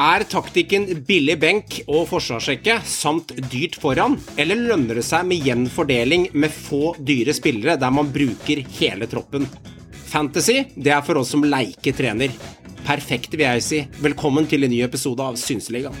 Er 0.00 0.22
taktikken 0.24 0.86
billig 1.04 1.34
benk 1.42 1.74
og 1.82 2.06
forsvarssjekke 2.08 2.78
samt 2.88 3.34
dyrt 3.52 3.74
foran, 3.82 4.14
eller 4.40 4.56
lønner 4.70 4.96
det 4.96 5.04
seg 5.04 5.26
med 5.28 5.44
jevn 5.44 5.66
fordeling 5.68 6.24
med 6.32 6.54
få 6.54 6.94
dyre 7.04 7.34
spillere 7.36 7.76
der 7.76 7.92
man 7.92 8.08
bruker 8.14 8.62
hele 8.78 9.08
troppen? 9.10 9.44
Fantasy 10.08 10.62
det 10.72 10.94
er 10.96 11.04
for 11.04 11.20
oss 11.20 11.34
som 11.34 11.44
leike 11.44 11.92
trener. 11.92 12.32
Perfekt, 12.86 13.36
vil 13.36 13.44
jeg 13.44 13.66
si. 13.66 13.82
Velkommen 14.00 14.48
til 14.48 14.64
en 14.64 14.72
ny 14.72 14.80
episode 14.86 15.20
av 15.20 15.36
Synseligaen. 15.36 16.00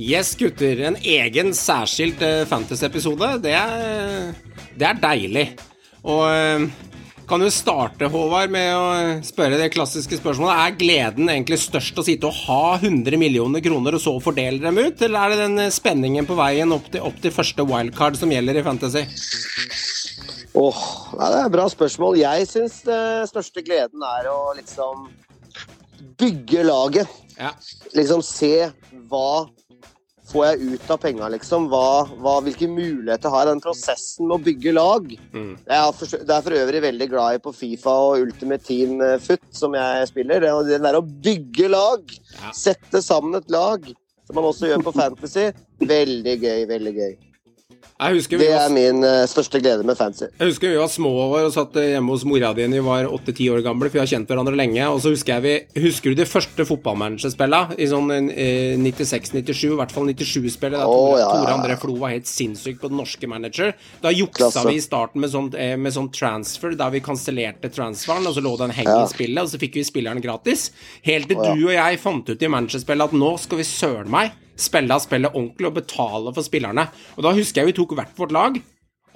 Yes, 0.00 0.32
gutter. 0.38 0.80
En 0.88 0.96
egen 0.96 1.50
særskilt 1.56 2.22
uh, 2.24 2.44
Fantasy-episode. 2.48 3.34
Det, 3.44 3.52
er- 3.52 4.30
det 4.80 4.86
er 4.88 5.00
deilig. 5.02 5.42
Og 6.08 6.22
eh, 6.32 6.62
kan 7.28 7.42
du 7.42 7.50
starte, 7.52 8.08
Håvard, 8.08 8.48
med 8.54 8.70
å 8.72 8.84
spørre 9.26 9.58
det 9.60 9.66
klassiske 9.74 10.16
spørsmålet. 10.16 10.56
Er 10.62 10.78
gleden 10.80 11.28
egentlig 11.28 11.58
størst 11.60 12.00
å 12.00 12.04
sitte 12.06 12.30
og 12.30 12.38
ha 12.46 12.78
100 12.78 13.20
millioner 13.20 13.60
kroner, 13.60 13.98
og 13.98 14.00
så 14.00 14.14
fordele 14.24 14.62
dem 14.64 14.80
ut? 14.80 15.02
Eller 15.04 15.20
er 15.26 15.34
det 15.34 15.42
den 15.44 15.60
eh, 15.66 15.74
spenningen 15.74 16.28
på 16.30 16.38
veien 16.40 16.72
opp 16.72 16.88
til, 16.94 17.04
opp 17.04 17.20
til 17.20 17.34
første 17.36 17.66
wildcard 17.68 18.16
som 18.16 18.32
gjelder 18.32 18.62
i 18.62 18.64
Fantasy? 18.64 19.04
Åh, 20.56 20.64
oh, 20.64 20.80
Det 21.12 21.28
er 21.28 21.44
et 21.44 21.52
bra 21.58 21.68
spørsmål. 21.70 22.16
Jeg 22.24 22.48
syns 22.50 22.80
den 22.88 23.28
største 23.30 23.62
gleden 23.68 24.02
er 24.16 24.32
å 24.32 24.38
liksom 24.56 25.10
bygge 26.20 26.64
laget. 26.66 27.12
Ja. 27.36 27.52
Liksom 27.96 28.24
se 28.24 28.54
hva 29.12 29.28
får 30.30 30.46
jeg 30.46 30.74
ut 30.74 30.90
av 30.94 31.00
penga, 31.02 31.28
liksom. 31.34 31.68
Hva, 31.72 32.06
hva, 32.22 32.36
hvilke 32.44 32.68
muligheter 32.70 33.32
har? 33.32 33.48
Den 33.50 33.62
prosessen 33.62 34.28
med 34.28 34.38
å 34.38 34.44
bygge 34.46 34.74
lag. 34.76 35.08
Mm. 35.34 35.54
Jeg 35.56 35.76
er 35.76 35.96
for, 35.96 36.18
er 36.20 36.44
for 36.46 36.58
øvrig 36.60 36.82
veldig 36.86 37.08
glad 37.12 37.38
i 37.38 37.42
på 37.44 37.54
Fifa 37.56 37.96
og 38.08 38.26
Ultimate 38.26 38.66
Team 38.66 39.00
eh, 39.04 39.16
Foot, 39.22 39.42
som 39.54 39.74
jeg 39.78 40.10
spiller. 40.12 40.44
Det, 40.44 40.52
det 40.70 40.82
der 40.84 41.00
å 41.00 41.06
bygge 41.06 41.72
lag. 41.72 42.14
Ja. 42.36 42.52
Sette 42.56 43.02
sammen 43.04 43.38
et 43.40 43.50
lag. 43.52 43.90
Som 44.26 44.38
man 44.38 44.46
også 44.52 44.70
gjør 44.70 44.86
på 44.86 44.94
Fantasy. 45.00 45.50
Veldig 45.90 46.38
gøy, 46.38 46.62
veldig 46.70 46.94
gøy. 47.00 47.18
Jeg 48.00 48.16
husker 48.16 48.40
vi 48.40 48.46
Det 48.48 48.54
var 48.54 48.70
er 48.70 48.72
min 48.72 49.04
uh, 49.04 49.26
største 49.28 49.60
glede 49.60 49.84
med 49.84 49.96
fancy. 49.98 50.24
Jeg 50.30 50.48
husker 50.48 50.72
vi 50.72 50.78
var 50.80 50.88
små 50.88 51.10
Håvard, 51.12 51.48
og 51.50 51.52
satt 51.52 51.74
hjemme 51.76 52.14
hos 52.14 52.24
mora 52.24 52.52
di 52.56 52.64
da 52.64 52.72
vi 52.72 52.80
var 52.86 53.04
8-10 53.10 53.50
år 53.52 53.64
gamle, 53.66 53.90
for 53.90 53.98
vi 53.98 54.00
har 54.00 54.08
kjent 54.08 54.30
hverandre 54.30 54.56
lenge. 54.56 54.86
Og 54.88 55.02
så 55.04 55.12
husker 55.12 55.36
jeg 55.36 55.44
vi 55.44 55.84
Husker 55.84 56.14
du 56.14 56.20
de 56.22 56.26
første 56.28 56.64
fotballmanagerspillene? 56.68 57.76
I 57.76 57.88
sånn 57.90 58.08
eh, 58.32 58.80
96-97, 58.80 59.66
i 59.68 59.78
hvert 59.82 59.94
fall 59.94 60.08
97-spillet. 60.08 60.78
Da 60.80 60.88
Å, 60.88 60.96
Tore, 60.96 61.20
ja, 61.20 61.28
ja, 61.44 61.54
André 61.58 61.76
Flo 61.82 61.98
var 62.00 62.14
helt 62.16 62.30
sinnssyk 62.30 62.80
på 62.80 62.88
den 62.92 63.00
norske 63.02 63.28
manager. 63.30 63.74
Da 64.00 64.14
juksa 64.14 64.46
Klasse. 64.48 64.66
vi 64.70 64.78
i 64.80 64.84
starten 64.84 65.20
med 65.20 65.34
sånn, 65.34 65.52
eh, 65.60 65.76
med 65.76 65.92
sånn 65.96 66.08
transfer, 66.16 66.72
der 66.80 66.96
vi 66.96 67.04
kansellerte 67.04 67.68
transferen, 67.74 68.26
og 68.26 68.36
så 68.36 68.44
lå 68.44 68.56
det 68.56 68.70
en 68.70 68.78
heng 68.80 68.90
Ja. 68.90 69.04
i 69.04 69.12
spillet, 69.12 69.42
og 69.44 69.52
så 69.52 69.60
fikk 69.60 69.76
vi 69.76 69.84
spilleren 69.84 70.24
gratis. 70.24 70.70
Helt 71.04 71.28
til 71.28 71.36
oh, 71.36 71.52
du 71.52 71.68
og 71.68 71.74
jeg 71.76 72.00
fant 72.00 72.32
ut 72.32 72.42
i 72.42 72.48
managerspillet 72.48 73.12
at 73.12 73.12
nå 73.12 73.34
skal 73.38 73.60
vi 73.60 73.68
søren 73.68 74.08
meg 74.10 74.32
spille 74.62 74.98
spillet 75.02 75.34
ordentlig 75.34 75.70
og 75.70 75.78
betale 75.80 76.34
for 76.36 76.46
spillerne. 76.46 76.86
Og 77.16 77.26
da 77.26 77.32
husker 77.36 77.62
jeg 77.62 77.72
vi 77.72 77.78
tok 77.80 77.96
hvert 77.98 78.14
vårt 78.18 78.34
lag. 78.36 78.60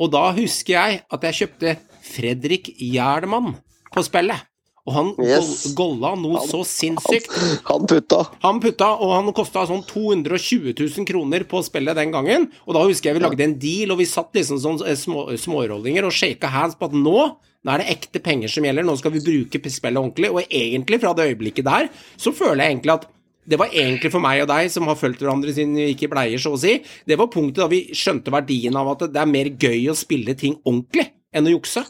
Og 0.01 0.11
da 0.11 0.25
husker 0.35 0.75
jeg 0.75 1.05
at 1.13 1.29
jeg 1.29 1.39
kjøpte 1.41 1.77
Fredrik 2.05 2.73
Gjerdemann 2.81 3.55
på 3.95 4.05
spillet. 4.05 4.51
Og 4.85 4.93
han 4.93 5.15
Yes. 5.17 5.73
golla 5.73 6.11
noe 6.15 6.43
så 6.45 6.61
sinnssykt. 6.69 7.31
Han 7.65 7.87
putta. 7.89 8.19
Han 8.43 8.61
putta, 8.61 8.91
og 9.01 9.15
han 9.15 9.33
kosta 9.33 9.63
sånn 9.67 9.81
220 9.89 10.75
000 10.77 11.07
kroner 11.09 11.47
på 11.49 11.63
spillet 11.65 11.97
den 11.97 12.13
gangen. 12.13 12.51
Og 12.69 12.77
da 12.77 12.83
husker 12.85 13.11
jeg 13.11 13.17
vi 13.17 13.25
lagde 13.25 13.47
en 13.47 13.59
deal, 13.59 13.95
og 13.95 13.99
vi 14.03 14.05
satt 14.05 14.35
liksom 14.37 14.61
sånn 14.61 14.83
eh, 14.85 14.99
små, 14.99 15.31
smårollinger 15.41 16.05
og 16.05 16.13
shaka 16.13 16.53
hands 16.53 16.77
på 16.77 16.91
at 16.91 16.93
nå 16.99 17.17
nå 17.65 17.73
er 17.73 17.81
det 17.81 17.93
ekte 17.95 18.21
penger 18.21 18.51
som 18.53 18.67
gjelder, 18.67 18.85
nå 18.85 18.93
skal 19.01 19.15
vi 19.15 19.23
bruke 19.25 19.57
spillet 19.73 19.97
ordentlig. 19.97 20.29
Og 20.29 20.43
egentlig, 20.53 21.01
fra 21.01 21.15
det 21.17 21.31
øyeblikket 21.31 21.65
der, 21.65 21.89
så 22.21 22.29
føler 22.37 22.61
jeg 22.61 22.75
egentlig 22.75 22.93
at 22.93 23.07
det 23.47 23.59
var 23.61 23.73
egentlig 23.73 24.11
for 24.13 24.25
meg 24.25 24.43
og 24.45 24.49
deg, 24.51 24.71
som 24.73 24.87
har 24.89 24.97
fulgt 24.97 25.21
hverandre 25.25 25.53
siden 25.53 25.75
vi 25.77 25.91
gikk 25.91 26.07
i 26.07 26.13
bleier, 26.15 26.41
så 26.41 26.55
å 26.55 26.61
si. 26.61 26.79
Det 27.07 27.19
var 27.21 27.31
punktet 27.33 27.61
da 27.65 27.69
vi 27.71 27.83
skjønte 27.97 28.33
verdien 28.35 28.77
av 28.81 28.95
at 28.95 29.07
det 29.13 29.21
er 29.21 29.29
mer 29.31 29.51
gøy 29.53 29.91
å 29.93 29.99
spille 29.99 30.37
ting 30.39 30.57
ordentlig 30.65 31.11
enn 31.35 31.51
å 31.51 31.55
jukse. 31.57 31.85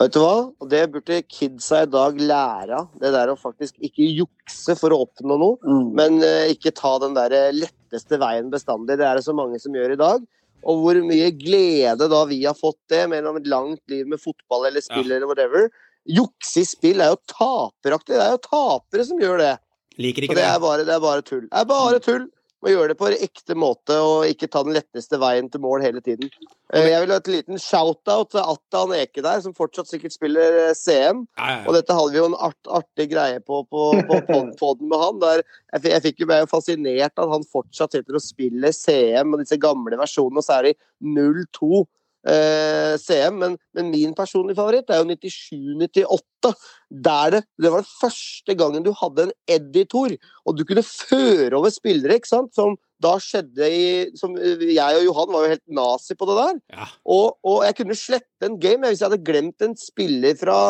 Vet 0.00 0.14
du 0.16 0.20
hva? 0.22 0.36
Det 0.72 0.86
burde 0.94 1.18
kidsa 1.28 1.82
i 1.84 1.88
dag 1.92 2.16
lære 2.20 2.76
av. 2.78 2.86
Det 3.00 3.10
der 3.12 3.32
å 3.32 3.36
faktisk 3.36 3.76
ikke 3.84 4.06
jukse 4.06 4.76
for 4.80 4.94
å 4.96 5.02
oppnå 5.04 5.36
noe, 5.40 5.74
men 5.96 6.22
eh, 6.24 6.52
ikke 6.54 6.72
ta 6.76 6.94
den 7.02 7.16
der 7.18 7.34
letteste 7.52 8.16
veien 8.20 8.48
bestandig. 8.52 8.96
Det 8.96 9.04
er 9.04 9.20
det 9.20 9.26
så 9.26 9.34
mange 9.36 9.60
som 9.60 9.76
gjør 9.76 9.92
i 9.92 10.00
dag. 10.00 10.24
Og 10.64 10.80
hvor 10.82 10.98
mye 11.04 11.28
glede 11.36 12.08
da 12.12 12.24
vi 12.28 12.42
har 12.46 12.56
fått 12.56 12.80
det 12.92 13.06
mellom 13.12 13.38
et 13.40 13.48
langt 13.48 13.80
liv 13.92 14.08
med 14.08 14.20
fotball 14.20 14.66
eller 14.68 14.84
spill 14.84 15.08
Ja. 15.08 15.16
eller 15.16 15.28
whatever. 15.28 15.68
Jukse 16.08 16.60
i 16.62 16.68
spill 16.68 17.00
er 17.00 17.12
jo 17.12 17.20
taperaktig. 17.32 18.16
Det 18.16 18.24
er 18.24 18.34
jo 18.36 18.42
tapere 18.44 19.04
som 19.08 19.20
gjør 19.20 19.38
det. 19.40 19.54
Liker 20.00 20.26
ikke 20.26 20.36
det 20.38 20.44
det. 20.44 20.50
er 20.56 20.60
bare, 20.62 20.84
det 20.88 20.94
er 20.96 21.02
bare 21.04 21.22
tull. 21.26 21.46
Det 21.50 21.64
er 21.64 21.66
bare 21.70 22.00
tull. 22.04 22.28
Må 22.60 22.68
gjøre 22.68 22.90
det 22.92 22.96
på 23.00 23.06
ekte 23.24 23.54
måte 23.56 23.94
og 24.04 24.26
ikke 24.28 24.44
ta 24.52 24.60
den 24.66 24.74
letteste 24.76 25.16
veien 25.16 25.46
til 25.48 25.62
mål 25.64 25.80
hele 25.80 26.02
tiden. 26.04 26.28
Eh, 26.76 26.90
Jeg 26.90 27.00
vil 27.06 27.12
ha 27.14 27.16
et 27.22 27.30
liten 27.32 27.56
shout-out 27.56 28.34
til 28.34 28.42
Attan 28.44 28.92
Eke 28.98 29.22
der, 29.24 29.40
som 29.40 29.54
fortsatt 29.56 29.88
sikkert 29.88 30.12
spiller 30.12 30.58
eh, 30.66 30.74
CM. 30.76 31.22
Og 31.64 31.72
dette 31.78 31.96
hadde 31.96 32.12
vi 32.12 32.20
jo 32.20 32.26
en 32.28 32.36
art, 32.36 32.58
artig 32.68 33.06
greie 33.14 33.40
på 33.40 33.62
på, 33.64 33.86
på 34.10 34.18
pod- 34.28 34.52
podden 34.60 34.92
med 34.92 35.00
han. 35.00 35.22
Der 35.24 35.40
jeg, 35.40 35.86
jeg 35.94 36.04
fikk 36.10 36.20
jo 36.20 36.28
meg 36.34 36.50
fascinert 36.52 37.16
at 37.16 37.32
han 37.32 37.48
fortsatt 37.48 37.96
sitter 37.96 38.20
og 38.20 38.26
spiller 38.28 38.76
CM 38.76 39.32
og 39.32 39.40
disse 39.40 39.56
gamle 39.56 39.96
versjonene, 39.96 40.44
og 40.44 40.44
så 40.44 40.58
er 40.60 40.68
det 40.68 40.76
02 41.00 41.86
eh, 42.28 42.94
CM. 43.00 43.38
Men, 43.40 43.56
men 43.76 43.90
min 43.92 44.14
personlige 44.16 44.58
favoritt 44.58 44.90
er 44.90 45.00
jo 45.00 45.08
97-98. 45.14 46.52
Der 46.90 47.34
det, 47.36 47.42
det 47.60 47.70
var 47.72 47.82
den 47.82 47.90
første 48.00 48.54
gangen 48.58 48.84
du 48.84 48.92
hadde 48.96 49.28
en 49.28 49.34
editor, 49.56 50.14
og 50.44 50.56
du 50.56 50.64
kunne 50.68 50.84
føre 50.86 51.52
over 51.58 51.72
spillere, 51.72 52.16
ikke 52.18 52.32
sant? 52.32 52.54
Som 52.56 52.78
da 53.00 53.14
skjedde 53.22 53.66
i 53.72 53.82
som 54.18 54.34
Jeg 54.36 54.98
og 54.98 55.04
Johan 55.06 55.32
var 55.32 55.44
jo 55.44 55.52
helt 55.54 55.66
nazi 55.72 56.16
på 56.18 56.28
det 56.28 56.36
der. 56.40 56.62
Ja. 56.76 56.88
Og, 57.08 57.36
og 57.46 57.64
jeg 57.64 57.76
kunne 57.80 57.98
slette 57.98 58.48
en 58.48 58.60
game 58.60 58.88
hvis 58.88 59.00
jeg 59.00 59.08
hadde 59.08 59.26
glemt 59.26 59.64
en 59.64 59.76
spiller 59.78 60.36
fra 60.40 60.60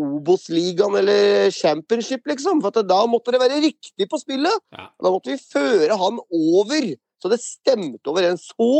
Obos-ligaen 0.00 0.94
eller 1.02 1.50
Championship, 1.52 2.26
liksom. 2.28 2.62
For 2.64 2.84
da 2.86 3.02
måtte 3.10 3.34
det 3.34 3.42
være 3.42 3.60
riktig 3.64 4.08
på 4.08 4.20
spillet. 4.20 4.62
Ja. 4.72 4.88
Da 4.96 5.12
måtte 5.12 5.34
vi 5.34 5.40
føre 5.40 5.98
han 6.00 6.20
over, 6.32 6.92
så 7.20 7.32
det 7.32 7.42
stemte 7.42 8.12
over 8.12 8.30
en. 8.30 8.40
Så 8.40 8.70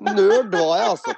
nerd 0.00 0.54
var 0.54 0.72
jeg, 0.78 0.88
altså. 0.94 1.16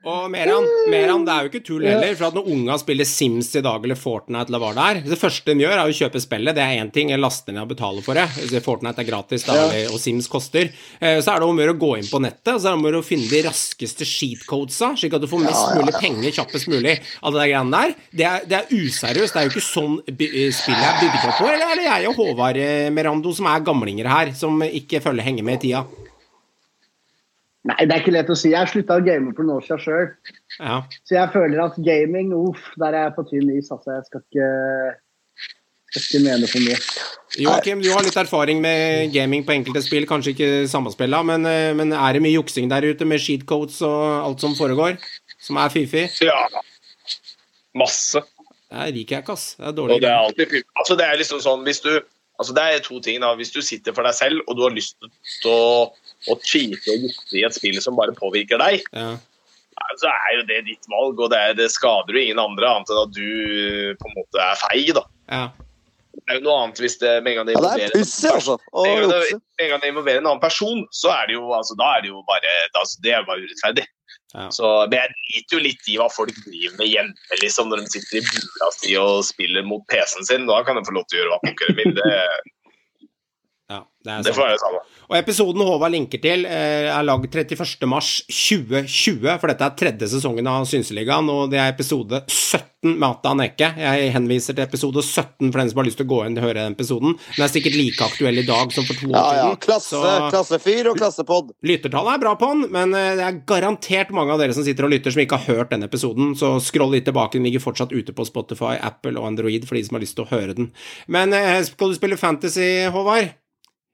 Og 0.00 0.30
Meran, 0.32 0.64
Meran, 0.88 1.26
det 1.28 1.32
er 1.34 1.44
jo 1.44 1.48
ikke 1.50 1.60
tull 1.66 1.82
heller, 1.84 2.14
for 2.16 2.30
at 2.30 2.36
når 2.38 2.46
unga 2.54 2.76
spiller 2.80 3.04
Sims 3.04 3.50
i 3.58 3.60
dag, 3.60 3.82
eller 3.84 3.98
Fortnite 4.00 4.48
eller 4.48 4.62
hva 4.62 4.70
det 4.72 4.84
er 4.86 5.00
Det 5.10 5.18
første 5.20 5.52
de 5.52 5.60
gjør, 5.60 5.74
er 5.76 5.90
å 5.90 5.96
kjøpe 5.98 6.22
spillet. 6.24 6.56
Det 6.56 6.62
er 6.64 6.78
én 6.80 6.88
ting, 6.94 7.10
eller 7.12 7.26
laste 7.26 7.52
ned 7.52 7.60
og 7.66 7.68
betale 7.74 8.00
for 8.06 8.16
det. 8.16 8.24
Fortnite 8.64 9.04
er 9.04 9.08
gratis, 9.10 9.44
da, 9.44 9.58
og 9.92 9.98
Sims 10.00 10.30
koster. 10.32 10.70
Eh, 11.02 11.20
Så 11.20 11.34
er 11.34 11.44
det 11.44 11.50
om 11.50 11.60
å 11.60 11.76
gå 11.84 11.92
inn 12.00 12.08
på 12.08 12.22
nettet, 12.24 12.54
og 12.54 12.62
så 12.64 12.72
er 12.72 12.80
det 12.80 12.94
om 12.96 13.02
å 13.02 13.04
finne 13.04 13.28
de 13.28 13.42
raskeste 13.44 14.08
sheetcodesa, 14.08 14.94
slik 14.96 15.18
at 15.18 15.20
du 15.20 15.28
får 15.28 15.44
mest 15.44 15.76
mulig 15.76 15.92
penger 16.00 16.32
kjappest 16.40 16.72
mulig. 16.72 16.96
Alle 17.20 17.44
de 17.44 17.52
greiene 17.52 17.76
der. 17.76 17.94
Det 18.16 18.28
er, 18.32 18.48
det 18.48 18.56
er 18.62 18.72
useriøst. 18.72 19.36
Det 19.36 19.42
er 19.42 19.50
jo 19.50 19.52
ikke 19.52 19.68
sånn 19.68 20.00
eh, 20.08 20.48
spillet 20.48 20.86
er 20.94 21.00
bygd 21.04 21.28
opp 21.28 21.42
på. 21.42 21.50
Eller 21.52 21.74
er 21.74 21.76
det 21.82 21.90
jeg 21.90 22.08
og 22.14 22.22
Håvard 22.24 22.56
eh, 22.56 22.88
Merando 22.88 23.36
som 23.36 23.52
er 23.52 23.68
gamlinger 23.68 24.08
her, 24.08 24.32
som 24.32 24.64
ikke 24.64 25.04
følger 25.04 25.28
henger 25.28 25.44
med 25.44 25.60
i 25.60 25.66
tida? 25.68 25.84
Nei, 27.68 27.84
det 27.84 27.92
er 27.92 28.00
ikke 28.00 28.14
lett 28.14 28.30
å 28.32 28.36
si. 28.38 28.54
Jeg 28.54 28.70
slutta 28.72 28.96
å 28.96 29.04
game 29.04 29.34
for 29.36 29.44
noen 29.44 29.60
år 29.60 29.66
siden 29.66 29.80
sjøl. 29.84 30.06
Ja. 30.56 30.78
Så 31.04 31.16
jeg 31.18 31.32
føler 31.34 31.60
at 31.66 31.76
gaming, 31.84 32.32
uff, 32.32 32.70
der 32.80 32.96
er 32.96 33.08
jeg 33.08 33.16
på 33.18 33.24
tynn 33.28 33.50
is. 33.52 33.68
Altså, 33.74 33.98
jeg 33.98 34.06
skal 34.06 34.22
ikke, 34.24 34.46
skal 35.90 36.06
ikke 36.06 36.22
mene 36.24 36.48
for 36.48 36.64
mye. 36.64 36.78
Joakim, 37.40 37.82
du 37.84 37.90
har 37.92 38.02
litt 38.02 38.16
erfaring 38.18 38.62
med 38.64 39.12
gaming 39.14 39.44
på 39.46 39.54
enkelte 39.58 39.84
spill, 39.84 40.08
kanskje 40.08 40.32
ikke 40.32 40.48
sammenspilla, 40.72 41.20
men, 41.26 41.44
eh, 41.46 41.70
men 41.76 41.92
er 41.94 42.16
det 42.16 42.24
mye 42.24 42.38
juksing 42.38 42.70
der 42.72 42.88
ute 42.88 43.06
med 43.06 43.22
sheetcodes 43.22 43.78
og 43.86 44.00
alt 44.24 44.42
som 44.42 44.56
foregår, 44.58 44.96
som 45.38 45.60
er 45.60 45.70
fifi? 45.70 46.08
Ja. 46.24 46.40
Masse. 47.76 48.24
Det 48.70 48.88
liker 48.96 49.18
jeg 49.18 49.26
ikke, 49.26 49.36
ass. 49.36 49.52
Det 49.60 49.68
er 49.68 49.84
Og 49.84 50.00
det 50.00 50.08
er 50.08 50.16
alltid 50.16 50.48
fifi. 50.48 50.64
Altså, 50.80 50.96
det 50.96 51.06
er 51.06 51.20
liksom 51.20 51.44
sånn 51.44 51.68
hvis 51.68 51.84
du 51.84 51.92
Altså, 52.40 52.54
det 52.56 52.62
er 52.64 52.78
to 52.80 52.96
ting, 53.04 53.18
da. 53.20 53.34
Hvis 53.36 53.50
du 53.52 53.60
sitter 53.60 53.92
for 53.92 54.06
deg 54.08 54.14
selv, 54.16 54.40
og 54.48 54.56
du 54.56 54.62
har 54.64 54.72
lyst 54.72 54.94
til 55.42 55.50
å, 55.52 55.90
å 56.28 56.36
cheate 56.44 56.92
og 56.92 57.06
jukse 57.08 57.38
i 57.40 57.44
et 57.46 57.54
spill 57.56 57.80
som 57.80 57.96
bare 57.96 58.12
påvirker 58.12 58.58
deg, 58.60 58.82
Ja. 58.92 59.16
så 59.96 60.10
er 60.12 60.36
jo 60.36 60.42
det 60.50 60.64
ditt 60.66 60.84
valg, 60.92 61.18
og 61.20 61.30
det, 61.32 61.38
er, 61.38 61.54
det 61.54 61.70
skader 61.72 62.12
jo 62.12 62.20
ingen 62.20 62.38
andre, 62.42 62.68
annet 62.68 62.90
enn 62.92 63.02
at 63.06 63.12
du 63.16 63.96
på 63.96 64.10
en 64.10 64.16
måte 64.18 64.42
er 64.44 64.60
feig, 64.68 64.92
da. 64.94 65.04
Ja. 65.30 65.46
Det 66.10 66.34
er 66.34 66.40
jo 66.40 66.44
noe 66.44 66.58
annet 66.64 66.80
hvis 66.82 66.98
det 67.00 67.12
med 67.24 67.32
en 67.32 67.38
gang 67.40 67.46
det 67.48 67.54
Ja, 67.54 67.60
det 67.60 67.70
er 67.70 67.70
involverer- 67.70 67.96
pussig, 67.96 68.30
altså. 68.34 68.58
Å 68.74 68.84
en 68.86 68.98
gang 69.00 69.10
det- 69.14 69.40
en 69.64 69.68
gang 69.70 69.80
det 69.80 69.88
involverer 69.94 70.18
en 70.18 70.26
annen 70.26 70.40
person, 70.42 70.84
så 70.92 71.08
er 71.14 71.26
det 71.30 71.34
jo, 71.38 71.46
altså, 71.54 71.76
da 71.78 71.96
er 71.96 72.02
det 72.02 72.08
jo 72.10 72.22
bare 72.28 72.52
altså, 72.76 73.00
Det 73.00 73.12
er 73.14 73.24
bare 73.24 73.40
urettferdig. 73.46 73.86
Ja. 74.34 74.48
Så, 74.50 74.86
men 74.90 74.98
jeg 75.00 75.10
driter 75.10 75.56
jo 75.56 75.62
litt 75.64 75.88
i 75.90 75.96
hva 75.98 76.06
folk 76.12 76.34
driver 76.44 76.76
med 76.78 76.86
hjemme, 76.86 77.14
liksom, 77.40 77.68
når 77.70 77.80
de 77.82 77.86
sitter 77.90 78.18
i 78.18 78.26
bula 78.28 78.68
si 78.76 78.94
og 79.00 79.24
spiller 79.24 79.62
mot 79.66 79.82
PC-en 79.90 80.24
sin. 80.28 80.46
Da 80.46 80.62
kan 80.62 80.76
de 80.76 80.82
få 80.86 80.94
lov 80.94 81.06
til 81.10 81.18
å 81.18 81.22
gjøre 81.24 81.32
hva 81.34 81.40
pokker 81.48 81.66
de 81.66 81.74
vil. 81.80 81.94
Det, 81.94 82.04
ja, 82.06 82.28
det 84.04 84.12
er 84.12 84.22
det 84.24 84.34
får 84.34 84.46
være 84.46 84.56
det 84.56 84.60
samme. 84.64 84.80
Og 85.10 85.16
episoden 85.18 85.62
Håvard 85.66 85.90
linker 85.92 86.20
til, 86.22 86.44
eh, 86.46 86.86
er 86.88 87.02
lagd 87.02 87.26
31.3.2020, 87.30 89.38
for 89.40 89.50
dette 89.50 89.66
er 89.66 89.74
tredje 89.78 90.06
sesongen 90.12 90.46
av 90.48 90.64
Synseligaen, 90.70 91.28
og 91.32 91.50
det 91.50 91.58
er 91.60 91.72
episode 91.72 92.20
17 92.30 92.94
med 92.96 93.04
Atta 93.10 93.32
Aneke. 93.34 93.68
Jeg 93.76 94.12
henviser 94.14 94.54
til 94.56 94.64
episode 94.64 95.02
17 95.04 95.50
for 95.52 95.58
den 95.60 95.70
som 95.72 95.78
har 95.82 95.88
lyst 95.88 95.98
til 96.00 96.06
å 96.06 96.12
gå 96.14 96.20
inn 96.26 96.38
og 96.38 96.44
høre 96.46 96.62
den 96.62 96.76
episoden. 96.76 97.16
Den 97.36 97.44
er 97.44 97.50
sikkert 97.52 97.76
like 97.76 98.00
aktuell 98.06 98.38
i 98.40 98.46
dag 98.48 98.72
som 98.72 98.86
for 98.88 98.94
to 99.02 99.10
år 99.10 99.18
Ja, 99.18 99.34
ja. 99.50 99.56
Klasse, 99.60 99.96
så- 99.98 100.30
klassefyr 100.30 100.88
og 100.92 100.96
klassepod. 101.02 101.50
Lyttertallet 101.66 102.14
er 102.14 102.22
bra 102.24 102.34
på 102.40 102.46
den, 102.54 102.62
men 102.72 102.94
eh, 102.94 103.16
det 103.16 103.24
er 103.26 103.42
garantert 103.50 104.10
mange 104.16 104.32
av 104.32 104.38
dere 104.40 104.54
som 104.56 104.64
sitter 104.64 104.84
og 104.86 104.90
lytter 104.94 105.10
som 105.12 105.20
ikke 105.26 105.42
har 105.42 105.56
hørt 105.58 105.70
den 105.74 105.82
episoden, 105.82 106.32
så 106.38 106.54
scroll 106.62 106.92
litt 106.94 107.04
tilbake. 107.10 107.32
Den 107.36 107.44
ligger 107.50 107.60
fortsatt 107.66 107.92
ute 107.92 108.12
på 108.14 108.24
Spotify, 108.24 108.78
Apple 108.80 109.18
og 109.20 109.26
Android 109.26 109.66
for 109.68 109.74
de 109.74 109.84
som 109.84 109.96
har 109.98 110.06
lyst 110.06 110.16
til 110.16 110.24
å 110.24 110.30
høre 110.32 110.54
den. 110.56 110.70
Men 111.08 111.34
eh, 111.34 111.60
skal 111.66 111.90
du 111.92 111.98
spille 111.98 112.16
Fantasy, 112.16 112.86
Håvard? 112.88 113.34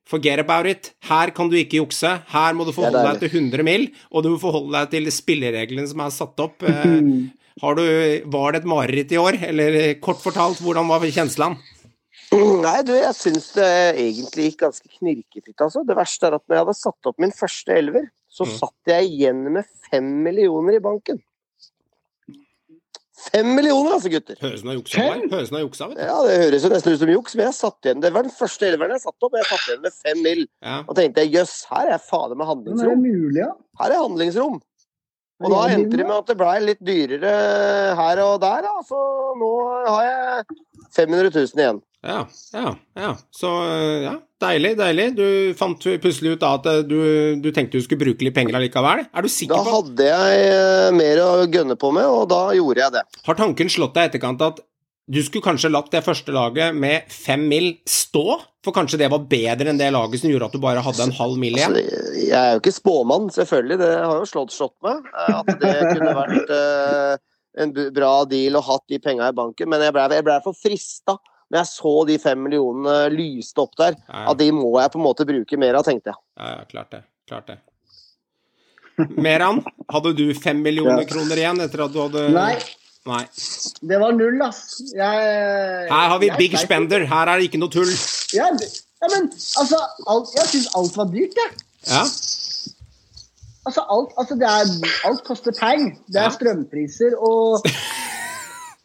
Forget 0.06 0.38
about 0.44 0.68
it. 0.70 0.92
Her 1.08 1.32
kan 1.34 1.48
du 1.50 1.56
ikke 1.58 1.80
jukse. 1.80 2.12
Her 2.30 2.54
må 2.54 2.64
du 2.66 2.70
forholde 2.74 3.02
deg 3.08 3.24
til 3.24 3.40
100 3.40 3.64
mil, 3.66 3.88
og 4.12 4.22
du 4.22 4.28
må 4.34 4.38
forholde 4.38 4.70
deg 4.78 4.92
til 4.92 5.10
spillereglene 5.10 5.88
som 5.90 6.04
er 6.04 6.14
satt 6.14 6.44
opp. 6.46 6.62
Eh, 7.56 7.62
har 7.64 7.72
du, 7.78 7.82
var 8.28 8.52
det 8.52 8.58
et 8.60 8.68
mareritt 8.68 9.12
i 9.14 9.16
år, 9.16 9.38
eller 9.48 9.76
eh, 9.80 9.94
kort 10.04 10.20
fortalt, 10.20 10.58
hvordan 10.60 10.90
var 10.90 11.00
kjenslene? 11.08 11.56
Nei, 12.36 12.80
du, 12.84 12.90
jeg 12.98 13.14
syns 13.16 13.46
det 13.54 13.68
egentlig 14.02 14.50
gikk 14.50 14.60
ganske 14.64 14.90
knirkefritt, 14.98 15.62
altså. 15.64 15.84
Det 15.88 15.96
verste 15.96 16.28
er 16.28 16.36
at 16.36 16.44
når 16.44 16.56
jeg 16.58 16.64
hadde 16.66 16.76
satt 16.76 17.08
opp 17.08 17.22
min 17.22 17.32
første 17.32 17.72
elver, 17.80 18.08
så 18.28 18.44
Mm. 18.44 18.52
satt 18.58 18.90
jeg 18.92 19.08
igjen 19.14 19.40
med 19.54 19.64
fem 19.88 20.08
millioner 20.26 20.76
i 20.76 20.82
banken. 20.84 21.22
Fem 23.16 23.48
millioner, 23.56 23.94
altså, 23.96 24.10
gutter! 24.12 24.36
Høres 24.42 24.60
ut 24.60 24.60
som 24.60 24.72
juksa, 24.76 25.00
Høres 25.32 25.50
vet 25.88 25.96
du. 25.96 26.02
Ja, 26.04 26.16
Det 26.26 26.34
høres 26.42 26.64
jo 26.66 26.70
nesten 26.72 26.92
ut 26.92 27.00
som 27.00 27.12
juks, 27.14 27.36
men 27.38 27.46
jeg 27.46 27.56
satt 27.56 27.88
igjen. 27.88 28.02
Det 28.04 28.10
var 28.12 28.26
den 28.26 28.34
første 28.36 28.68
elveren 28.68 28.92
jeg 28.92 29.04
satt 29.06 29.16
opp, 29.24 29.32
og 29.32 29.38
jeg 29.40 29.48
satt 29.48 29.68
igjen 29.70 29.84
med 29.86 29.94
fem 29.96 30.20
mill. 30.26 30.42
Ja. 30.60 30.74
Og 30.84 30.98
tenkte 30.98 31.24
jeg, 31.24 31.32
jøss, 31.38 31.54
her 31.72 31.92
er 31.96 32.02
fader 32.02 32.36
med 32.36 32.44
Men 32.44 32.50
er 32.52 32.60
det 32.60 32.74
handlingsrom. 32.76 33.06
mulig, 33.06 33.40
ja? 33.40 33.48
Her 33.80 33.94
er 33.96 34.02
handlingsrom. 34.04 34.58
Og 35.44 35.52
da 35.52 35.64
endte 35.74 35.98
det 35.98 36.06
med 36.06 36.16
at 36.16 36.30
det 36.30 36.36
blei 36.40 36.54
litt 36.64 36.80
dyrere 36.80 37.32
her 37.98 38.22
og 38.24 38.38
der, 38.40 38.64
da. 38.64 38.78
Så 38.88 39.00
nå 39.36 39.50
har 39.84 40.06
jeg 40.06 40.62
500 40.96 41.32
000 41.34 41.60
igjen. 41.60 41.82
Ja, 42.06 42.20
ja, 42.54 42.72
ja. 42.96 43.10
Så 43.34 43.50
øh, 43.66 44.04
ja, 44.04 44.14
deilig, 44.42 44.72
deilig. 44.78 45.06
Du 45.18 45.26
fant 45.58 45.88
plutselig 46.02 46.36
ut 46.36 46.42
da 46.44 46.52
at 46.56 46.68
øh, 46.70 46.84
du, 46.86 46.98
du 47.42 47.50
tenkte 47.50 47.80
du 47.80 47.84
skulle 47.84 48.04
bruke 48.04 48.24
litt 48.24 48.36
penger 48.36 48.56
allikevel. 48.60 49.04
Er 49.10 49.26
du 49.26 49.28
Da 49.28 49.58
på 49.58 49.58
Da 49.58 49.74
hadde 49.74 50.08
jeg 50.08 50.46
eh, 50.46 50.94
mer 50.96 51.22
å 51.24 51.30
gønne 51.50 51.76
på 51.80 51.92
med, 51.96 52.06
og 52.06 52.28
da 52.32 52.40
gjorde 52.56 52.84
jeg 52.84 52.96
det. 52.96 53.04
Har 53.26 53.40
tanken 53.42 53.72
slått 53.72 53.96
deg 53.98 54.06
i 54.06 54.12
etterkant 54.12 54.46
at 54.46 54.62
du 55.08 55.20
skulle 55.22 55.44
kanskje 55.46 55.70
latt 55.70 55.90
det 55.92 56.00
første 56.02 56.32
laget 56.34 56.74
med 56.74 57.06
fem 57.12 57.44
mil 57.48 57.68
stå? 57.86 58.40
For 58.66 58.74
kanskje 58.74 58.98
det 58.98 59.10
var 59.12 59.22
bedre 59.30 59.70
enn 59.70 59.78
det 59.78 59.92
laget 59.94 60.18
som 60.24 60.30
gjorde 60.32 60.48
at 60.48 60.56
du 60.56 60.58
bare 60.64 60.82
hadde 60.82 61.04
en 61.04 61.12
halv 61.14 61.36
mil 61.38 61.54
Altså, 61.54 61.78
igjen? 61.78 62.16
jeg 62.26 62.34
er 62.40 62.56
jo 62.56 62.62
ikke 62.64 62.72
spåmann, 62.74 63.28
selvfølgelig. 63.30 63.78
Det 63.84 63.90
har 64.02 64.16
jo 64.18 64.26
slått 64.26 64.50
slått 64.56 64.74
meg. 64.82 65.04
eh, 65.14 65.36
At 65.38 65.52
det 65.62 65.74
kunne 65.92 66.16
vært 66.18 66.50
uh, 66.50 67.16
en 67.62 67.72
bra 67.94 68.10
deal 68.26 68.58
å 68.58 68.64
hatt 68.66 68.82
de 68.90 68.98
penga 68.98 69.28
i 69.30 69.36
banken. 69.38 69.70
Men 69.70 69.84
jeg 69.86 69.94
ble, 69.94 70.08
jeg 70.18 70.26
ble 70.26 70.40
for 70.42 70.58
frista 70.58 71.14
når 71.46 71.60
jeg 71.60 71.70
så 71.70 71.92
de 72.08 72.16
fem 72.18 72.40
millionene 72.42 72.96
lyste 73.14 73.62
opp 73.62 73.76
der. 73.78 73.94
Ja, 74.10 74.24
At 74.32 74.40
de 74.42 74.48
må 74.50 74.72
jeg 74.82 74.90
på 74.90 74.98
en 74.98 75.06
måte 75.06 75.28
bruke 75.28 75.56
mer 75.62 75.78
av, 75.78 75.86
tenkte 75.86 76.10
jeg. 76.10 76.18
ja, 76.42 76.48
ja, 76.56 76.64
klart 76.74 76.90
det. 76.96 77.04
Klart 77.30 77.46
det. 77.52 77.60
Meran, 79.20 79.60
hadde 79.92 80.12
du 80.16 80.24
fem 80.34 80.58
millioner 80.64 81.04
Ja. 81.04 81.08
kroner 81.10 81.36
igjen 81.36 81.60
etter 81.60 81.84
at 81.84 81.92
du 81.94 81.98
hadde 82.00 82.22
Nei, 82.32 82.56
Nei. 83.06 83.22
det 83.86 83.98
var 84.02 84.12
null, 84.18 84.40
ass. 84.42 84.80
Jeg, 84.90 85.26
Her 85.92 86.08
har 86.12 86.18
vi 86.18 86.26
jeg 86.32 86.38
big 86.40 86.56
spender. 86.58 87.04
Her 87.06 87.28
er 87.30 87.38
det 87.38 87.46
ikke 87.50 87.60
noe 87.62 87.70
tull. 87.70 87.92
Ja, 88.34 88.48
ja, 88.50 89.08
men 89.12 89.28
altså, 89.60 89.78
alt, 90.10 90.32
jeg 90.34 90.48
syns 90.54 90.66
alt 90.80 90.96
var 90.98 91.12
dyrt, 91.14 91.38
jeg. 91.42 91.52
Ja, 91.92 92.02
Altså, 93.66 93.82
alt, 93.90 94.12
altså 94.14 94.34
det 94.38 94.46
er, 94.46 94.68
alt 95.08 95.22
koster 95.26 95.54
penger. 95.58 95.96
Det 96.06 96.20
Ja. 96.20 96.26
er 96.28 96.34
strømpriser 96.36 97.16
og 97.18 97.64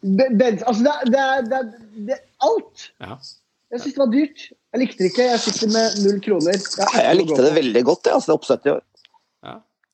Altså, 0.02 0.82
det 0.82 1.20
er, 1.20 1.44
det 1.46 1.54
er, 1.54 1.68
det 2.08 2.16
er 2.16 2.22
alt. 2.42 2.88
ja. 3.00 3.14
Jeg 3.72 3.80
syns 3.80 3.94
det 3.94 4.02
var 4.02 4.10
dyrt. 4.12 4.40
Jeg 4.72 4.80
likte 4.82 4.98
det 4.98 5.10
ikke. 5.12 5.26
Jeg 5.30 5.40
sitter 5.40 5.68
med 5.72 5.94
null 6.04 6.18
kroner. 6.24 6.58
Jeg, 6.58 7.04
Jeg 7.06 7.16
likte 7.16 7.38
det 7.46 7.52
veldig 7.54 7.82
godt, 7.86 8.08
jeg, 8.10 8.14
altså, 8.18 8.32
det 8.32 8.34
oppsettet 8.40 8.66
i 8.66 8.72
år. 8.74 8.82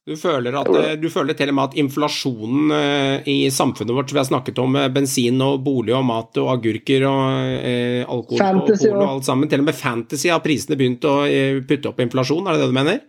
Du 0.09 0.15
føler, 0.17 0.55
at, 0.57 0.71
du 1.03 1.09
føler 1.13 1.37
til 1.37 1.51
og 1.53 1.57
med 1.59 1.69
at 1.69 1.75
inflasjonen 1.83 2.71
eh, 2.73 3.27
i 3.29 3.37
samfunnet 3.53 3.93
vårt, 3.93 4.09
som 4.09 4.17
vi 4.17 4.23
har 4.23 4.29
snakket 4.31 4.61
om, 4.63 4.77
eh, 4.81 4.89
bensin 4.95 5.43
og 5.45 5.59
bolig 5.67 5.93
og 5.99 6.07
mat 6.09 6.41
og 6.41 6.49
agurker 6.55 7.05
og 7.11 7.61
eh, 7.61 8.01
alkohol 8.09 8.41
Fantasy 8.41 8.89
og 8.89 8.97
og- 9.03 9.09
alt 9.11 9.29
sammen, 9.29 9.51
til 9.53 9.61
og 9.61 9.69
med 9.69 9.77
fantasy 9.77 10.31
har 10.33 10.41
prisene 10.45 10.79
begynt 10.81 11.05
å 11.05 11.19
eh, 11.29 11.61
putte 11.69 11.93
opp 11.93 12.01
inflasjon, 12.01 12.47
er 12.49 12.57
det 12.57 12.65
det 12.65 12.71
du 12.73 12.79
mener? 12.81 13.01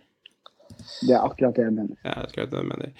Det 1.00 1.14
er 1.16 1.22
akkurat 1.24 1.54
det 1.56 1.62
jeg 1.64 1.72
mener. 1.72 1.96
Ja, 2.04 2.12
akkurat 2.26 2.50
det 2.52 2.60
du 2.60 2.66
mener. 2.68 2.90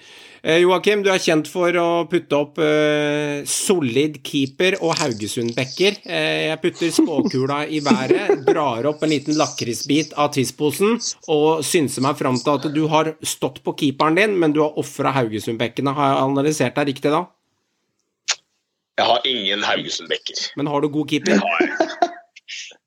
Eh, 0.41 0.57
Joakim, 0.63 1.03
du 1.05 1.09
er 1.13 1.19
kjent 1.21 1.47
for 1.51 1.75
å 1.77 1.87
putte 2.09 2.33
opp 2.37 2.57
eh, 2.63 3.43
solid 3.45 4.17
keeper 4.25 4.77
og 4.81 4.95
Haugesund-backer. 4.97 5.99
Eh, 6.09 6.47
jeg 6.49 6.61
putter 6.63 6.89
spåkula 6.95 7.59
i 7.69 7.79
været, 7.85 8.41
drar 8.47 8.87
opp 8.89 9.03
en 9.05 9.13
liten 9.13 9.37
lakrisbit 9.37 10.15
av 10.17 10.31
tissposen 10.33 10.97
og 11.29 11.61
synser 11.67 12.01
meg 12.07 12.17
fram 12.17 12.39
til 12.41 12.55
at 12.57 12.65
du 12.73 12.81
har 12.89 13.13
stått 13.21 13.61
på 13.65 13.75
keeperen 13.83 14.17
din, 14.17 14.33
men 14.41 14.55
du 14.57 14.63
har 14.65 14.77
ofra 14.81 15.13
Haugesund-bekkene. 15.19 15.93
Har 15.93 16.15
jeg 16.15 16.23
analysert 16.25 16.81
deg 16.81 16.93
riktig 16.95 17.13
da? 17.13 17.25
Jeg 18.99 19.07
har 19.07 19.21
ingen 19.29 19.63
Haugesund-bekker. 19.65 20.47
Men 20.57 20.67
har 20.73 20.81
du 20.83 20.89
god 20.93 21.09
keeper? 21.13 21.37
har. 21.41 21.67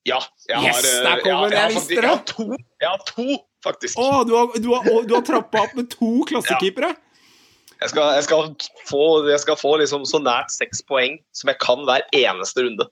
Ja, 0.05 0.19
jeg 0.51 0.59
har, 0.61 0.85
eh, 0.85 1.01
der 1.07 1.21
kommer 1.25 1.49
jeg, 1.49 1.51
det, 1.51 1.57
jeg, 1.57 1.63
har 1.63 1.71
jeg 1.71 1.75
faktisk- 1.79 1.97
jeg 1.97 2.11
har 2.11 2.25
to, 2.29 2.45
jeg 2.83 2.89
har 2.91 3.05
to, 3.09 3.27
faktisk. 3.65 3.99
Å, 3.99 4.23
du 4.29 4.35
har, 4.37 4.53
du 4.61 4.69
har, 4.73 4.91
du 5.09 5.17
har 5.17 5.25
trappa 5.27 5.65
opp 5.67 5.75
med 5.79 5.91
to 5.93 6.21
klassekeepere? 6.29 6.95
Jeg 7.81 7.91
skal, 7.91 8.15
jeg 8.17 8.25
skal 8.25 8.53
få, 8.89 9.07
jeg 9.29 9.41
skal 9.43 9.59
få 9.61 9.75
liksom 9.83 10.07
så 10.09 10.21
nært 10.23 10.53
seks 10.55 10.85
poeng 10.89 11.19
som 11.37 11.51
jeg 11.51 11.61
kan 11.61 11.83
hver 11.89 12.07
eneste 12.17 12.65
runde. 12.65 12.87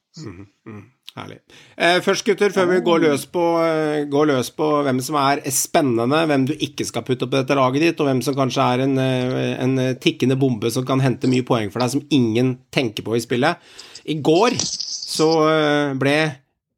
Herlig. 1.12 1.38
Eh, 1.76 1.98
først, 2.00 2.24
gutter, 2.24 2.52
før 2.54 2.70
vi 2.70 2.78
går 2.84 3.02
løs, 3.04 3.26
på, 3.28 3.42
eh, 3.60 4.04
går 4.08 4.30
løs 4.30 4.48
på 4.56 4.68
hvem 4.86 5.00
som 5.04 5.18
er 5.20 5.42
spennende, 5.52 6.22
hvem 6.28 6.46
du 6.48 6.54
ikke 6.56 6.86
skal 6.88 7.04
putte 7.04 7.26
opp 7.26 7.34
i 7.34 7.42
dette 7.42 7.56
laget 7.56 7.84
ditt, 7.84 8.00
og 8.00 8.08
hvem 8.08 8.22
som 8.24 8.36
kanskje 8.36 8.68
er 8.74 8.84
en, 8.86 8.94
eh, 8.98 9.52
en 9.60 9.76
tikkende 10.00 10.38
bombe 10.40 10.72
som 10.72 10.86
kan 10.88 11.04
hente 11.04 11.28
mye 11.28 11.44
poeng 11.44 11.72
for 11.72 11.84
deg, 11.84 11.92
som 11.92 12.06
ingen 12.10 12.54
tenker 12.72 13.04
på 13.04 13.16
i 13.16 13.20
spillet. 13.20 13.60
I 14.08 14.16
går 14.24 14.56
så 14.58 15.28
eh, 15.52 15.94
ble 16.00 16.16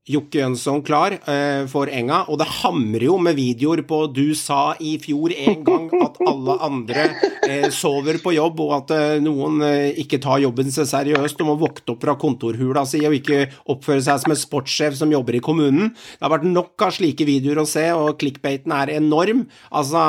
Jokke 0.04 0.36
Jønsson 0.36 0.82
klar 0.84 1.14
eh, 1.16 1.62
for 1.72 1.88
Enga, 1.88 2.26
og 2.28 2.36
det 2.36 2.46
hamrer 2.60 3.06
jo 3.06 3.14
med 3.24 3.38
videoer 3.38 3.80
på 3.88 4.02
du 4.12 4.34
sa 4.36 4.74
i 4.76 4.98
fjor 5.00 5.32
en 5.32 5.62
gang 5.64 5.86
at 5.96 6.18
alle 6.28 6.56
andre 6.66 7.06
eh, 7.48 7.70
sover 7.72 8.18
på 8.20 8.34
jobb, 8.36 8.60
og 8.60 8.74
at 8.82 8.92
eh, 8.92 9.22
noen 9.24 9.62
eh, 9.64 9.96
ikke 10.02 10.20
tar 10.20 10.42
jobben 10.44 10.68
seg 10.74 10.90
seriøst 10.90 11.40
og 11.40 11.48
må 11.48 11.54
vokte 11.62 11.94
opp 11.94 12.04
fra 12.04 12.18
kontorhula 12.20 12.82
si 12.84 13.00
og 13.08 13.16
ikke 13.16 13.46
oppføre 13.72 14.04
seg 14.04 14.20
som 14.20 14.34
en 14.34 14.40
sportssjef 14.42 14.98
som 14.98 15.14
jobber 15.14 15.38
i 15.38 15.44
kommunen. 15.44 15.94
Det 15.96 16.26
har 16.26 16.34
vært 16.34 16.44
nok 16.50 16.84
av 16.84 16.92
slike 16.98 17.24
videoer 17.24 17.62
å 17.62 17.66
se, 17.68 17.86
og 17.96 18.18
clickbaiten 18.20 18.76
er 18.76 18.92
enorm. 18.98 19.46
Altså, 19.72 20.04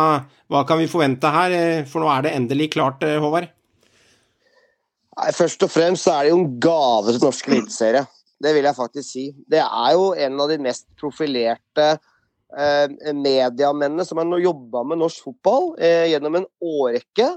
hva 0.52 0.66
kan 0.68 0.84
vi 0.84 0.92
forvente 0.92 1.32
her? 1.32 1.56
Eh, 1.56 1.86
For 1.88 2.04
nå 2.04 2.12
er 2.12 2.28
det 2.28 2.36
endelig 2.36 2.74
klart, 2.76 3.00
eh, 3.08 3.16
Håvard. 3.24 3.48
Nei, 5.16 5.32
Først 5.40 5.64
og 5.64 5.72
fremst 5.72 6.04
så 6.04 6.18
er 6.18 6.28
det 6.28 6.36
jo 6.36 6.44
en 6.44 6.54
gave 6.60 7.16
til 7.16 7.24
norsk 7.30 7.48
eliteserie. 7.54 8.04
Det 8.42 8.52
vil 8.56 8.68
jeg 8.68 8.78
faktisk 8.78 9.08
si. 9.08 9.26
Det 9.48 9.62
er 9.64 9.94
jo 9.96 10.12
en 10.26 10.42
av 10.44 10.52
de 10.52 10.58
mest 10.62 10.88
profilerte 11.00 11.88
eh, 12.58 13.14
mediamennene 13.16 14.06
som 14.08 14.20
har 14.20 14.44
jobba 14.44 14.84
med 14.88 15.00
norsk 15.02 15.30
fotball 15.30 15.72
eh, 15.80 16.12
gjennom 16.12 16.42
en 16.42 16.50
årrekke. 16.60 17.30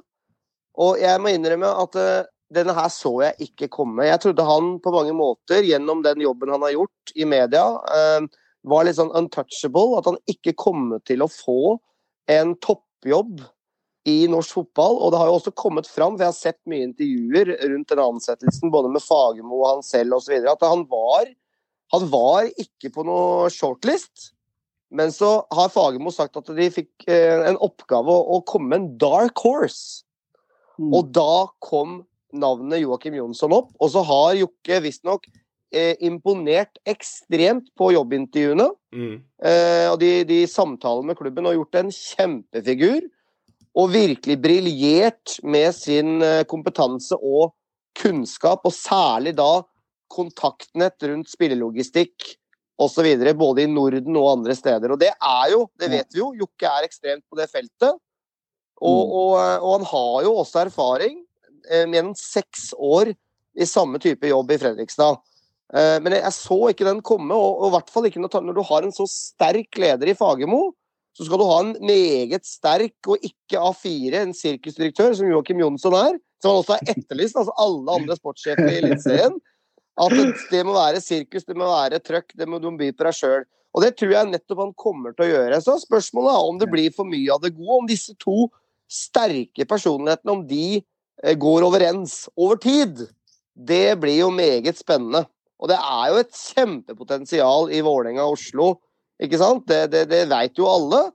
Og 0.79 0.99
jeg 1.03 1.23
må 1.23 1.33
innrømme 1.35 1.71
at 1.85 1.99
eh, 1.99 2.27
denne 2.55 2.75
her 2.77 2.91
så 2.93 3.13
jeg 3.27 3.51
ikke 3.51 3.71
komme. 3.73 4.07
Jeg 4.09 4.23
trodde 4.25 4.47
han 4.47 4.77
på 4.83 4.93
mange 4.95 5.15
måter, 5.17 5.63
gjennom 5.67 6.03
den 6.07 6.23
jobben 6.25 6.55
han 6.55 6.65
har 6.65 6.75
gjort 6.75 7.15
i 7.15 7.27
media, 7.29 7.65
eh, 7.95 8.27
var 8.69 8.87
litt 8.87 8.99
sånn 8.99 9.15
untouchable. 9.17 9.99
At 10.01 10.09
han 10.11 10.19
ikke 10.31 10.57
kom 10.59 10.91
til 11.09 11.25
å 11.25 11.31
få 11.31 11.77
en 12.33 12.55
toppjobb 12.65 13.43
i 14.09 14.17
norsk 14.31 14.57
fotball, 14.61 14.97
og 15.03 15.13
det 15.13 15.21
har 15.21 15.29
jo 15.31 15.37
også 15.39 15.53
kommet 15.59 15.91
fram, 15.91 16.17
for 16.17 16.25
jeg 16.25 16.33
har 16.33 16.39
sett 16.39 16.59
mye 16.71 16.87
intervjuer 16.87 17.53
rundt 17.61 17.93
den 17.93 18.03
ansettelsen, 18.03 18.73
både 18.75 18.91
med 18.95 19.05
Fagermo 19.05 19.61
og 19.61 19.69
han 19.69 19.87
selv 19.87 20.19
osv., 20.19 20.41
at 20.41 20.67
han 20.67 20.87
var, 20.91 21.31
han 21.95 22.11
var 22.13 22.51
ikke 22.57 22.93
på 22.95 23.07
noe 23.09 23.49
shortlist. 23.53 24.33
Men 24.89 25.13
så 25.13 25.43
har 25.53 25.73
Fagermo 25.73 26.13
sagt 26.15 26.39
at 26.41 26.49
de 26.57 26.69
fikk 26.73 27.09
eh, 27.11 27.45
en 27.51 27.59
oppgave 27.65 28.09
å, 28.09 28.39
å 28.39 28.45
komme 28.49 28.73
med 28.73 28.81
en 28.81 28.93
dark 29.01 29.43
horse. 29.45 30.07
Mm. 30.79 30.95
Og 30.95 31.11
da 31.13 31.49
kom 31.65 32.01
navnet 32.33 32.83
Joakim 32.83 33.19
Jonsson 33.19 33.53
opp. 33.57 33.75
Og 33.83 33.93
så 33.93 34.05
har 34.09 34.39
Jokke 34.39 34.81
visstnok 34.85 35.29
eh, 35.75 35.95
imponert 36.05 36.81
ekstremt 36.89 37.69
på 37.79 37.93
jobbintervjuene. 37.97 38.69
Mm. 38.95 39.15
Eh, 39.45 39.87
og 39.91 39.99
de, 40.01 40.13
de 40.29 40.43
samtalene 40.49 41.13
med 41.13 41.21
klubben 41.21 41.49
og 41.51 41.59
gjort 41.59 41.83
en 41.83 41.93
kjempefigur. 41.95 43.03
Og 43.79 43.93
virkelig 43.93 44.39
briljert 44.43 45.39
med 45.47 45.71
sin 45.77 46.19
eh, 46.25 46.45
kompetanse 46.51 47.17
og 47.19 47.55
kunnskap, 47.99 48.65
og 48.67 48.75
særlig 48.75 49.37
da 49.39 49.63
kontaktnett 50.11 51.03
rundt 51.07 51.31
spillelogistikk 51.31 52.33
osv. 52.79 53.07
Både 53.39 53.65
i 53.65 53.71
Norden 53.71 54.19
og 54.19 54.33
andre 54.39 54.57
steder. 54.57 54.95
Og 54.95 55.01
det 55.01 55.13
er 55.15 55.47
jo, 55.53 55.65
det 55.79 55.91
vet 55.93 56.15
vi 56.15 56.23
jo, 56.23 56.33
Jokke 56.39 56.71
er 56.71 56.87
ekstremt 56.87 57.27
på 57.29 57.39
det 57.39 57.49
feltet. 57.53 57.99
Og, 58.79 59.01
og, 59.11 59.33
og 59.35 59.73
han 59.73 59.89
har 59.91 60.19
jo 60.29 60.37
også 60.39 60.63
erfaring 60.63 61.17
eh, 61.71 61.83
gjennom 61.83 62.15
seks 62.19 62.71
år 62.79 63.11
i 63.59 63.67
samme 63.67 63.99
type 64.03 64.31
jobb 64.31 64.53
i 64.55 64.59
Fredrikstad. 64.63 65.19
Eh, 65.75 65.97
men 66.03 66.15
jeg, 66.15 66.23
jeg 66.23 66.37
så 66.37 66.59
ikke 66.71 66.87
den 66.87 67.03
komme, 67.05 67.35
og, 67.35 67.59
og 67.59 67.71
i 67.71 67.75
hvert 67.77 67.91
fall 67.93 68.07
ikke 68.09 68.23
når, 68.23 68.39
når 68.47 68.59
du 68.59 68.63
har 68.71 68.87
en 68.87 68.95
så 68.95 69.09
sterk 69.11 69.81
leder 69.83 70.13
i 70.13 70.17
Fagermo. 70.19 70.69
Så 71.19 71.27
skal 71.27 71.41
du 71.41 71.49
ha 71.49 71.59
en 71.65 71.75
meget 71.83 72.47
sterk 72.47 73.09
og 73.11 73.25
ikke 73.27 73.59
A4, 73.59 74.21
en 74.21 74.35
sirkusdirektør, 74.37 75.17
som 75.19 75.27
Joakim 75.27 75.59
Jonsson 75.65 75.97
er. 75.99 76.19
Som 76.39 76.53
han 76.53 76.61
også 76.61 76.77
har 76.77 76.93
etterlyst, 76.95 77.35
altså 77.41 77.55
alle 77.59 77.97
andre 77.99 78.15
sportssjefer 78.15 78.69
i 78.71 78.77
Eliteserien. 78.79 79.35
At 79.99 80.15
det, 80.53 80.61
må 80.63 80.77
være 80.77 81.03
sirkus, 81.03 81.43
det 81.43 81.57
må 81.59 81.67
være 81.67 81.99
trøkk, 81.99 82.31
det 82.39 82.47
må 82.47 82.61
du 82.63 82.71
by 82.79 82.93
på 82.95 83.09
deg 83.09 83.19
sjøl. 83.19 83.49
Og 83.75 83.83
det 83.83 83.97
tror 83.99 84.15
jeg 84.15 84.31
nettopp 84.31 84.63
han 84.63 84.77
kommer 84.79 85.17
til 85.17 85.27
å 85.27 85.31
gjøre. 85.33 85.59
Så 85.65 85.75
spørsmålet 85.83 86.37
er 86.37 86.53
om 86.53 86.61
det 86.63 86.71
blir 86.71 86.95
for 86.95 87.09
mye 87.09 87.35
av 87.35 87.43
det 87.43 87.57
gode, 87.57 87.81
om 87.83 87.91
disse 87.91 88.15
to 88.23 88.47
sterke 88.89 89.67
personlighetene, 89.69 90.37
om 90.39 90.47
de 90.47 90.79
eh, 90.79 91.35
går 91.35 91.67
overens 91.67 92.29
over 92.39 92.63
tid. 92.63 93.09
Det 93.59 93.99
blir 93.99 94.23
jo 94.23 94.31
meget 94.31 94.79
spennende. 94.79 95.27
Og 95.59 95.73
det 95.73 95.83
er 95.83 96.13
jo 96.13 96.23
et 96.23 96.39
kjempepotensial 96.39 97.75
i 97.75 97.83
Vålerenga 97.83 98.23
og 98.23 98.39
Oslo, 98.39 98.77
ikke 99.23 99.41
sant? 99.41 99.65
Det, 99.69 99.87
det, 99.93 100.05
det 100.11 100.25
veit 100.31 100.59
jo 100.59 100.69
alle. 100.71 101.09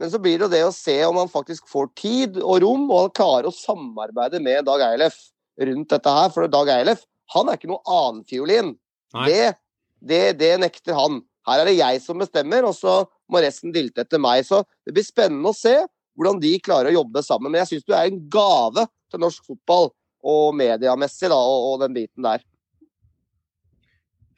Men 0.00 0.10
så 0.10 0.18
blir 0.18 0.38
det 0.38 0.48
jo 0.48 0.54
det 0.54 0.62
å 0.66 0.74
se 0.74 0.96
om 1.06 1.20
han 1.20 1.30
faktisk 1.30 1.68
får 1.70 1.90
tid 1.98 2.38
og 2.42 2.64
rom, 2.64 2.88
og 2.90 3.04
han 3.04 3.14
klarer 3.14 3.48
å 3.50 3.54
samarbeide 3.54 4.40
med 4.42 4.66
Dag 4.66 4.82
Eilef 4.88 5.20
rundt 5.62 5.92
dette 5.94 6.14
her. 6.16 6.32
For 6.34 6.50
Dag 6.50 6.70
Eilef 6.74 7.04
han 7.34 7.48
er 7.48 7.58
ikke 7.58 7.70
noe 7.70 7.84
annenfiolin. 7.86 8.74
Det, 9.14 9.54
det, 10.02 10.22
det 10.40 10.54
nekter 10.60 10.98
han. 10.98 11.20
Her 11.46 11.62
er 11.62 11.70
det 11.70 11.76
jeg 11.78 12.00
som 12.02 12.20
bestemmer, 12.20 12.66
og 12.66 12.74
så 12.76 13.02
må 13.30 13.40
resten 13.44 13.72
dilte 13.74 14.02
etter 14.04 14.20
meg. 14.22 14.42
Så 14.48 14.64
det 14.84 14.96
blir 14.96 15.06
spennende 15.06 15.52
å 15.52 15.56
se 15.56 15.76
hvordan 16.18 16.40
de 16.42 16.52
klarer 16.62 16.90
å 16.90 16.98
jobbe 16.98 17.22
sammen. 17.26 17.52
Men 17.52 17.62
jeg 17.62 17.74
syns 17.74 17.86
du 17.86 17.94
er 17.94 18.08
en 18.08 18.18
gave 18.32 18.86
til 19.12 19.22
norsk 19.22 19.46
fotball, 19.46 19.92
og 20.24 20.54
mediamessig, 20.56 21.28
da, 21.28 21.36
og, 21.36 21.70
og 21.70 21.80
den 21.84 21.96
biten 21.96 22.24
der. 22.24 22.42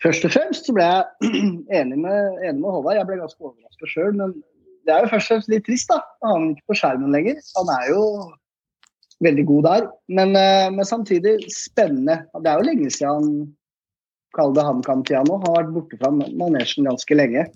Først 0.06 0.26
og 0.28 0.32
fremst 0.36 0.68
så 0.68 0.74
ble 0.76 0.86
jeg 0.86 1.34
enig 1.80 1.98
med, 1.98 2.38
enig 2.46 2.60
med 2.60 2.70
Håvard. 2.70 2.98
Jeg 3.00 3.08
ble 3.08 3.18
ganske 3.18 3.42
overraska 3.42 3.90
sjøl. 3.90 4.14
Men 4.20 4.34
det 4.86 4.94
er 4.94 5.02
jo 5.02 5.12
først 5.12 5.30
og 5.30 5.34
fremst 5.34 5.50
litt 5.50 5.66
trist, 5.66 5.90
da. 5.90 5.98
Han 6.26 6.50
er 6.50 6.54
ikke 6.54 6.70
på 6.70 6.78
skjermen 6.78 7.14
lenger. 7.14 7.40
Han 7.58 7.72
er 7.74 7.90
jo 7.90 8.02
veldig 9.26 9.44
god 9.48 9.66
der. 9.66 9.86
Men, 10.18 10.34
eh, 10.38 10.70
men 10.70 10.86
samtidig 10.86 11.38
spennende. 11.50 12.20
Det 12.38 12.52
er 12.52 12.60
jo 12.60 12.68
lenge 12.70 12.90
siden 12.90 13.14
han 13.14 13.54
Kall 14.36 14.52
det 14.52 14.66
HamKam-tida 14.66 15.22
nå. 15.24 15.38
Har 15.46 15.54
vært 15.62 15.70
borte 15.72 15.96
fra 15.96 16.10
manesjen 16.12 16.84
ganske 16.84 17.16
lenge. 17.16 17.46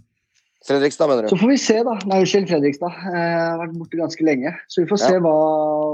Fredrikstad, 0.65 1.11
mener 1.11 1.27
du? 1.27 1.33
Så 1.33 1.39
får 1.41 1.51
vi 1.53 1.59
se, 1.61 1.77
da. 1.85 1.97
Nei, 2.09 2.21
unnskyld, 2.25 2.47
Fredrikstad. 2.49 2.95
Eh, 3.11 3.17
har 3.17 3.61
vært 3.61 3.75
borte 3.77 4.01
ganske 4.01 4.25
lenge. 4.25 4.55
Så 4.73 4.83
vi 4.83 4.89
får 4.89 5.03
se 5.03 5.13
Ja. 5.13 5.21
hva, 5.21 5.35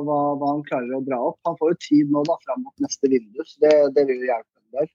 hva, 0.07 0.21
hva 0.39 0.53
han 0.53 0.63
klarer 0.71 0.95
å 0.95 1.03
dra 1.07 1.19
opp. 1.33 1.39
Han 1.47 1.59
får 1.59 1.75
jo 1.75 1.79
tid 1.89 2.15
nå 2.15 2.23
da, 2.29 2.39
fram 2.47 2.63
mot 2.63 2.87
neste 2.87 3.11
vindu, 3.11 3.43
så 3.43 3.67
det, 3.67 3.75
det 3.99 4.07
vil 4.07 4.23
jo 4.23 4.31
hjelpe 4.31 4.63
en 4.63 4.79
del. 4.79 4.89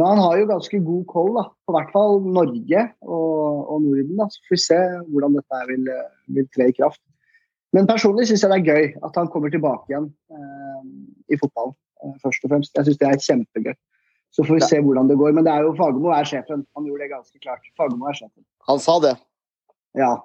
Men 0.00 0.14
han 0.14 0.20
har 0.24 0.38
jo 0.40 0.46
ganske 0.48 0.78
god 0.86 1.02
koll 1.10 1.34
da, 1.36 1.42
på 1.68 1.74
hvert 1.76 1.90
fall 1.92 2.14
Norge 2.24 2.82
og, 3.04 3.68
og 3.74 3.82
Norden. 3.84 4.14
da, 4.16 4.26
Så 4.32 4.40
får 4.48 4.54
vi 4.56 4.60
se 4.64 4.78
hvordan 5.12 5.36
dette 5.36 5.58
vil, 5.68 5.90
vil 6.38 6.46
tre 6.56 6.70
i 6.72 6.76
kraft. 6.78 7.02
Men 7.76 7.86
personlig 7.90 8.24
syns 8.30 8.42
jeg 8.46 8.50
det 8.50 8.58
er 8.62 8.70
gøy 8.70 8.86
at 9.06 9.18
han 9.20 9.28
kommer 9.30 9.52
tilbake 9.52 9.92
igjen 9.92 10.08
eh, 10.32 10.86
i 11.30 11.38
fotballen, 11.38 11.76
eh, 12.02 12.14
først 12.24 12.46
og 12.48 12.54
fremst. 12.54 12.72
Jeg 12.78 12.88
syns 12.88 12.98
det 13.02 13.10
er 13.10 13.20
kjempegøy. 13.26 13.76
Så 14.32 14.46
får 14.46 14.56
vi 14.56 14.62
Ja. 14.62 14.70
se 14.70 14.80
hvordan 14.86 15.10
det 15.10 15.18
går. 15.18 15.32
Men 15.36 15.44
det 15.44 15.52
er 15.52 15.66
jo 15.66 15.74
Fagermo 15.78 16.10
er 16.14 16.24
sjefen. 16.24 16.64
Han 16.78 16.86
gjorde 16.86 17.02
det 17.04 17.10
ganske 17.12 17.38
klart. 17.42 17.62
Fagermo 17.76 18.06
er 18.08 18.16
sjefen. 18.18 18.44
Han 18.70 18.78
sa 18.82 18.96
det. 19.04 19.16
Ja. 19.98 20.16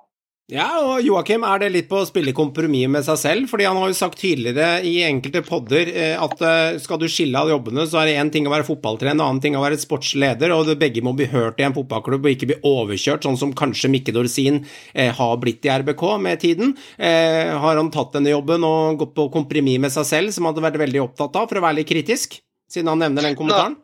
Ja, 0.54 0.68
og 0.78 1.02
Joakim, 1.02 1.42
er 1.42 1.58
det 1.64 1.72
litt 1.74 1.88
på 1.90 1.98
å 1.98 2.06
spille 2.06 2.30
kompromiss 2.38 2.90
med 2.94 3.02
seg 3.08 3.18
selv? 3.18 3.48
Fordi 3.50 3.66
han 3.66 3.80
har 3.82 3.90
jo 3.90 3.96
sagt 3.98 4.20
tidligere 4.22 4.84
i 4.86 5.00
enkelte 5.02 5.42
podder 5.42 5.90
eh, 5.90 6.12
at 6.22 6.44
eh, 6.46 6.76
skal 6.84 7.00
du 7.02 7.08
skille 7.10 7.40
av 7.40 7.50
jobbene, 7.50 7.88
så 7.90 8.04
er 8.04 8.12
det 8.12 8.18
én 8.22 8.30
ting 8.30 8.46
å 8.46 8.52
være 8.54 8.68
fotballtrener, 8.68 9.18
en 9.18 9.24
annen 9.26 9.42
ting 9.42 9.58
å 9.58 9.64
være 9.64 9.80
sportsleder, 9.82 10.54
og 10.54 10.70
begge 10.78 11.02
må 11.02 11.16
bli 11.18 11.26
hørt 11.32 11.58
i 11.58 11.66
en 11.66 11.74
fotballklubb 11.74 12.28
og 12.28 12.36
ikke 12.36 12.52
bli 12.52 12.58
overkjørt, 12.62 13.26
sånn 13.26 13.40
som 13.42 13.56
kanskje 13.58 13.90
Mikke 13.90 14.14
Dorsin 14.14 14.62
eh, 14.94 15.10
har 15.18 15.34
blitt 15.42 15.66
i 15.66 15.72
RBK 15.80 16.06
med 16.22 16.44
tiden. 16.44 16.76
Har 17.02 17.80
han 17.80 17.90
tatt 17.94 18.14
denne 18.14 18.30
jobben 18.30 18.64
og 18.68 19.00
gått 19.02 19.16
på 19.18 19.26
kompromiss 19.34 19.82
med 19.82 19.94
seg 19.96 20.06
selv, 20.12 20.36
som 20.36 20.46
han 20.46 20.54
hadde 20.54 20.68
vært 20.68 20.84
veldig 20.84 21.02
opptatt 21.08 21.42
av, 21.42 21.50
for 21.50 21.58
å 21.58 21.66
være 21.66 21.80
litt 21.80 21.90
kritisk, 21.90 22.38
siden 22.70 22.94
han 22.94 23.02
nevner 23.02 23.26
den 23.32 23.40
kommentaren? 23.40 23.80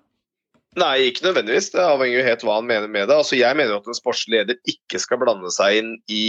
Nei, 0.80 1.10
ikke 1.10 1.26
nødvendigvis. 1.26 1.74
Det 1.74 1.82
avhenger 1.84 2.22
jo 2.22 2.30
helt 2.30 2.46
hva 2.48 2.62
han 2.62 2.70
mener 2.70 2.88
med 2.88 3.10
det. 3.10 3.18
Altså, 3.18 3.36
jeg 3.36 3.58
mener 3.58 3.74
jo 3.74 3.82
at 3.82 3.90
en 3.92 3.98
sportslig 3.98 4.38
leder 4.38 4.62
ikke 4.72 5.02
skal 5.04 5.20
blande 5.20 5.52
seg 5.52 5.82
inn 5.82 5.92
i 6.08 6.24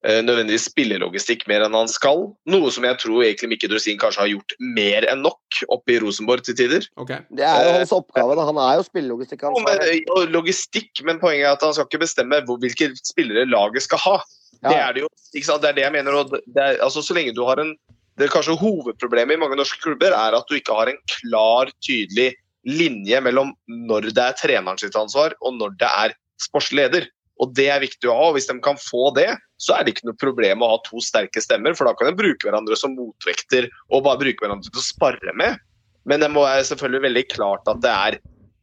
nødvendigvis 0.00 0.64
spillelogistikk 0.70 1.42
mer 1.50 1.66
enn 1.66 1.74
han 1.76 1.90
skal. 1.92 2.22
Noe 2.48 2.70
som 2.72 2.86
jeg 2.88 2.96
tror 3.02 3.24
egentlig 3.26 3.50
Mikke 3.52 3.68
Drusin 3.68 3.98
kanskje 4.00 4.22
har 4.22 4.30
gjort 4.30 4.54
mer 4.78 5.04
enn 5.10 5.20
nok 5.26 5.60
oppe 5.68 5.92
i 5.92 5.98
Rosenborg 6.00 6.46
til 6.46 6.56
tider. 6.56 6.86
Okay. 7.00 7.20
Det 7.36 7.44
er 7.44 7.66
jo 7.66 7.74
hans 7.76 7.92
oppgave. 7.92 8.36
da. 8.38 8.46
Han 8.48 8.60
er 8.64 8.80
jo 8.80 8.86
spillelogistikk. 8.88 9.44
Han 9.44 9.60
men, 9.66 10.32
logistikk, 10.32 11.04
men 11.04 11.20
poenget 11.20 11.50
er 11.50 11.58
at 11.58 11.66
han 11.66 11.76
skal 11.76 11.90
ikke 11.90 12.04
bestemme 12.06 12.40
hvor, 12.48 12.60
hvilke 12.62 12.92
spillere 13.04 13.44
laget 13.50 13.84
skal 13.84 14.00
ha. 14.06 14.16
Det 14.60 14.76
er 14.76 14.96
det 14.96 15.04
jo. 15.04 15.10
Ikke 15.34 15.48
sant? 15.48 15.62
Det 15.62 15.70
er 15.70 15.78
det 15.78 15.86
jeg 15.86 15.96
mener. 15.98 16.16
Og 16.16 16.32
det 16.32 16.64
er, 16.64 16.80
altså, 16.84 17.04
så 17.04 17.16
lenge 17.16 17.36
du 17.36 17.44
har 17.48 17.60
en 17.60 17.74
det 18.18 18.26
er 18.26 18.32
Kanskje 18.34 18.58
hovedproblemet 18.60 19.38
i 19.38 19.40
mange 19.40 19.56
norske 19.56 19.78
klubber 19.80 20.12
er 20.12 20.34
at 20.36 20.48
du 20.50 20.58
ikke 20.58 20.74
har 20.76 20.90
en 20.90 20.98
klar, 21.08 21.70
tydelig 21.80 22.34
linje 22.68 23.20
mellom 23.24 23.54
når 23.88 24.10
det 24.10 24.24
er 24.24 24.36
treneren 24.36 24.80
sitt 24.80 24.96
ansvar, 24.98 25.32
og 25.40 25.56
når 25.56 25.78
det 25.80 25.88
er 25.88 26.14
sportslig 26.42 26.82
leder. 26.82 27.06
Og 27.40 27.54
Det 27.56 27.68
er 27.72 27.82
viktig 27.82 28.10
å 28.10 28.16
ha. 28.16 28.26
og 28.30 28.36
Hvis 28.36 28.50
de 28.50 28.56
kan 28.64 28.78
få 28.80 29.10
det, 29.16 29.30
så 29.60 29.76
er 29.76 29.84
det 29.84 29.94
ikke 29.94 30.10
noe 30.10 30.20
problem 30.20 30.64
å 30.64 30.74
ha 30.74 30.80
to 30.86 31.00
sterke 31.04 31.42
stemmer. 31.42 31.76
For 31.76 31.88
da 31.88 31.94
kan 31.96 32.10
de 32.10 32.18
bruke 32.18 32.46
hverandre 32.46 32.76
som 32.78 32.96
motvekter 32.96 33.70
og 33.90 34.04
bare 34.06 34.20
bruke 34.20 34.44
hverandre 34.44 34.68
til 34.68 34.82
å 34.82 34.86
spare 34.86 35.36
med. 35.40 35.60
Men 36.08 36.22
det 36.22 36.30
må 36.32 36.44
være 36.46 36.66
selvfølgelig 36.68 37.06
veldig 37.08 37.24
klart 37.32 37.70
at 37.70 37.80
det 37.84 37.92
er 37.92 38.20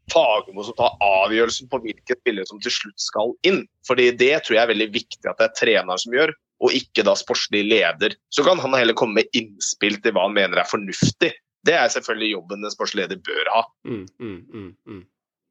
Fagermo 0.08 0.64
som 0.64 0.76
tar 0.78 0.94
avgjørelsen 1.04 1.68
på 1.72 1.82
hvilke 1.84 2.16
spillere 2.16 2.48
som 2.48 2.62
til 2.64 2.72
slutt 2.72 3.02
skal 3.02 3.34
inn. 3.48 3.66
Fordi 3.88 4.12
Det 4.16 4.36
tror 4.46 4.56
jeg 4.56 4.64
er 4.64 4.74
veldig 4.74 4.92
viktig 4.94 5.26
at 5.28 5.42
det 5.42 5.50
er 5.50 5.58
treneren 5.60 6.00
som 6.00 6.16
gjør, 6.16 6.32
og 6.64 6.78
ikke 6.78 7.04
da 7.06 7.14
sportslig 7.18 7.66
leder. 7.68 8.16
Så 8.34 8.46
kan 8.48 8.62
han 8.64 8.78
heller 8.78 8.98
komme 8.98 9.20
med 9.20 9.38
innspill 9.38 10.00
til 10.02 10.16
hva 10.16 10.30
han 10.30 10.38
mener 10.38 10.62
er 10.62 10.70
fornuftig. 10.70 11.34
Det 11.68 11.76
er 11.76 11.92
selvfølgelig 11.92 12.32
jobben 12.38 12.64
en 12.64 12.74
sportslig 12.74 13.04
leder 13.04 13.20
bør 13.28 13.52
ha. 13.52 13.62
Mm, 13.84 14.06
mm, 14.22 14.40
mm, 14.54 14.72
mm. 14.88 15.04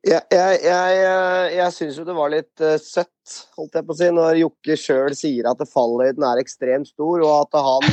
Jeg, 0.06 0.22
jeg, 0.30 0.58
jeg, 0.62 0.98
jeg, 1.02 1.46
jeg 1.56 1.74
syns 1.74 1.96
jo 1.98 2.04
det 2.06 2.14
var 2.14 2.30
litt 2.30 2.62
uh, 2.62 2.76
søtt, 2.78 3.38
holdt 3.58 3.74
jeg 3.74 3.86
på 3.86 3.94
å 3.94 3.98
si, 3.98 4.10
når 4.14 4.38
Jokke 4.38 4.76
sjøl 4.78 5.16
sier 5.18 5.48
at 5.50 5.64
fallhøyden 5.66 6.22
er 6.28 6.42
ekstremt 6.42 6.92
stor, 6.92 7.24
og 7.26 7.32
at 7.40 7.58
han 7.66 7.88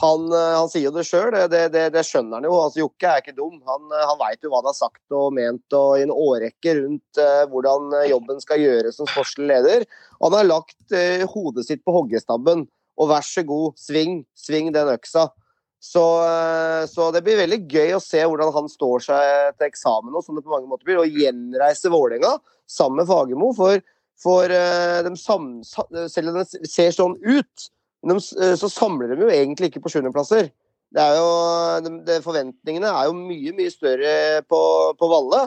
han, 0.00 0.32
eh, 0.32 0.54
han 0.54 0.68
sier 0.70 0.86
jo 0.86 0.94
det 0.94 1.04
sjøl, 1.08 1.32
det, 1.50 1.62
det, 1.74 1.88
det, 1.94 2.04
skjønner 2.06 2.38
han 2.38 2.46
jo. 2.46 2.54
altså 2.62 2.82
Jokke 2.84 3.10
er 3.10 3.22
ikke 3.22 3.34
dum. 3.34 3.56
Han, 3.66 3.88
eh, 3.90 4.04
han 4.06 4.20
veit 4.20 4.44
jo 4.44 4.52
hva 4.52 4.60
han 4.60 4.70
har 4.70 4.76
sagt 4.78 5.16
og 5.18 5.32
ment 5.34 5.74
og 5.74 5.98
i 5.98 6.04
en 6.06 6.14
årrekke 6.14 6.76
rundt 6.78 7.20
uh, 7.22 7.42
hvordan 7.50 7.96
eh, 7.98 8.10
jobben 8.12 8.38
skal 8.44 8.62
gjøres 8.62 9.00
som 9.00 9.10
sportslig 9.10 9.48
leder. 9.50 9.86
Han 10.22 10.36
har 10.38 10.46
lagt 10.46 10.94
uh, 10.94 11.26
hodet 11.34 11.66
sitt 11.66 11.82
på 11.86 11.96
hoggestabben, 11.96 12.68
og 12.98 13.10
vær 13.10 13.26
så 13.26 13.42
god, 13.46 13.74
sving, 13.78 14.22
sving 14.38 14.70
den 14.74 14.92
øksa. 14.94 15.28
Så, 15.78 16.04
eh, 16.26 16.86
så 16.90 17.10
det 17.14 17.22
blir 17.22 17.38
veldig 17.38 17.60
gøy 17.70 17.94
å 17.94 18.02
se 18.02 18.22
hvordan 18.24 18.50
han 18.54 18.70
står 18.70 19.04
seg 19.06 19.58
til 19.58 19.68
eksamen, 19.68 20.14
og 20.14 20.24
som 20.26 20.38
det 20.38 20.42
på 20.46 20.52
mange 20.52 20.70
måter 20.70 20.88
blir, 20.88 21.00
og 21.02 21.18
gjenreise 21.20 21.92
Vålerenga 21.92 22.34
sammen 22.68 23.02
med 23.02 23.10
Fagermo. 23.10 23.52
For, 23.56 23.82
for 24.18 24.54
eh, 24.54 25.00
de 25.06 25.12
sam, 25.18 25.52
selv 25.62 26.32
om 26.32 26.40
det 26.40 26.48
ser 26.66 26.94
sånn 26.94 27.14
ut, 27.22 27.68
de, 28.02 28.16
eh, 28.16 28.56
så 28.58 28.70
samler 28.72 29.14
de 29.14 29.22
jo 29.22 29.30
egentlig 29.30 29.70
ikke 29.70 29.84
på 29.84 29.92
sjuendeplasser. 29.94 30.50
Det 30.94 31.04
er 31.04 31.18
jo, 31.20 31.28
de, 31.84 31.92
de, 32.08 32.16
forventningene 32.24 32.90
er 32.90 33.06
jo 33.06 33.14
mye, 33.14 33.52
mye 33.54 33.70
større 33.70 34.42
på, 34.50 34.60
på 34.98 35.10
Valle. 35.12 35.46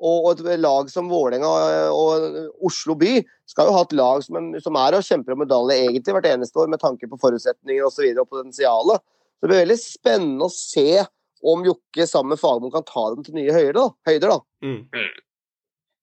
Og, 0.00 0.30
og 0.30 0.40
et 0.48 0.60
lag 0.60 0.88
som 0.88 1.10
Vålerenga 1.12 1.48
og 1.92 2.62
Oslo 2.64 2.94
by 2.96 3.18
skal 3.48 3.68
jo 3.68 3.74
ha 3.76 3.82
et 3.84 3.92
lag 3.92 4.22
som, 4.24 4.48
som 4.64 4.78
er 4.80 4.96
og 4.96 5.04
kjemper 5.04 5.34
om 5.34 5.42
medalje 5.44 5.76
egentlig 5.76 6.14
hvert 6.16 6.28
eneste 6.30 6.56
år, 6.56 6.70
med 6.72 6.80
tanke 6.80 7.08
på 7.08 7.18
forutsetninger 7.20 7.84
og, 7.84 7.92
så 7.92 8.06
videre, 8.06 8.24
og 8.24 8.32
potensialet. 8.32 9.04
Så 9.40 9.46
det 9.46 9.52
blir 9.54 9.62
veldig 9.62 9.80
spennende 9.80 10.46
å 10.46 10.52
se 10.52 11.02
om 11.40 11.64
Jokke 11.64 12.04
sammen 12.06 12.34
med 12.34 12.40
Fagermo 12.42 12.68
kan 12.74 12.84
ta 12.84 13.06
dem 13.14 13.24
til 13.24 13.38
nye 13.38 13.54
høyder. 13.54 13.78
da. 13.78 13.86
Høyder, 14.10 14.34
da. 14.34 14.66
Mm. 14.66 15.06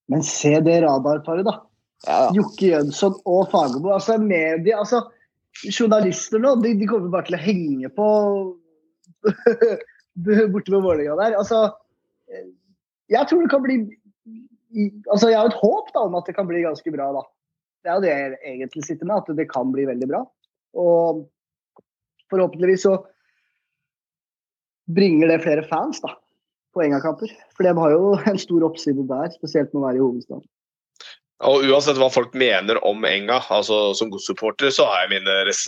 Men 0.09 0.23
se 0.25 0.55
det 0.65 0.79
radarparet, 0.81 1.45
da. 1.45 1.59
Ja, 2.07 2.17
ja. 2.25 2.31
Jokke 2.39 2.71
Jønsson 2.71 3.19
og 3.29 3.51
Fagermo. 3.51 3.91
Altså, 3.93 4.17
medie, 4.21 4.73
altså, 4.73 5.03
journalister 5.65 6.41
nå, 6.41 6.55
de, 6.63 6.73
de 6.79 6.89
kommer 6.89 7.13
bare 7.13 7.29
til 7.29 7.37
å 7.37 7.43
henge 7.43 7.91
på 7.93 8.07
borte 10.53 10.73
ved 10.73 10.81
Vålerenga 10.81 11.17
der. 11.21 11.37
Altså, 11.37 11.63
eh, 12.33 12.49
jeg 13.13 13.29
tror 13.29 13.45
det 13.45 13.53
kan 13.53 13.65
bli 13.65 13.79
Altså, 15.07 15.29
jeg 15.31 15.39
har 15.39 15.47
et 15.47 15.61
håp 15.61 15.87
da, 15.95 16.01
om 16.03 16.17
at 16.19 16.27
det 16.27 16.33
kan 16.35 16.45
bli 16.45 16.59
ganske 16.61 16.91
bra, 16.91 17.05
da. 17.15 17.21
Det 17.81 17.89
er 17.89 17.95
jo 17.95 18.03
det 18.03 18.09
jeg 18.11 18.39
egentlig 18.51 18.81
sitter 18.83 19.07
med, 19.07 19.23
at 19.23 19.37
det 19.39 19.45
kan 19.49 19.69
bli 19.71 19.85
veldig 19.87 20.09
bra. 20.11 20.19
Og 20.77 21.21
forhåpentligvis 22.29 22.83
så 22.83 22.97
bringer 24.87 25.27
det 25.31 25.41
flere 25.43 25.63
fans 25.67 26.01
da, 26.03 26.13
på 26.73 26.83
Enga-kamper. 26.85 27.31
For 27.55 27.67
det 27.67 27.75
har 27.77 27.95
jo 27.95 28.13
en 28.29 28.39
stor 28.41 28.67
oppside 28.69 29.07
der, 29.09 29.33
spesielt 29.35 29.73
med 29.73 29.81
å 29.81 29.87
være 29.87 29.99
i 29.99 30.05
hovedstaden. 30.05 30.47
Og 31.45 31.67
Uansett 31.69 31.99
hva 32.01 32.09
folk 32.09 32.33
mener 32.33 32.79
om 32.87 33.03
Enga, 33.05 33.43
altså 33.53 33.91
som 33.97 34.09
godssupporter, 34.09 34.71
så 34.73 34.87
har 34.89 35.03
jeg 35.03 35.19
mine 35.19 35.35
res 35.45 35.67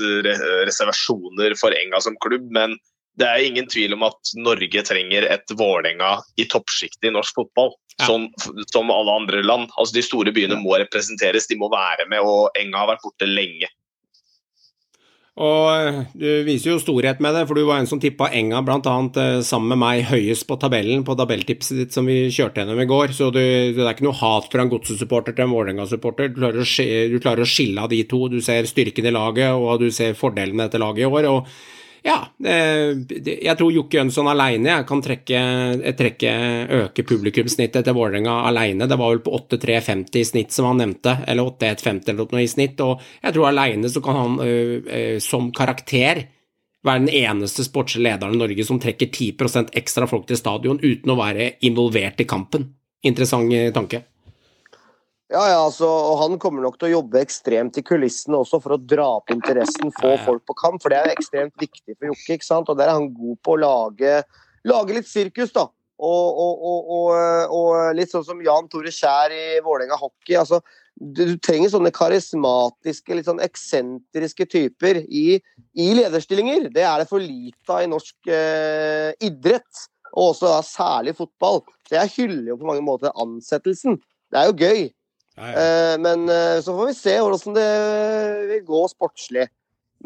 reservasjoner 0.65 1.53
for 1.59 1.75
Enga 1.77 2.01
som 2.01 2.17
klubb. 2.25 2.47
Men 2.55 2.73
det 3.21 3.27
er 3.27 3.45
ingen 3.45 3.67
tvil 3.69 3.93
om 3.93 4.07
at 4.07 4.31
Norge 4.39 4.81
trenger 4.87 5.27
et 5.29 5.53
Vålerenga 5.59 6.15
i 6.41 6.47
toppsjiktet 6.49 7.11
i 7.11 7.13
norsk 7.13 7.37
fotball. 7.37 7.75
Ja. 7.99 8.07
Som, 8.07 8.29
som 8.71 8.89
alle 8.95 9.17
andre 9.21 9.43
land. 9.43 9.69
Altså 9.75 9.99
De 9.99 10.05
store 10.05 10.33
byene 10.33 10.57
må 10.61 10.77
representeres, 10.79 11.49
de 11.51 11.59
må 11.59 11.69
være 11.69 12.07
med. 12.09 12.23
Og 12.23 12.49
Enga 12.57 12.81
har 12.81 12.93
vært 12.95 13.05
borte 13.05 13.29
lenge. 13.29 13.69
Og 15.39 15.67
eh, 15.71 15.99
du 16.19 16.27
viser 16.43 16.73
jo 16.73 16.81
storhet 16.83 17.21
med 17.23 17.35
det, 17.37 17.45
for 17.47 17.55
du 17.55 17.63
var 17.67 17.79
en 17.79 17.87
som 17.87 18.01
tippa 18.01 18.27
Enga 18.35 18.59
bl.a. 18.65 18.95
sammen 19.45 19.71
med 19.71 19.79
meg 19.79 20.09
høyest 20.09 20.43
på 20.49 20.59
tabellen 20.59 21.05
på 21.07 21.15
tabelltipset 21.19 21.79
ditt 21.79 21.95
som 21.95 22.09
vi 22.09 22.25
kjørte 22.27 22.59
gjennom 22.63 22.83
i 22.83 22.87
går. 22.89 23.15
Så 23.15 23.31
du, 23.31 23.39
det 23.39 23.85
er 23.85 23.93
ikke 23.93 24.09
noe 24.09 24.19
hat 24.19 24.51
fra 24.51 24.65
en 24.65 24.71
godssupporter 24.73 25.37
til 25.37 25.47
en 25.47 25.55
Vålerenga-supporter. 25.55 26.33
Du, 26.35 26.43
du 26.43 27.17
klarer 27.23 27.45
å 27.45 27.49
skille 27.49 27.87
av 27.87 27.91
de 27.93 28.03
to. 28.09 28.25
Du 28.31 28.41
ser 28.43 28.67
styrken 28.67 29.07
i 29.07 29.15
laget, 29.15 29.55
og 29.55 29.79
du 29.79 29.87
ser 29.95 30.17
fordelen 30.19 30.65
etter 30.65 30.83
laget 30.83 31.07
i 31.07 31.11
år. 31.11 31.31
og 31.31 31.77
ja, 32.05 32.17
eh, 32.45 32.95
jeg 33.25 33.55
tror 33.59 33.73
Jokke 33.73 33.99
Jønsson 33.99 34.29
aleine 34.31 34.79
kan 34.87 35.03
trekke, 35.03 35.41
trekke 35.99 36.33
øke 36.79 37.05
publikumssnittet 37.07 37.87
til 37.87 37.97
Vålerenga 37.97 38.39
aleine. 38.47 38.87
Det 38.87 38.97
var 38.99 39.13
vel 39.13 39.23
på 39.25 39.35
8-3-50 39.41 40.19
i 40.21 40.25
snitt, 40.27 40.55
som 40.55 40.69
han 40.69 40.83
nevnte, 40.83 41.17
eller 41.27 41.51
8-1-50 41.51 42.13
eller 42.13 42.33
noe 42.33 42.43
i 42.43 42.51
snitt. 42.51 42.81
Og 42.85 43.03
jeg 43.23 43.35
tror 43.35 43.49
aleine 43.51 43.91
så 43.91 44.03
kan 44.05 44.19
han 44.19 44.37
ø, 44.43 44.57
som 45.23 45.51
karakter 45.55 46.25
være 46.85 47.03
den 47.03 47.15
eneste 47.25 47.65
sportslige 47.67 48.07
lederen 48.07 48.37
i 48.37 48.39
Norge 48.39 48.65
som 48.67 48.79
trekker 48.79 49.11
10% 49.11 49.73
ekstra 49.79 50.07
folk 50.07 50.27
til 50.29 50.39
stadion 50.39 50.79
uten 50.79 51.11
å 51.11 51.17
være 51.19 51.53
involvert 51.67 52.21
i 52.23 52.27
kampen. 52.29 52.69
Interessant 53.03 53.51
eh, 53.55 53.71
tanke. 53.75 54.03
Ja, 55.29 55.43
ja, 55.45 55.57
altså, 55.61 55.85
og 55.85 56.15
Han 56.23 56.39
kommer 56.41 56.63
nok 56.65 56.79
til 56.79 56.89
å 56.89 56.95
jobbe 56.97 57.21
ekstremt 57.21 57.77
i 57.77 57.85
kulissene 57.85 58.39
også 58.39 58.57
for 58.63 58.73
å 58.73 58.81
dra 58.81 59.05
opp 59.19 59.29
interessen, 59.33 59.91
få 59.93 60.15
folk 60.25 60.41
på 60.49 60.55
kamp. 60.57 60.81
For 60.81 60.89
det 60.89 60.97
er 60.97 61.11
jo 61.11 61.17
ekstremt 61.19 61.53
viktig 61.61 61.93
for 61.93 62.09
Jokke. 62.09 62.37
ikke 62.37 62.47
sant? 62.47 62.69
Og 62.69 62.79
Der 62.79 62.89
er 62.89 62.97
han 62.97 63.11
god 63.13 63.37
på 63.45 63.53
å 63.53 63.61
lage, 63.61 64.15
lage 64.65 64.97
litt 64.97 65.09
sirkus, 65.09 65.53
da. 65.53 65.67
Og, 65.99 66.39
og, 66.39 66.63
og, 66.63 67.07
og, 67.51 67.71
litt 67.93 68.09
sånn 68.09 68.23
som 68.25 68.41
Jan 68.41 68.69
Tore 68.71 68.91
Kjær 68.95 69.33
i 69.35 69.59
Vålerenga 69.65 69.97
hockey. 69.99 70.37
altså 70.39 70.61
du, 70.99 71.23
du 71.27 71.37
trenger 71.39 71.71
sånne 71.71 71.91
karismatiske, 71.95 73.15
litt 73.15 73.27
sånn 73.27 73.43
eksentriske 73.43 74.47
typer 74.51 75.03
i, 75.05 75.39
i 75.75 75.89
lederstillinger. 75.95 76.71
Det 76.73 76.83
er 76.83 77.03
det 77.03 77.09
for 77.11 77.23
lite 77.23 77.75
av 77.75 77.85
i 77.85 77.91
norsk 77.91 78.31
eh, 78.33 79.11
idrett, 79.29 79.85
og 80.15 80.33
også 80.33 80.49
da, 80.49 80.61
særlig 80.65 81.15
fotball. 81.19 81.61
Så 81.87 81.99
jeg 81.99 82.15
hyller 82.17 82.53
jo 82.53 82.59
på 82.63 82.71
mange 82.71 82.83
måter 82.83 83.13
ansettelsen. 83.13 83.99
Det 84.29 84.41
er 84.41 84.49
jo 84.49 84.57
gøy. 84.57 84.89
Eh, 85.39 85.95
men 86.03 86.27
eh, 86.29 86.59
så 86.61 86.75
får 86.75 86.89
vi 86.89 86.97
se 86.97 87.15
hvordan 87.19 87.55
det 87.55 87.69
vil 88.51 88.67
gå 88.67 88.83
sportslig. 88.91 89.47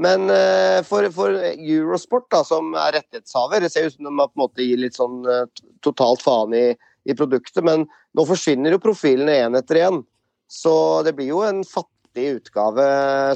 Men 0.03 0.29
eh, 0.33 0.79
for, 0.85 1.05
for 1.13 1.37
Eurosport, 1.53 2.27
da, 2.33 2.41
som 2.45 2.73
er 2.77 2.95
rettighetshaver, 2.97 3.61
det 3.61 3.71
ser 3.73 3.89
ut 3.89 3.97
som 3.97 4.09
de 4.09 4.13
på 4.17 4.29
en 4.29 4.43
måte 4.45 4.65
gir 4.65 4.81
litt 4.81 4.97
sånn 4.97 5.21
eh, 5.29 5.45
totalt 5.85 6.23
faen 6.25 6.55
i, 6.57 6.65
i 7.09 7.17
produktet. 7.17 7.61
Men 7.65 7.87
nå 8.17 8.27
forsvinner 8.29 8.73
jo 8.73 8.81
profilene 8.81 9.37
én 9.45 9.57
etter 9.59 9.83
én. 9.85 10.01
Så 10.49 10.73
det 11.05 11.15
blir 11.17 11.31
jo 11.33 11.41
en 11.45 11.63
fattig 11.65 12.35
utgave 12.37 12.85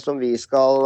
som 0.04 0.20
vi 0.22 0.36
skal 0.38 0.84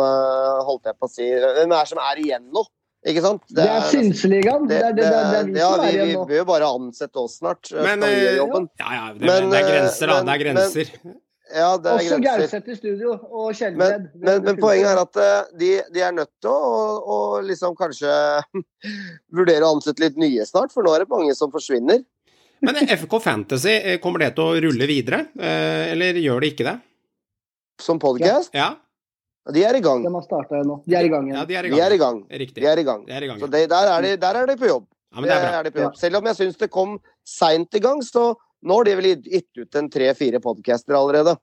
holde 0.64 0.88
jeg 0.88 0.96
på 0.96 1.10
å 1.10 1.12
si 1.12 1.26
Hvem 1.28 1.74
er 1.76 1.90
som 1.90 2.00
er 2.00 2.22
igjen 2.24 2.46
nå? 2.54 2.64
Ikke 3.02 3.22
sant? 3.26 3.42
Det 3.50 3.64
er 3.66 3.86
Synseligaen. 3.90 4.68
Det, 4.70 4.78
er- 4.78 4.94
det, 4.94 5.08
det, 5.10 5.10
det 5.10 5.40
er 5.42 5.48
vi 5.50 5.60
ja, 5.60 5.70
vi, 6.06 6.06
vi 6.12 6.18
bør 6.30 6.38
jo 6.38 6.46
bare 6.52 6.68
ansette 6.70 7.18
oss 7.18 7.40
snart. 7.40 7.72
eh, 7.74 7.82
Men 7.82 8.04
eh, 8.06 8.36
ja, 8.38 8.46
ja, 8.94 9.08
det, 9.16 9.26
Men, 9.26 9.50
det 9.50 9.58
er 9.58 9.66
eh, 9.66 9.72
grenser, 9.72 10.08
da. 10.12 10.18
men- 10.20 10.30
Det 10.30 10.34
er 10.36 10.44
grenser. 10.46 10.92
Ja, 11.52 11.72
det 11.82 11.90
er 11.92 11.98
Også. 12.00 12.18
Gauseth 12.24 12.70
i 12.72 12.76
studio, 12.78 13.12
og 13.28 13.58
Men, 13.76 14.06
men, 14.16 14.44
men 14.46 14.56
poenget 14.62 14.88
er 14.88 15.02
at 15.02 15.18
de, 15.60 15.72
de 15.92 16.00
er 16.00 16.14
nødt 16.16 16.30
til 16.40 16.48
å, 16.54 16.78
å 17.04 17.18
liksom 17.44 17.74
kanskje 17.76 18.08
vurdere 19.36 19.66
å 19.68 19.74
ansette 19.76 20.00
litt 20.06 20.16
nye 20.22 20.46
snart, 20.48 20.72
for 20.72 20.86
nå 20.86 20.94
er 20.96 21.04
det 21.04 21.10
mange 21.12 21.36
som 21.36 21.52
forsvinner. 21.52 22.06
Men 22.64 22.78
FK 22.86 23.18
Fantasy, 23.20 23.74
kommer 24.00 24.22
det 24.24 24.30
til 24.38 24.46
å 24.46 24.62
rulle 24.64 24.88
videre, 24.88 25.26
eller 25.42 26.22
gjør 26.22 26.40
det 26.46 26.54
ikke 26.54 26.68
det? 26.70 26.78
Som 27.82 28.00
podcast. 28.00 28.54
Ja, 28.56 28.76
De 29.50 29.64
er 29.66 29.74
i 29.76 29.82
gang. 29.82 30.04
De 30.06 30.12
har 30.14 30.22
starta 30.22 30.62
nå. 30.64 30.84
De 30.86 30.96
er 30.96 31.06
i 31.08 31.10
gang 31.10 31.28
ja 31.32 31.34
igjen. 31.42 31.48
de 31.50 31.56
er 31.58 31.66
i 31.66 31.70
De 31.74 31.80
er 31.82 31.92
i 31.96 31.98
gang. 31.98 32.18
Riktig. 32.30 32.62
De 32.62 32.68
er 32.70 32.78
i 32.78 32.84
gang. 32.86 33.06
Er 33.10 33.24
i 33.26 33.28
gang. 33.28 33.40
Så 33.42 33.50
det, 33.50 33.64
der, 33.72 33.88
er 33.98 34.02
de, 34.06 34.16
der 34.22 34.36
er 34.44 34.46
de 34.46 34.56
på 34.60 34.68
jobb. 34.70 34.86
Ja, 35.12 35.20
men 35.20 35.30
det 35.30 35.38
er 35.38 35.48
bra. 35.50 35.64
de 35.64 35.72
på 35.72 35.82
jobb. 35.82 35.96
Selv 35.98 36.16
om 36.22 36.26
jeg 36.30 36.36
syns 36.38 36.58
det 36.62 36.70
kom 36.72 37.00
seint 37.26 37.74
i 37.74 37.80
gang, 37.82 38.02
så 38.06 38.36
nå 38.64 38.78
har 38.78 38.84
de 38.86 38.96
vel 39.00 39.08
gitt- 39.26 39.58
ut 39.64 39.76
en 39.82 39.90
tre-fire 39.90 40.40
podcaster 40.40 40.94
allerede. 40.94 41.34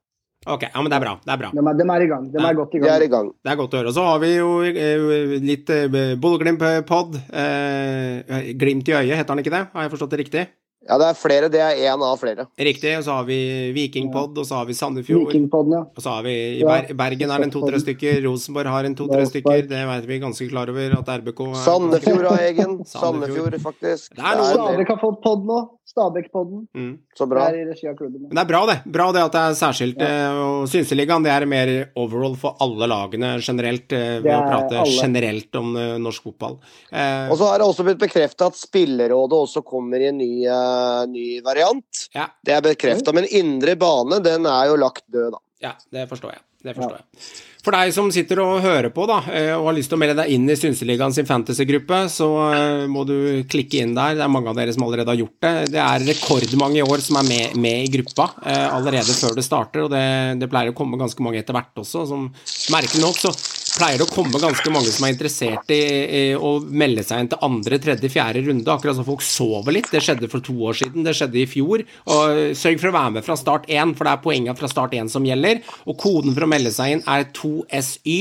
Ok, 0.47 0.63
ja, 0.71 0.79
men 0.81 0.87
det 0.93 0.95
er 0.95 1.03
bra. 1.03 1.17
Det 1.27 1.33
er 1.35 1.41
bra. 1.43 1.51
De 1.51 1.59
er, 1.59 1.75
de 1.75 1.89
er 1.91 2.03
i 2.05 2.07
gang. 2.07 2.29
De 2.31 2.39
Ja. 2.39 2.49
er 2.49 2.55
godt 2.55 2.75
i 2.75 2.79
De 2.79 2.89
er 2.89 3.03
i 3.03 3.09
gang. 3.11 3.33
Det 3.43 3.51
er 3.51 3.57
godt 3.59 3.75
å 3.75 3.79
høre. 3.81 3.89
Og 3.91 3.95
så 3.99 4.05
har 4.07 4.19
vi 4.23 4.31
jo 4.37 4.51
eh, 4.63 5.35
litt 5.43 5.69
eh, 5.75 5.89
Bodø-Glimt-pod. 6.15 7.19
Eh, 7.35 8.53
glimt 8.55 8.87
i 8.89 8.95
øyet, 8.95 9.17
heter 9.19 9.35
den 9.35 9.43
ikke 9.43 9.51
det? 9.57 9.65
Har 9.75 9.83
jeg 9.83 9.91
forstått 9.97 10.11
det 10.15 10.21
riktig? 10.23 10.47
Ja, 10.89 10.97
det 10.97 11.07
er 11.11 11.17
flere. 11.21 11.49
Det 11.53 11.61
er 11.61 11.77
én 11.93 12.01
av 12.03 12.17
flere. 12.19 12.47
Riktig. 12.59 12.95
Og 12.99 13.05
så 13.05 13.13
har 13.19 13.25
vi 13.29 13.73
Vikingpod, 13.77 14.39
og 14.41 14.47
så 14.49 14.55
har 14.57 14.65
vi 14.67 14.73
Sandefjord. 14.73 15.29
Vikingpodden, 15.29 15.73
ja. 15.77 15.83
Og 15.85 16.01
så 16.03 16.15
har 16.17 16.23
vi 16.25 16.35
i 16.61 16.63
Ber 16.65 16.95
Bergen 16.97 17.31
er 17.31 17.39
det 17.45 17.49
en 17.51 17.55
to-tre 17.55 17.81
stykker, 17.83 18.23
Rosenborg 18.25 18.67
har 18.73 18.85
en 18.89 18.95
to-tre 18.97 19.27
stykker. 19.29 19.69
Det 19.69 19.83
vet 19.93 20.07
vi 20.09 20.19
ganske 20.25 20.49
klar 20.49 20.69
over 20.73 20.99
at 20.99 21.13
RBK 21.21 21.41
er 21.51 21.61
Sandefjord 21.67 22.25
har 22.31 22.39
egen. 22.49 22.79
Sandefjord. 22.85 22.89
Sandefjord, 22.89 23.61
faktisk. 23.61 24.15
Det 24.17 24.25
er 24.25 24.41
noe- 24.41 24.49
en 24.49 24.57
del. 24.57 24.65
Stabæk 24.65 24.89
har 24.89 25.01
fått 25.05 25.23
pod 25.23 25.45
nå. 25.45 25.61
Stabæk-podden. 25.89 26.67
Mm. 26.77 26.91
Så 27.17 27.27
Det 27.31 27.39
er 27.43 27.57
i 27.57 27.65
regi 27.71 27.89
av 27.89 27.95
klubben. 27.97 28.27
Men 28.29 28.37
det 28.37 28.43
er 28.43 28.49
bra, 28.51 28.61
det. 28.69 28.77
Bra 28.93 29.07
det 29.17 29.23
at 29.25 29.33
det 29.33 29.41
er 29.41 29.57
særskilt. 29.57 30.03
Ja. 30.05 30.33
Og 30.45 30.69
Synseligaen 30.69 31.25
det 31.25 31.33
er 31.33 31.47
mer 31.49 31.73
overall 31.97 32.37
for 32.37 32.59
alle 32.61 32.89
lagene 32.91 33.31
generelt, 33.41 33.93
eh, 33.97 34.19
ved 34.21 34.33
å 34.35 34.43
prate 34.45 34.79
alle. 34.83 34.99
generelt 35.01 35.61
om 35.61 35.77
eh, 35.77 35.95
norsk 36.05 36.29
fotball. 36.29 36.59
Eh, 36.93 37.31
Og 37.33 37.39
så 37.41 37.49
har 37.51 37.59
det 37.63 37.69
også 37.71 37.87
blitt 37.89 38.03
bekrefta 38.03 38.51
at 38.53 38.59
Spillerådet 38.61 39.39
også 39.39 39.65
kommer 39.65 40.01
i 40.05 40.11
en 40.11 40.19
ny, 40.21 40.47
uh, 40.47 41.07
ny 41.09 41.41
variant. 41.45 42.05
Ja. 42.15 42.29
Det 42.45 42.53
er 42.55 42.61
bekrefta, 42.69 43.15
men 43.17 43.25
indre 43.31 43.77
bane 43.81 44.21
den 44.23 44.47
er 44.47 44.69
jo 44.69 44.77
lagt 44.77 45.07
død, 45.09 45.33
da. 45.33 45.43
Ja, 45.61 45.73
det 45.91 46.05
forstår 46.11 46.37
jeg. 46.37 46.43
Det 46.65 46.75
forstår 46.75 46.99
jeg. 46.99 47.29
For 47.69 47.75
deg 47.75 47.91
som 47.93 48.09
sitter 48.15 48.41
og 48.41 48.63
hører 48.65 48.89
på 48.95 49.05
da, 49.11 49.19
eh, 49.35 49.51
og 49.53 49.67
har 49.69 49.77
lyst 49.77 49.91
til 49.93 49.99
å 49.99 50.01
melde 50.01 50.17
deg 50.23 50.31
inn 50.33 50.47
i 50.49 50.57
Synseligaen 50.57 51.13
sin 51.15 51.27
fantasygruppe, 51.29 51.99
så 52.11 52.29
eh, 52.55 52.85
må 52.91 53.03
du 53.07 53.45
klikke 53.51 53.83
inn 53.83 53.93
der. 53.97 54.17
Det 54.17 54.25
er 54.25 54.33
mange 54.33 54.49
av 54.51 54.57
dere 54.59 54.73
som 54.75 54.87
allerede 54.87 55.13
har 55.13 55.21
gjort 55.21 55.37
det. 55.45 55.53
Det 55.75 55.83
er 55.83 56.07
rekordmange 56.09 56.81
i 56.81 56.87
år 56.87 57.03
som 57.05 57.19
er 57.21 57.29
med, 57.29 57.59
med 57.61 57.85
i 57.85 57.93
gruppa 57.99 58.31
eh, 58.41 58.67
allerede 58.73 59.15
før 59.19 59.37
det 59.37 59.45
starter, 59.47 59.85
og 59.85 59.93
det, 59.93 60.05
det 60.41 60.51
pleier 60.51 60.73
å 60.73 60.79
komme 60.79 61.01
ganske 61.01 61.25
mange 61.25 61.43
etter 61.43 61.59
hvert 61.59 61.83
også. 61.83 62.07
Som 62.09 62.31
merkelig 62.73 63.05
nok 63.05 63.21
så 63.21 63.35
pleier 63.79 64.03
å 64.03 64.09
komme 64.11 64.41
ganske 64.43 64.73
mange 64.75 64.91
som 64.93 65.07
er 65.07 65.15
interessert 65.15 65.71
i, 65.75 65.81
i 66.19 66.23
å 66.35 66.57
melde 66.63 67.05
seg 67.07 67.23
inn 67.23 67.31
til 67.33 67.45
andre, 67.47 67.79
tredje, 67.83 68.11
fjerde 68.13 68.43
runde, 68.47 68.73
akkurat 68.73 68.99
som 68.99 69.07
folk 69.07 69.23
sover 69.25 69.77
litt. 69.77 69.91
Det 69.93 70.03
skjedde 70.05 70.31
for 70.33 70.45
to 70.45 70.57
år 70.69 70.79
siden, 70.81 71.07
det 71.07 71.15
skjedde 71.19 71.41
i 71.43 71.47
fjor. 71.51 71.85
Og 72.11 72.59
sørg 72.59 72.83
for 72.83 72.91
å 72.91 72.97
være 72.99 73.15
med 73.19 73.27
fra 73.27 73.39
start 73.39 73.69
1, 73.71 73.95
for 73.99 74.09
det 74.09 74.15
er 74.15 74.25
poengene 74.25 74.59
fra 74.59 74.71
start 74.71 74.97
1 74.99 75.13
som 75.15 75.27
gjelder. 75.27 75.63
Og 75.87 75.99
koden 76.01 76.37
for 76.37 76.47
å 76.47 76.51
melde 76.51 76.75
seg 76.75 76.99
inn 76.99 77.07
er 77.07 77.29
2SY 77.39 78.19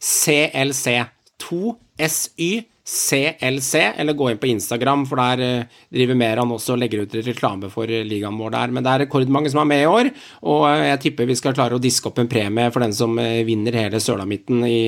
CLC. 0.00 0.98
2SY 1.40 2.50
CLC, 2.90 3.74
eller 4.02 4.16
gå 4.18 4.26
inn 4.32 4.38
på 4.40 4.48
Instagram, 4.50 5.04
for 5.06 5.20
der 5.20 5.42
eh, 5.44 5.76
driver 5.94 6.16
Meran 6.18 6.50
også 6.50 6.74
og 6.74 6.80
legger 6.82 7.04
ut 7.04 7.12
reklame 7.22 7.68
for 7.70 7.86
eh, 7.86 8.02
ligaen 8.06 8.38
vår 8.40 8.50
der. 8.56 8.72
Men 8.74 8.82
det 8.82 8.90
er 8.92 9.02
rekordmange 9.04 9.52
som 9.52 9.60
er 9.62 9.68
med 9.70 9.82
i 9.84 9.90
år, 9.90 10.08
og 10.50 10.64
eh, 10.72 10.86
jeg 10.88 11.02
tipper 11.04 11.28
vi 11.28 11.36
skal 11.38 11.54
klare 11.54 11.76
å 11.76 11.82
diske 11.82 12.10
opp 12.10 12.18
en 12.18 12.30
premie 12.30 12.72
for 12.74 12.82
den 12.82 12.94
som 12.96 13.14
vinner 13.46 13.76
hele 13.78 14.00
Sølamitten 14.02 14.64
i, 14.66 14.80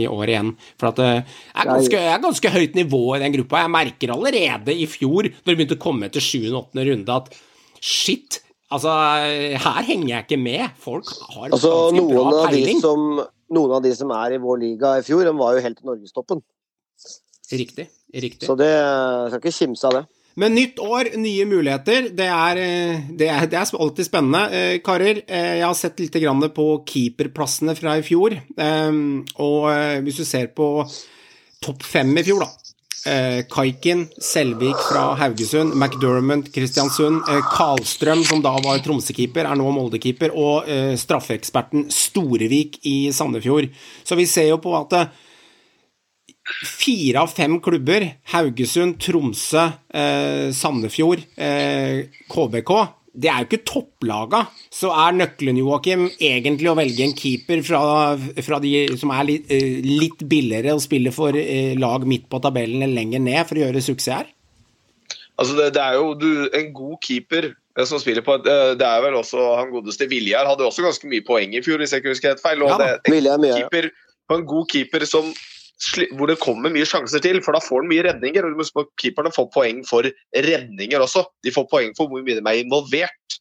i 0.00 0.04
år 0.08 0.32
igjen. 0.32 0.54
For 0.80 0.88
at 0.88 1.00
det 1.02 1.08
er 1.12 1.68
ganske, 1.68 2.00
er 2.14 2.22
ganske 2.22 2.52
høyt 2.54 2.78
nivå 2.78 3.02
i 3.16 3.22
den 3.26 3.34
gruppa. 3.34 3.64
Jeg 3.66 3.74
merker 3.74 4.14
allerede 4.14 4.76
i 4.76 4.86
fjor, 4.88 5.28
når 5.28 5.50
det 5.50 5.58
begynte 5.58 5.76
å 5.76 5.82
komme 5.82 6.08
til 6.14 6.24
7. 6.24 6.38
og 6.54 6.62
8. 6.62 6.86
runde, 6.88 7.18
at 7.18 7.82
shit, 7.84 8.38
altså 8.72 8.94
her 9.66 9.82
henger 9.90 10.14
jeg 10.14 10.26
ikke 10.28 10.40
med. 10.40 10.64
Folk 10.80 11.12
har 11.34 11.50
Altså, 11.50 11.74
ganske 11.90 12.06
bra 12.08 12.46
peiling. 12.48 12.80
som, 12.80 13.20
noen 13.52 13.76
av 13.76 13.84
de 13.84 13.92
som 13.98 14.16
er 14.16 14.38
i 14.38 14.40
vår 14.40 14.64
liga 14.64 14.94
i 14.96 15.04
fjor, 15.04 15.26
de 15.28 15.36
var 15.36 15.58
jo 15.58 15.66
helt 15.66 15.84
i 15.84 15.90
norgestoppen. 15.90 16.40
Riktig. 17.50 17.88
riktig. 18.14 18.46
Så 18.46 18.56
det 18.58 18.70
jeg 18.70 19.30
skal 19.30 19.40
ikke 19.40 19.58
kimse 19.58 19.86
av 19.90 19.98
det. 19.98 20.06
Men 20.38 20.54
nytt 20.54 20.78
år, 20.78 21.10
nye 21.18 21.44
muligheter. 21.44 22.08
Det 22.16 22.26
er, 22.30 22.56
eh, 22.62 23.02
det 23.10 23.28
er, 23.28 23.46
det 23.50 23.58
er 23.58 23.74
alltid 23.74 24.06
spennende. 24.06 24.42
Eh, 24.54 24.78
karer, 24.78 25.22
eh, 25.26 25.58
jeg 25.58 25.66
har 25.66 25.74
sett 25.74 25.98
litt 26.00 26.14
grann 26.22 26.40
på 26.54 26.84
keeperplassene 26.86 27.74
fra 27.76 27.98
i 27.98 28.02
fjor. 28.06 28.38
Eh, 28.38 28.92
og 29.42 29.70
eh, 29.72 30.00
hvis 30.06 30.22
du 30.22 30.24
ser 30.24 30.52
på 30.54 30.70
topp 31.60 31.82
fem 31.82 32.16
i 32.16 32.24
fjor, 32.24 32.46
da, 32.46 32.70
eh, 33.10 33.42
Kaikin, 33.50 34.06
Selvik 34.20 34.78
fra 34.88 35.14
Haugesund, 35.18 35.74
McDermott, 35.74 36.52
Kristiansund, 36.54 37.22
eh, 37.28 37.40
Karlstrøm, 37.52 38.24
som 38.24 38.42
da 38.44 38.54
var 38.62 38.78
Tromsø-keeper, 38.84 39.50
er 39.50 39.58
nå 39.58 39.72
Molde-keeper, 39.74 40.34
og 40.36 40.68
eh, 40.68 40.94
straffeeksperten 41.00 41.88
Storevik 41.90 42.78
i 42.88 43.10
Sandefjord. 43.12 43.68
Så 44.04 44.16
vi 44.16 44.28
ser 44.30 44.50
jo 44.52 44.60
på 44.62 44.76
at 44.78 44.96
eh, 44.96 45.10
fire 46.66 47.24
av 47.24 47.34
fem 47.34 47.58
klubber, 47.62 48.06
Haugesund, 48.32 48.98
Tromsø, 49.02 49.66
eh, 49.94 50.48
Sandefjord, 50.56 51.24
eh, 51.36 52.06
KBK, 52.30 52.72
det 53.10 53.30
er 53.30 53.42
jo 53.42 53.48
ikke 53.48 53.66
topplaga. 53.66 54.44
Så 54.70 54.90
er 54.94 55.16
nøkkelen, 55.16 55.58
Joakim, 55.58 56.06
egentlig 56.22 56.70
å 56.70 56.76
velge 56.78 57.04
en 57.04 57.16
keeper 57.16 57.62
fra, 57.66 57.80
fra 58.46 58.60
de 58.62 58.72
som 59.00 59.10
er 59.14 59.26
litt, 59.26 59.50
eh, 59.50 59.80
litt 59.84 60.22
billigere 60.30 60.76
og 60.76 60.84
spiller 60.84 61.14
for 61.14 61.36
eh, 61.36 61.74
lag 61.78 62.06
midt 62.06 62.28
på 62.30 62.40
tabellen 62.42 62.84
eller 62.84 63.02
lenger 63.02 63.24
ned 63.24 63.42
for 63.48 63.58
å 63.58 63.64
gjøre 63.64 63.82
suksess 63.82 64.20
her? 64.20 64.30
Altså 65.40 65.56
det, 65.56 65.70
det 65.74 65.82
er 65.82 65.96
jo 65.96 66.12
du, 66.20 66.30
en 66.56 66.70
god 66.76 66.98
keeper 67.02 67.50
eh, 67.50 67.86
som 67.88 68.00
spiller 68.02 68.24
på 68.26 68.36
eh, 68.44 68.74
Det 68.78 68.86
er 68.86 69.02
vel 69.06 69.16
også 69.18 69.54
han 69.58 69.72
godeste 69.72 70.08
Viljar. 70.10 70.48
Hadde 70.48 70.68
også 70.68 70.84
ganske 70.86 71.10
mye 71.10 71.24
poeng 71.26 71.56
i 71.56 71.64
fjor, 71.64 71.80
hvis 71.82 71.96
jeg 71.96 72.04
ikke 72.04 72.14
husker 72.14 72.34
helt 72.34 72.44
feil. 72.44 72.62
Og 72.62 72.74
Ja 72.74 72.78
det, 72.82 72.90
Vilje 73.10 73.38
er 73.38 73.56
keeper, 73.62 73.90
en 74.36 74.46
god 74.46 74.68
keeper 74.70 75.06
som, 75.08 75.32
hvor 76.16 76.28
det 76.28 76.40
kommer 76.42 76.72
mye 76.72 76.88
sjanser 76.88 77.22
til, 77.24 77.40
for 77.44 77.56
da 77.56 77.62
får 77.64 77.82
han 77.82 77.90
mye 77.90 78.04
redninger. 78.04 78.46
og 78.46 78.64
må 78.76 78.84
Keeperne 79.00 79.32
får 79.32 79.48
poeng 79.54 79.84
for 79.88 80.06
redninger 80.36 81.00
også. 81.00 81.24
De 81.44 81.52
får 81.54 81.68
poeng 81.70 81.94
for 81.96 82.10
hvor 82.10 82.24
mye 82.24 82.38
de 82.38 82.44
er 82.44 82.62
involvert. 82.62 83.38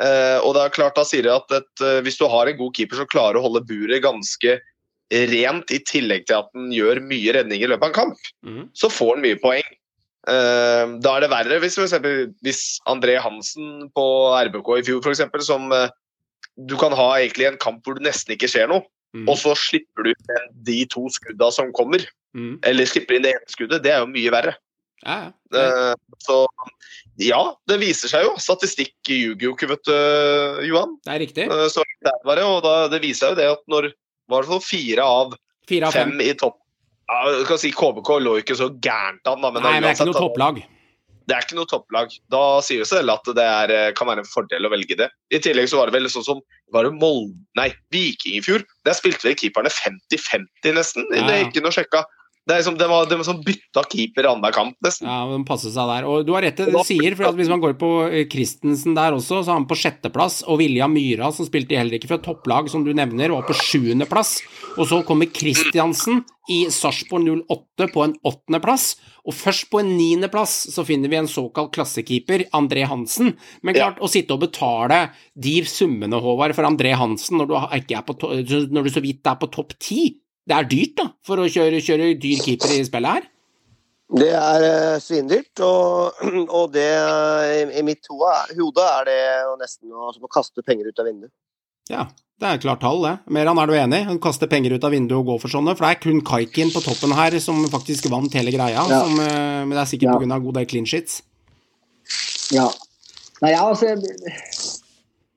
Eh, 0.00 0.38
og 0.40 0.54
det 0.56 0.62
er 0.62 0.72
klart 0.72 0.96
Da 0.96 1.04
sier 1.04 1.26
jeg 1.28 1.36
at 1.36 1.52
et, 1.52 1.82
eh, 1.84 2.00
hvis 2.06 2.16
du 2.16 2.24
har 2.30 2.48
en 2.48 2.56
god 2.56 2.72
keeper 2.74 2.96
som 2.96 3.10
klarer 3.10 3.36
å 3.38 3.44
holde 3.44 3.64
buret 3.68 4.02
ganske 4.02 4.58
rent, 5.12 5.68
i 5.68 5.82
tillegg 5.84 6.24
til 6.24 6.38
at 6.38 6.48
han 6.56 6.70
gjør 6.72 7.02
mye 7.04 7.34
redninger 7.36 7.66
i 7.66 7.70
løpet 7.74 7.84
av 7.84 7.90
en 7.90 7.98
kamp, 7.98 8.30
mm. 8.46 8.62
så 8.72 8.88
får 8.88 9.16
han 9.16 9.24
mye 9.26 9.40
poeng. 9.42 9.74
Eh, 10.30 10.94
da 11.02 11.16
er 11.16 11.24
det 11.24 11.32
verre 11.32 11.58
hvis, 11.60 11.76
for 11.76 11.84
eksempel, 11.88 12.30
hvis 12.46 12.62
André 12.88 13.18
Hansen 13.20 13.90
på 13.96 14.06
RBK 14.38 14.70
i 14.78 14.86
fjor, 14.86 15.10
eksempel, 15.10 15.42
som 15.44 15.66
eh, 15.74 15.90
du 16.56 16.76
kan 16.80 16.94
ha 16.96 17.08
egentlig 17.18 17.50
en 17.50 17.60
kamp 17.60 17.82
hvor 17.84 17.98
det 17.98 18.06
nesten 18.06 18.36
ikke 18.36 18.50
skjer 18.50 18.70
noe, 18.70 18.86
Mhm. 19.12 19.28
og 19.28 19.36
så 19.36 19.52
slipper 19.58 20.06
du 20.06 20.10
inn 20.14 20.52
de 20.64 20.78
to 20.88 21.06
skudda 21.12 21.50
som 21.52 21.72
kommer. 21.76 22.04
Mm. 22.32 22.58
Eller 22.64 22.88
slipper 22.88 23.18
inn 23.18 23.26
det 23.26 23.34
ene 23.36 23.52
skuddet. 23.52 23.82
Det 23.84 23.92
er 23.92 24.00
jo 24.00 24.08
mye 24.08 24.30
verre. 24.32 24.54
Ja, 25.04 25.16
ja. 25.26 25.32
Eh, 25.58 25.94
så 26.22 26.46
ja, 27.20 27.42
det 27.68 27.76
viser 27.82 28.08
seg 28.08 28.24
jo. 28.24 28.36
Statistikk 28.40 28.94
ljuger 29.10 29.48
jo 29.50 29.52
ikke, 29.56 29.68
vet 29.74 29.84
du, 29.84 29.92
Johan. 30.70 30.96
Det 31.04 31.12
er 31.12 31.20
riktig. 31.26 31.46
Eh, 31.50 31.68
Så 31.68 31.84
det 32.00 32.08
er 32.08 32.24
bare, 32.24 32.46
og 32.48 32.62
da, 32.64 32.88
det 32.88 33.02
viser 33.02 33.34
jo 33.34 33.38
det 33.40 33.50
at 33.52 33.62
når 33.68 33.90
var 34.30 34.46
det 34.48 34.62
fire 34.64 35.04
av 35.04 35.34
Fire 35.68 35.86
av 35.90 35.92
fem. 35.92 36.10
fem 36.16 36.20
i 36.24 36.32
topp 36.38 36.56
ja, 37.10 37.44
skal 37.44 37.58
si 37.60 37.70
KBK 37.74 38.08
lå 38.22 38.38
ikke 38.40 38.56
så 38.56 38.70
gærent 38.80 39.26
an, 39.28 39.42
da, 39.42 39.50
men 39.50 39.62
Nei, 39.62 39.72
men 39.76 39.82
det 39.84 39.90
er 39.90 39.98
ikke 39.98 40.08
noe 40.08 40.22
topplag. 40.22 40.62
Det 41.28 41.36
er 41.36 41.44
ikke 41.44 41.58
noe 41.58 41.70
topplag. 41.70 42.14
Da 42.32 42.42
sier 42.64 42.82
det 42.82 42.88
seg 42.90 43.02
selv 43.02 43.14
at 43.14 43.30
det 43.38 43.44
er, 43.44 43.72
eh, 43.74 43.92
kan 43.96 44.08
være 44.10 44.24
en 44.24 44.30
fordel 44.30 44.66
å 44.66 44.72
velge 44.72 44.96
det. 44.98 45.08
I 45.34 45.40
tillegg 45.42 45.70
så 45.70 45.80
var 45.80 45.90
det 45.90 45.98
vel 45.98 46.10
sånn 46.12 46.26
som 46.26 46.42
var 46.74 46.88
det 46.88 46.94
Molde, 46.96 47.36
nei, 47.58 47.68
Viking 47.94 48.38
i 48.38 48.44
fjor. 48.44 48.64
Der 48.86 48.96
spilte 48.96 49.28
vel 49.28 49.38
keeperne 49.38 49.72
50-50 49.72 50.76
nesten. 50.78 51.06
Ja, 51.12 51.26
Det 51.28 51.38
gikk 51.38 51.60
inn 51.60 51.70
og 51.70 51.76
sjekka. 51.76 52.04
Det, 52.42 52.56
er 52.56 52.58
liksom, 52.58 52.74
det 52.80 52.88
var, 52.90 53.04
det 53.06 53.16
var 53.20 53.26
sånn 53.28 53.42
bytta 53.46 53.84
keeper 53.86 54.26
annenhver 54.26 54.54
kamp, 54.56 54.74
nesten. 54.82 55.06
Ja, 55.06 55.20
de 55.30 55.44
passer 55.46 55.70
seg 55.70 55.86
der. 55.92 56.06
Og 56.10 56.24
du 56.26 56.32
har 56.34 56.42
rett 56.42 56.58
i 56.58 56.66
det 56.66 56.74
du 56.74 56.80
sier, 56.88 57.14
for 57.18 57.38
hvis 57.38 57.50
man 57.52 57.62
går 57.62 57.76
på 57.78 57.90
eh, 58.08 58.24
Christensen 58.32 58.96
der 58.98 59.14
også, 59.14 59.44
så 59.44 59.52
er 59.52 59.60
han 59.60 59.68
på 59.70 59.78
sjetteplass. 59.78 60.40
Og 60.50 60.58
Vilja 60.58 60.88
Myra, 60.90 61.30
som 61.34 61.46
spilte 61.46 61.78
heller 61.78 62.00
ikke 62.00 62.10
fra 62.10 62.18
topplag, 62.24 62.70
som 62.72 62.82
du 62.82 62.90
nevner, 62.98 63.30
var 63.36 63.46
på 63.46 63.54
sjuendeplass. 63.60 64.40
Og 64.74 64.88
så 64.90 64.98
kommer 65.06 65.30
Christiansen 65.30 66.24
i 66.50 66.64
Sarpsborg 66.74 67.28
08 67.46 67.86
på 67.94 68.02
en 68.08 68.16
åttendeplass. 68.26 68.88
Og 69.22 69.36
først 69.38 69.68
på 69.70 69.78
en 69.78 69.92
niendeplass 69.94 70.56
så 70.74 70.82
finner 70.86 71.12
vi 71.12 71.20
en 71.20 71.30
såkalt 71.30 71.70
klassekeeper, 71.76 72.48
André 72.58 72.82
Hansen. 72.90 73.36
Men 73.62 73.78
klart, 73.78 74.02
å 74.02 74.10
sitte 74.10 74.34
og 74.34 74.42
betale 74.48 75.04
de 75.38 75.60
summene, 75.70 76.18
Håvard, 76.18 76.56
for 76.58 76.66
André 76.66 76.96
Hansen 76.98 77.38
når 77.38 77.52
du, 77.52 77.56
ikke 77.78 78.00
er 78.00 78.06
på 78.08 78.18
når 78.74 78.88
du 78.88 78.92
så 78.96 79.04
vidt 79.04 79.30
er 79.30 79.38
på 79.38 79.50
topp 79.54 79.76
ti, 79.78 80.08
det 80.48 80.56
er 80.56 80.70
dyrt, 80.70 80.96
da, 80.98 81.06
for 81.26 81.42
å 81.42 81.46
kjøre, 81.50 81.82
kjøre 81.84 82.14
dyr 82.20 82.42
keeper 82.42 82.74
i 82.74 82.82
spillet 82.86 83.18
her. 83.18 83.28
Det 84.12 84.28
er 84.36 84.64
eh, 84.66 84.96
svindyrt, 85.00 85.62
og, 85.64 86.18
og 86.58 86.72
det 86.74 86.88
i, 86.92 87.62
i 87.80 87.84
mitt 87.86 88.08
hode, 88.10 88.82
er 88.84 89.08
det 89.08 89.20
nesten 89.62 89.88
å, 89.94 90.10
som 90.12 90.26
å 90.26 90.32
kaste 90.32 90.64
penger 90.66 90.90
ut 90.90 91.00
av 91.00 91.08
vinduet. 91.08 91.32
Ja, 91.90 92.04
det 92.42 92.50
er 92.50 92.60
klart 92.62 92.82
tall, 92.84 93.00
det. 93.06 93.14
Meran, 93.32 93.58
er 93.62 93.70
du 93.70 93.74
enig? 93.78 94.02
Han 94.10 94.20
kaster 94.22 94.50
penger 94.50 94.76
ut 94.76 94.84
av 94.84 94.92
vinduet 94.94 95.20
og 95.22 95.30
går 95.30 95.40
for 95.46 95.54
sånne, 95.54 95.76
for 95.78 95.86
det 95.86 95.94
er 95.96 96.02
kun 96.04 96.20
Kaikin 96.26 96.72
på 96.74 96.82
toppen 96.84 97.14
her 97.16 97.38
som 97.42 97.62
faktisk 97.72 98.10
vant 98.12 98.34
hele 98.36 98.52
greia, 98.54 98.82
Ja. 98.82 99.00
som, 99.06 99.16
eh, 99.22 99.62
men 99.64 99.72
det 99.76 99.82
er 99.86 99.90
sikkert 99.94 100.20
Ja. 100.20 100.36
av 100.36 100.44
god 100.44 100.54
del 100.60 100.66
clean 100.66 100.86
shits. 100.86 101.22
Ja. 102.52 102.68
Nei, 103.40 103.54
ja, 103.54 103.64
altså 103.64 103.96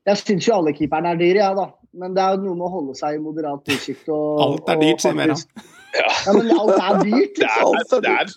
Jeg, 0.06 0.20
syns 0.22 0.46
jo 0.48 0.54
alle 0.54 0.72
keeperne 0.76 1.10
er 1.14 1.18
dyre, 1.20 1.40
jeg, 1.42 1.56
da. 1.58 1.66
Men 1.96 2.12
det 2.14 2.22
er 2.22 2.36
jo 2.36 2.42
noe 2.44 2.58
med 2.60 2.66
å 2.68 2.72
holde 2.74 2.94
seg 2.98 3.16
i 3.16 3.22
moderat 3.24 3.62
prissjikt. 3.66 4.08
Alt 4.12 4.68
er 4.70 4.78
dyrt, 4.82 5.00
sier 5.02 5.16
Meran. 5.16 5.36
faktisk- 5.40 5.72
Ja, 5.96 6.32
men 6.36 6.50
alt 6.52 6.76
er 6.76 6.98
dyrt. 7.02 7.36
Det 7.40 7.48
er, 7.48 7.64
Alt 7.64 7.92
er 7.96 8.04
dyrt. 8.04 8.34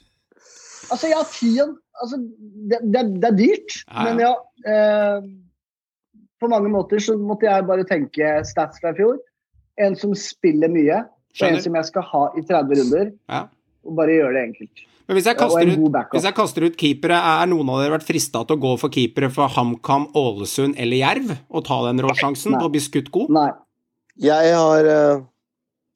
Altså, 0.89 1.09
ja, 1.11 1.19
tien 1.29 1.73
altså, 2.01 2.17
det, 2.71 2.79
det, 2.93 3.01
det 3.21 3.27
er 3.29 3.35
dyrt, 3.37 3.75
Ja, 3.85 3.93
ja. 3.93 4.03
men 4.07 4.21
ja 4.23 4.31
eh, 4.65 5.27
På 6.41 6.47
mange 6.49 6.69
måter 6.71 6.97
så 7.03 7.17
måtte 7.19 7.45
jeg 7.49 7.67
bare 7.67 7.83
tenke 7.85 8.31
stats 8.47 8.79
fra 8.81 8.93
i 8.93 8.97
fjor. 8.97 9.19
En 9.77 9.95
som 9.99 10.15
spiller 10.15 10.71
mye, 10.71 11.01
og 11.41 11.45
en 11.49 11.59
som 11.61 11.75
jeg 11.75 11.85
skal 11.91 12.01
ha 12.13 12.23
i 12.39 12.41
30 12.47 12.79
runder. 12.79 13.11
Ja. 13.29 13.41
Og 13.87 13.95
bare 13.97 14.15
gjøre 14.17 14.35
det 14.35 14.45
enkelt. 14.49 14.85
Men 15.09 15.17
hvis 15.17 15.25
jeg, 15.25 15.37
kaster 15.39 15.71
ut, 15.71 15.95
hvis 16.13 16.25
jeg 16.27 16.37
kaster 16.37 16.65
ut 16.67 16.75
keepere, 16.77 17.17
er 17.17 17.47
noen 17.49 17.69
av 17.73 17.79
dere 17.81 17.95
vært 17.95 18.05
frista 18.05 18.43
til 18.45 18.59
å 18.59 18.61
gå 18.61 18.73
for 18.77 18.93
keepere 18.93 19.31
for 19.33 19.49
HamKam, 19.55 20.11
Ålesund 20.19 20.77
eller 20.77 21.01
Jerv, 21.01 21.33
og 21.49 21.65
ta 21.65 21.79
den 21.87 22.03
råsjansen 22.05 22.53
på 22.59 22.67
å 22.67 22.73
bli 22.75 22.81
skutt 22.83 23.09
god? 23.15 23.31
Nei. 23.33 23.49
Jeg 24.21 24.53
har, 24.53 24.85
uh, 24.85 25.23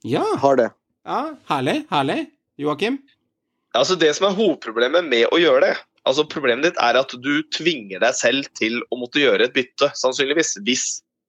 Ja, 0.08 0.24
har 0.42 0.58
det. 0.58 0.70
ja, 1.06 1.24
herlig, 1.52 1.84
herlig. 1.92 2.22
Joakim? 2.58 3.02
altså 3.74 3.96
det 3.98 4.12
som 4.14 4.28
er 4.28 4.36
hovedproblemet 4.38 5.08
med 5.10 5.26
å 5.34 5.40
gjøre 5.42 5.64
det 5.66 5.74
altså 6.08 6.26
Problemet 6.30 6.68
ditt 6.68 6.82
er 6.84 7.00
at 7.00 7.14
du 7.24 7.34
tvinger 7.56 8.02
deg 8.04 8.16
selv 8.18 8.50
til 8.60 8.82
å 8.92 9.00
måtte 9.00 9.22
gjøre 9.22 9.48
et 9.48 9.56
bytte, 9.56 9.88
sannsynligvis. 9.96 10.58
Hvis 10.68 10.86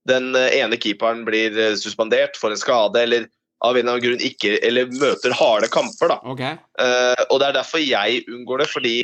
den 0.08 0.34
eh, 0.38 0.50
ene 0.60 0.78
keeperen 0.80 1.22
blir 1.26 1.54
eh, 1.54 1.76
suspendert 1.78 2.38
for 2.40 2.50
en 2.54 2.60
skade 2.60 3.02
eller 3.04 3.28
av 3.64 3.76
en 3.76 3.84
eller 3.84 3.94
annen 3.94 4.04
grunn 4.04 4.24
ikke 4.24 4.56
eller 4.66 4.90
møter 4.98 5.34
harde 5.36 5.70
kamper. 5.72 6.10
da. 6.12 6.18
Okay. 6.34 6.58
Uh, 6.80 7.22
og 7.30 7.40
Det 7.40 7.48
er 7.48 7.58
derfor 7.60 7.84
jeg 7.84 8.24
unngår 8.28 8.64
det, 8.64 8.68
fordi 8.72 8.96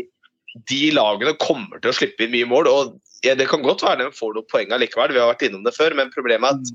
de 0.69 0.83
lagene 0.97 1.37
kommer 1.39 1.79
til 1.79 1.93
å 1.93 1.97
slippe 1.97 2.27
inn 2.27 2.35
mye 2.35 2.49
mål. 2.51 2.69
og 2.69 2.95
ja, 3.25 3.37
Det 3.39 3.49
kan 3.49 3.63
godt 3.63 3.85
være 3.87 4.05
de 4.05 4.13
får 4.17 4.37
noen 4.37 4.51
poeng 4.51 4.73
likevel, 4.83 5.15
vi 5.15 5.23
har 5.23 5.33
vært 5.33 5.47
innom 5.49 5.65
det 5.65 5.77
før, 5.77 5.95
men 5.95 6.13
problemet 6.15 6.51
er 6.51 6.59
at 6.59 6.73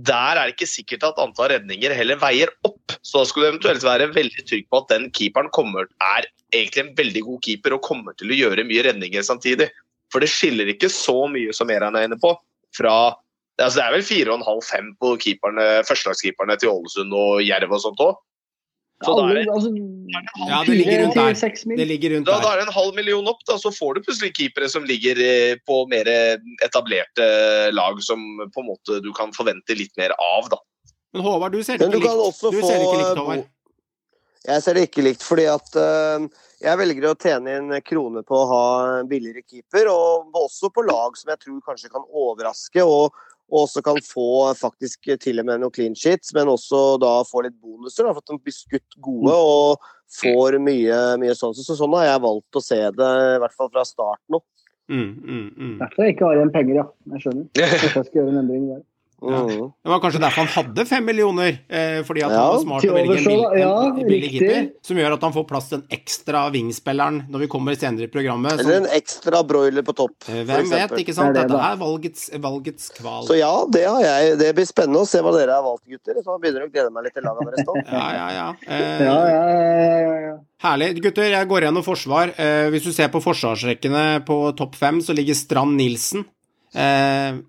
der 0.00 0.38
er 0.38 0.46
det 0.46 0.54
ikke 0.54 0.70
sikkert 0.70 1.04
at 1.08 1.18
antall 1.20 1.50
redninger 1.50 1.92
heller 1.96 2.18
veier 2.20 2.52
opp. 2.64 2.94
Så 3.02 3.20
da 3.20 3.26
skulle 3.26 3.48
du 3.48 3.56
eventuelt 3.56 3.84
være 3.84 4.12
veldig 4.14 4.44
trygg 4.46 4.68
på 4.70 4.78
at 4.78 4.92
den 4.92 5.08
keeperen 5.10 5.50
kommer, 5.52 5.88
er 6.00 6.28
egentlig 6.54 6.84
en 6.84 6.94
veldig 6.96 7.22
god 7.26 7.40
keeper 7.46 7.74
og 7.74 7.82
kommer 7.84 8.14
til 8.18 8.30
å 8.30 8.38
gjøre 8.38 8.66
mye 8.68 8.84
redninger 8.86 9.26
samtidig. 9.26 9.68
For 10.12 10.22
det 10.22 10.30
skiller 10.30 10.70
ikke 10.70 10.90
så 10.92 11.24
mye 11.30 11.52
som 11.56 11.70
Eran 11.74 11.98
er 11.98 12.08
inne 12.08 12.20
på. 12.20 12.36
fra 12.70 13.16
altså 13.58 13.80
Det 13.80 13.84
er 13.84 13.94
vel 13.96 14.04
4,5-5 14.06 14.90
på 15.00 15.14
keeperne, 15.24 15.68
førstelagskeeperne 15.88 16.56
til 16.60 16.72
Ålesund 16.72 17.16
og 17.16 17.40
Jerv 17.44 17.74
og 17.76 17.82
sånt 17.82 18.02
òg. 18.04 18.18
Så 19.00 19.14
da 19.16 19.22
er 19.30 19.38
det, 19.38 19.46
altså, 19.48 19.70
Ja, 20.44 20.58
det 20.66 20.74
ligger 20.76 20.98
rundt 21.06 21.16
der. 21.16 21.76
Det 21.76 21.86
ligger 21.88 22.14
rundt 22.14 22.26
da, 22.28 22.34
da 22.44 22.50
er 22.52 22.60
det 22.60 22.66
en 22.66 22.74
halv 22.74 22.96
million 22.98 23.30
opp, 23.32 23.40
da, 23.48 23.56
så 23.60 23.72
får 23.72 23.96
du 23.96 24.02
plutselig 24.04 24.34
keepere 24.36 24.68
som 24.68 24.84
ligger 24.84 25.20
eh, 25.24 25.54
på 25.64 25.78
mer 25.88 26.10
etablerte 26.66 27.28
lag 27.72 28.02
som 28.04 28.20
på 28.52 28.60
en 28.60 28.68
måte 28.68 29.00
du 29.00 29.08
kan 29.16 29.32
forvente 29.32 29.76
litt 29.78 29.96
mer 30.00 30.12
av. 30.18 30.50
da. 30.52 30.60
Men 31.16 31.24
Håvard, 31.24 31.56
du 31.56 31.64
ser 31.64 31.80
det 31.80 31.88
ikke 31.88 32.02
likt. 32.04 32.44
Du 32.44 32.60
ser 32.60 32.76
det 32.76 32.84
ikke 32.84 33.00
likt, 33.00 33.22
Håvard. 33.22 33.48
Jeg 34.50 34.64
ser 34.64 34.76
det 34.76 34.84
ikke 34.88 35.02
likt, 35.04 35.24
fordi 35.24 35.48
at 35.52 35.74
eh, 35.80 36.28
jeg 36.60 36.80
velger 36.80 37.08
å 37.08 37.16
tjene 37.16 37.56
inn 37.56 37.74
kroner 37.84 38.24
på 38.26 38.36
å 38.36 38.46
ha 38.50 38.64
billigere 39.08 39.44
keeper, 39.44 39.88
og 39.92 40.36
også 40.36 40.68
på 40.72 40.84
lag 40.84 41.16
som 41.16 41.32
jeg 41.32 41.40
tror 41.44 41.58
kanskje 41.64 41.92
kan 41.92 42.04
overraske, 42.04 42.84
og, 42.84 43.16
og 43.50 43.64
også 43.64 43.82
kan 43.84 43.98
få 44.04 44.52
faktisk 44.58 45.10
til 45.22 45.42
og 45.42 45.48
med 45.48 45.62
noen 45.62 45.74
clean 45.74 45.96
sheets, 45.98 46.32
men 46.36 46.50
også 46.52 47.00
da 47.02 47.18
få 47.26 47.42
litt 47.46 47.58
bonuser, 47.58 48.06
da, 48.06 48.14
for 48.14 48.22
at 48.22 48.30
de 48.30 48.38
blir 48.38 48.54
skutt 48.54 48.98
gode 49.02 49.34
og 49.34 49.90
får 50.20 50.58
mye, 50.62 51.00
mye 51.22 51.34
sånn. 51.38 51.54
Så 51.58 51.76
sånn 51.78 51.96
har 51.98 52.12
jeg 52.12 52.24
valgt 52.26 52.58
å 52.58 52.64
se 52.64 52.78
det, 52.78 53.10
i 53.34 53.40
hvert 53.42 53.56
fall 53.58 53.72
fra 53.74 53.86
starten 53.86 54.38
opp. 54.38 54.46
Mm, 54.90 55.10
mm, 55.22 55.48
mm. 55.54 55.74
Derfor 55.82 56.06
jeg 56.06 56.16
ikke 56.16 56.26
har 56.26 56.38
igjen 56.38 56.54
penger, 56.54 56.78
ja. 56.80 56.86
Jeg 57.14 57.24
skjønner. 57.24 57.50
Kanskje 57.58 57.90
jeg 57.90 58.08
skal 58.08 58.20
gjøre 58.20 58.32
en 58.34 58.40
endring 58.42 58.64
der. 58.72 58.80
Mm. 59.20 59.70
Det 59.84 59.90
var 59.92 60.00
kanskje 60.00 60.20
derfor 60.22 60.44
han 60.46 60.52
hadde 60.54 60.84
fem 60.88 61.04
millioner, 61.04 61.58
eh, 61.68 62.00
fordi 62.08 62.22
at 62.24 62.32
Ja, 62.32 62.38
han 62.40 62.54
var 62.54 62.62
smart 62.64 62.84
å 62.88 62.94
velge 62.94 63.16
en, 63.18 63.24
billig, 63.24 63.26
bill, 63.28 63.60
ja, 63.60 63.72
en 63.90 64.08
billig 64.08 64.30
keeper, 64.32 64.70
som 64.86 64.96
gjør 64.96 65.16
at 65.16 65.26
han 65.26 65.34
får 65.34 65.46
plass 65.50 65.68
til 65.68 65.78
en 65.80 65.84
ekstra 65.98 66.44
wingspilleren 66.54 67.18
når 67.28 67.44
vi 67.44 67.48
kommer 67.52 67.76
senere 67.76 68.08
i 68.08 68.12
programmet. 68.12 68.60
Eller 68.60 68.80
en 68.80 68.88
ekstra 68.96 69.42
broiler 69.46 69.84
på 69.84 69.94
topp, 69.98 70.16
eh, 70.28 70.40
hvem 70.48 70.70
vet, 70.72 70.96
ikke 71.04 71.14
sant? 71.16 71.34
Det 71.34 71.44
er 71.44 71.48
det, 71.48 71.56
Dette 71.56 71.72
er 71.72 71.76
valgets, 71.82 72.30
valgets 72.40 72.88
kval. 72.96 73.26
Så 73.28 73.36
ja, 73.38 73.52
det 73.70 73.84
har 73.86 74.00
jeg. 74.06 74.38
Det 74.40 74.54
blir 74.56 74.68
spennende 74.70 75.04
å 75.04 75.08
se 75.08 75.20
hva 75.20 75.32
dere 75.36 75.58
har 75.58 75.62
valgt, 75.68 75.84
gutter. 75.86 76.16
Så 76.24 76.36
jeg 76.36 76.40
begynner 76.46 76.64
å 76.66 76.72
glede 76.72 76.90
meg 76.96 77.04
litt 77.08 77.14
til 77.18 77.28
laget 77.28 77.50
deres. 77.50 77.66
nå. 77.68 77.74
Ja, 77.90 78.06
ja, 78.16 78.26
ja. 78.32 78.48
Eh, 78.66 79.04
Ja, 79.04 79.18
ja, 79.28 79.44
ja, 79.50 80.00
ja, 80.00 80.18
ja. 80.30 80.34
Herlig. 80.60 80.90
Gutter, 81.02 81.28
jeg 81.32 81.48
går 81.48 81.64
gjennom 81.68 81.84
forsvar. 81.84 82.32
Eh, 82.36 82.66
hvis 82.72 82.84
du 82.84 82.92
ser 82.92 83.08
på 83.12 83.20
forsvarsrekkene 83.24 84.24
på 84.28 84.40
topp 84.56 84.74
fem, 84.76 85.00
så 85.00 85.14
ligger 85.16 85.34
Strand 85.34 85.76
Nilsen. 85.80 86.24
Eh, 86.74 87.40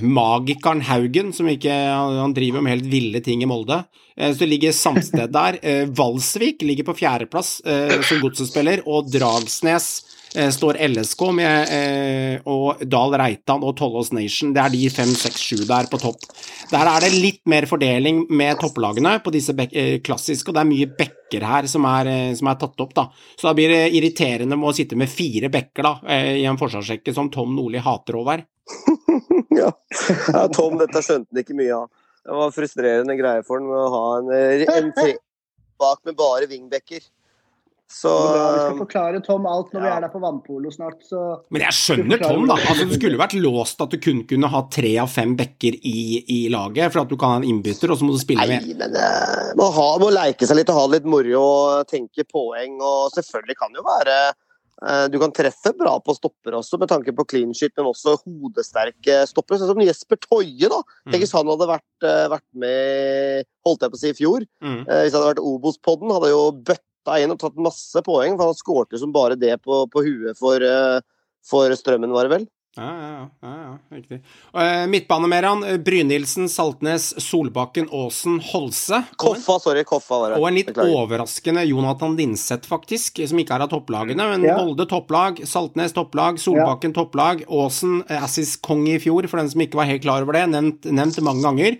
Magikeren 0.00 0.84
Haugen, 0.86 1.32
som 1.34 1.48
ikke 1.50 1.72
Han 1.72 2.34
driver 2.36 2.62
med 2.62 2.76
helt 2.76 2.90
ville 2.92 3.20
ting 3.24 3.42
i 3.42 3.48
Molde. 3.48 3.82
Eh, 4.16 4.32
så 4.36 4.46
ligger 4.46 4.72
Samsted 4.72 5.32
der. 5.34 5.58
Eh, 5.62 5.84
Valsvik 5.90 6.62
ligger 6.62 6.86
på 6.88 6.96
fjerdeplass 7.02 7.60
eh, 7.66 8.00
som 8.06 8.22
godsespiller, 8.22 8.84
og 8.86 9.10
Dragsnes 9.12 9.90
står 10.34 10.78
LSK 10.88 11.20
med 11.36 11.70
eh, 11.70 12.40
og 12.50 12.80
Dahl 12.90 13.14
Reitan 13.20 13.62
og 13.62 13.76
Tollås 13.78 14.10
Nation. 14.16 14.52
Det 14.54 14.62
er 14.62 14.72
de 14.72 14.88
fem, 14.90 15.12
seks, 15.14 15.42
sju 15.42 15.62
der 15.68 15.86
på 15.90 16.00
topp. 16.02 16.26
Der 16.70 16.90
er 16.90 17.04
det 17.04 17.12
litt 17.14 17.42
mer 17.50 17.66
fordeling 17.70 18.24
med 18.34 18.58
topplagene 18.60 19.16
på 19.24 19.32
disse 19.34 19.54
eh, 19.68 20.00
klassiske, 20.04 20.50
og 20.50 20.56
det 20.56 20.62
er 20.64 20.70
mye 20.70 20.90
bekker 20.98 21.46
her 21.46 21.68
som 21.70 21.86
er, 21.88 22.10
eh, 22.10 22.34
som 22.38 22.50
er 22.50 22.58
tatt 22.60 22.84
opp, 22.84 22.94
da. 22.96 23.06
Så 23.38 23.48
da 23.48 23.54
blir 23.56 23.70
det 23.72 23.82
irriterende 23.94 24.58
med 24.58 24.70
å 24.72 24.76
sitte 24.76 24.98
med 24.98 25.12
fire 25.12 25.50
bekker 25.54 25.86
da, 25.86 25.94
eh, 26.16 26.30
i 26.42 26.46
en 26.50 26.58
forsvarsrekke 26.60 27.14
som 27.14 27.30
Tom 27.34 27.54
Nordli 27.56 27.82
hater 27.84 28.18
over. 28.20 28.44
ja. 29.60 29.70
ja, 30.32 30.46
Tom, 30.54 30.78
dette 30.80 31.04
skjønte 31.04 31.30
han 31.30 31.44
ikke 31.44 31.58
mye 31.58 31.82
av. 31.84 31.92
Det 32.24 32.38
var 32.38 32.54
frustrerende 32.56 33.16
greie 33.18 33.44
for 33.44 33.60
han 33.60 33.68
å 33.68 33.84
ha 33.92 34.06
en, 34.18 34.32
eh, 34.32 34.64
en 34.72 34.90
tre 34.96 35.18
bak 35.80 36.00
med 36.08 36.16
bare 36.16 36.48
wingbacker. 36.50 37.04
Så 37.94 38.10
Ja, 38.10 38.46
vi 38.50 38.62
skal 38.62 38.78
forklare 38.80 39.20
Tom 39.22 39.44
alt 39.46 39.70
når 39.74 39.84
vi 39.84 39.90
er 39.92 40.00
der 40.02 40.10
på 40.10 40.20
vannpolo 40.22 40.70
snart, 40.74 41.04
så 41.06 41.20
Men 41.54 41.62
jeg 41.62 41.76
skjønner 41.78 42.22
Tom, 42.24 42.42
da. 42.50 42.56
Altså, 42.58 42.88
det 42.90 42.98
skulle 42.98 43.20
vært 43.20 43.36
låst 43.38 43.84
at 43.84 43.92
du 43.94 44.00
kun 44.02 44.24
kunne 44.26 44.50
ha 44.50 44.62
tre 44.74 44.90
av 44.98 45.12
fem 45.12 45.36
bekker 45.38 45.76
i, 45.78 46.00
i 46.36 46.38
laget, 46.50 46.90
for 46.90 47.04
at 47.04 47.12
du 47.12 47.14
kan 47.20 47.36
ha 47.36 47.42
en 47.42 47.46
innbytter, 47.52 47.92
og 47.94 48.00
så 48.00 48.08
må 48.08 48.16
du 48.16 48.22
spille 48.22 48.42
Nei, 48.42 48.58
med 48.58 48.80
men 48.80 48.96
uh, 48.98 49.52
må, 49.60 49.68
ha, 49.76 49.86
må 50.02 50.08
leke 50.10 50.48
seg 50.48 50.58
litt 50.58 50.72
og 50.74 50.80
ha 50.80 50.88
det 50.88 50.98
litt 50.98 51.06
moro 51.12 51.44
og 51.44 51.92
tenke 51.92 52.26
poeng. 52.26 52.80
Og 52.82 53.14
selvfølgelig 53.14 53.56
kan 53.60 53.70
det 53.70 53.78
jo 53.78 53.84
være 53.86 54.16
eh, 54.24 55.04
Du 55.12 55.18
kan 55.22 55.34
treffe 55.36 55.70
bra 55.78 55.92
på 56.02 56.16
stopper 56.16 56.56
også, 56.58 56.80
med 56.82 56.90
tanke 56.90 57.14
på 57.14 57.26
clean 57.30 57.52
shit, 57.54 57.76
men 57.78 57.92
også 57.92 58.16
hodesterke 58.24 59.20
stoppere. 59.30 59.60
Sånn 59.62 59.70
som 59.70 59.84
Jesper 59.84 60.18
Toje, 60.24 60.72
da. 60.72 60.80
Tenk 61.12 61.22
hvis 61.22 61.36
han 61.36 61.52
hadde 61.52 61.70
vært, 61.70 62.08
eh, 62.10 62.24
vært 62.34 62.48
med 62.64 63.46
holdt 63.64 63.86
jeg 63.86 63.94
på 63.94 64.00
å 64.00 64.02
si 64.02 64.10
i 64.10 64.18
fjor. 64.18 64.48
Mm. 64.66 64.82
Hvis 64.82 65.14
han 65.14 65.22
hadde 65.22 65.30
vært 65.36 65.46
Obos-podden, 65.46 66.10
hadde 66.18 66.34
jo 66.34 66.42
bøtta 67.04 67.20
inn 67.20 67.32
og 67.32 67.38
tatt 67.40 67.56
masse 67.60 68.02
poeng. 68.04 68.36
For 68.38 68.50
han 68.50 68.58
skårte 68.58 68.98
som 68.98 69.12
bare 69.12 69.36
det 69.36 69.62
på, 69.62 69.86
på 69.86 70.02
huet 70.04 70.38
for, 70.38 70.60
eh, 70.60 71.00
for 71.44 71.70
Strømmen, 71.76 72.12
var 72.12 72.24
det 72.24 72.38
vel? 72.38 72.46
Ja, 72.76 72.82
ja, 72.90 73.10
ja, 73.14 73.28
ja, 73.42 73.50
ja, 73.62 73.96
riktig. 73.96 74.16
Uh, 74.50 74.86
Midtbanemeran, 74.90 75.60
uh, 75.62 75.76
Brynildsen, 75.78 76.48
Saltnes, 76.50 77.12
Solbakken, 77.22 77.86
Aasen, 77.94 78.40
Holse. 78.42 78.98
Koffa, 79.22 79.60
sorry. 79.62 79.84
Koffa 79.86 80.18
var 80.18 80.30
det. 80.34 80.40
og 80.40 80.48
en 80.48 80.56
litt 80.58 80.66
Beklager. 80.72 80.90
overraskende 80.98 81.62
Jonathan 81.68 82.16
Linseth, 82.18 82.66
faktisk, 82.66 83.20
som 83.30 83.38
ikke 83.38 83.54
er 83.54 83.62
av 83.62 83.70
topplagene. 83.70 84.26
Men 84.32 84.42
Ja. 84.48 84.56
Molde 84.58 84.88
topplag, 84.90 85.38
Saltnes 85.46 85.94
topplag, 85.94 86.40
Solbakken 86.42 86.92
topplag, 86.96 87.44
Aasen 87.46 88.00
uh, 88.10 88.24
Assis-konge 88.24 88.96
i 88.96 88.98
fjor, 88.98 89.28
for 89.30 89.38
den 89.38 89.52
som 89.54 89.62
ikke 89.62 89.78
var 89.78 89.86
helt 89.92 90.02
klar 90.02 90.26
over 90.26 90.32
det. 90.40 90.42
Nevnt, 90.56 90.90
nevnt 90.90 91.22
mange 91.22 91.46
ganger. 91.46 91.78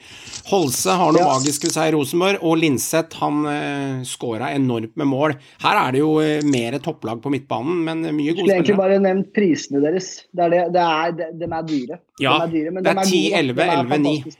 Holse 0.53 0.95
har 0.95 1.11
noe 1.13 1.25
Ja. 1.25 1.33
magisk 1.35 1.67
ved 1.67 1.75
seg 1.75 1.91
i 1.91 1.97
Rosenborg, 1.97 2.39
og 2.41 2.57
Linseth 2.63 3.19
han 3.19 3.43
uh, 3.51 4.05
scora 4.07 4.53
enormt 4.55 4.95
med 4.95 5.11
mål. 5.11 5.35
Her 5.67 5.83
er 5.89 5.93
det 5.99 6.05
jo 6.07 6.15
uh, 6.23 6.39
mer 6.47 6.79
topplag 6.79 7.19
på 7.25 7.35
midtbanen, 7.35 7.83
men 7.83 8.07
mye 8.15 8.31
skulle 8.31 8.47
gode 8.47 8.57
egentlig 8.61 8.79
bare 8.79 9.03
nevnt 9.03 9.33
prisene 9.35 9.83
deres. 9.83 10.13
Det 10.31 10.45
er 10.47 10.51
det, 10.55 10.63
det 10.71 10.81
er, 10.81 10.83
de, 11.19 11.29
de 11.41 11.49
er 11.51 11.69
dyre. 11.69 11.99
Ja, 12.23 12.35
de 12.39 12.45
er 12.47 12.53
dyre, 12.55 12.73
men 12.77 12.85
det 12.87 12.93
de 12.95 13.01
er 13.01 13.11
10, 13.11 13.21
gode, 13.21 13.39
11, 13.43 13.55
De 13.55 13.63
er 13.63 13.79
11, 13.85 13.99
9. 14.05 14.35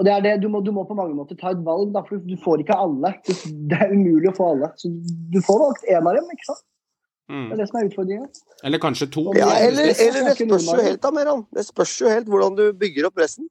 Og 0.00 0.06
det 0.06 0.12
er 0.14 0.22
det, 0.24 0.34
du 0.40 0.48
må, 0.48 0.62
du 0.64 0.70
må 0.72 0.86
på 0.88 0.94
mange 0.96 1.12
måter 1.12 1.36
ta 1.36 1.50
et 1.52 1.60
valg, 1.66 1.90
da, 1.92 2.00
for 2.08 2.22
du 2.24 2.36
får 2.40 2.62
ikke 2.62 2.76
alle. 2.80 3.10
Det 3.68 3.76
er 3.84 3.90
umulig 3.92 4.30
å 4.30 4.36
få 4.38 4.46
alle. 4.54 4.70
Så 4.80 4.88
du 5.34 5.40
får 5.44 5.58
valgt 5.60 5.84
én 5.92 6.00
av 6.00 6.16
dem, 6.16 6.28
ikke 6.36 6.48
sant? 6.52 6.62
Det 6.64 7.36
Mm. 7.36 7.52
er 7.52 7.56
det 7.60 7.66
som 7.68 7.76
er 7.78 7.84
utfordringa. 7.86 8.24
Eller 8.66 8.78
kanskje 8.82 9.06
to. 9.14 9.22
Ja, 9.38 9.52
eller, 9.62 9.92
eller 10.02 10.24
det 10.26 10.32
spørs 10.34 10.64
jo 10.66 10.82
helt, 10.82 11.00
da, 11.04 11.10
Meran. 11.14 11.44
Det 11.54 11.62
spørs 11.68 11.92
jo 12.00 12.08
helt 12.10 12.26
hvordan 12.26 12.56
du 12.58 12.72
bygger 12.74 13.06
opp 13.06 13.20
resten. 13.22 13.46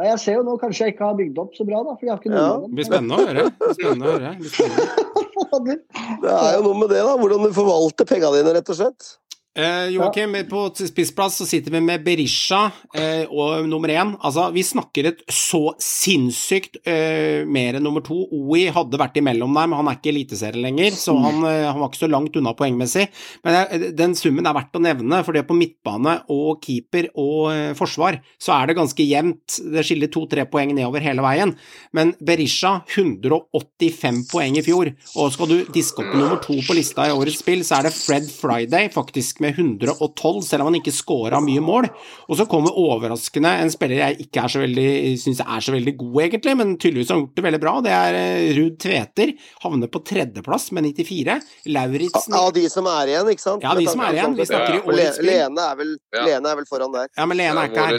Ja, 0.00 0.08
jeg 0.08 0.18
ser 0.18 0.34
jo 0.40 0.42
nå 0.42 0.56
kanskje 0.58 0.88
jeg 0.88 0.94
ikke 0.96 1.04
har 1.06 1.14
bygd 1.20 1.38
opp 1.38 1.54
så 1.54 1.66
bra, 1.68 1.82
da, 1.86 1.94
for 1.94 2.08
jeg 2.08 2.10
har 2.10 2.18
ikke 2.18 2.32
Ja, 2.32 2.40
noen 2.40 2.56
av 2.56 2.64
Det 2.64 2.74
blir 2.80 2.88
spennende 2.88 3.14
å 3.14 3.26
høre. 3.28 3.44
Det 3.60 3.76
spennende 3.76 4.08
å 4.08 4.16
høre. 4.16 4.32
Det 4.40 4.50
spennende. 4.50 5.76
Det 6.22 6.32
er 6.32 6.54
jo 6.56 6.62
noe 6.64 6.78
med 6.80 6.88
det, 6.90 7.00
da. 7.06 7.14
Hvordan 7.20 7.42
du 7.46 7.50
forvalter 7.54 8.08
pengene 8.08 8.38
dine, 8.40 8.54
rett 8.56 8.70
og 8.72 8.78
slett. 8.78 9.08
Eh, 9.52 9.88
Joakim, 9.92 10.32
på 10.48 10.60
spissplass 10.74 11.36
så 11.36 11.44
sitter 11.44 11.74
vi 11.74 11.80
med 11.84 12.00
Berisha 12.00 12.70
eh, 12.96 13.28
og 13.28 13.66
nummer 13.68 13.90
én. 13.92 14.14
Altså, 14.24 14.46
vi 14.54 14.62
snakker 14.64 15.10
et 15.10 15.18
så 15.28 15.74
sinnssykt 15.76 16.78
eh, 16.88 17.44
mer 17.44 17.76
enn 17.76 17.84
nummer 17.84 18.00
to. 18.00 18.16
OI 18.32 18.70
hadde 18.72 19.00
vært 19.00 19.18
imellom 19.20 19.52
der, 19.52 19.68
men 19.68 19.76
han 19.76 19.90
er 19.90 19.98
ikke 19.98 20.08
eliteserie 20.14 20.62
lenger, 20.64 20.96
så 20.96 21.18
han, 21.20 21.44
eh, 21.44 21.66
han 21.68 21.82
var 21.82 21.90
ikke 21.90 22.00
så 22.00 22.08
langt 22.08 22.38
unna 22.40 22.54
poengmessig. 22.56 23.04
Men 23.44 23.58
eh, 23.58 23.84
den 23.98 24.16
summen 24.16 24.48
er 24.48 24.56
verdt 24.56 24.78
å 24.80 24.82
nevne, 24.86 25.20
for 25.26 25.36
det 25.36 25.44
på 25.50 25.58
midtbane 25.58 26.16
og 26.32 26.64
keeper 26.64 27.10
og 27.12 27.52
eh, 27.52 27.74
forsvar 27.76 28.22
så 28.40 28.56
er 28.56 28.72
det 28.72 28.78
ganske 28.80 29.04
jevnt. 29.04 29.58
Det 29.76 29.84
skiller 29.84 30.12
to-tre 30.16 30.48
poeng 30.48 30.72
nedover 30.72 31.04
hele 31.04 31.26
veien. 31.28 31.52
Men 31.92 32.14
Berisha 32.24 32.78
185 32.88 34.24
poeng 34.32 34.56
i 34.56 34.64
fjor, 34.64 34.94
og 35.12 35.36
skal 35.36 35.52
du 35.52 35.58
diske 35.76 36.00
opp 36.00 36.16
nummer 36.16 36.40
to 36.40 36.56
på 36.64 36.80
lista 36.80 37.10
i 37.10 37.12
årets 37.12 37.44
spill, 37.44 37.68
så 37.68 37.82
er 37.82 37.90
det 37.90 37.94
Fred 38.00 38.32
Friday, 38.32 38.88
faktisk 38.96 39.41
med 39.42 39.56
112, 39.58 40.42
selv 40.46 40.64
om 40.64 40.70
han 40.70 40.78
ikke 40.78 40.94
scora 40.94 41.40
mye 41.42 41.62
mål. 41.64 41.88
Og 42.28 42.38
så 42.38 42.46
kommer 42.50 42.76
overraskende 42.78 43.52
en 43.62 43.72
spiller 43.72 44.00
jeg 44.02 44.26
ikke 44.26 44.44
er 44.44 44.52
så 44.52 44.62
veldig, 44.62 44.88
syns 45.20 45.42
er 45.44 45.64
så 45.64 45.74
veldig 45.74 45.94
god, 46.00 46.18
egentlig, 46.26 46.54
men 46.60 46.74
tydeligvis 46.78 47.12
har 47.12 47.20
gjort 47.22 47.36
det 47.38 47.44
veldig 47.48 47.60
bra. 47.62 47.74
Det 47.84 47.94
er 47.96 48.18
eh, 48.18 48.52
Ruud 48.58 48.78
Tveter. 48.82 49.34
Havner 49.64 49.90
på 49.92 50.02
tredjeplass 50.08 50.70
med 50.76 50.88
94. 50.92 51.38
Lauritzen 51.72 52.36
Av 52.38 52.50
de 52.54 52.64
som 52.72 52.88
er 52.90 53.12
igjen, 53.12 53.30
ikke 53.34 53.44
sant? 53.44 53.66
Ja, 53.66 53.74
de 53.78 53.86
som 53.90 54.02
er 54.04 54.18
igjen. 54.18 54.36
Vi 54.38 54.48
snakker 54.48 54.76
i 54.76 54.80
Ja, 54.80 54.86
årets 54.92 55.18
spill. 55.18 55.30
Lene, 55.32 55.66
er 55.72 55.78
vel, 55.82 55.92
Ja. 56.12 56.24
Lene 56.28 56.52
er 56.52 56.58
vel 56.60 56.68
foran 56.68 56.94
der. 56.94 57.08
Ja, 57.18 57.26
men 57.28 57.40
Lene 57.40 57.64
er 57.66 57.72
ikke 57.72 57.86
her. 57.88 57.98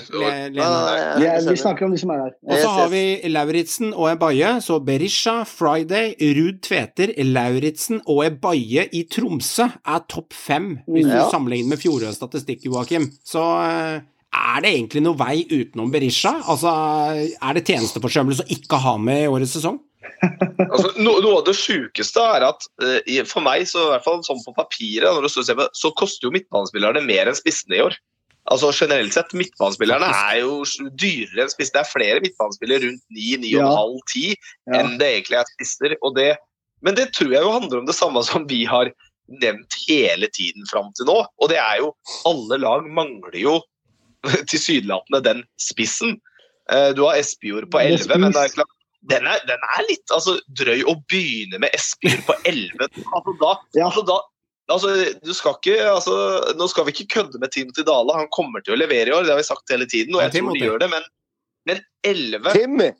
Lene 0.53 0.67
er 0.67 1.19
Vi, 1.19 1.27
er, 1.29 1.60
snakker 1.63 1.88
om 1.88 1.95
de 1.95 2.01
som 2.01 2.13
er 2.13 2.23
her. 2.25 2.36
Og 2.47 2.58
så 2.62 2.73
har 2.77 2.89
vi 2.93 3.03
Lauritzen 3.32 3.93
og 3.93 4.10
Ebaye, 4.13 4.56
så 4.63 4.79
Berisha, 4.84 5.43
Friday, 5.49 6.13
Ruud 6.38 6.62
Tveter, 6.65 7.13
Lauritzen 7.23 8.01
og 8.08 8.23
Ebaye 8.27 8.88
i 8.93 9.03
Tromsø 9.12 9.67
er 9.69 10.03
topp 10.10 10.34
fem, 10.34 10.79
hvis 10.88 11.08
Ja. 11.08 11.25
Du 11.34 11.38
sammenligner 11.38 11.74
med 11.74 11.82
fjorårets 11.82 12.19
statistikk, 12.19 12.67
Joakim. 12.67 13.10
Så 13.26 13.41
eh, 13.41 14.04
er 14.34 14.62
det 14.62 14.76
egentlig 14.76 15.04
noe 15.06 15.17
vei 15.17 15.43
utenom 15.50 15.91
Berisha? 15.93 16.36
Altså, 16.50 16.69
er 17.34 17.58
det 17.58 17.65
tjenesteforsømmelse 17.65 18.46
å 18.46 18.54
ikke 18.54 18.80
ha 18.84 18.96
med 19.02 19.26
i 19.26 19.32
årets 19.32 19.58
sesong? 19.58 19.80
Altså, 20.24 20.93
no, 21.02 21.17
noe 21.24 21.39
av 21.39 21.46
det 21.48 21.56
sjukeste 21.58 22.22
er 22.22 22.46
at 22.48 22.65
uh, 22.84 23.24
for 23.28 23.43
meg, 23.43 23.65
så 23.67 23.88
i 23.88 23.91
hvert 23.93 24.06
fall 24.06 24.22
sånn 24.26 24.41
på 24.46 24.56
papiret, 24.56 25.10
når 25.10 25.26
du 25.26 25.30
ser 25.34 25.58
på, 25.60 25.67
så 25.76 25.91
koster 26.00 26.28
jo 26.28 26.34
midtbanespillerne 26.36 27.04
mer 27.06 27.30
enn 27.30 27.38
spissene 27.38 27.80
i 27.80 27.84
år. 27.84 27.98
Altså 28.52 28.74
Generelt 28.76 29.15
sett, 29.15 29.32
midtbanespillerne 29.39 30.10
er 30.12 30.41
jo 30.41 30.63
dyrere 31.00 31.46
enn 31.46 31.52
spissene. 31.52 31.80
Det 31.80 31.84
er 31.84 31.91
flere 31.91 32.24
midtbanespillere 32.24 32.89
rundt 32.89 33.04
9-9,5-10 33.15 34.26
Ja. 34.34 34.80
enn 34.80 34.98
det 35.00 35.12
egentlig 35.13 35.39
er 35.39 35.52
spisser. 35.54 35.96
Og 36.04 36.17
det, 36.17 36.34
men 36.84 36.98
det 37.00 37.13
tror 37.15 37.32
jeg 37.32 37.46
jo 37.46 37.54
handler 37.56 37.84
om 37.84 37.88
det 37.88 37.96
samme 37.96 38.24
som 38.28 38.48
vi 38.50 38.63
har 38.67 38.91
nevnt 39.27 39.75
hele 39.88 40.27
tiden 40.36 40.65
fram 40.69 40.91
til 40.97 41.07
nå. 41.09 41.19
Og 41.39 41.49
det 41.51 41.59
er 41.62 41.79
jo 41.81 41.93
Alle 42.29 42.59
lag 42.62 42.86
mangler 42.89 43.39
jo 43.39 43.57
tilsynelatende 44.51 45.23
den 45.23 45.43
spissen. 45.59 46.17
Eh, 46.71 46.91
Du 46.95 47.03
har 47.07 47.19
Espejord 47.19 47.69
på 47.71 47.79
11, 47.79 48.17
men 48.19 48.31
det 48.36 48.45
er 48.47 48.55
klart 48.59 48.79
den 49.12 49.25
er, 49.27 49.41
den 49.43 49.59
er 49.75 49.83
litt 49.89 50.12
altså, 50.15 50.38
drøy 50.55 50.86
å 50.88 50.93
begynne 51.12 51.59
med 51.59 51.73
Espejord 51.75 52.23
på 52.29 52.38
11. 52.47 52.88
Altså, 53.15 53.33
da, 53.41 53.49
Ja. 53.75 53.89
altså, 53.89 54.03
da, 54.07 54.15
altså, 54.71 54.93
du 55.19 55.33
skal 55.36 55.57
ikke, 55.59 55.75
altså, 55.91 56.13
nå 56.55 56.67
skal 56.71 56.88
vi 56.88 56.93
ikke 56.95 57.09
kødde 57.17 57.41
med 57.41 57.51
Timothy 57.51 57.83
Dale. 57.83 58.15
Han 58.15 58.31
kommer 58.31 58.63
til 58.63 58.77
å 58.77 58.79
levere 58.79 59.12
i 59.12 59.15
år, 59.15 59.27
det 59.27 59.36
har 59.36 59.41
vi 59.41 59.49
sagt 59.49 59.75
hele 59.75 59.89
tiden. 59.91 60.15
og 60.15 60.23
jeg 60.23 60.38
tror 60.38 60.55
de 60.55 60.63
gjør 60.63 60.79
det, 60.86 60.89
men, 60.95 61.09
men 61.67 61.83
11 62.07 62.93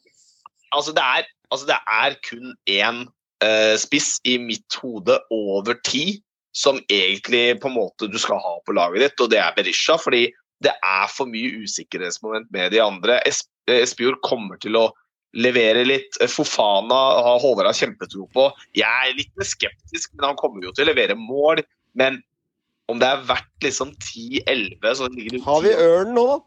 altså 0.74 0.92
det, 0.96 1.04
er, 1.04 1.28
altså 1.54 1.68
det 1.70 1.80
er 1.80 2.16
kun 2.28 2.54
én 2.70 3.04
eh, 3.44 3.76
spiss 3.82 4.16
i 4.30 4.38
mitt 4.42 4.78
hode 4.82 5.20
over 5.34 5.78
ti 5.86 6.22
som 6.56 6.78
egentlig 6.88 7.60
på 7.62 7.70
en 7.72 7.78
måte 7.80 8.08
du 8.14 8.18
skal 8.22 8.38
ha 8.42 8.56
på 8.66 8.76
laget 8.78 9.02
ditt, 9.08 9.22
og 9.26 9.32
det 9.34 9.40
er 9.42 9.56
Berisha. 9.58 9.98
Fordi 10.02 10.28
det 10.64 10.72
er 10.86 11.08
for 11.12 11.28
mye 11.30 11.64
usikkerhetsmoment 11.66 12.52
med 12.54 12.72
de 12.76 12.80
andre. 12.84 13.20
Es- 13.28 13.48
Espejord 13.68 14.20
kommer 14.24 14.60
til 14.62 14.78
å 14.80 14.90
levere 15.34 15.82
litt. 15.88 16.18
Fofana 16.30 17.00
har 17.26 17.40
Håvard 17.42 17.74
kjempetro 17.74 18.28
på. 18.36 18.52
Jeg 18.78 18.86
er 19.10 19.18
litt 19.18 19.32
mer 19.40 19.50
skeptisk, 19.50 20.12
men 20.14 20.30
han 20.30 20.38
kommer 20.40 20.64
jo 20.68 20.72
til 20.76 20.86
å 20.86 20.92
levere 20.92 21.18
mål. 21.18 21.64
Men 21.98 22.22
om 22.92 23.00
det 23.02 23.08
er 23.10 23.26
verdt 23.26 23.66
liksom 23.66 23.96
10-11 23.98 24.96
så 25.00 25.10
ligger 25.10 25.38
det 25.38 25.44
Har 25.48 25.62
vi 25.66 25.74
Ørn 25.74 26.14
nå, 26.14 26.26
da? 26.28 26.40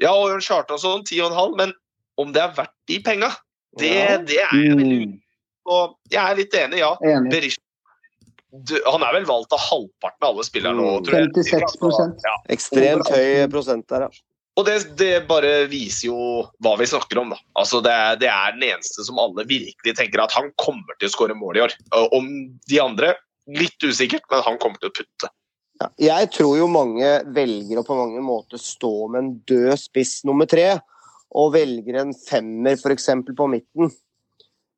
Ja, 0.00 0.12
og 0.16 0.30
Ørn 0.32 0.42
sånn 0.42 1.04
10,5, 1.04 1.56
men 1.56 1.72
om 2.18 2.32
det 2.32 2.42
er 2.42 2.54
verdt 2.56 2.74
de 2.88 2.98
penga, 3.04 3.30
det, 3.78 3.92
Ja. 3.94 4.16
det 4.18 4.38
er 4.40 4.48
jeg 4.56 4.76
veldig 4.76 5.06
Mm, 5.06 5.21
Og 5.70 5.96
jeg 6.10 6.22
er 6.22 6.38
litt 6.38 6.54
enig, 6.58 6.80
ja. 6.82 6.94
enig. 7.06 7.30
Berisha 7.30 7.62
du- 8.52 8.82
Han 8.84 9.02
er 9.02 9.14
vel 9.16 9.24
valgt 9.24 9.52
av 9.52 9.62
halvparten 9.64 10.26
av 10.26 10.34
alle 10.34 10.44
spillerne 10.44 10.76
nå, 10.76 11.00
tror 11.06 11.18
jeg. 11.22 11.30
56%. 11.48 12.18
Ja. 12.26 12.34
Ekstremt 12.52 13.08
høy 13.08 13.48
prosent 13.52 13.88
der, 13.88 14.08
ja. 14.08 14.22
Og 14.60 14.66
det, 14.68 14.74
det 15.00 15.26
bare 15.30 15.64
viser 15.70 16.10
jo 16.10 16.16
hva 16.60 16.74
vi 16.76 16.84
snakker 16.84 17.22
om, 17.22 17.30
da. 17.32 17.38
Altså 17.56 17.80
det, 17.80 17.92
er, 17.92 18.18
det 18.20 18.28
er 18.28 18.52
den 18.52 18.66
eneste 18.68 19.06
som 19.06 19.20
alle 19.22 19.46
virkelig 19.48 19.94
tenker 19.96 20.20
at 20.20 20.34
han 20.36 20.50
kommer 20.60 20.92
til 21.00 21.08
å 21.08 21.12
skåre 21.14 21.36
mål 21.38 21.56
i 21.56 21.62
år. 21.64 21.76
Om 22.12 22.28
de 22.68 22.80
andre, 22.82 23.14
litt 23.48 23.80
usikkert, 23.80 24.26
men 24.30 24.44
han 24.44 24.60
kommer 24.60 24.76
til 24.82 24.92
å 24.92 24.96
putte. 24.98 25.32
Ja. 25.80 25.88
Jeg 26.04 26.28
tror 26.36 26.58
jo 26.60 26.68
mange 26.68 27.08
velger 27.32 27.80
å 27.80 27.86
på 27.86 27.96
mange 27.96 28.20
måter 28.22 28.60
stå 28.60 28.92
med 29.08 29.22
en 29.22 29.32
død 29.48 29.72
spiss 29.80 30.18
nummer 30.28 30.46
tre, 30.50 30.74
og 31.32 31.54
velger 31.56 32.02
en 32.02 32.12
femmer 32.12 32.76
f.eks. 32.76 33.08
på 33.32 33.48
midten. 33.48 33.88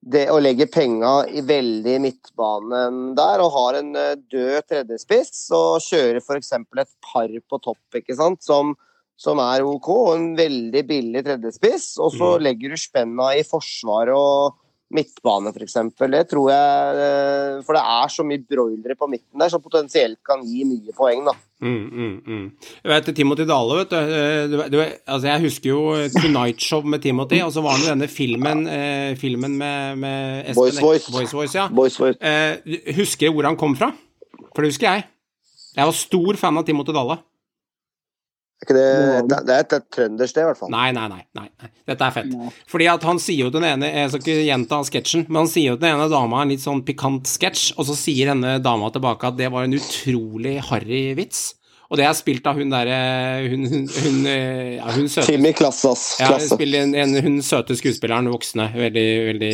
Det, 0.05 0.27
å 0.29 0.37
legge 0.43 0.67
penga 0.69 1.23
i 1.33 1.41
veldig 1.41 1.95
midtbanen 2.05 3.15
der, 3.17 3.41
og 3.41 3.55
har 3.55 3.79
en 3.79 3.95
eh, 3.97 4.17
død 4.33 4.67
tredjespiss, 4.69 5.47
og 5.57 5.81
kjører 5.81 6.21
f.eks. 6.21 6.53
et 6.53 6.91
par 7.01 7.33
på 7.49 7.61
topp, 7.65 7.81
ikke 7.97 8.17
sant, 8.19 8.43
som, 8.45 8.75
som 9.17 9.41
er 9.41 9.65
OK, 9.65 9.89
og 9.89 10.11
en 10.19 10.27
veldig 10.37 10.83
billig 10.91 11.25
tredjespiss, 11.25 11.95
og 11.97 12.13
så 12.13 12.35
Mm. 12.35 12.45
legger 12.45 12.75
du 12.75 12.77
spenna 12.77 13.31
i 13.39 13.47
forsvar 13.49 14.13
og 14.13 14.61
midtbane, 14.95 15.51
f.eks. 15.51 15.77
Det 16.15 16.23
tror 16.31 16.51
jeg 16.53 17.01
eh, 17.05 17.57
For 17.67 17.77
det 17.77 17.83
er 17.83 18.13
så 18.13 18.27
mye 18.27 18.43
broilere 18.43 18.97
på 18.99 19.09
midten 19.11 19.43
der 19.43 19.53
som 19.53 19.63
potensielt 19.65 20.21
kan 20.27 20.45
gi 20.47 20.65
mye 20.69 20.95
poeng, 20.97 21.25
da. 21.27 21.35
Mm, 21.65 21.85
mm, 21.89 22.15
mm. 22.27 22.47
Jeg 22.83 22.93
vet, 22.93 23.11
Timothy 23.17 23.47
Dale, 23.49 23.79
vet 23.81 23.93
du, 23.93 23.97
eh, 23.97 24.41
du, 24.53 24.57
du 24.69 24.79
altså 24.83 25.31
Jeg 25.31 25.45
husker 25.47 25.71
jo 25.71 25.83
Tonight 26.19 26.61
Show 26.63 26.85
med 26.85 27.03
Timothy, 27.05 27.41
og 27.45 27.53
så 27.55 27.65
var 27.65 27.79
det 27.79 27.87
jo 27.87 27.93
denne 27.95 28.11
filmen, 28.11 28.67
eh, 28.69 29.15
filmen 29.21 29.59
med, 29.59 30.01
med 30.03 30.51
Espen 30.51 30.61
Boys 30.61 30.83
Voice. 30.83 31.13
Boys 31.13 31.35
Voice 31.35 31.59
ja. 31.59 31.69
Boys 31.73 32.01
Voice. 32.01 32.19
Eh, 32.21 32.95
husker 32.99 33.31
du 33.31 33.39
hvor 33.39 33.49
han 33.49 33.59
kom 33.61 33.77
fra? 33.79 33.93
For 34.51 34.63
det 34.63 34.75
husker 34.75 34.91
jeg. 34.91 35.09
Jeg 35.75 35.91
var 35.91 35.97
stor 35.99 36.39
fan 36.39 36.61
av 36.61 36.67
Timothy 36.67 36.95
Dale. 36.95 37.19
Er 38.63 38.69
ikke 38.69 38.77
det, 38.77 38.91
det, 39.29 39.39
det 39.49 39.55
er 39.55 39.65
et, 39.65 39.87
trøndersk, 39.93 40.37
det, 40.37 40.43
i 40.45 40.49
hvert 40.49 40.61
fall. 40.61 40.71
Nei, 40.73 40.87
nei, 40.97 41.09
nei. 41.11 41.25
nei. 41.37 41.71
Dette 41.91 42.07
er 42.07 42.15
fett. 42.15 42.31
Nei. 42.31 42.53
Fordi 42.71 42.87
at 42.93 43.03
han 43.05 43.19
sier 43.21 43.49
jo 43.49 43.51
den 43.53 43.67
ene 43.67 43.91
Jeg 43.91 44.13
skal 44.13 44.23
ikke 44.23 44.47
gjenta 44.47 44.79
sketsjen, 44.89 45.27
men 45.29 45.43
han 45.43 45.51
sier 45.51 45.75
jo 45.75 45.81
den 45.81 45.91
ene 45.91 46.07
dama 46.13 46.41
en 46.45 46.55
litt 46.55 46.63
sånn 46.63 46.85
pikant 46.87 47.29
sketsj, 47.29 47.75
og 47.77 47.89
så 47.91 47.99
sier 47.99 48.31
denne 48.33 48.57
dama 48.65 48.89
tilbake 48.95 49.29
at 49.29 49.37
det 49.41 49.51
var 49.53 49.67
en 49.67 49.77
utrolig 49.77 50.57
harry 50.71 51.03
vits. 51.19 51.51
Og 51.95 51.99
det 52.01 52.09
er 52.09 52.15
spilt 52.19 52.47
av 52.51 52.59
hun 52.59 52.73
derre 52.73 52.95
hun, 53.47 53.69
hun, 53.71 53.85
hun, 53.87 54.17
eh, 54.27 54.71
ja, 54.81 54.89
hun 54.97 55.07
søte 55.07 55.29
Timmy 55.29 55.53
Klassas. 55.55 56.17
ja, 56.19 56.33
hun 56.35 56.75
en, 56.81 56.95
en, 56.99 57.19
hun 57.23 57.37
søte 57.47 57.77
skuespilleren, 57.79 58.27
voksne, 58.33 58.67
veldig, 58.75 59.05
veldig 59.29 59.51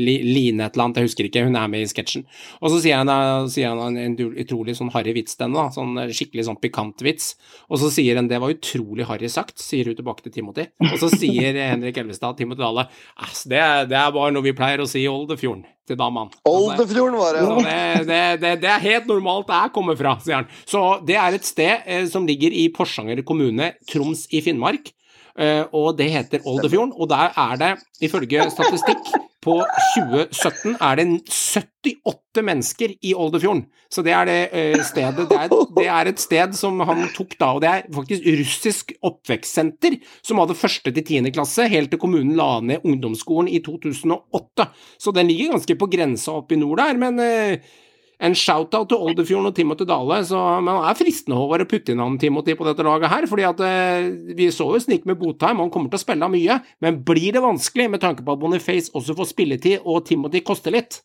li, 0.00 0.14
Line 0.24 0.64
et 0.64 0.78
eller 0.78 0.86
annet, 0.86 1.02
jeg 1.02 1.10
husker 1.10 1.28
ikke, 1.28 1.42
hun 1.44 1.58
er 1.60 1.68
med 1.68 1.84
i 1.84 1.90
sketsjen. 1.90 2.24
Og 2.62 2.72
så 2.72 2.78
sier 2.80 3.02
han, 3.02 3.12
sier 3.52 3.74
han 3.74 3.98
en, 3.98 3.98
en 4.16 4.38
utrolig 4.40 4.72
sånn 4.78 4.92
harry 4.94 5.12
vits 5.18 5.36
til 5.36 5.50
henne, 5.50 5.66
sånn 5.74 6.00
eh, 6.00 6.14
skikkelig 6.16 6.46
sånn 6.48 6.60
pikant 6.62 7.04
vits. 7.04 7.34
Og 7.68 7.82
så 7.82 7.90
sier 7.92 8.16
hun 8.16 8.30
det 8.30 8.40
var 8.40 8.54
utrolig 8.54 9.04
harry 9.10 9.28
sagt, 9.28 9.60
sier 9.60 9.90
hun 9.90 9.98
tilbake 9.98 10.24
til 10.24 10.38
Timothy. 10.38 10.70
Og 10.88 10.96
så 11.02 11.10
sier 11.12 11.60
Henrik 11.60 12.00
Elvestad, 12.00 12.38
Timothy 12.40 12.64
Dale, 12.64 12.86
ass, 13.20 13.44
det, 13.50 13.60
det 13.92 14.00
er 14.00 14.16
bare 14.16 14.32
noe 14.32 14.48
vi 14.48 14.56
pleier 14.56 14.80
å 14.80 14.88
si 14.88 15.04
i 15.04 15.12
Oldefjorden 15.12 15.68
til 15.90 15.98
damene. 16.00 16.30
Oldefjorden 16.48 17.18
var 17.20 17.36
det. 17.36 17.42
Ja. 17.44 17.58
det, 17.58 18.06
det, 18.08 18.22
det, 18.44 18.54
det 18.64 18.70
er 18.76 18.86
helt 18.86 19.10
normalt 19.10 19.48
der 19.50 19.66
jeg 19.66 19.74
kommer 19.76 19.98
fra, 19.98 20.14
sier 20.22 20.40
han. 20.40 20.48
Så 20.68 20.84
det 21.06 21.18
er 21.18 21.36
et 21.36 21.48
sted 21.48 21.84
eh, 21.84 22.06
som 22.10 22.28
ligger 22.28 22.54
i 22.54 22.68
Porsanger 22.74 23.22
kommune, 23.26 23.74
Troms 23.90 24.26
i 24.30 24.42
Finnmark. 24.44 24.92
Eh, 25.40 25.62
og 25.76 25.94
det 25.98 26.10
heter 26.12 26.46
Oldefjorden, 26.48 26.92
og 26.96 27.08
der 27.10 27.34
er 27.38 27.60
det, 27.60 27.72
ifølge 28.04 28.48
statistikk, 28.52 29.12
på 29.40 29.56
2017 29.96 30.74
er 30.76 30.98
det 31.00 31.06
78 31.26 32.42
mennesker 32.44 32.92
i 33.00 33.14
Oldefjorden. 33.16 33.64
Så 33.90 34.04
det 34.06 34.12
er 34.14 34.28
det 34.28 34.38
eh, 34.52 34.82
stedet 34.84 35.26
det 35.30 35.38
er, 35.38 35.54
det 35.76 35.86
er 35.88 36.10
et 36.10 36.22
sted 36.22 36.54
som 36.58 36.80
han 36.86 37.06
tok 37.16 37.34
da, 37.40 37.48
og 37.56 37.62
det 37.64 37.70
er 37.70 37.86
faktisk 37.96 38.28
russisk 38.40 38.92
oppvekstsenter 39.00 39.96
som 40.20 40.42
hadde 40.42 40.58
første 40.60 40.92
til 40.92 41.06
tiende 41.06 41.32
klasse, 41.34 41.68
helt 41.72 41.92
til 41.92 42.02
kommunen 42.02 42.36
la 42.38 42.58
ned 42.60 42.84
ungdomsskolen 42.84 43.48
i 43.50 43.62
2008. 43.64 44.68
Så 45.00 45.14
den 45.16 45.32
ligger 45.32 45.56
ganske 45.56 45.78
på 45.80 45.88
grensa 45.90 46.36
oppe 46.36 46.58
i 46.58 46.60
nord 46.60 46.82
der, 46.84 47.00
men 47.00 47.24
eh, 47.24 47.72
en 48.20 48.36
shout-out 48.36 48.90
til 48.90 49.00
Oldefjorden 49.00 49.48
og 49.48 49.56
Timothy 49.56 49.86
Dale. 49.88 50.20
Så, 50.28 50.38
men 50.60 50.76
det 50.76 50.88
er 50.90 50.98
fristende 50.98 51.38
Håvard, 51.38 51.64
å 51.64 51.70
putte 51.70 51.94
inn 51.94 52.02
han 52.02 52.18
Timothy 52.20 52.56
på 52.58 52.66
dette 52.68 52.84
laget 52.86 53.12
her, 53.12 53.26
fordi 53.30 53.46
at 53.48 53.62
eh, 53.64 54.08
vi 54.36 54.50
så 54.54 54.68
jo 54.74 54.80
snik 54.82 55.06
med 55.08 55.20
Botheim, 55.20 55.62
han 55.62 55.72
kommer 55.72 55.92
til 55.92 56.00
å 56.00 56.04
spille 56.04 56.30
mye, 56.32 56.58
men 56.84 57.00
blir 57.06 57.36
det 57.36 57.44
vanskelig 57.44 57.88
med 57.94 58.02
tanke 58.04 58.26
på 58.26 58.34
at 58.34 58.42
Boniface 58.42 58.92
også 58.96 59.16
får 59.18 59.30
spilletid 59.32 59.86
og 59.86 60.04
Timothy 60.08 60.44
koster 60.44 60.76
litt? 60.76 61.00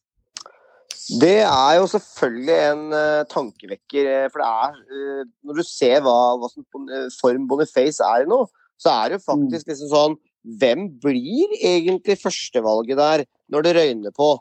Det 1.21 1.43
er 1.45 1.73
jo 1.77 1.87
selvfølgelig 1.89 2.55
en 2.71 2.85
uh, 2.95 3.23
tankevekker, 3.29 4.07
eh, 4.09 4.27
for 4.33 4.41
det 4.41 4.47
er 4.49 4.77
uh, 4.89 5.27
Når 5.45 5.59
du 5.59 5.63
ser 5.67 5.99
hva, 6.01 6.33
hva 6.41 6.49
som 6.49 6.65
form 7.19 7.45
Boniface 7.49 8.01
er 8.01 8.23
i 8.23 8.29
nå, 8.29 8.39
så 8.81 8.89
er 8.91 9.11
det 9.11 9.19
jo 9.19 9.27
faktisk 9.27 9.69
liksom 9.69 9.91
sånn 9.91 10.17
Hvem 10.61 10.87
blir 11.01 11.53
egentlig 11.61 12.17
førstevalget 12.21 12.99
der 12.99 13.25
når 13.53 13.65
det 13.65 13.75
røyner 13.77 14.13
på? 14.17 14.33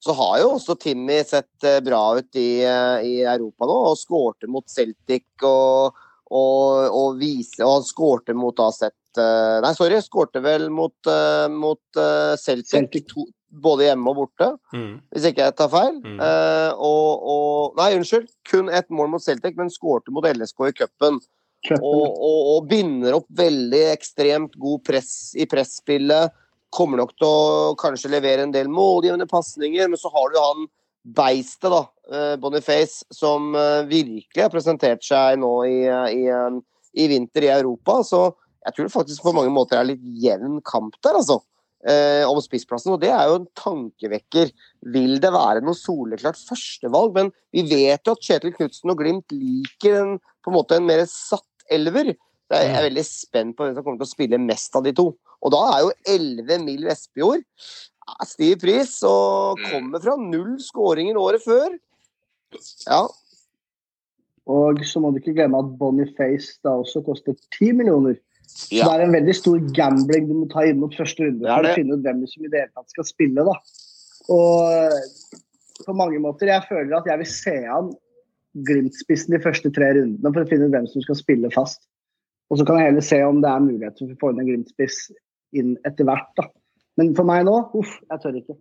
Så 0.00 0.14
har 0.16 0.38
jo 0.40 0.52
også 0.56 0.78
Timmy 0.80 1.18
sett 1.28 1.66
eh, 1.66 1.80
bra 1.84 2.00
ut 2.16 2.36
i, 2.40 2.62
eh, 2.64 3.02
i 3.04 3.16
Europa 3.20 3.68
nå, 3.68 3.76
og 3.90 3.98
skårte 4.00 4.48
mot 4.48 4.64
Celtic 4.70 5.26
og, 5.44 5.98
og, 6.30 6.86
og 6.88 7.18
vise 7.20 7.60
Og 7.60 7.74
han 7.74 7.84
skårte 7.84 8.36
mot 8.36 8.56
da 8.56 8.70
sett 8.72 9.20
eh, 9.20 9.58
Nei, 9.60 9.74
sorry, 9.76 10.00
skårte 10.04 10.40
vel 10.44 10.70
mot, 10.72 11.12
mot 11.52 12.00
Celtic, 12.40 12.72
Celtic. 12.72 13.10
To, 13.12 13.26
både 13.50 13.88
hjemme 13.88 14.12
og 14.12 14.18
borte 14.20 14.48
hvis 15.10 15.26
ikke 15.30 15.48
jeg 15.48 15.56
tar 15.58 15.70
feil. 15.72 15.96
Mm. 16.04 16.18
Eh, 16.22 16.70
og, 16.78 17.28
og 17.34 17.80
Nei, 17.80 17.90
unnskyld. 17.98 18.28
Kun 18.48 18.70
ett 18.72 18.88
mål 18.94 19.10
mot 19.16 19.24
Celtic, 19.24 19.56
men 19.58 19.72
skårte 19.72 20.14
mot 20.14 20.26
LSK 20.26 20.68
i 20.68 20.76
cupen. 20.80 21.18
Cupen. 21.66 21.84
Og, 21.84 22.06
og, 22.08 22.38
og 22.54 22.68
binder 22.70 23.18
opp 23.18 23.28
veldig 23.36 23.82
ekstremt 23.90 24.56
god 24.60 24.84
press 24.86 25.34
i 25.36 25.48
presspillet. 25.50 26.32
Kommer 26.70 27.00
nok 27.00 27.16
til 27.18 27.26
å 27.26 27.72
kanskje 27.80 28.12
levere 28.12 28.44
en 28.46 28.54
del 28.54 28.70
målgivende 28.70 29.26
pasninger, 29.30 29.88
men 29.90 29.98
så 29.98 30.12
har 30.14 30.30
du 30.30 30.38
han 30.38 30.68
beistet, 31.04 31.70
da, 31.70 31.84
eh, 32.12 32.36
Boniface, 32.36 33.04
som 33.10 33.54
eh, 33.54 33.82
virkelig 33.88 34.42
har 34.42 34.52
presentert 34.52 35.04
seg 35.04 35.38
nå 35.40 35.52
i, 35.66 35.78
i, 35.88 36.26
eh, 36.28 36.58
i 37.00 37.08
vinter 37.10 37.46
i 37.46 37.52
Europa. 37.54 38.00
Så 38.06 38.22
jeg 38.66 38.76
tror 38.76 38.88
det 38.88 38.94
faktisk 38.94 39.24
på 39.24 39.34
mange 39.36 39.52
måter 39.54 39.80
er 39.80 39.88
litt 39.88 40.04
jevn 40.22 40.60
kamp 40.66 40.98
der, 41.02 41.20
altså. 41.22 41.42
Om 41.80 42.36
spissplassen, 42.44 42.92
og 42.92 42.98
det 43.00 43.08
er 43.08 43.30
jo 43.30 43.38
en 43.38 43.46
tankevekker. 43.56 44.50
Vil 44.92 45.14
det 45.16 45.30
være 45.32 45.62
noe 45.64 45.72
soleklart 45.72 46.36
førstevalg? 46.36 47.14
Men 47.14 47.30
vi 47.56 47.62
vet 47.70 48.04
jo 48.04 48.12
at 48.12 48.26
Kjetil 48.26 48.52
Knutsen 48.52 48.92
og 48.92 49.00
Glimt 49.00 49.32
liker 49.32 49.96
en, 50.02 50.10
på 50.44 50.52
en 50.52 50.58
måte 50.58 50.76
en 50.76 50.84
mer 50.84 51.06
satt 51.08 51.64
elver. 51.72 52.12
Er, 52.50 52.64
jeg 52.66 52.76
er 52.80 52.86
veldig 52.88 53.04
spent 53.06 53.56
på 53.56 53.66
hvem 53.66 53.76
som 53.76 53.84
kommer 53.86 54.00
til 54.00 54.08
å 54.08 54.14
spille 54.14 54.40
mest 54.42 54.74
av 54.74 54.82
de 54.86 54.92
to. 54.96 55.06
Og 55.40 55.52
da 55.54 55.60
er 55.76 55.84
jo 55.86 55.92
11 56.16 56.64
mil 56.66 56.82
Vestbjord 56.88 57.40
ja, 57.44 58.26
stiv 58.26 58.56
pris, 58.64 58.96
og 59.06 59.60
kommer 59.70 60.02
fra 60.02 60.16
null 60.18 60.56
skåringer 60.62 61.18
året 61.20 61.44
før. 61.44 61.76
Ja, 62.88 63.04
Og 64.50 64.80
så 64.88 64.98
må 64.98 65.12
du 65.14 65.20
ikke 65.20 65.36
glemme 65.36 65.60
at 65.62 65.68
Boniface 65.78 66.56
da 66.66 66.72
også 66.80 67.04
koster 67.06 67.36
10 67.60 67.76
millioner. 67.78 68.16
Så 68.50 68.74
Ja. 68.74 68.88
det 68.88 68.94
er 68.96 69.04
en 69.06 69.14
veldig 69.14 69.34
stor 69.38 69.58
gambling 69.76 70.26
du 70.26 70.34
må 70.34 70.48
ta 70.50 70.64
inn 70.66 70.80
mot 70.80 70.90
første 70.90 71.22
runde 71.22 71.46
for 71.46 71.68
å 71.68 71.74
finne 71.76 71.94
ut 71.94 72.02
hvem 72.02 72.24
som 72.26 72.44
i 72.44 72.48
det 72.50 72.64
hele 72.64 72.72
tatt 72.74 72.90
skal 72.90 73.06
spille. 73.06 73.44
da. 73.46 73.54
Og 74.28 74.90
på 75.86 75.94
mange 75.94 76.18
måter, 76.18 76.50
jeg 76.50 76.66
føler 76.68 76.96
at 76.98 77.06
jeg 77.06 77.18
vil 77.18 77.30
se 77.30 77.56
an 77.78 77.92
Glimt-spissen 78.66 79.30
de 79.30 79.38
første 79.38 79.70
tre 79.70 79.92
rundene 79.94 80.32
for 80.34 80.42
å 80.42 80.48
finne 80.50 80.66
ut 80.66 80.74
hvem 80.74 80.88
som 80.90 81.04
skal 81.04 81.14
spille 81.14 81.50
fast. 81.54 81.84
Og 82.50 82.58
så 82.58 82.66
kan 82.66 82.80
jeg 82.80 82.90
heller 82.90 83.06
se 83.06 83.20
om 83.22 83.42
det 83.42 83.50
er 83.50 83.62
mulighet 83.66 84.00
for 84.00 84.10
å 84.10 84.18
få 84.22 84.32
inn 84.32 84.42
en 84.42 84.48
Glimt-spiss 84.48 85.04
inn 85.56 85.76
etter 85.86 86.08
hvert. 86.08 86.30
da. 86.38 86.48
Men 86.98 87.14
for 87.16 87.28
meg 87.28 87.46
nå, 87.46 87.56
uff, 87.78 87.94
jeg 88.10 88.22
tør 88.22 88.40
ikke. 88.40 88.58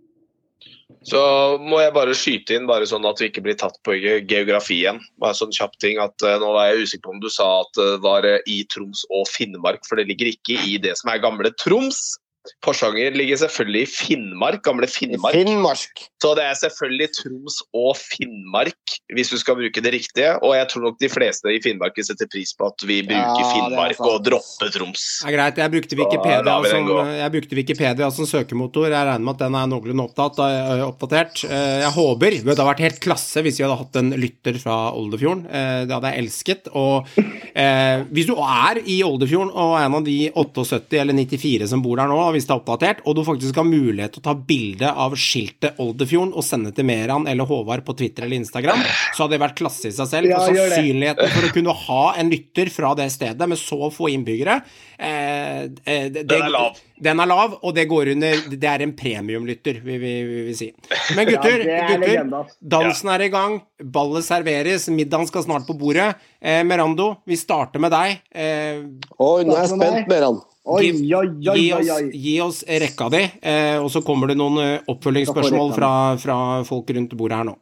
Så 1.08 1.20
må 1.64 1.80
jeg 1.80 1.94
bare 1.96 2.16
skyte 2.18 2.58
inn, 2.58 2.68
bare 2.68 2.88
sånn 2.90 3.06
at 3.08 3.22
vi 3.22 3.30
ikke 3.30 3.44
blir 3.46 3.58
tatt 3.60 3.78
på 3.88 3.96
geografien. 4.28 5.00
Bare 5.22 5.38
sånn 5.38 5.54
kjapp 5.56 5.78
ting 5.80 6.02
at 6.04 6.26
eh, 6.28 6.36
Nå 6.42 6.52
var 6.56 6.70
jeg 6.70 6.84
usikker 6.84 7.06
på 7.06 7.14
om 7.16 7.22
du 7.24 7.30
sa 7.32 7.48
at 7.62 7.80
det 7.80 8.02
var 8.04 8.28
eh, 8.28 8.42
i 8.52 8.62
Troms 8.72 9.06
og 9.08 9.30
Finnmark, 9.32 9.86
for 9.88 10.00
det 10.00 10.10
ligger 10.12 10.34
ikke 10.34 10.60
i 10.68 10.76
det 10.82 10.98
som 11.00 11.14
er 11.14 11.24
gamle 11.24 11.54
Troms. 11.62 12.20
Porsanger 12.66 13.16
ligger 13.18 13.40
selvfølgelig 13.44 13.82
i 13.86 13.90
Finnmark, 13.92 14.62
gamle 14.66 14.88
Finnmark. 14.90 15.36
Finnmark. 15.36 16.04
Så 16.20 16.34
det 16.36 16.44
er 16.50 16.58
selvfølgelig 16.60 17.10
Troms 17.16 17.60
og 17.76 17.94
Finnmark, 18.00 18.96
hvis 19.16 19.32
du 19.32 19.38
skal 19.40 19.56
bruke 19.60 19.84
det 19.84 19.94
riktige. 19.96 20.34
Og 20.44 20.56
jeg 20.58 20.68
tror 20.72 20.88
nok 20.90 21.00
de 21.02 21.10
fleste 21.12 21.54
i 21.54 21.62
Finnmark 21.64 21.98
setter 22.04 22.28
pris 22.32 22.52
på 22.58 22.68
at 22.70 22.86
vi 22.88 23.02
bruker 23.08 23.44
Ja, 23.44 23.50
Finnmark 23.54 24.02
og 24.04 24.24
dropper 24.26 24.74
Troms. 24.76 25.06
Det 25.24 25.32
er 25.32 25.38
greit. 25.38 25.62
Jeg 25.64 25.74
brukte 25.76 26.00
Wikipedia, 26.00 26.58
som, 26.70 26.90
jeg 27.20 27.34
brukte 27.36 27.60
Wikipedia 27.60 28.10
som 28.16 28.28
søkemotor. 28.30 28.90
Jeg 28.90 28.96
regner 29.10 29.26
med 29.26 29.36
at 29.38 29.44
den 29.46 29.58
er 29.60 29.70
noenlunde 29.72 30.06
opptatt, 30.10 30.40
og 30.44 30.86
oppdatert. 30.90 31.44
Eh, 31.48 31.80
Jeg 31.80 31.92
håper 31.96 32.38
Det 32.40 32.48
hadde 32.52 32.68
vært 32.68 32.84
helt 32.84 33.00
klasse 33.04 33.42
hvis 33.46 33.60
vi 33.60 33.66
hadde 33.66 33.80
hatt 33.80 34.00
en 34.02 34.12
lytter 34.20 34.60
fra 34.62 34.78
Oldefjorden. 34.96 35.46
Eh, 35.48 35.86
Det 35.88 35.96
hadde 35.96 36.12
jeg 36.14 36.24
elsket. 36.26 36.70
Og 36.76 37.08
eh, 37.56 38.04
hvis 38.12 38.28
du 38.30 38.36
er 38.36 38.82
i 38.86 39.00
Oldefjorden 39.06 39.52
og 39.54 39.78
er 39.80 39.88
en 39.88 39.98
av 40.00 40.06
de 40.06 40.18
78 40.36 41.00
eller 41.00 41.16
94 41.18 41.70
som 41.72 41.84
bor 41.84 42.00
der 42.00 42.10
nå, 42.12 42.20
hvis 42.40 42.48
det 42.48 42.56
er 42.56 42.62
oppdatert, 42.62 43.04
og 43.04 43.18
du 43.20 43.24
faktisk 43.28 43.60
har 43.60 43.68
mulighet 43.68 44.16
til 44.16 44.24
å 44.24 44.28
ta 44.30 44.36
bilde 44.50 44.90
av 44.90 45.16
skiltet 45.20 45.80
Oldefjorden 45.84 46.32
og 46.34 46.46
sende 46.48 46.72
til 46.76 46.88
Meran 46.88 47.28
eller 47.30 47.48
Håvard 47.50 47.84
på 47.88 47.98
Twitter 48.00 48.26
eller 48.26 48.40
Instagram, 48.40 48.82
så 49.14 49.26
hadde 49.26 49.36
det 49.36 49.44
vært 49.44 49.58
klasse 49.60 49.92
i 49.92 49.96
seg 49.96 50.10
selv. 50.10 50.32
Ja, 50.32 50.40
for 50.42 50.56
sannsynligheten 50.56 51.34
for 51.36 51.48
å 51.48 51.54
kunne 51.54 51.76
ha 51.86 52.04
en 52.22 52.32
lytter 52.32 52.72
fra 52.74 52.94
det 52.98 53.10
stedet 53.14 53.50
med 53.50 53.60
så 53.60 53.90
få 53.94 54.10
innbyggere 54.14 54.60
eh, 54.98 55.66
eh, 55.84 56.08
det, 56.14 56.24
Den 56.30 56.46
er 56.48 56.54
lav. 56.54 56.80
Den 57.00 57.24
er 57.24 57.30
lav, 57.32 57.56
og 57.64 57.76
det 57.76 57.86
går 57.88 58.12
under 58.14 58.42
Det 58.52 58.68
er 58.68 58.84
en 58.84 58.92
premiumlytter, 58.98 59.80
vil 59.86 60.02
vi, 60.02 60.14
vi, 60.28 60.42
vi 60.50 60.56
si. 60.58 60.70
Men 61.16 61.30
gutter, 61.30 61.64
Ja, 61.64 61.86
er 61.86 62.04
gutter 62.04 62.54
dansen 62.76 63.12
er 63.14 63.24
i 63.24 63.32
gang, 63.34 63.60
ballet 63.80 64.28
serveres, 64.28 64.90
middagen 64.92 65.30
skal 65.30 65.46
snart 65.48 65.68
på 65.68 65.78
bordet. 65.80 66.12
Eh, 66.42 66.62
Merando, 66.68 67.14
vi 67.28 67.40
starter 67.40 67.82
med 67.84 67.96
deg. 67.96 68.20
Eh, 68.32 68.84
Oi, 69.20 69.44
nå 69.48 69.56
er 69.56 69.66
jeg 69.66 69.76
spent, 69.76 70.12
Meran. 70.12 70.42
Oi, 70.70 70.84
Gi- 70.92 71.14
oi, 71.18 71.26
oi, 71.26 71.56
gi, 71.58 71.72
oi, 71.74 71.88
oss, 71.90 72.02
gi 72.14 72.34
oss 72.46 72.60
rekka 72.84 73.08
di, 73.14 73.24
eh, 73.42 73.78
og 73.82 73.88
så 73.94 74.04
kommer 74.06 74.30
det 74.30 74.36
noen 74.38 74.60
eh, 74.62 74.92
oppfølgingsspørsmål 74.92 75.72
fra, 75.74 75.92
fra 76.22 76.36
folk 76.68 76.92
rundt 76.94 77.16
bordet 77.18 77.40
her 77.40 77.48
nå. 77.50 77.56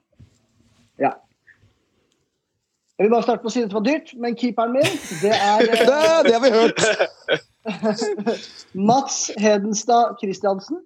Ja. 1.00 1.14
Jeg 2.98 3.06
vil 3.06 3.14
bare 3.14 3.24
starte 3.28 3.46
på 3.46 3.52
å 3.52 3.54
si 3.54 3.62
det 3.64 3.76
var 3.78 3.86
dyrt, 3.86 4.12
men 4.20 4.36
keeperen 4.36 4.76
min, 4.76 4.94
det 5.22 5.32
er 5.38 5.64
Det, 5.70 5.82
eh, 5.88 6.22
det 6.28 6.36
har 6.36 6.44
vi 6.44 6.54
hørt! 6.56 6.80
Mats 8.90 9.20
Hedenstad 9.40 10.18
Christiansen 10.22 10.82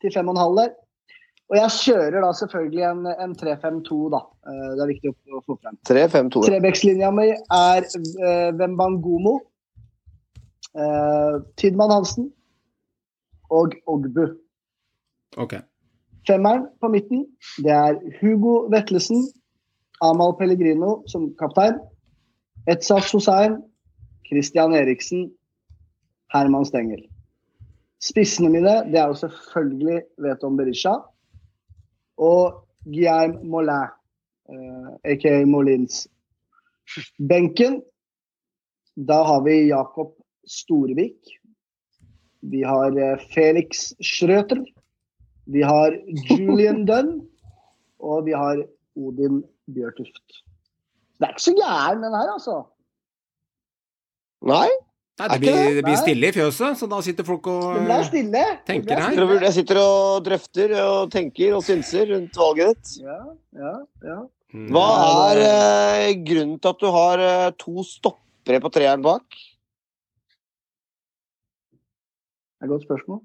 til 0.00 0.14
5,5 0.14 0.56
der. 0.58 0.72
Og 1.50 1.56
jeg 1.58 1.70
kjører 1.74 2.22
da 2.22 2.28
selvfølgelig 2.38 2.82
en, 2.86 3.06
en 3.10 3.32
3-5-2, 3.34 3.96
da. 4.12 4.20
Det 4.46 4.82
er 4.84 4.90
viktig 4.92 5.10
å, 5.10 5.40
få 5.42 5.56
frem. 5.58 5.74
3-5-2. 5.88 6.44
Trebekslinja 6.46 7.08
mi 7.10 7.24
er 7.34 7.88
Wembangomo, 8.54 9.32
eh, 10.76 11.40
Tidmann 11.56 11.90
Hansen 11.90 12.32
og 13.50 13.74
Ogbu. 13.86 14.26
Ok. 15.36 15.54
Femmeren 16.26 16.66
på 16.80 16.88
midten, 16.88 17.26
det 17.64 17.72
er 17.72 17.96
Hugo 18.20 18.68
Vetlesen, 18.70 19.22
Amal 20.02 20.36
Pellegrino 20.38 21.00
som 21.08 21.30
kaptein, 21.38 21.78
Etsas 22.68 23.12
Hussein, 23.12 23.56
Christian 24.28 24.74
Eriksen, 24.74 25.30
Herman 26.32 26.64
Stengel. 26.64 27.02
Spissene 28.00 28.48
mine, 28.48 28.74
det 28.92 29.00
er 29.00 29.10
jo 29.10 29.14
selvfølgelig 29.14 30.02
Veton 30.18 30.56
Berisha 30.56 30.94
og 32.16 32.64
Guillaume 32.84 33.40
Mollin, 33.44 33.90
eh, 34.48 35.12
aka 35.12 35.44
Molins. 35.44 36.06
Benken, 37.28 37.82
da 38.96 39.22
har 39.24 39.42
vi 39.44 39.68
Jakob 39.68 40.19
Storevik. 40.50 41.36
Vi 42.50 42.62
har 42.66 42.96
eh, 42.96 43.24
Felix 43.34 43.90
Schrøter. 44.02 44.62
Vi 45.50 45.62
har 45.66 45.96
Julian 46.28 46.84
Dunn, 46.88 47.16
og 48.00 48.26
vi 48.28 48.36
har 48.36 48.62
Odin 48.98 49.42
Bjørtuft. 49.70 50.42
Det 51.20 51.28
er 51.28 51.34
ikke 51.34 51.48
så 51.50 51.56
gæren, 51.56 52.04
den 52.04 52.16
her, 52.16 52.30
altså. 52.32 52.62
Nei, 54.48 54.70
Nei, 55.20 55.26
det, 55.28 55.40
blir, 55.42 55.74
det? 55.76 55.82
blir 55.84 55.98
stille 56.00 56.28
i 56.30 56.32
fjøset, 56.32 56.78
så 56.80 56.86
da 56.88 56.98
sitter 57.04 57.26
folk 57.28 57.44
og 57.52 57.74
stille. 58.08 58.44
tenker 58.64 59.02
her. 59.04 59.18
jeg 59.44 59.52
sitter 59.58 59.80
og 59.82 60.22
drøfter 60.24 60.72
og 60.80 61.10
tenker 61.12 61.58
og 61.58 61.64
synser 61.66 62.08
rundt 62.14 62.38
valget 62.40 62.70
ditt. 62.72 62.94
Ja, 63.04 63.18
ja, 63.60 63.74
ja. 64.08 64.16
Hva 64.72 64.86
er 65.28 65.42
eh, 65.44 66.14
grunnen 66.24 66.56
til 66.56 66.72
at 66.72 66.80
du 66.80 66.88
har 66.90 67.20
eh, 67.22 67.50
to 67.60 67.84
stoppere 67.86 68.62
på 68.64 68.72
treeren 68.72 69.04
bak? 69.04 69.36
Det 72.60 72.66
er 72.66 72.68
et 72.68 72.74
godt 72.74 72.82
spørsmål. 72.84 73.20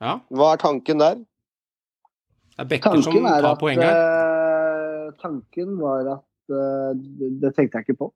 Ja, 0.00 0.12
Hva 0.30 0.52
er 0.54 0.60
tanken 0.62 1.00
der? 1.02 1.14
det 1.18 2.62
er 2.62 2.68
Bekker 2.70 2.94
som 3.02 3.12
Tanken 3.12 3.26
er 3.26 3.42
tar 3.42 3.50
at 3.56 3.58
poeng 3.58 3.80
her. 3.82 3.96
eh, 3.98 5.12
Tanken 5.22 5.72
var 5.80 6.06
at 6.12 6.24
uh, 6.54 6.94
det, 6.94 7.32
det 7.42 7.50
tenkte 7.56 7.78
jeg 7.80 7.88
ikke 7.88 7.98
på. 8.04 8.08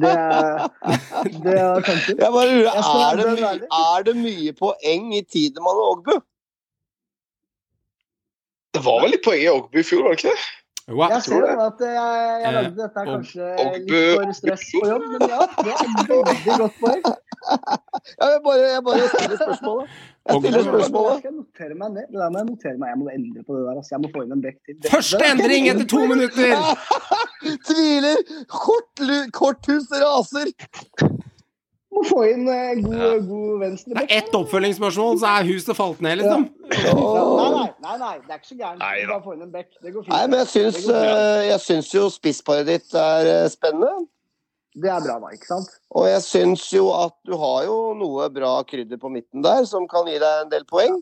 Det 0.00 0.10
er, 0.12 0.68
det 1.44 1.54
er 1.60 1.80
tanken. 1.84 2.20
Jeg 2.20 2.30
bare 2.36 2.52
lurer, 2.52 2.68
er 2.76 3.16
det, 3.16 3.26
være 3.26 3.56
my 3.56 3.66
er 3.80 4.04
det 4.06 4.14
mye 4.16 4.52
poeng 4.60 5.10
i 5.16 5.22
Tidemann 5.24 5.80
og 5.80 5.90
Ogbu? 5.96 6.14
Det 8.76 8.84
var 8.84 9.02
vel 9.04 9.12
litt 9.16 9.24
poeng 9.24 9.40
i 9.42 9.48
Ogbu 9.52 9.80
i 9.80 9.84
fjor, 9.88 10.02
var 10.06 10.14
det 10.16 10.20
ikke 10.20 10.32
det? 10.36 10.46
Jo. 10.88 11.00
Jeg 11.10 11.22
ser 11.26 11.40
jo 11.42 11.60
at 11.66 11.80
jeg, 11.82 12.42
jeg 12.44 12.52
lagde 12.54 12.76
dette 12.78 13.00
er 13.00 13.06
og- 13.06 13.14
kanskje 13.16 13.46
og- 13.58 13.78
litt 13.90 14.20
for 14.20 14.32
stress 14.38 14.66
på 14.70 14.82
jobb, 14.86 15.06
men 15.12 15.20
ja, 15.32 15.38
det 15.66 15.72
er 15.72 15.88
veldig 16.06 16.58
godt 16.62 16.76
poeng. 16.82 17.02
Ja, 17.46 18.26
jeg, 18.26 18.40
bare, 18.44 18.62
jeg 18.74 18.82
bare 18.86 19.08
stiller 19.10 19.36
spørsmålet. 19.38 19.90
Jeg 20.26 20.38
stiller 20.40 20.62
spørsmålet. 20.66 21.12
Jeg 21.12 21.20
skal 21.22 21.34
notere 21.36 21.74
meg 21.78 21.90
ned. 21.96 22.06
Det 22.10 22.18
der 22.22 22.30
må 22.34 22.38
jeg 22.40 22.46
notere 22.48 22.78
meg. 22.80 22.88
Jeg 22.92 22.98
må 22.98 23.06
endre 23.16 23.42
på 23.46 23.52
det 23.56 23.62
der. 23.66 23.76
Altså. 23.80 23.90
Jeg 23.94 24.00
må 24.02 24.08
få 24.14 24.22
inn 24.26 24.32
en 24.36 24.42
bekk 24.46 24.58
til. 24.66 24.74
Det- 24.82 24.90
Første 24.94 25.18
det- 25.20 25.28
endring 25.30 25.68
etter 25.70 25.86
to 25.92 26.00
minutter! 26.10 26.50
Tviler! 27.68 28.18
Kortlu- 28.50 29.30
Korthus 29.38 29.86
raser! 30.02 30.50
Må 31.96 32.02
få 32.04 32.18
inn 32.28 32.48
eh, 32.52 32.74
god, 32.84 33.22
god 33.28 33.60
venstre 33.62 33.94
Det 33.96 34.02
er 34.04 34.18
ett 34.18 34.34
oppfølgingsspørsmål, 34.36 35.14
så 35.22 35.30
er 35.38 35.46
huset 35.48 35.78
falt 35.78 36.02
ned, 36.04 36.18
liksom. 36.20 36.42
Nei, 36.66 36.82
nei, 36.92 37.70
nei, 37.86 37.94
nei, 38.02 38.10
det 38.26 38.34
er 38.34 38.40
ikke 38.42 38.50
så 38.50 38.58
gærent. 38.58 38.82
Nei 38.82 38.98
da. 39.00 39.06
Bare 39.14 39.24
få 39.24 39.32
inn 39.36 39.46
en 39.46 39.54
bekk. 39.54 39.70
Det 39.80 39.94
går 39.94 40.04
fint. 40.04 40.12
Nei, 40.12 40.20
men 40.28 40.42
jeg 40.42 40.50
syns, 40.52 40.82
eh, 40.92 41.40
jeg 41.48 41.62
syns 41.64 41.88
jo 41.94 42.04
spissparet 42.12 42.68
ditt 42.68 42.92
er 43.00 43.30
eh, 43.32 43.48
spennende. 43.52 43.94
det 44.76 44.90
er 44.92 45.00
bra, 45.06 45.16
da. 45.24 45.32
Ikke 45.32 45.48
sant? 45.48 45.72
Og 45.96 46.04
jeg 46.10 46.20
syns 46.26 46.66
jo 46.74 46.90
at 46.92 47.16
du 47.24 47.32
har 47.40 47.64
jo 47.70 47.78
noe 47.96 48.28
bra 48.36 48.52
krydder 48.68 49.00
på 49.00 49.08
midten 49.16 49.40
der, 49.46 49.64
som 49.64 49.88
kan 49.88 50.04
gi 50.12 50.18
deg 50.20 50.44
en 50.44 50.52
del 50.52 50.68
poeng. 50.68 51.00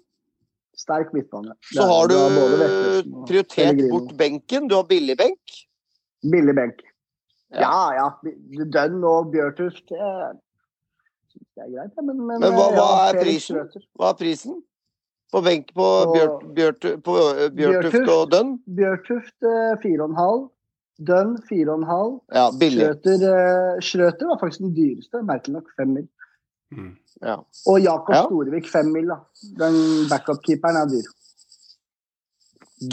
Sterk 0.78 1.10
midtbane. 1.14 1.58
Så 1.72 1.82
er- 1.82 1.90
har 1.90 2.08
du 2.10 2.14
er 2.18 3.02
prioritert 3.26 3.82
bort 3.90 4.14
benken. 4.18 4.68
Du 4.70 4.78
har 4.78 4.86
billig 4.86 5.18
benk. 5.18 5.58
Billig 6.22 6.54
benk. 6.54 6.86
Ja. 7.54 7.66
Ja, 7.66 7.82
ja. 7.98 8.64
Dønn 8.74 9.02
og 9.06 9.28
Bjørtuft 9.34 9.90
det 9.90 9.98
synes 11.34 11.50
det 11.54 11.64
er 11.66 11.72
greit, 11.74 11.98
men, 12.06 12.16
men, 12.26 12.40
Men 12.40 12.52
hva- 12.56 12.70
eh, 12.70 12.78
hva 12.78 12.88
er 13.10 13.20
prisen? 13.20 13.58
Hva 13.98 14.08
er 14.14 14.18
prisen? 14.22 14.62
På 15.34 15.40
benk 15.42 15.70
på 15.74 15.82
På- 15.82 16.12
Bjørt, 16.14 16.42
Bjørt, 16.54 16.84
på 17.02 17.14
eh, 17.34 17.48
Bjørtuft 17.50 18.08
og 18.14 18.30
Dønn? 18.30 18.52
Bjørtuft 18.80 19.48
eh, 19.50 19.74
4,5. 19.82 20.50
Dønn 21.02 21.32
4,5. 21.50 22.20
Ja, 22.32 22.44
billig. 22.54 22.84
Schrøter, 22.86 23.24
eh, 23.30 23.80
Schrøter 23.82 24.28
var 24.30 24.38
faktisk 24.38 24.60
den 24.62 24.74
dyreste, 24.76 25.22
merkelig 25.26 25.56
nok 25.56 25.72
5 25.80 25.88
mil. 25.96 26.06
Mm. 26.74 26.92
Ja. 27.22 27.36
Og 27.66 27.80
Jakob 27.82 28.14
Ja. 28.14 28.22
Storevik 28.28 28.68
5 28.70 28.92
mil, 28.94 29.06
da. 29.10 29.16
Den 29.58 29.74
backup-keeperen 30.10 30.76
er 30.84 30.86
dyr. 30.92 31.10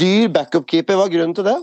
Dyr 0.02 0.28
backup-keeper, 0.34 0.96
hva 0.98 1.06
er 1.10 1.14
grunnen 1.14 1.36
til 1.38 1.46
det? 1.48 1.58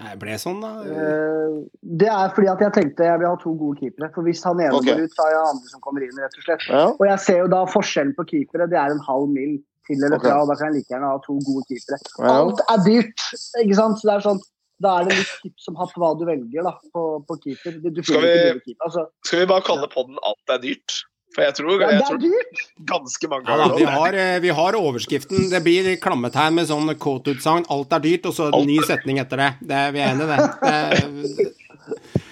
Det 0.00 0.14
ble 0.18 0.36
sånn, 0.40 0.62
da. 0.62 0.70
Eh, 0.88 1.56
Det 2.00 2.08
er 2.08 2.30
fordi 2.34 2.48
at 2.48 2.62
jeg 2.64 2.72
tenkte 2.78 3.04
jeg 3.06 3.20
vil 3.20 3.28
ha 3.28 3.36
to 3.42 3.52
gode 3.60 3.78
keepere. 3.82 4.08
For 4.14 4.24
hvis 4.26 4.40
han 4.46 4.60
ene 4.60 4.78
okay. 4.78 4.94
går 4.94 5.04
ut, 5.04 5.16
så 5.16 5.26
har 5.26 5.34
jeg 5.34 5.50
andre 5.50 5.72
som 5.74 5.82
kommer 5.84 6.06
inn, 6.06 6.16
rett 6.16 6.38
og 6.38 6.46
slett. 6.46 6.64
Ja. 6.68 6.86
Og 6.96 7.04
jeg 7.10 7.18
ser 7.26 7.42
jo 7.42 7.50
da 7.52 7.60
forskjellen 7.68 8.14
på 8.16 8.26
keepere. 8.30 8.70
Det 8.72 8.80
er 8.80 8.94
en 8.94 9.04
halv 9.04 9.28
mil 9.34 9.58
til 9.86 9.98
eller 9.98 10.16
fra, 10.22 10.32
okay. 10.32 10.40
og 10.40 10.48
da 10.48 10.56
kan 10.58 10.70
jeg 10.70 10.80
like 10.80 10.94
gjerne 10.94 11.10
ha 11.10 11.20
to 11.26 11.36
gode 11.44 11.66
keepere. 11.68 12.00
Ja. 12.16 12.32
Alt 12.38 12.64
er 12.72 12.82
dyrt, 12.86 13.28
ikke 13.60 13.78
sant? 13.78 14.00
Så 14.00 14.08
det 14.08 14.16
er 14.16 14.26
sånn, 14.30 14.42
da 14.82 14.96
er 14.98 15.08
det 15.08 15.18
litt 15.20 15.32
tips 15.44 15.70
om 15.70 15.78
hva 15.78 16.12
du 16.18 16.24
velger 16.26 16.66
da, 16.66 16.74
på, 16.94 17.06
på 17.28 17.38
keeper. 17.44 17.78
Du, 17.82 17.88
du 17.90 18.02
Skal 18.02 18.24
vi- 18.24 18.60
keeper. 18.64 18.84
Altså, 18.88 19.06
Skal 19.28 19.44
vi 19.44 19.50
bare 19.52 19.66
kalle 19.68 19.90
podden 19.92 20.18
'Alt 20.22 20.56
er 20.56 20.62
dyrt'? 20.64 21.02
For 21.32 21.46
jeg 21.46 21.56
tror, 21.56 21.80
ja, 21.80 21.88
jeg 21.94 22.02
det 22.02 22.08
tror 22.08 22.88
ganske 22.92 23.30
mange 23.32 23.48
Ja, 23.48 23.56
da, 23.62 23.68
vi, 23.76 23.86
har, 23.88 24.16
eh, 24.20 24.38
vi 24.44 24.52
har 24.52 24.76
overskriften. 24.76 25.46
Det 25.52 25.62
blir 25.64 25.88
klammetegn 26.02 26.58
med 26.58 26.68
sånn 26.68 26.92
quote-utsagn. 27.00 27.64
Alt 27.72 27.96
er 27.96 28.04
dyrt, 28.04 28.28
og 28.28 28.36
så 28.36 28.50
en 28.50 28.68
ny 28.68 28.76
setning 28.88 29.22
etter 29.22 29.40
det. 29.40 29.50
det 29.70 29.78
er, 29.78 29.94
vi 29.96 30.02
er 30.02 30.12
enige 30.12 30.26
i 30.26 30.32
det. 30.34 30.40
det. 30.60 32.22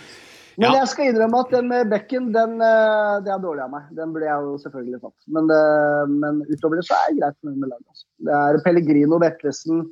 Men 0.60 0.76
jeg 0.76 0.88
skal 0.92 1.08
innrømme 1.08 1.40
at 1.40 1.54
den 1.54 1.70
med 1.70 1.88
bekken, 1.88 2.26
den, 2.34 2.58
eh, 2.60 3.14
det 3.24 3.32
er 3.32 3.40
dårlig 3.40 3.64
av 3.64 3.72
meg. 3.72 3.86
Den 3.96 4.12
ble 4.12 4.26
jeg 4.26 4.44
jo 4.44 4.58
selvfølgelig 4.60 5.00
tatt. 5.06 5.16
Men, 5.32 5.48
det, 5.48 5.62
men 6.12 6.42
utover 6.50 6.80
det 6.80 6.84
så 6.88 6.98
er 6.98 7.08
det 7.08 7.22
greit 7.22 7.38
med, 7.46 7.56
med 7.62 7.72
laget. 7.72 7.86
Altså. 7.88 8.06
Det 8.28 8.36
er 8.40 8.60
Pellegrino 8.66 9.20
Vetlesen. 9.22 9.86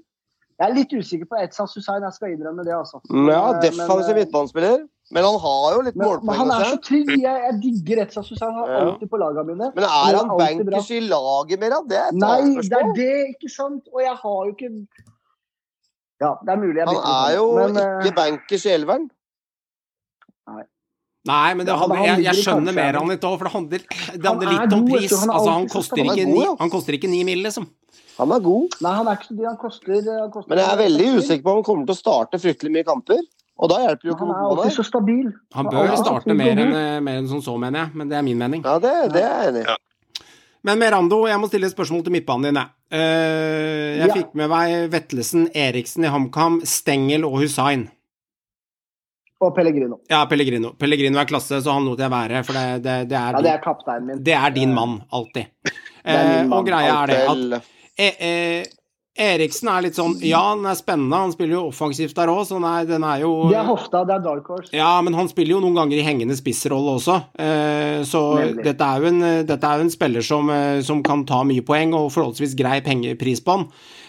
Jeg 0.58 0.66
er 0.66 0.74
litt 0.74 0.92
usikker 0.92 1.28
på 1.30 1.38
Etsas 1.38 1.76
Hussein, 1.78 2.02
jeg 2.02 2.16
skal 2.16 2.34
innrømme 2.34 2.66
det, 2.66 2.74
altså. 2.74 2.98
Ja, 3.14 3.42
eh, 3.54 3.60
defensiv 3.62 4.12
eh, 4.12 4.20
midtbanespiller. 4.20 4.80
Men 5.10 5.24
han 5.24 5.38
har 5.40 5.66
jo 5.72 5.82
litt 5.86 5.96
målpoeng. 5.96 6.36
han 6.36 6.50
er 6.52 6.64
så 6.68 6.78
trygg. 6.84 7.10
Jeg, 7.16 7.36
jeg 7.44 7.54
digger 7.62 8.00
rettsatsen. 8.02 8.36
Han 8.42 8.56
er 8.60 8.72
Ja. 8.72 8.80
alltid 8.84 9.08
på 9.08 9.20
lagene 9.20 9.44
mine. 9.48 9.68
Men 9.74 9.84
er 9.84 10.16
Han 10.18 10.28
han 10.28 10.38
bankers 10.38 10.90
i 10.90 11.00
laget 11.00 11.60
mer? 11.60 11.76
av 11.78 11.88
Det 11.88 12.02
Nei, 12.12 12.40
det 12.60 12.80
er 12.80 12.92
det, 12.98 13.14
ikke 13.34 13.50
sant? 13.50 13.88
Og 13.92 14.02
jeg 14.04 14.14
har 14.14 14.40
jo 14.44 14.52
ikke 14.52 14.86
Ja, 16.20 16.34
det 16.44 16.50
er 16.52 16.56
mulig 16.58 16.76
jeg 16.76 16.88
Han 16.88 16.96
er 16.96 17.34
jo 17.36 17.46
men, 17.56 17.76
eh, 17.76 18.04
ikke 18.04 18.14
bankers 18.16 18.66
i 18.66 18.74
elveren. 18.74 19.08
Nei, 21.28 21.54
men 21.54 21.66
det 21.66 21.74
men 21.76 21.98
han 21.98 22.04
jeg, 22.06 22.24
jeg 22.24 22.44
skjønner 22.44 22.72
mer 22.72 22.92
mer 22.92 22.98
han 23.00 23.08
litt 23.08 23.24
òg, 23.26 23.34
for 23.38 23.44
det 23.48 23.52
handler, 23.52 23.78
det 23.78 24.24
handler 24.24 24.48
er 24.48 24.52
litt 24.54 24.72
om 24.72 24.84
pris. 24.88 25.12
han 25.12 25.30
Altså, 25.30 25.50
han 25.50 25.68
koster, 25.68 26.04
ikke 26.04 26.26
ni, 26.28 26.44
han 26.58 26.70
koster 26.70 26.96
ikke 26.96 27.08
ni 27.10 27.24
mil, 27.24 27.42
liksom. 27.44 27.66
Han 28.18 28.32
er 28.32 28.40
god. 28.40 28.76
Nei, 28.80 28.92
han 28.96 29.08
er 29.08 29.18
ikke 29.18 29.28
så 29.28 29.36
dyr. 29.36 29.46
Han 29.46 29.58
koster, 29.60 29.98
han 30.08 30.30
koster 30.32 30.48
Men 30.48 30.58
jeg 30.58 30.68
er 30.72 30.80
veldig 30.80 31.08
usikker 31.18 31.42
på 31.44 31.50
om 31.50 31.58
han 31.60 31.66
kommer 31.68 31.86
til 31.86 31.94
å 31.94 31.98
starte 31.98 32.40
fryktelig 32.42 32.72
mye 32.72 32.86
kamper. 32.88 33.20
Og 33.58 33.70
da 33.72 33.78
hjelper 33.82 34.06
jo 34.06 34.14
ikke 34.14 34.26
Han 34.26 34.30
er 34.36 34.42
alltid 34.48 34.70
er. 34.70 34.74
så 34.76 34.84
stabil. 34.86 35.28
Han 35.56 35.66
bør 35.72 35.94
starte 35.98 36.34
mer 36.38 36.52
enn 36.62 36.72
eh, 36.78 37.00
mer 37.02 37.16
enn 37.18 37.28
som 37.30 37.40
så, 37.42 37.56
mener 37.58 37.86
jeg, 37.86 37.94
men 37.98 38.08
det 38.12 38.16
er 38.20 38.22
min 38.22 38.38
mening. 38.38 38.62
Ja, 38.64 38.76
det, 38.78 38.92
det 39.16 39.22
er 39.24 39.42
jeg 39.42 39.52
enig 39.52 39.62
i. 39.64 39.68
Ja. 39.72 39.76
Men 40.68 40.78
Merando, 40.78 41.20
jeg 41.30 41.38
må 41.42 41.48
stille 41.50 41.66
et 41.70 41.74
spørsmål 41.74 42.02
til 42.06 42.12
midtbanen 42.16 42.48
din, 42.50 42.58
jeg. 42.60 42.70
Eh, 42.90 43.98
jeg 43.98 44.08
Ja. 44.08 44.14
fikk 44.14 44.34
med 44.38 44.48
meg 44.50 44.90
Vetlesen, 44.94 45.48
Eriksen 45.54 46.04
i 46.06 46.08
HamKam, 46.12 46.60
Stengel 46.66 47.24
og 47.26 47.38
Hussein. 47.42 47.88
Og 49.40 49.52
Pellegrino. 49.54 50.00
Ja, 50.10 50.24
Pellegrino. 50.26 50.72
Pellegrino 50.78 51.18
er 51.20 51.28
klasse, 51.30 51.60
så 51.62 51.70
han 51.76 51.84
lot 51.86 52.00
jeg 52.02 52.10
være, 52.10 52.40
for 52.46 52.56
det, 52.58 52.82
det, 52.82 52.96
det, 53.12 53.18
er, 53.18 53.36
Ja, 53.36 53.42
det 53.44 53.52
er 53.52 53.60
kapteinen 53.62 54.06
min. 54.10 54.22
det 54.26 54.34
er 54.34 54.50
din 54.50 54.72
mann, 54.74 54.96
alltid. 55.14 55.46
er 56.04 56.24
min 56.24 56.34
Eh, 56.34 56.42
mann, 56.48 56.52
og 56.58 56.66
greia 56.66 56.96
er 57.02 57.06
det 57.06 57.20
at 57.28 57.62
eh, 57.98 58.14
eh, 58.18 58.64
Eriksen 59.18 59.68
er 59.72 59.82
litt 59.88 59.98
sånn 59.98 60.14
Ja, 60.22 60.40
han 60.52 60.62
er 60.68 60.76
spennende, 60.78 61.18
han 61.24 61.32
spiller 61.34 61.56
jo 61.56 61.64
offensivt 61.72 62.14
der 62.14 62.30
òg, 62.30 62.44
så 62.46 62.60
nei, 62.62 62.84
den 62.86 63.02
er 63.06 63.24
jo 63.24 63.32
Det 63.50 63.58
er 63.58 63.66
hofta, 63.66 64.04
det 64.06 64.14
er 64.14 64.24
dark 64.24 64.46
horse. 64.46 64.70
Ja, 64.76 64.92
men 65.02 65.16
han 65.18 65.30
spiller 65.30 65.56
jo 65.56 65.62
noen 65.64 65.78
ganger 65.80 65.98
i 65.98 66.06
hengende 66.06 66.36
spissrolle 66.38 66.94
også, 67.00 67.18
eh, 67.42 67.98
så 68.06 68.22
dette 68.62 68.86
er, 68.86 69.06
en, 69.10 69.22
eh, 69.26 69.40
dette 69.48 69.66
er 69.66 69.80
jo 69.80 69.88
en 69.88 69.94
spiller 69.94 70.24
som, 70.24 70.50
eh, 70.54 70.78
som 70.86 71.02
kan 71.02 71.24
ta 71.26 71.42
mye 71.48 71.66
poeng, 71.66 71.96
og 71.98 72.12
forholdsvis 72.14 72.54
grei 72.58 72.78
pengepris 72.86 73.42
på 73.42 73.56
han. 73.56 73.66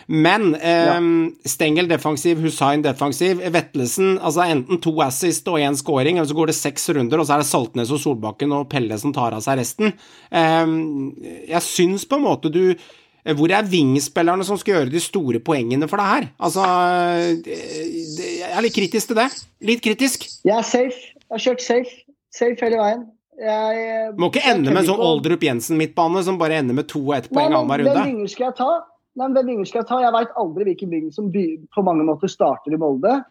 Men 0.09 0.55
eh, 0.55 1.01
Stengel 1.45 1.89
defensiv, 1.89 2.39
Hussein 2.45 2.85
defensiv, 2.85 3.41
Vetlesen 3.53 4.15
altså 4.17 4.45
enten 4.45 4.81
to 4.81 4.93
assist 5.05 5.49
og 5.49 5.59
én 5.61 5.77
scoring, 5.77 6.17
eller 6.17 6.29
så 6.29 6.37
går 6.37 6.53
det 6.53 6.57
seks 6.57 6.89
runder, 6.97 7.17
og 7.21 7.29
så 7.29 7.37
er 7.37 7.43
det 7.43 7.49
Saltnes 7.49 7.93
og 7.93 8.01
Solbakken 8.01 8.53
og 8.57 8.69
Pelle 8.69 8.97
som 9.01 9.13
tar 9.13 9.37
av 9.37 9.45
seg 9.45 9.61
resten. 9.61 9.93
Jeg 10.33 11.61
syns 11.65 12.09
på 12.09 12.17
en 12.17 12.25
måte 12.25 12.49
du 12.53 12.75
hvor 13.35 13.51
er 13.51 13.67
wingspillerne 13.67 14.45
som 14.47 14.57
skal 14.57 14.77
gjøre 14.77 14.93
de 14.93 15.01
store 15.03 15.39
poengene 15.43 15.87
for 15.89 15.97
det 16.01 16.07
her? 16.07 16.27
Altså 16.39 16.63
det- 17.43 18.39
Jeg 18.39 18.51
er 18.51 18.61
litt 18.61 18.73
kritisk 18.75 19.07
til 19.07 19.15
det. 19.15 19.29
Litt 19.61 19.81
kritisk. 19.81 20.27
Jeg 20.45 20.57
er 20.57 20.63
safe. 20.63 20.99
Jeg 21.19 21.31
har 21.31 21.43
kjørt 21.45 21.61
safe. 21.61 21.91
Safe 22.31 22.55
hele 22.61 22.77
veien. 22.77 23.07
Jeg, 23.39 24.13
Må 24.19 24.27
ikke 24.29 24.43
ende 24.51 24.71
med 24.73 24.81
en 24.83 24.89
sånn 24.89 24.99
Oldrup 24.99 25.39
Jensen-midtbane 25.39 26.23
som 26.23 26.37
bare 26.37 26.59
ender 26.59 26.75
med 26.75 26.89
to 26.91 26.99
og 26.99 27.15
ett 27.15 27.29
poeng 27.31 27.53
annenhver 27.53 27.85
Hvem 27.85 27.87
runde. 27.87 28.05
vinger 28.09 28.27
skal 28.27 28.45
jeg 28.49 28.55
ta? 28.55 28.71
Nei, 29.15 29.27
men 29.27 29.35
hvem 29.37 29.47
vinger 29.53 29.69
skal 29.69 29.79
jeg 29.81 29.87
ta? 29.87 29.99
Jeg 30.03 30.15
veit 30.15 30.33
aldri 30.35 30.65
hvilken 30.67 30.89
ving 30.89 31.11
som 31.15 31.31
på 31.31 31.83
mange 31.83 32.03
måter 32.07 32.31
starter 32.31 32.75
i 32.75 32.79
Molde. 32.79 33.23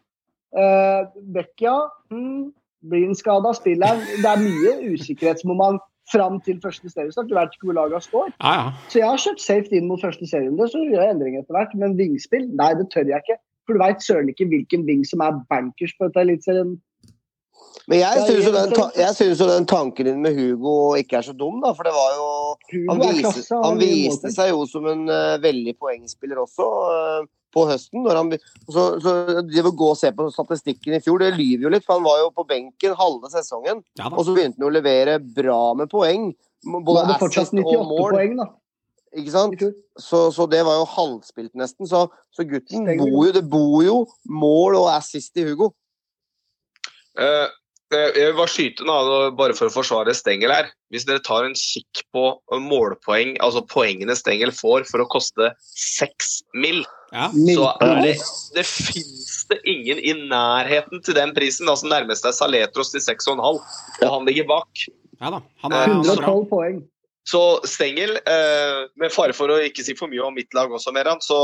Uh, 0.57 1.05
Vecchia 1.37 1.75
hmm, 2.11 2.49
blir 2.89 3.05
han 3.05 3.19
skada, 3.19 3.53
spiller 3.57 3.93
han? 3.93 4.01
Det 4.01 4.25
er 4.25 4.43
mye 4.43 4.95
usikkerhetsmoment 4.95 5.85
fram 6.13 6.41
til 6.45 6.59
første 6.63 6.91
seriestart. 6.91 7.29
Du 7.31 7.37
vet 7.37 7.55
ikke 7.55 7.71
hvor 7.71 7.79
lagene 7.79 8.01
står. 8.05 8.33
Ja, 8.41 8.55
ja. 8.61 8.73
Så 8.89 9.01
jeg 9.03 9.09
har 9.09 9.23
kjørt 9.25 9.45
safe 9.45 9.79
inn 9.79 9.89
mot 9.91 10.03
første 10.03 10.29
serierunde, 10.29 10.69
så 10.73 10.83
gjør 10.83 11.05
jeg 11.05 11.15
endringer 11.17 11.45
etter 11.45 11.59
hvert. 11.59 11.79
Men 11.83 11.97
vingspill, 12.01 12.51
nei, 12.59 12.73
det 12.79 12.89
tør 12.95 13.09
jeg 13.13 13.25
ikke. 13.25 13.41
For 13.69 13.77
du 13.77 13.85
veit 13.85 14.05
søren 14.05 14.31
ikke 14.33 14.49
hvilken 14.49 14.87
ving 14.89 15.03
som 15.09 15.25
er 15.25 15.41
bankers 15.53 15.93
på 15.99 16.09
dette 16.09 16.25
eliteserien. 16.25 16.77
Men 17.89 18.03
jeg 18.03 18.25
syns 18.29 18.47
jo, 18.47 18.53
den 18.53 18.75
jeg 19.01 19.15
synes 19.17 19.41
jo 19.41 19.47
den 19.49 19.67
tanken 19.69 20.07
din 20.07 20.21
med 20.25 20.37
Hugo 20.37 20.95
ikke 21.01 21.19
er 21.19 21.25
så 21.25 21.33
dum, 21.33 21.63
da. 21.65 21.73
For 21.77 21.89
det 21.89 21.95
var 21.97 22.11
jo 22.17 22.27
Hugo 22.73 22.93
Han, 22.93 23.01
viste, 23.03 23.23
klasse. 23.25 23.61
han 23.65 23.81
viste 23.81 24.33
seg 24.35 24.53
jo 24.53 24.67
som 24.69 24.89
en 24.93 25.07
uh, 25.09 25.41
veldig 25.43 25.75
poengspiller 25.81 26.43
også 26.43 26.69
eh, 26.93 27.29
på 27.55 27.65
høsten. 27.69 28.05
Når 28.05 28.21
han, 28.21 28.33
så, 28.69 28.85
så 29.03 29.15
de 29.47 29.65
vil 29.65 29.75
gå 29.81 29.91
og 29.95 29.99
se 30.01 30.13
på 30.15 30.29
statistikken 30.35 30.99
i 30.99 31.03
fjor, 31.05 31.23
det 31.23 31.35
lyver 31.37 31.67
jo 31.69 31.75
litt. 31.75 31.87
For 31.87 31.99
han 31.99 32.07
var 32.07 32.23
jo 32.23 32.31
på 32.37 32.47
benken 32.49 32.97
halve 32.99 33.33
sesongen, 33.33 33.83
ja 34.01 34.13
og 34.13 34.25
så 34.27 34.37
begynte 34.37 34.61
han 34.61 34.71
å 34.71 34.75
levere 34.75 35.19
bra 35.23 35.61
med 35.79 35.91
poeng. 35.93 36.31
Han 36.67 36.87
Både 36.87 37.07
hadde 37.07 37.21
fortsatt 37.21 37.49
assist 37.49 37.61
og 37.61 37.69
98 37.69 37.91
mål. 37.93 38.17
poeng, 38.17 38.41
da. 38.41 38.49
Ikke 39.19 39.33
sant? 39.33 39.63
Så, 39.99 40.27
så 40.35 40.47
det 40.51 40.61
var 40.67 40.81
jo 40.81 40.89
halvspilt 40.93 41.55
nesten. 41.59 41.89
Så, 41.89 42.05
så 42.35 42.45
gutten 42.49 42.89
bor 42.99 43.23
jo 43.29 43.33
Det 43.35 43.45
bor 43.49 43.79
jo 43.85 44.03
mål 44.29 44.77
og 44.83 44.91
assist 44.93 45.39
i 45.41 45.47
Hugo. 45.49 45.73
Uh, 47.19 47.49
jeg 47.89 48.13
vil 48.15 48.37
bare 48.37 48.53
skyte 48.53 48.85
nå, 48.85 48.95
bare 49.39 49.57
for 49.57 49.71
å 49.71 49.73
forsvare 49.73 50.13
Stengel 50.17 50.53
her. 50.53 50.69
Hvis 50.93 51.07
dere 51.09 51.25
tar 51.25 51.47
en 51.47 51.57
kikk 51.57 52.03
på 52.13 52.25
målpoeng, 52.53 53.39
altså 53.45 53.65
poengene 53.65 54.17
Stengel 54.19 54.53
får 54.53 54.85
for 54.91 55.05
å 55.05 55.09
koste 55.09 55.55
seks 55.65 56.43
mill., 56.53 56.83
Ja. 57.13 57.31
så 57.33 57.71
er 57.81 58.03
det, 58.05 58.13
det 58.57 58.65
fins 58.69 59.47
det 59.49 59.59
ingen 59.65 59.99
i 59.99 60.13
nærheten 60.29 61.01
til 61.05 61.17
den 61.17 61.33
prisen. 61.37 61.69
Altså 61.71 61.89
nærmest 61.89 62.27
er 62.29 62.37
Saletros 62.37 62.93
til 62.93 63.01
6,5, 63.05 63.41
og 63.41 64.13
han 64.13 64.29
ligger 64.29 64.49
bak. 64.51 64.87
ja 65.21 65.33
da. 65.33 65.41
Han 65.65 65.73
er, 65.73 65.89
han 65.89 66.05
er 66.05 66.15
112 66.15 66.49
poeng. 66.53 66.83
Så 67.29 67.41
Stengel, 67.69 68.15
eh, 68.25 68.87
med 68.97 69.13
fare 69.13 69.35
for 69.37 69.53
å 69.53 69.59
ikke 69.61 69.85
si 69.85 69.93
for 69.99 70.09
mye 70.09 70.23
om 70.25 70.33
mitt 70.37 70.55
lag 70.57 70.71
også, 70.73 70.95
Meran, 70.97 71.21
så, 71.21 71.37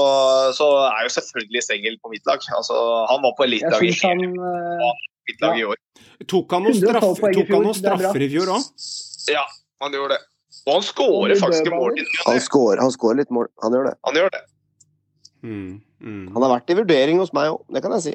så 0.56 0.68
er 0.86 1.02
jo 1.04 1.10
selvfølgelig 1.12 1.64
Stengel 1.66 1.98
på 2.00 2.12
mitt 2.12 2.24
lag. 2.28 2.40
Altså, 2.56 2.78
han 3.10 3.20
var 3.24 3.34
på 3.36 3.44
elitelaget 3.44 3.92
syns 3.92 4.04
han 4.06 4.22
eh, 4.24 5.02
mitt 5.28 5.44
lag 5.44 5.60
i 5.60 5.66
år. 5.68 5.82
Tok 6.30 6.56
han 6.56 6.64
noen 6.64 6.78
112 6.78 6.88
straff, 6.88 7.20
poeng 7.20 7.36
i 7.36 7.44
fjor, 7.50 7.66
noen 7.66 7.76
det 7.76 7.90
er 7.90 7.90
bra. 7.90 7.98
straffer 8.00 8.24
i 8.24 8.30
fjor 8.32 8.54
òg? 8.54 8.70
Ja, 9.34 9.44
han 9.84 9.98
gjorde 9.98 10.16
det. 10.16 10.22
Og 10.64 10.72
han 10.78 10.84
skårer 10.88 11.36
faktisk 11.36 11.70
mål. 11.74 12.00
Han 12.24 12.40
skårer 12.40 12.80
han 12.80 12.92
scorer 12.94 13.20
litt 13.20 13.32
mål. 13.34 13.50
Han 13.66 13.76
gjør 13.76 13.90
det. 13.90 13.96
Han 14.08 14.20
gjør 14.22 14.32
det. 14.32 14.44
Mm, 15.45 15.80
mm. 16.01 16.20
Han 16.34 16.42
har 16.47 16.55
vært 16.59 16.70
i 16.72 16.78
vurdering 16.80 17.18
hos 17.20 17.34
meg 17.36 17.51
òg, 17.53 17.61
det 17.74 17.82
kan 17.84 17.92
jeg 17.99 18.07
si. 18.09 18.14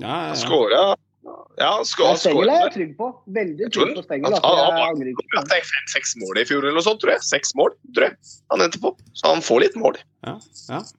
Ja, 0.00 0.08
ja, 0.08 0.28
ja. 0.30 0.38
skåra 0.40 0.84
Ja, 1.24 1.68
han 1.70 1.78
ja, 1.78 1.84
skåra 1.88 2.16
Stengel 2.20 2.50
er 2.52 2.62
jeg 2.66 2.72
trygg 2.74 2.96
på. 2.98 3.06
Veldig 3.32 3.68
trygg 3.72 3.92
på 3.96 4.02
Stengel. 4.04 4.32
han- 4.34 4.42
han, 4.42 4.58
han, 4.58 4.96
han- 4.98 5.44
det. 5.48 5.60
fem-seks 5.70 6.16
mål 6.20 6.40
i 6.40 6.44
fjor 6.48 6.64
eller 6.64 6.74
noe 6.76 6.84
sånt, 6.84 7.00
tror 7.00 7.12
jeg. 7.14 7.22
Seks 7.24 7.54
mål, 7.56 7.70
tror 7.94 8.08
jeg. 8.08 8.16
Han 8.52 8.60
endte 8.64 8.80
på. 8.82 8.90
Så 9.14 9.30
han 9.32 9.40
får 9.44 9.60
litt 9.60 9.76
mål. 9.80 9.96
Ja, 10.26 10.34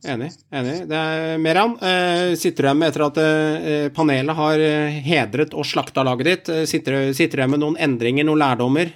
enig. 0.05 0.31
enig. 0.53 0.87
Det 0.89 0.95
er, 1.01 1.37
Meran, 1.37 1.75
eh, 1.81 2.33
sitter 2.35 2.63
du 2.63 2.67
igjen 2.69 2.77
med 2.79 2.89
etter 2.93 3.05
at 3.05 3.17
eh, 3.21 3.89
panelet 3.89 4.35
har 4.35 4.59
eh, 4.59 5.01
hedret 5.05 5.53
og 5.53 5.65
slakta 5.65 6.03
laget 6.05 6.25
ditt? 6.25 6.49
eh, 6.49 6.65
Sitter, 6.65 6.91
du- 7.09 7.13
sitter 7.13 7.37
du 7.37 7.41
igjen 7.43 7.51
med 7.51 7.59
noen 7.65 7.77
endringer, 7.77 8.23
noen 8.25 8.39
lærdommer? 8.41 8.93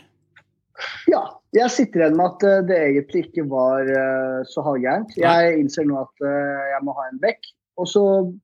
Ja. 1.09 1.25
Jeg 1.57 1.73
sitter 1.73 2.03
igjen 2.03 2.17
med 2.19 2.27
at 2.27 2.45
eh, 2.45 2.61
det 2.69 2.77
egentlig 2.77 3.23
ikke 3.25 3.47
var 3.49 3.87
eh, 3.89 4.39
så 4.49 4.61
halvgærent. 4.65 5.15
Jeg 5.17 5.55
innser 5.57 5.87
nå 5.89 5.97
at 6.03 6.25
eh, 6.25 6.65
jeg 6.75 6.85
må 6.85 6.93
ha 6.97 7.07
en 7.09 7.21
bekk, 7.23 7.49
og 7.81 7.89
så 7.89 8.03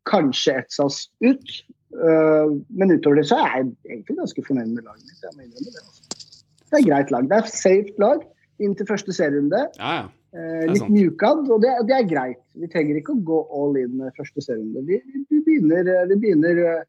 kanskje 0.10 0.58
et 0.64 0.74
SAS 0.74 1.04
ut. 1.22 1.58
Eh, 1.96 2.56
men 2.76 2.96
utover 2.96 3.22
det 3.22 3.28
så 3.30 3.40
er 3.44 3.52
jeg 3.54 3.68
egentlig 3.92 4.18
ganske 4.18 4.46
fornøyd 4.48 4.74
med 4.74 4.88
laget 4.88 5.06
mitt. 5.06 5.22
Jeg 5.22 5.36
må 5.36 5.46
innrømme 5.46 5.76
det. 5.76 5.84
Altså. 5.84 6.22
Det 6.66 6.80
er 6.80 6.88
greit 6.90 7.14
lag. 7.14 7.30
Det 7.30 7.38
er 7.38 7.52
safe 7.52 8.02
lag 8.02 8.26
inn 8.66 8.74
til 8.80 8.90
første 8.90 9.16
serierunde. 9.16 9.66
Ja, 9.80 9.96
ja. 10.02 10.06
Eh, 10.36 10.66
litt 10.68 10.90
mjukad, 10.92 11.46
og 11.48 11.62
det, 11.64 11.72
det 11.88 11.96
er 11.96 12.08
greit. 12.10 12.42
Vi 12.60 12.68
trenger 12.72 12.98
ikke 13.00 13.14
å 13.14 13.22
gå 13.24 13.38
all 13.56 13.78
in 13.80 14.02
første 14.18 14.44
serierunde. 14.44 14.82
Vi, 14.90 14.98
vi, 15.14 15.22
vi 15.32 15.44
begynner, 15.46 15.88
vi 16.10 16.18
begynner 16.26 16.60
eh, 16.64 16.82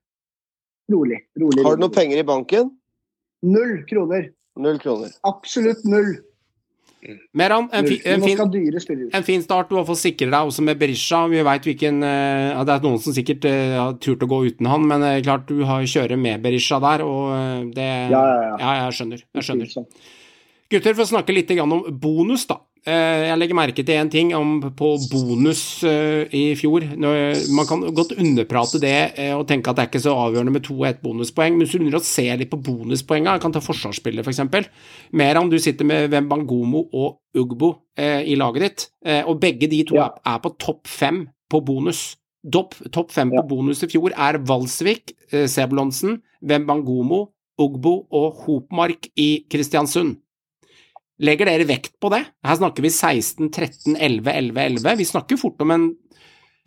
rolig. 0.90 1.20
rolig 1.38 1.62
Har 1.66 1.78
du 1.78 1.84
noe 1.84 1.94
penger 1.94 2.24
i 2.24 2.26
banken? 2.26 2.72
Null 3.46 3.78
kroner. 3.86 4.32
Null 4.56 4.80
kroner. 4.80 5.12
Absolutt 5.28 5.84
null. 5.84 6.16
Meran, 7.36 7.68
en, 7.72 7.86
fi, 7.86 8.00
en, 8.08 8.22
fin, 8.22 9.10
en 9.12 9.24
fin 9.24 9.42
start. 9.42 9.68
Du 9.70 9.76
har 9.78 9.84
fått 9.86 10.00
sikre 10.00 10.26
deg 10.32 10.48
også 10.48 10.64
med 10.66 10.78
Berisha. 10.80 11.20
Vi 11.30 11.42
vet 11.46 11.68
hvilken 11.68 12.00
eh, 12.02 12.48
ja, 12.50 12.64
Det 12.66 12.74
er 12.74 12.86
noen 12.86 13.02
som 13.02 13.14
sikkert 13.14 13.46
uh, 13.46 13.76
har 13.76 13.96
turt 14.02 14.24
å 14.24 14.28
gå 14.30 14.40
uten 14.48 14.68
han, 14.70 14.86
men 14.90 15.04
uh, 15.04 15.12
klart 15.22 15.46
du 15.50 15.60
har 15.68 15.86
kjører 15.86 16.18
med 16.18 16.42
Berisha 16.42 16.80
der, 16.82 17.04
og 17.06 17.28
uh, 17.30 17.60
det 17.76 17.86
Ja, 18.10 18.22
ja, 18.24 18.40
ja. 18.48 18.54
Ja, 18.62 18.72
jeg 18.80 18.96
skjønner. 18.98 19.22
Jeg 19.38 19.46
skjønner. 19.46 19.76
Gutter, 20.72 20.96
for 20.96 21.04
å 21.04 21.10
snakke 21.12 21.36
litt 21.36 21.52
om 21.62 21.76
bonus, 22.00 22.48
da. 22.50 22.58
Eh, 22.86 23.22
Jeg 23.26 23.38
legger 23.40 23.56
merke 23.58 23.82
til 23.82 23.96
en 23.98 24.10
ting 24.10 24.28
om 24.38 24.60
på 24.78 24.88
bonus 25.10 25.82
eh, 25.82 26.28
i 26.30 26.42
fjor. 26.54 26.84
Man 26.96 27.66
kan 27.66 27.80
godt 27.90 28.12
underprate 28.14 28.78
det 28.78 28.92
eh, 29.18 29.32
og 29.34 29.48
tenke 29.48 29.72
at 29.72 29.78
det 29.78 29.82
er 29.82 29.88
ikke 29.90 30.02
så 30.04 30.14
avgjørende 30.14 30.52
med 30.54 30.62
to 30.68 30.76
og 30.76 30.86
ett 30.86 31.00
bonuspoeng, 31.02 31.56
men 31.56 31.64
hvis 31.64 31.74
du 31.74 31.80
begynner 31.80 31.98
å 31.98 32.06
se 32.06 32.28
litt 32.38 32.52
på 32.52 32.60
bonuspoengene, 32.62 33.40
kan 33.42 33.54
ta 33.54 33.62
forsvarsspillet 33.64 34.22
f.eks. 34.22 34.44
om 35.40 35.50
du 35.50 35.58
sitter 35.58 35.88
med 35.88 36.14
Wembangomo 36.14 36.84
og 36.94 37.18
Ugbo 37.36 37.72
i 37.98 38.36
laget 38.38 38.62
ditt, 38.62 38.84
og 39.26 39.40
begge 39.40 39.68
de 39.72 39.82
to 39.88 39.98
er, 39.98 40.38
på 40.40 40.52
topp 40.60 40.86
fem 40.88 41.24
på 41.50 41.60
bonus. 41.66 42.14
Topp 42.52 42.76
topp 42.94 43.10
fem 43.12 43.32
på 43.34 43.42
bonus 43.50 43.82
i 43.82 43.88
fjor 43.90 44.14
er 44.14 44.38
Valsvik, 44.46 45.10
Sebulonsen, 45.50 46.20
Wembangomo, 46.46 47.26
Ugbo 47.58 47.96
og 48.14 48.44
Hopmark 48.44 49.10
i 49.18 49.46
Kristiansund. 49.50 50.20
Legger 51.22 51.48
dere 51.48 51.64
vekt 51.68 51.94
på 52.02 52.10
det? 52.12 52.22
Her 52.44 52.58
snakker 52.58 52.84
vi 52.84 52.90
16, 52.92 53.48
13, 53.48 53.96
11, 53.96 54.32
11, 54.32 54.64
11. 54.76 54.96
Vi 55.00 55.06
snakker 55.08 55.40
fort 55.40 55.62
om 55.64 55.72
en 55.72 55.86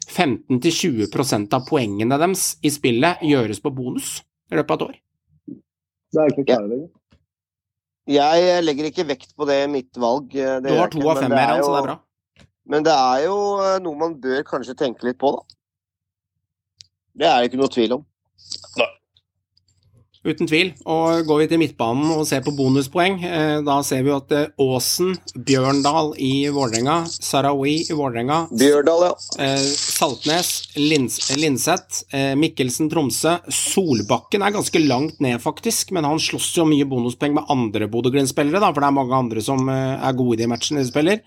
15-20% 0.10 1.54
av 1.54 1.68
poengene 1.68 2.18
deres 2.18 2.56
i 2.66 2.72
spillet 2.74 3.22
gjøres 3.26 3.62
på 3.62 3.72
bonus 3.76 4.20
i 4.50 4.58
løpet 4.58 4.74
av 4.74 4.80
et 4.80 4.88
år. 4.88 4.96
Det 6.10 6.24
er 6.24 6.34
ikke 6.34 6.48
klart 6.50 6.66
lenger. 6.72 6.90
Jeg 8.10 8.62
legger 8.66 8.90
ikke 8.90 9.06
vekt 9.06 9.36
på 9.38 9.46
det 9.46 9.60
i 9.68 9.70
mitt 9.70 9.98
valg. 10.02 10.34
eh, 10.34 10.58
det 10.64 10.72
Du 10.72 10.80
har 10.80 10.90
to 10.90 10.98
ikke, 10.98 11.12
av 11.12 11.22
fem, 11.22 11.30
mer, 11.30 11.52
er 11.54 11.62
så 11.62 11.74
det 11.76 11.82
er 11.84 11.88
bra. 11.92 11.98
Men 12.66 12.86
det 12.88 12.96
er 12.96 13.26
jo 13.28 13.38
eh, 13.62 13.76
noe 13.86 14.00
man 14.00 14.16
bør 14.24 14.42
kanskje 14.48 14.78
tenke 14.78 15.06
litt 15.06 15.20
på, 15.22 15.30
da. 15.36 15.60
Det 17.20 17.28
er 17.30 17.38
det 17.38 17.52
ikke 17.52 17.62
noe 17.62 17.70
tvil 17.70 17.94
om. 18.00 18.09
Uten 20.30 20.50
tvil. 20.50 20.74
Og 20.86 21.26
går 21.28 21.44
vi 21.44 21.50
til 21.52 21.62
midtbanen 21.62 22.14
og 22.14 22.26
ser 22.30 22.44
på 22.46 22.54
bonuspoeng, 22.56 23.20
eh, 23.26 23.58
da 23.66 23.80
ser 23.86 24.06
vi 24.06 24.14
at 24.14 24.36
Åsen, 24.60 24.80
Aasen, 24.80 25.16
Bjørndal 25.46 26.14
i 26.22 26.50
Vålerenga, 26.54 27.02
Sarawi 27.10 27.76
i 27.90 27.96
Vålerenga, 27.96 28.48
Bjørdal, 28.52 29.06
ja. 29.10 29.14
eh, 29.44 29.60
Saltnes, 29.60 30.52
Lins 30.78 31.20
Linseth, 31.38 32.04
eh, 32.14 32.36
Mikkelsen 32.40 32.90
Tromsø, 32.92 33.38
Solbakken 33.50 34.46
er 34.46 34.56
ganske 34.56 34.82
langt 34.84 35.20
ned, 35.24 35.40
faktisk, 35.44 35.94
men 35.96 36.08
han 36.08 36.22
slåss 36.22 36.52
jo 36.58 36.68
mye 36.70 36.88
bonuspoeng 36.90 37.36
med 37.38 37.50
andre 37.50 37.90
Bodø-Glimt-spillere, 37.92 38.62
da, 38.62 38.72
for 38.74 38.84
det 38.84 38.92
er 38.92 39.00
mange 39.00 39.24
andre 39.24 39.44
som 39.46 39.68
eh, 39.70 39.98
er 39.98 40.18
gode 40.20 40.38
i 40.38 40.44
de 40.44 40.50
matchene 40.52 40.84
de 40.84 40.92
spiller. 40.92 41.24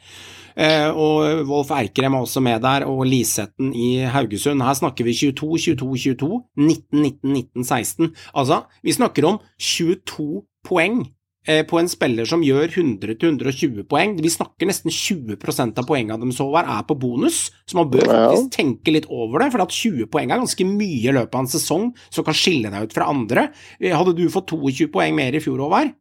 Eh, 0.56 0.88
og 0.90 1.46
Wolf 1.48 1.70
Erkrem 1.74 2.14
er 2.18 2.26
også 2.26 2.42
med 2.44 2.60
der, 2.64 2.84
og 2.88 3.06
Lisetten 3.08 3.72
i 3.74 4.02
Haugesund. 4.12 4.62
Her 4.64 4.76
snakker 4.78 5.06
vi 5.08 5.14
22, 5.16 5.76
22, 5.76 5.96
22, 6.18 6.42
19, 6.58 7.02
19, 7.02 7.32
19, 7.32 7.64
16. 7.64 8.12
Altså, 8.34 8.62
vi 8.84 8.94
snakker 8.96 9.28
om 9.28 9.40
22 9.58 10.42
poeng 10.66 11.00
eh, 11.48 11.62
på 11.66 11.78
en 11.80 11.88
spiller 11.90 12.28
som 12.28 12.44
gjør 12.44 12.68
100-120 12.70 13.86
poeng. 13.90 14.14
Vi 14.22 14.30
snakker 14.30 14.68
nesten 14.68 14.92
20% 14.94 15.80
av 15.80 15.88
poengene 15.88 16.20
de 16.22 16.36
så 16.36 16.46
her, 16.54 16.68
er 16.76 16.84
på 16.86 16.98
bonus, 17.02 17.48
så 17.66 17.80
man 17.80 17.90
bør 17.92 18.06
faktisk 18.10 18.52
tenke 18.58 18.94
litt 18.94 19.08
over 19.10 19.42
det, 19.42 19.50
for 19.54 19.64
at 19.64 19.74
20 19.74 20.06
poeng 20.12 20.30
er 20.30 20.42
ganske 20.42 20.68
mye 20.68 21.00
i 21.08 21.16
løpet 21.16 21.34
av 21.34 21.44
en 21.46 21.52
sesong 21.56 21.90
som 22.12 22.26
kan 22.28 22.36
skille 22.38 22.70
deg 22.72 22.88
ut 22.88 22.96
fra 22.96 23.10
andre. 23.10 23.48
Eh, 23.80 23.94
Hadde 23.96 24.14
du 24.18 24.26
fått 24.32 24.52
22 24.54 24.90
poeng 24.94 25.16
mer 25.18 25.34
i 25.34 25.42
fjor, 25.42 25.64
Håvard, 25.64 25.94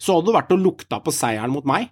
så 0.00 0.16
hadde 0.16 0.30
du 0.30 0.36
vært 0.38 0.54
og 0.56 0.62
lukta 0.64 1.02
på 1.04 1.12
seieren 1.12 1.52
mot 1.52 1.66
meg. 1.68 1.90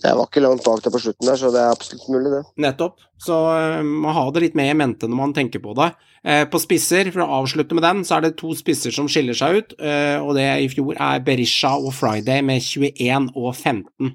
Jeg 0.00 0.16
var 0.16 0.24
ikke 0.24 0.40
langt 0.40 0.64
bak 0.64 0.80
deg 0.80 0.94
på 0.94 1.00
slutten 1.02 1.28
der, 1.28 1.36
så 1.36 1.50
det 1.52 1.60
er 1.60 1.74
absolutt 1.74 2.06
mulig, 2.08 2.30
det. 2.32 2.40
Nettopp. 2.64 3.02
Så 3.20 3.36
eh, 3.52 3.82
man 3.84 4.16
har 4.16 4.30
det 4.32 4.42
litt 4.46 4.56
med 4.58 4.70
i 4.72 4.76
mente 4.78 5.08
når 5.08 5.18
man 5.18 5.34
tenker 5.36 5.60
på 5.62 5.74
det. 5.76 5.90
Eh, 6.24 6.44
på 6.48 6.60
spisser, 6.62 7.10
for 7.12 7.24
å 7.24 7.42
avslutte 7.42 7.76
med 7.76 7.84
den, 7.84 8.00
så 8.08 8.16
er 8.16 8.26
det 8.26 8.32
to 8.40 8.54
spisser 8.56 8.94
som 8.94 9.10
skiller 9.12 9.36
seg 9.36 9.58
ut, 9.58 9.74
eh, 9.84 10.16
og 10.16 10.32
det 10.38 10.48
i 10.64 10.70
fjor 10.72 10.96
er 10.96 11.20
Berisha 11.26 11.74
og 11.76 11.92
Friday 11.98 12.40
med 12.46 12.64
21 12.64 13.28
og 13.36 13.52
15. 13.52 14.14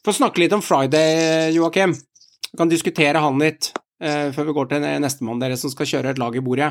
For 0.00 0.12
å 0.12 0.18
snakke 0.18 0.42
litt 0.42 0.56
om 0.56 0.64
Friday, 0.64 1.52
Joakim. 1.54 1.94
Vi 2.50 2.58
kan 2.58 2.72
diskutere 2.72 3.22
han 3.22 3.38
litt 3.38 3.70
før 4.00 4.46
vi 4.48 4.52
går 4.56 4.68
til 4.70 4.84
nestemann 5.04 5.42
dere 5.42 5.58
som 5.60 5.68
skal 5.68 5.84
kjøre 5.84 6.14
et 6.14 6.18
lag 6.18 6.32
i 6.32 6.40
bordet. 6.40 6.70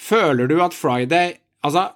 Føler 0.00 0.48
du 0.48 0.54
at 0.64 0.72
Friday 0.72 1.34
Altså, 1.62 1.92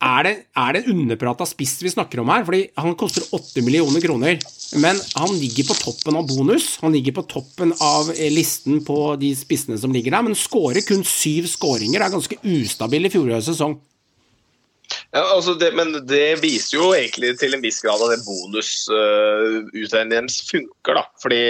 er 0.00 0.24
det, 0.24 0.32
er 0.56 0.72
det 0.72 0.80
en 0.80 1.02
underprata 1.02 1.44
spiss 1.48 1.74
vi 1.84 1.92
snakker 1.92 2.22
om 2.22 2.30
her? 2.32 2.44
Fordi 2.46 2.62
han 2.80 2.96
koster 2.98 3.26
8 3.36 3.60
millioner 3.66 4.00
kroner, 4.00 4.38
men 4.80 4.96
han 5.20 5.34
ligger 5.36 5.68
på 5.68 5.76
toppen 5.76 6.16
av 6.16 6.28
bonus. 6.30 6.72
Han 6.80 6.94
ligger 6.96 7.18
på 7.18 7.26
toppen 7.28 7.74
av 7.84 8.08
eh, 8.14 8.30
listen 8.32 8.80
på 8.86 8.98
de 9.20 9.34
spissene 9.36 9.76
som 9.80 9.92
ligger 9.92 10.16
der, 10.16 10.24
men 10.24 10.38
skårer 10.38 10.80
kun 10.86 11.04
syv 11.04 11.50
skåringer. 11.52 12.00
Er 12.00 12.14
ganske 12.16 12.40
ustabil 12.40 13.08
i 13.08 13.12
fjorårets 13.12 13.50
sesong. 13.52 13.76
Ja, 15.14 15.22
altså 15.36 15.54
det, 15.58 15.70
men 15.78 15.92
det 16.08 16.40
viser 16.42 16.78
jo 16.78 16.90
egentlig 16.96 17.36
til 17.38 17.54
en 17.54 17.62
viss 17.62 17.80
grad 17.84 18.00
at 18.02 18.10
det 18.14 18.24
bonusutregningen 18.26 20.14
deres 20.16 20.40
funker. 20.48 20.96
da. 20.96 21.04
Fordi 21.22 21.42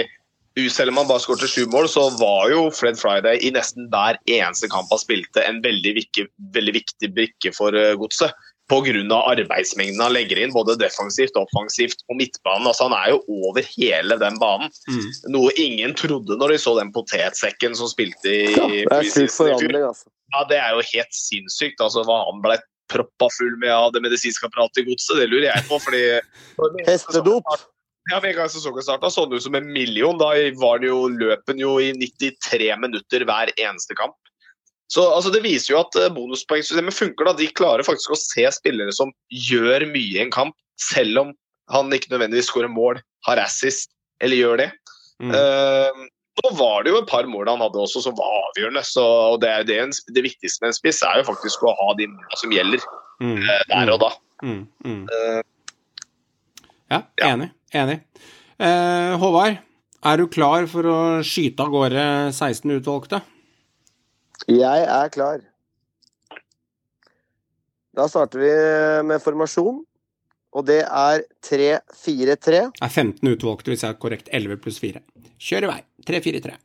selv 0.69 0.91
om 0.91 0.97
han 0.99 1.07
bare 1.07 1.23
skåret 1.23 1.49
sju 1.49 1.65
mål, 1.71 1.87
så 1.89 2.09
var 2.19 2.49
jo 2.51 2.65
Fred 2.75 2.99
Friday 2.99 3.39
i 3.47 3.51
nesten 3.55 3.87
hver 3.91 4.19
eneste 4.27 4.67
kamp 4.71 4.91
han 4.91 4.99
spilte, 4.99 5.43
en 5.47 5.61
veldig 5.63 5.93
viktig, 5.95 6.25
veldig 6.55 6.73
viktig 6.75 7.11
brikke 7.15 7.53
for 7.55 7.75
uh, 7.75 7.93
godset. 7.99 8.35
Pga. 8.71 9.17
arbeidsmengden 9.27 9.99
han 9.99 10.13
legger 10.13 10.39
inn, 10.39 10.53
både 10.55 10.77
defensivt 10.79 11.35
og 11.35 11.49
offensivt 11.49 12.05
på 12.07 12.15
midtbanen. 12.15 12.67
altså 12.67 12.87
Han 12.87 12.95
er 12.95 13.09
jo 13.11 13.41
over 13.47 13.65
hele 13.67 14.15
den 14.21 14.37
banen. 14.39 14.71
Mm. 14.87 15.09
Noe 15.35 15.51
ingen 15.59 15.95
trodde 15.99 16.37
når 16.39 16.53
de 16.55 16.59
så 16.63 16.77
den 16.79 16.93
potetsekken 16.95 17.75
som 17.75 17.91
spilte 17.91 18.31
i 18.31 18.45
Ja, 18.55 18.69
det 18.71 18.85
er 18.95 19.09
sykt 19.11 19.35
forandring, 19.35 19.83
altså. 19.89 20.07
ja, 20.31 20.45
Det 20.47 20.61
er 20.61 20.77
jo 20.77 20.87
helt 20.93 21.19
sinnssykt. 21.19 21.83
altså 21.83 22.05
Hva 22.07 22.21
han 22.29 22.39
ble 22.45 22.61
proppa 22.91 23.27
full 23.35 23.59
med 23.59 23.71
av 23.71 23.91
det 23.95 24.03
medisinske 24.03 24.47
apparatet 24.47 24.83
i 24.83 24.87
godset, 24.87 25.19
det 25.19 25.27
lurer 25.31 25.49
jeg 25.51 25.67
på. 25.67 25.79
fordi... 25.79 26.03
Hestedop. 26.87 27.51
Ja, 28.09 28.17
Med 28.17 28.31
en 28.31 28.39
gang 28.39 28.49
sesongen 28.49 28.81
starta, 28.81 29.11
så 29.13 29.27
det 29.29 29.37
ut 29.37 29.45
som 29.45 29.55
en 29.55 29.69
million. 29.73 30.17
Da 30.17 30.31
var 30.57 30.81
det 30.81 30.89
jo 30.89 31.05
løpen 31.11 31.59
jo 31.61 31.75
i 31.79 31.91
93 31.93 32.71
minutter 32.81 33.25
hver 33.27 33.51
eneste 33.57 33.97
kamp. 33.97 34.17
Så 34.91 35.05
altså, 35.07 35.29
Det 35.31 35.43
viser 35.45 35.75
jo 35.75 35.81
at 35.83 35.95
eh, 35.95 36.09
bonuspoengsystemet 36.11 36.95
funker. 36.97 37.29
da. 37.29 37.35
De 37.37 37.47
klarer 37.47 37.85
faktisk 37.87 38.11
å 38.11 38.19
se 38.19 38.47
spillere 38.51 38.91
som 38.95 39.13
gjør 39.29 39.85
mye 39.91 40.17
i 40.17 40.23
en 40.23 40.33
kamp, 40.33 40.57
selv 40.81 41.21
om 41.21 41.35
han 41.71 41.93
ikke 41.95 42.11
nødvendigvis 42.11 42.49
skårer 42.51 42.71
mål, 42.71 42.99
har 43.27 43.39
assist 43.39 43.93
eller 44.21 44.37
gjør 44.37 44.57
det. 44.65 44.71
Mm. 45.21 45.31
Uh, 45.31 46.01
nå 46.41 46.51
var 46.57 46.83
det 46.83 46.91
jo 46.91 46.99
et 46.99 47.09
par 47.09 47.27
mål 47.29 47.47
han 47.47 47.61
hadde 47.61 47.79
også 47.79 48.01
som 48.03 48.17
var 48.17 48.33
avgjørende. 48.49 48.81
så 48.83 49.05
og 49.05 49.37
det, 49.43 49.49
er 49.53 49.63
det, 49.69 49.77
det 50.09 50.25
viktigste 50.25 50.65
med 50.65 50.73
en 50.73 50.77
spiss 50.77 51.03
er 51.05 51.21
jo 51.21 51.29
faktisk 51.29 51.63
å 51.63 51.75
ha 51.77 51.93
de 51.99 52.09
målene 52.09 52.41
som 52.41 52.57
gjelder 52.57 52.89
Mm. 53.21 53.37
uh, 53.37 53.59
der 53.69 53.89
og 53.93 53.99
da. 54.01 54.07
Mm. 54.41 54.63
Mm. 54.81 55.03
Ja, 56.91 57.05
enig. 57.23 57.51
Enig. 57.71 58.01
Eh, 58.59 59.13
Håvard, 59.21 59.61
er 60.03 60.17
du 60.19 60.25
klar 60.27 60.65
for 60.67 60.87
å 60.91 60.97
skyte 61.23 61.63
av 61.63 61.71
gårde 61.71 62.03
16 62.35 62.73
utvalgte? 62.75 63.21
Jeg 64.51 64.83
er 64.83 65.13
klar. 65.13 65.45
Da 67.95 68.07
starter 68.11 68.43
vi 68.43 68.51
med 69.07 69.23
formasjon, 69.23 69.79
og 70.51 70.67
det 70.67 70.81
er 70.83 71.23
3-4-3. 71.47 72.61
Er 72.83 72.91
15 72.91 73.31
utvalgte 73.37 73.71
hvis 73.71 73.85
jeg 73.85 73.95
er 73.95 74.01
korrekt. 74.01 74.31
11 74.35 74.59
pluss 74.63 74.81
4. 74.83 74.99
Kjør 75.39 75.67
i 75.67 75.71
vei. 75.71 75.79
3-4-3. 76.11 76.57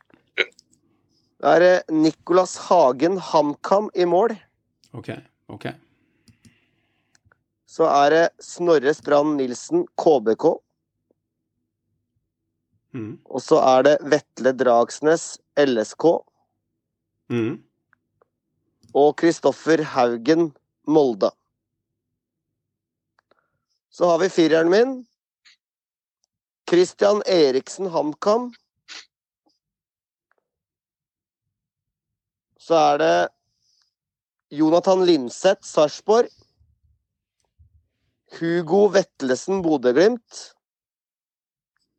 Da 1.37 1.55
er 1.55 1.63
det 1.63 1.73
Nicolas 1.93 2.57
Hagen 2.67 3.19
HamKam 3.31 3.91
i 3.95 4.07
mål. 4.09 4.35
Ok, 4.97 5.13
ok. 5.53 5.69
Så 7.67 7.87
er 7.91 8.13
det 8.13 8.23
Snorre 8.43 8.93
Strand 8.95 9.35
Nilsen 9.37 9.83
KBK. 9.99 10.45
Mm. 12.95 13.17
Og 13.27 13.43
så 13.43 13.59
er 13.59 13.83
det 13.83 13.95
Vetle 14.07 14.53
Dragsnes 14.55 15.25
LSK. 15.59 16.05
Mm. 17.27 17.57
Og 18.95 19.11
Kristoffer 19.19 19.83
Haugen 19.83 20.53
Molde. 20.87 21.33
Så 23.91 24.07
har 24.07 24.23
vi 24.23 24.31
fireren 24.31 24.71
min. 24.71 24.95
Christian 26.69 27.21
Eriksen 27.25 27.91
HamKam. 27.91 28.53
Så 32.59 32.75
er 32.75 32.97
det 33.03 33.15
Jonathan 34.55 35.05
Linseth 35.07 35.63
Sarpsborg. 35.67 36.31
Hugo 38.35 38.87
Vetlesen 38.93 39.61
Bodø-Glimt. 39.63 40.53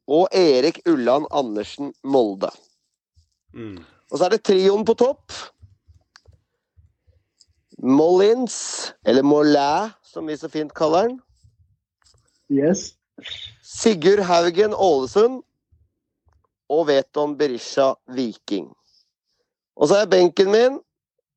Og 0.09 0.29
Erik 0.33 0.81
Ulland 0.89 1.27
Andersen 1.31 1.93
Molde. 2.05 2.51
Mm. 3.55 3.79
Og 4.11 4.19
så 4.19 4.25
er 4.25 4.37
det 4.37 4.45
trioen 4.49 4.85
på 4.89 4.95
topp. 4.97 5.33
Mollins, 7.79 8.93
eller 9.07 9.23
Mollæ, 9.23 9.89
som 10.03 10.27
vi 10.27 10.37
så 10.37 10.49
fint 10.51 10.73
kaller 10.75 11.09
den. 11.09 11.21
Yes. 12.51 12.95
Sigurd 13.63 14.25
Haugen 14.27 14.75
Ålesund. 14.75 15.43
Og 16.69 16.87
Veton 16.89 17.37
Berisha 17.39 17.95
Viking. 18.13 18.67
Og 19.77 19.89
så 19.89 20.03
er 20.03 20.11
benken 20.11 20.51
min 20.53 20.81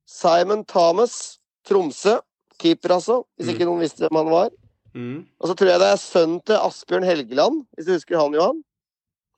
Simon 0.08 0.64
Thomas 0.64 1.38
Tromsø. 1.64 2.18
Keeper, 2.58 2.94
altså. 2.94 3.22
Hvis 3.36 3.46
Mm. 3.46 3.52
ikke 3.52 3.64
noen 3.64 3.80
visste 3.80 3.98
hvem 4.08 4.16
han 4.16 4.30
var. 4.30 4.50
Mm. 4.94 5.22
Og 5.40 5.48
så 5.48 5.54
tror 5.56 5.70
jeg 5.72 5.80
det 5.80 5.88
er 5.92 6.00
sønnen 6.00 6.40
til 6.44 6.58
Asbjørn 6.60 7.06
Helgeland, 7.08 7.62
hvis 7.76 7.86
du 7.88 7.92
husker 7.94 8.18
han, 8.20 8.34
Johan. 8.36 8.58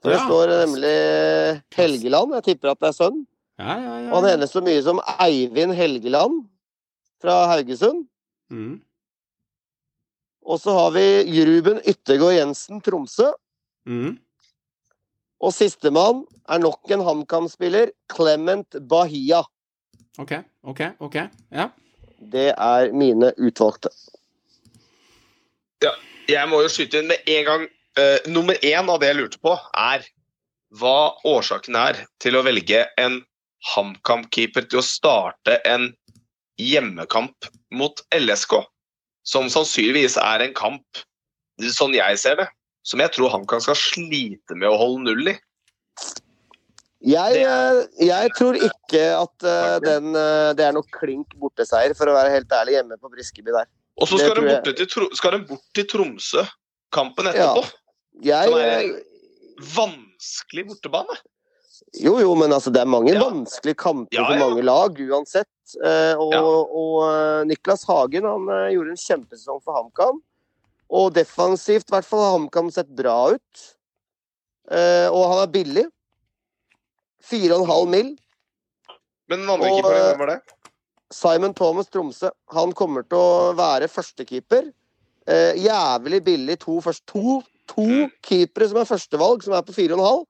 For 0.02 0.10
det 0.10 0.18
Ja. 0.18 0.24
står 0.26 0.50
nemlig 0.66 1.62
Helgeland. 1.76 2.34
Jeg 2.34 2.44
tipper 2.44 2.70
at 2.72 2.80
det 2.80 2.88
er 2.88 2.96
sønn. 2.98 3.26
Ja, 3.58 3.76
ja, 3.78 3.92
ja. 4.02 4.10
Og 4.10 4.22
han 4.22 4.30
heter 4.32 4.50
så 4.50 4.60
mye 4.64 4.82
som 4.82 4.98
Eivind 5.20 5.72
Helgeland 5.78 6.42
fra 7.22 7.46
Haugesund. 7.52 8.06
Mm. 8.50 8.80
Og 10.44 10.60
så 10.60 10.74
har 10.76 10.90
vi 10.92 11.44
Ruben 11.46 11.80
Yttergård 11.88 12.34
Jensen 12.36 12.80
Tromsø. 12.84 13.30
Mm. 13.86 14.18
Og 15.40 15.52
sistemann 15.52 16.24
er 16.48 16.58
nok 16.58 16.90
en 16.90 17.00
HamKam-spiller, 17.00 17.90
Clement 18.12 18.76
Bahia. 18.88 19.42
Ok, 20.18 20.32
ok, 20.64 20.80
ok. 21.00 21.16
Ja. 21.52 21.68
Det 22.20 22.52
er 22.56 22.92
mine 22.92 23.32
utvalgte. 23.38 23.88
Jeg 26.30 26.48
må 26.48 26.62
jo 26.64 26.70
skyte 26.72 27.00
inn 27.00 27.10
med 27.10 27.30
en 27.30 27.48
gang. 27.48 27.64
Uh, 27.94 28.18
nummer 28.26 28.58
én 28.66 28.88
av 28.90 28.98
det 28.98 29.12
jeg 29.12 29.18
lurte 29.20 29.40
på, 29.44 29.52
er 29.78 30.02
hva 30.80 31.14
årsaken 31.28 31.76
er 31.78 32.00
til 32.22 32.34
å 32.34 32.42
velge 32.42 32.80
en 32.98 33.20
HamKam-keeper 33.70 34.66
til 34.66 34.80
å 34.80 34.86
starte 34.86 35.60
en 35.68 35.92
hjemmekamp 36.60 37.48
mot 37.74 38.02
LSK, 38.14 38.58
som 39.26 39.46
sannsynligvis 39.52 40.18
er 40.20 40.42
en 40.44 40.56
kamp, 40.56 41.04
sånn 41.62 41.94
jeg 41.94 42.18
ser 42.20 42.40
det, 42.42 42.48
som 42.84 43.00
jeg 43.00 43.14
tror 43.14 43.32
HamKam 43.32 43.62
skal 43.62 43.78
slite 43.78 44.58
med 44.58 44.68
å 44.68 44.78
holde 44.80 45.06
null 45.06 45.32
i. 45.32 45.36
Jeg, 47.04 47.40
eh, 47.44 47.80
jeg 48.00 48.34
tror 48.34 48.56
ikke 48.58 49.06
at 49.20 49.46
eh, 49.46 49.78
den, 49.84 50.14
det 50.56 50.66
er 50.66 50.74
noe 50.74 50.98
klink 50.98 51.34
borteseier, 51.38 51.94
for 51.96 52.10
å 52.10 52.16
være 52.16 52.32
helt 52.34 52.58
ærlig, 52.58 52.78
hjemme 52.78 52.98
på 52.98 53.12
Briskeby 53.12 53.54
der. 53.54 53.70
Og 54.00 54.08
så 54.10 54.18
skal, 54.18 55.10
skal 55.14 55.36
de 55.36 55.44
bort 55.46 55.62
til 55.76 55.86
Tromsø 55.86 56.42
kampen 56.94 57.28
etterpå. 57.30 57.62
Jeg, 58.24 58.48
Som 58.50 58.58
er- 58.58 58.80
en 58.80 59.02
Vanskelig 59.74 60.64
bortebane. 60.66 61.14
jo, 62.02 62.18
jo, 62.18 62.34
men 62.34 62.50
altså, 62.52 62.72
det 62.74 62.80
er 62.82 62.86
mange 62.90 63.12
Ja. 63.14 63.20
vanskelige 63.22 63.76
kamper 63.78 64.16
Ja, 64.18 64.24
for 64.26 64.36
mange 64.38 64.62
lag, 64.62 64.90
uansett. 64.98 65.46
Eh, 65.84 66.14
og 66.18 66.32
Ja. 66.32 66.40
og 66.42 66.96
eh, 67.06 67.44
Niklas 67.46 67.84
Hagen 67.86 68.24
han 68.24 68.48
eh, 68.48 68.72
gjorde 68.74 68.90
en 68.90 68.96
kjempesesong 68.96 69.62
for 69.62 69.74
HamKam. 69.78 70.20
Og 70.90 71.12
defensivt, 71.14 71.86
i 71.88 71.94
hvert 71.94 72.04
fall, 72.04 72.20
har 72.20 72.38
HamKam 72.38 72.70
sett 72.72 72.88
bra 72.94 73.30
ut. 73.34 73.76
Eh, 74.70 75.08
og 75.10 75.30
han 75.32 75.42
er 75.48 75.52
billig. 75.52 75.86
4,5 77.22 77.88
mill. 77.88 78.16
Men 79.28 79.40
den 79.40 79.48
andre 79.50 79.70
keeperen, 79.70 79.96
eh, 79.96 80.08
hvem 80.10 80.18
var 80.18 80.26
det? 80.26 80.40
Simon 81.14 81.54
Thomas 81.54 81.90
Tromsø. 81.92 82.30
Han 82.56 82.72
kommer 82.76 83.06
til 83.06 83.18
å 83.20 83.52
være 83.58 83.88
førstekeeper. 83.92 84.70
Eh, 85.30 85.60
jævlig 85.62 86.20
billig. 86.26 86.58
To, 86.66 86.80
først, 86.84 87.04
to, 87.08 87.40
to 87.70 87.86
keepere 88.26 88.68
som 88.70 88.80
er 88.82 88.88
førstevalg, 88.88 89.44
som 89.46 89.54
er 89.56 89.64
på 89.66 89.76
4,5. 89.76 90.24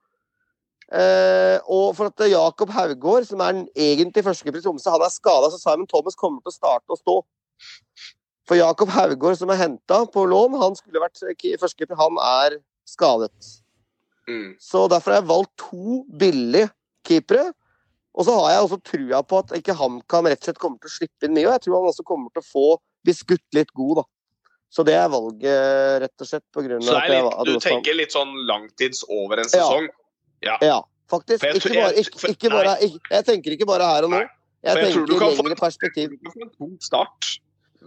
Eh, 0.95 1.57
og 1.73 1.95
for 1.97 2.11
at 2.11 2.27
Jakob 2.29 2.71
Haugård, 2.75 3.25
som 3.27 3.41
er 3.41 3.57
den 3.57 3.65
egentlig 3.75 4.27
førstekeeper 4.27 4.61
i 4.61 4.67
Tromsø, 4.67 4.93
han 4.93 5.07
er 5.07 5.15
skada, 5.15 5.49
så 5.51 5.59
Simon 5.63 5.89
Thomas 5.91 6.19
kommer 6.21 6.45
til 6.45 6.53
å 6.53 6.59
starte 6.59 6.93
å 6.95 7.01
stå. 7.01 7.17
For 8.45 8.61
Jakob 8.61 8.93
Haugård, 8.93 9.39
som 9.41 9.51
er 9.51 9.63
henta 9.63 10.03
på 10.13 10.27
lån, 10.29 10.59
han 10.61 10.77
skulle 10.77 11.01
vært 11.03 11.23
ke- 11.41 11.57
førstekeeper, 11.63 11.97
han 11.97 12.21
er 12.21 12.59
skadet. 12.87 13.33
Mm. 14.29 14.55
Så 14.61 14.85
derfor 14.93 15.15
har 15.15 15.23
jeg 15.23 15.31
valgt 15.33 15.55
to 15.61 16.05
billige 16.21 16.69
keepere. 17.09 17.53
Og 18.15 18.27
så 18.27 18.35
har 18.39 18.51
jeg 18.53 18.65
også 18.65 18.79
trua 18.87 19.21
på 19.27 19.39
at 19.43 19.55
ikke 19.59 19.75
HamKam 19.75 20.29
rett 20.31 20.43
og 20.43 20.49
slett 20.49 20.61
kommer 20.63 20.79
til 20.83 20.91
å 20.91 20.95
slippe 20.95 21.27
inn 21.27 21.35
mye. 21.35 21.49
Og 21.49 21.57
jeg 21.57 21.65
tror 21.65 21.81
han 21.81 21.89
også 21.91 22.05
kommer 22.07 22.31
til 22.35 22.45
å 22.45 22.47
få 22.47 22.67
bli 23.05 23.15
skutt 23.17 23.59
litt 23.59 23.73
god, 23.75 24.03
da. 24.03 24.05
Så 24.75 24.83
det 24.87 24.95
er 24.99 25.11
valget, 25.11 26.01
rett 26.03 26.23
og 26.25 26.29
slett, 26.29 26.45
på 26.55 26.65
grunn 26.65 26.83
Så 26.83 26.95
av 26.95 26.97
det 26.97 27.03
at 27.03 27.11
er 27.11 27.15
jeg 27.15 27.27
litt, 27.27 27.47
du 27.47 27.63
tenker 27.63 27.99
litt 27.99 28.15
sånn 28.15 28.33
langtids 28.49 29.05
over 29.07 29.43
en 29.43 29.51
Ja. 29.55 29.69
ja. 30.43 30.57
Ja, 30.67 30.79
faktisk. 31.11 31.45
Jeg 31.47 31.61
Ikke 31.61 31.75
bare, 31.75 31.93
ikke, 32.03 32.31
ikke 32.33 32.51
bare, 32.51 32.75
ikke, 32.83 33.13
jeg 33.13 33.27
tenker 33.29 33.57
ikke 33.59 33.69
bare 33.71 33.91
her 33.93 34.09
og 34.09 34.15
nå. 34.15 34.23
Jeg 34.65 34.79
jeg 34.79 34.95
tenker 34.95 35.15
i 35.15 35.21
lengre 35.21 35.59
perspektiv. 35.61 36.15
Du 36.15 36.31
kan 36.31 36.35
få 36.35 36.47
en 36.47 36.53
god 36.59 36.77
start 36.83 37.31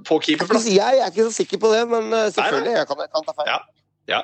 på 0.08 0.20
Jeg 0.20 0.26
keeperplass. 0.28 0.68
er 0.78 1.08
ikke 1.10 1.28
så 1.28 1.36
sikker 1.42 1.60
på 1.64 1.72
det, 1.74 1.84
men 1.90 2.12
eh, 2.14 2.28
selvfølgelig. 2.36 2.76
Jeg 2.78 2.88
kan, 2.88 3.04
jeg 3.04 3.12
kan 3.16 3.28
ta 3.28 3.36
feil. 3.40 3.50
Ja. 3.52 3.60
ja. 4.14 4.22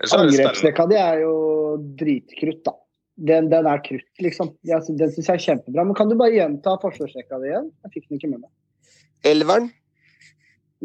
er. 0.00 0.16
Angrepsrekka 0.20 0.86
di 0.88 1.00
er 1.00 1.20
jo 1.24 1.34
dritkrutt, 2.00 2.62
da. 2.64 2.76
Den, 3.20 3.50
den 3.52 3.66
er 3.68 3.82
krutt, 3.84 4.08
liksom. 4.24 4.54
Jeg, 4.64 4.96
den 4.96 5.12
syns 5.12 5.26
jeg 5.28 5.36
er 5.36 5.44
kjempebra. 5.44 5.84
Men 5.84 5.96
kan 5.98 6.08
du 6.08 6.16
bare 6.16 6.32
gjenta 6.32 6.78
forsvarsrekka 6.80 7.40
di 7.42 7.50
igjen? 7.50 7.68
Jeg 7.84 7.94
fikk 7.96 8.08
den 8.08 8.20
ikke 8.20 8.30
med 8.32 8.42
meg. 8.46 8.50
Elveren. 9.28 9.68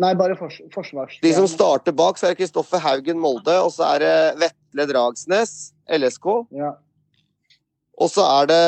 Nei, 0.04 0.12
bare 0.20 0.36
fors 0.36 0.58
forsvars... 0.74 1.20
De 1.24 1.32
som 1.32 1.48
starter 1.48 1.96
bak, 1.96 2.18
så 2.20 2.28
er 2.28 2.34
det 2.34 2.42
Kristoffer 2.42 2.82
Haugen 2.84 3.22
Molde, 3.24 3.54
og 3.64 3.72
så 3.72 3.88
er 3.94 4.04
det 4.04 4.16
Vetle 4.42 4.88
Dragsnes, 4.90 5.54
LSK. 5.88 6.28
Ja. 6.58 6.74
Og 7.96 8.12
så 8.12 8.26
er 8.28 8.50
det 8.52 8.62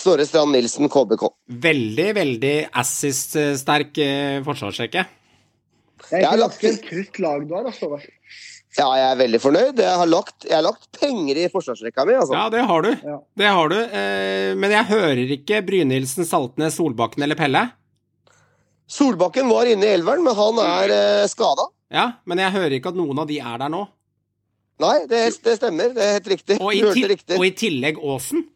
Snorre 0.00 0.26
Strand 0.26 0.50
Nilsen, 0.56 0.90
KBK. 0.90 1.28
Veldig, 1.62 2.08
veldig 2.18 2.56
assist-sterk 2.82 4.00
eh, 4.02 4.40
forsvarsrekke. 4.42 5.06
Det 6.08 6.18
er 6.18 6.26
ikke 6.26 6.40
lagt 6.40 6.64
ganske 6.64 6.88
krutt 6.88 7.22
lag 7.22 7.46
du 7.46 7.54
har, 7.54 7.70
altså. 7.70 8.02
Ja, 8.78 8.86
jeg 8.96 9.04
er 9.12 9.18
veldig 9.20 9.38
fornøyd. 9.42 9.80
Jeg 9.84 9.96
har 10.00 10.08
lagt, 10.08 10.46
jeg 10.48 10.54
har 10.56 10.64
lagt 10.64 10.86
penger 10.96 11.36
i 11.42 11.48
forsvarsrekka 11.52 12.06
mi, 12.08 12.14
altså. 12.16 12.32
Ja, 12.38 12.46
det 12.54 12.62
har 12.70 12.84
du. 12.86 12.90
Ja. 13.04 13.16
Det 13.42 13.50
har 13.52 13.68
du. 13.68 13.76
Eh, 13.84 14.52
men 14.56 14.72
jeg 14.72 14.88
hører 14.88 15.32
ikke 15.36 15.58
Brynildsen, 15.66 16.24
Saltnes, 16.24 16.78
Solbakken 16.80 17.26
eller 17.26 17.36
Pelle. 17.36 17.66
Solbakken 18.88 19.48
var 19.52 19.68
inne 19.68 19.86
i 19.90 19.92
elveren, 19.98 20.24
men 20.24 20.36
han 20.36 20.58
er 20.64 20.94
eh, 20.96 21.26
skada. 21.28 21.68
Ja, 21.92 22.06
men 22.24 22.40
jeg 22.40 22.54
hører 22.56 22.78
ikke 22.78 22.92
at 22.94 22.96
noen 22.96 23.20
av 23.20 23.28
de 23.28 23.36
er 23.44 23.60
der 23.60 23.72
nå. 23.72 23.82
Nei, 24.82 24.96
det, 25.10 25.20
det 25.44 25.58
stemmer. 25.60 25.92
Det 25.94 26.02
er 26.02 26.16
helt 26.16 26.32
riktig. 26.32 26.56
Og 26.64 26.72
i, 26.74 26.80
Du 26.80 26.88
hørte 26.88 26.96
til, 26.98 27.10
riktig. 27.12 27.36
og 27.38 27.44
i 27.46 27.52
tillegg 27.60 28.00
Åsen? 28.00 28.46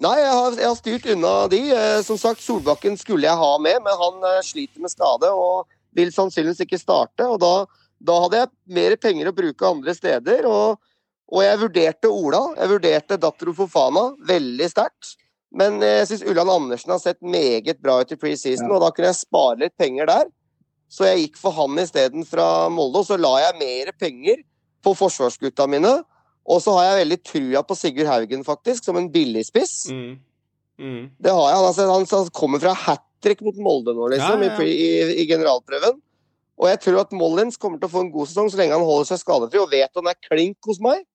Nei, 0.00 0.14
jeg 0.16 0.32
har, 0.32 0.54
jeg 0.58 0.66
har 0.66 0.78
styrt 0.78 1.06
unna 1.14 1.32
de. 1.52 1.60
Eh, 1.76 1.98
Som 2.06 2.18
sagt, 2.20 2.42
Solbakken 2.42 2.98
skulle 2.98 3.28
jeg 3.28 3.38
ha 3.40 3.50
med, 3.62 3.78
men 3.84 3.98
han 4.02 4.26
eh, 4.34 4.40
sliter 4.46 4.82
med 4.82 4.90
skade 4.92 5.30
og 5.30 5.68
vil 5.96 6.10
sannsynligvis 6.14 6.64
ikke 6.66 6.78
starte. 6.82 7.26
og 7.30 7.38
da, 7.42 7.52
da 8.00 8.16
hadde 8.24 8.40
jeg 8.40 8.50
mer 8.76 8.96
penger 9.00 9.30
å 9.30 9.36
bruke 9.36 9.68
andre 9.68 9.94
steder. 9.96 10.46
Og, 10.48 10.80
og 11.30 11.44
jeg 11.44 11.60
vurderte 11.60 12.10
Ola. 12.10 12.42
Jeg 12.58 12.72
vurderte 12.74 13.18
Dattero 13.20 13.54
Fofana 13.56 14.10
veldig 14.28 14.68
sterkt. 14.72 15.16
Men 15.50 15.80
eh, 15.82 16.00
jeg 16.00 16.12
syns 16.12 16.26
Ulland 16.30 16.52
Andersen 16.52 16.94
har 16.94 17.02
sett 17.02 17.20
meget 17.26 17.80
bra 17.82 17.98
ut 18.00 18.12
i 18.14 18.18
preseason, 18.18 18.68
Ja. 18.68 18.76
og 18.76 18.84
da 18.84 18.92
kunne 18.94 19.10
jeg 19.10 19.18
spare 19.18 19.58
litt 19.64 19.76
penger 19.80 20.08
der. 20.10 20.30
Så 20.90 21.06
jeg 21.06 21.26
gikk 21.26 21.36
for 21.38 21.54
han 21.54 21.78
isteden 21.78 22.24
fra 22.26 22.68
Molde, 22.72 23.02
og 23.02 23.06
så 23.06 23.18
la 23.18 23.36
jeg 23.44 23.60
mer 23.60 23.92
penger 23.98 24.40
på 24.82 24.94
forsvarsgutta 24.98 25.68
mine. 25.70 26.00
Og 26.50 26.58
så 26.64 26.74
har 26.74 26.88
jeg 26.88 27.04
veldig 27.04 27.18
trua 27.26 27.62
på 27.66 27.76
Sigurd 27.78 28.10
Haugen, 28.10 28.42
faktisk, 28.46 28.86
som 28.86 28.98
en 28.98 29.10
billigspiss. 29.12 29.90
Mm. 29.92 30.18
Mm. 30.80 31.02
Det 31.20 31.34
har 31.36 31.44
jeg. 31.50 31.58
Han, 31.58 31.68
altså, 31.68 31.86
han, 31.92 32.30
kommer 32.34 32.62
fra 32.62 32.72
hat 32.74 33.04
trick 33.22 33.42
mot 33.44 33.58
Molde 33.60 33.92
nå, 33.94 34.08
liksom, 34.14 34.40
Ja, 34.42 34.48
ja, 34.48 34.56
ja. 34.56 34.64
I, 34.64 34.72
i, 34.72 35.22
i 35.22 35.26
generalprøven. 35.28 36.00
Og 36.60 36.68
jeg 36.68 36.80
tror 36.84 37.00
at 37.02 37.14
Mollins 37.16 37.56
kommer 37.60 37.80
til 37.80 37.88
å 37.88 37.94
få 37.94 38.02
en 38.04 38.12
god 38.12 38.28
sesong 38.28 38.50
så 38.52 38.60
lenge 38.60 38.76
han 38.76 38.84
holder 38.84 39.08
seg 39.08 39.22
skadefri 39.22 39.62
og 39.62 39.70
vet 39.72 39.96
han 39.96 40.10
er 40.10 40.18
klink 40.26 40.68
hos 40.68 40.80
meg. 40.84 41.06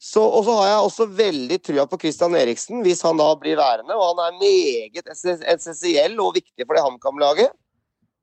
Så, 0.00 0.22
og 0.24 0.46
så 0.46 0.54
har 0.56 0.70
jeg 0.70 0.84
også 0.86 1.06
veldig 1.12 1.58
trua 1.60 1.84
på 1.84 1.98
Christian 2.00 2.36
Eriksen, 2.38 2.78
hvis 2.80 3.02
han 3.04 3.20
da 3.20 3.26
blir 3.36 3.58
værende. 3.60 3.92
Og 3.92 4.14
han 4.14 4.22
er 4.30 4.38
meget 4.40 5.10
essensiell 5.12 6.16
og 6.24 6.38
viktig 6.38 6.64
for 6.64 6.72
det 6.72 6.84
HamKam-laget. 6.86 7.52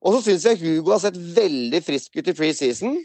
Og 0.01 0.15
så 0.15 0.23
syns 0.25 0.47
jeg 0.47 0.57
Hugo 0.63 0.95
har 0.95 1.03
sett 1.03 1.19
veldig 1.37 1.83
frisk 1.85 2.17
ut 2.17 2.33
i 2.33 2.35
preseason. 2.37 2.97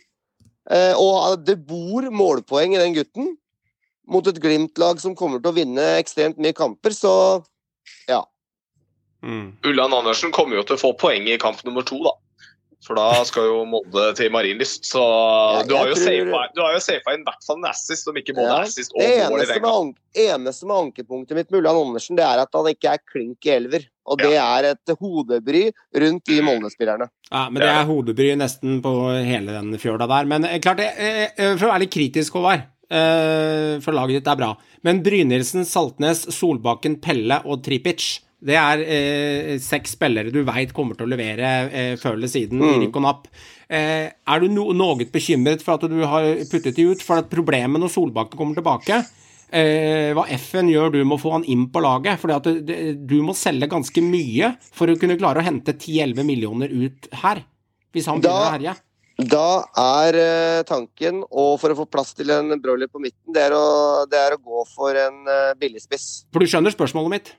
Eh, 0.73 0.97
og 0.97 1.45
det 1.45 1.59
bor 1.69 2.09
målpoeng 2.09 2.79
i 2.79 2.81
den 2.81 2.97
gutten. 2.97 3.35
Mot 4.09 4.27
et 4.27 4.41
Glimt-lag 4.41 5.05
som 5.05 5.17
kommer 5.17 5.43
til 5.43 5.53
å 5.53 5.57
vinne 5.61 5.85
ekstremt 6.01 6.41
mye 6.41 6.57
kamper, 6.57 6.97
så 6.97 7.13
Mm. 9.23 9.57
Ulland 9.65 9.95
Andersen 9.95 10.33
kommer 10.35 10.59
jo 10.59 10.65
til 10.67 10.77
å 10.77 10.81
få 10.81 10.93
poeng 10.99 11.29
i 11.31 11.39
kamp 11.39 11.61
nummer 11.67 11.85
to, 11.87 12.01
da. 12.03 12.17
For 12.83 12.99
da 12.99 13.23
skal 13.29 13.45
jo 13.47 13.59
Molde 13.71 14.09
til 14.19 14.31
Marienlyst. 14.35 14.83
Så 14.91 14.99
Ja, 15.03 15.63
du 15.69 15.77
har 15.77 15.87
jo 15.87 15.95
safa- 15.95 16.49
du 16.55 16.61
har 16.65 16.73
jo 16.75 16.81
safa 16.83 17.15
inn 17.15 17.23
i 17.23 17.29
hvert 17.29 17.45
fall 17.47 17.61
en 17.61 17.69
assist, 17.71 18.09
om 18.11 18.17
ikke 18.19 18.35
både 18.35 18.49
Ja, 18.49 18.61
assist 18.67 18.91
og 18.97 19.01
Det 19.01 19.31
mål 19.31 19.43
i 19.43 19.47
den 19.47 19.63
med, 19.63 19.95
eneste 20.27 20.67
med 20.67 20.77
ankepunktet 20.83 21.39
mitt 21.39 21.51
med 21.53 21.61
Ulland 21.61 21.79
Andersen, 21.87 22.17
det 22.19 22.25
er 22.27 22.43
at 22.43 22.49
han 22.53 22.67
ikke 22.73 22.91
er 22.91 22.99
klink 23.07 23.47
i 23.47 23.55
elver. 23.55 23.87
Og 24.05 24.19
det 24.19 24.33
er 24.35 24.65
et 24.73 24.97
hodebry 24.99 25.71
rundt 25.95 26.25
de 26.27 26.41
Molde-spillerne. 26.43 27.07
Ja, 27.31 27.45
men 27.49 27.63
det 27.63 27.71
er 27.71 27.87
hodebry 27.87 28.33
nesten 28.35 28.83
på 28.83 28.93
hele 29.25 29.55
den 29.55 29.79
fjøla 29.79 30.09
der. 30.11 30.27
Men 30.27 30.45
eh, 30.45 30.59
klart, 30.59 30.79
det, 30.83 30.91
eh, 30.99 31.29
eh, 31.39 31.57
for 31.57 31.69
å 31.69 31.73
være 31.77 31.85
litt 31.87 31.95
kritisk, 31.95 32.33
Håvard, 32.35 32.67
eh, 32.91 33.79
for 33.79 33.93
laget 33.95 34.19
ditt 34.25 34.27
er 34.33 34.37
bra. 34.43 34.57
Men 34.83 35.03
Brynildsen, 35.05 35.63
Saltnes, 35.65 36.27
Solbakken, 36.35 36.99
Pelle 37.01 37.39
og 37.47 37.63
Tripic, 37.63 38.19
det 38.43 38.57
er 38.59 38.83
eh, 38.83 39.55
seks 39.63 39.95
spillere 39.97 40.33
du 40.35 40.41
veit 40.47 40.73
kommer 40.75 40.99
til 40.99 41.07
å 41.07 41.13
levere 41.13 41.51
eh, 41.71 41.95
før 42.01 42.17
eller 42.19 42.31
siden 42.31 42.59
i 42.63 42.71
Mm. 42.73 42.85
rykk 42.87 42.99
og 42.99 43.05
napp. 43.07 43.27
Eh, 43.73 44.11
er 44.11 44.43
du 44.43 44.49
no 44.53 44.69
noe 44.77 45.07
bekymret 45.09 45.63
for 45.65 45.79
at 45.79 45.89
du 45.89 46.01
har 46.05 46.27
puttet 46.51 46.77
de 46.77 46.89
ut? 46.91 47.03
For 47.03 47.23
at 47.23 47.31
problemet 47.33 47.81
når 47.81 47.93
Solbakken 47.95 48.37
kommer 48.37 48.59
tilbake 48.59 48.99
eh, 49.53 50.13
Hva 50.17 50.27
F-en 50.37 50.69
gjør 50.69 50.93
du 50.93 51.01
med 51.05 51.17
å 51.17 51.23
få 51.23 51.33
han 51.39 51.47
inn 51.49 51.69
på 51.73 51.81
laget? 51.85 52.25
At 52.25 52.49
du, 52.51 52.73
du 52.99 53.19
må 53.25 53.35
selge 53.39 53.71
ganske 53.71 54.05
mye 54.05 54.55
for 54.75 54.91
å 54.91 54.99
kunne 55.01 55.17
klare 55.21 55.41
å 55.41 55.47
hente 55.47 55.77
10-11 55.77 56.27
millioner 56.27 56.73
ut 56.73 57.09
her. 57.23 57.45
Hvis 57.93 58.09
han 58.09 58.21
begynner 58.21 58.49
å 58.49 58.57
herje. 58.57 58.75
Da 59.23 59.47
er 59.79 60.17
eh, 60.19 60.63
tanken, 60.67 61.21
og 61.29 61.59
for 61.61 61.71
å 61.73 61.77
få 61.83 61.87
plass 61.87 62.15
til 62.17 62.33
en 62.33 62.57
broiler 62.63 62.89
på 62.91 63.01
midten, 63.03 63.33
det 63.35 63.45
er 63.51 63.55
å, 63.55 64.03
det 64.11 64.19
er 64.19 64.35
å 64.35 64.41
gå 64.41 64.65
for 64.73 64.97
en 64.99 65.21
uh, 65.29 65.53
billigspiss. 65.61 66.25
For 66.33 66.43
du 66.43 66.49
skjønner 66.49 66.73
spørsmålet 66.75 67.13
mitt? 67.13 67.33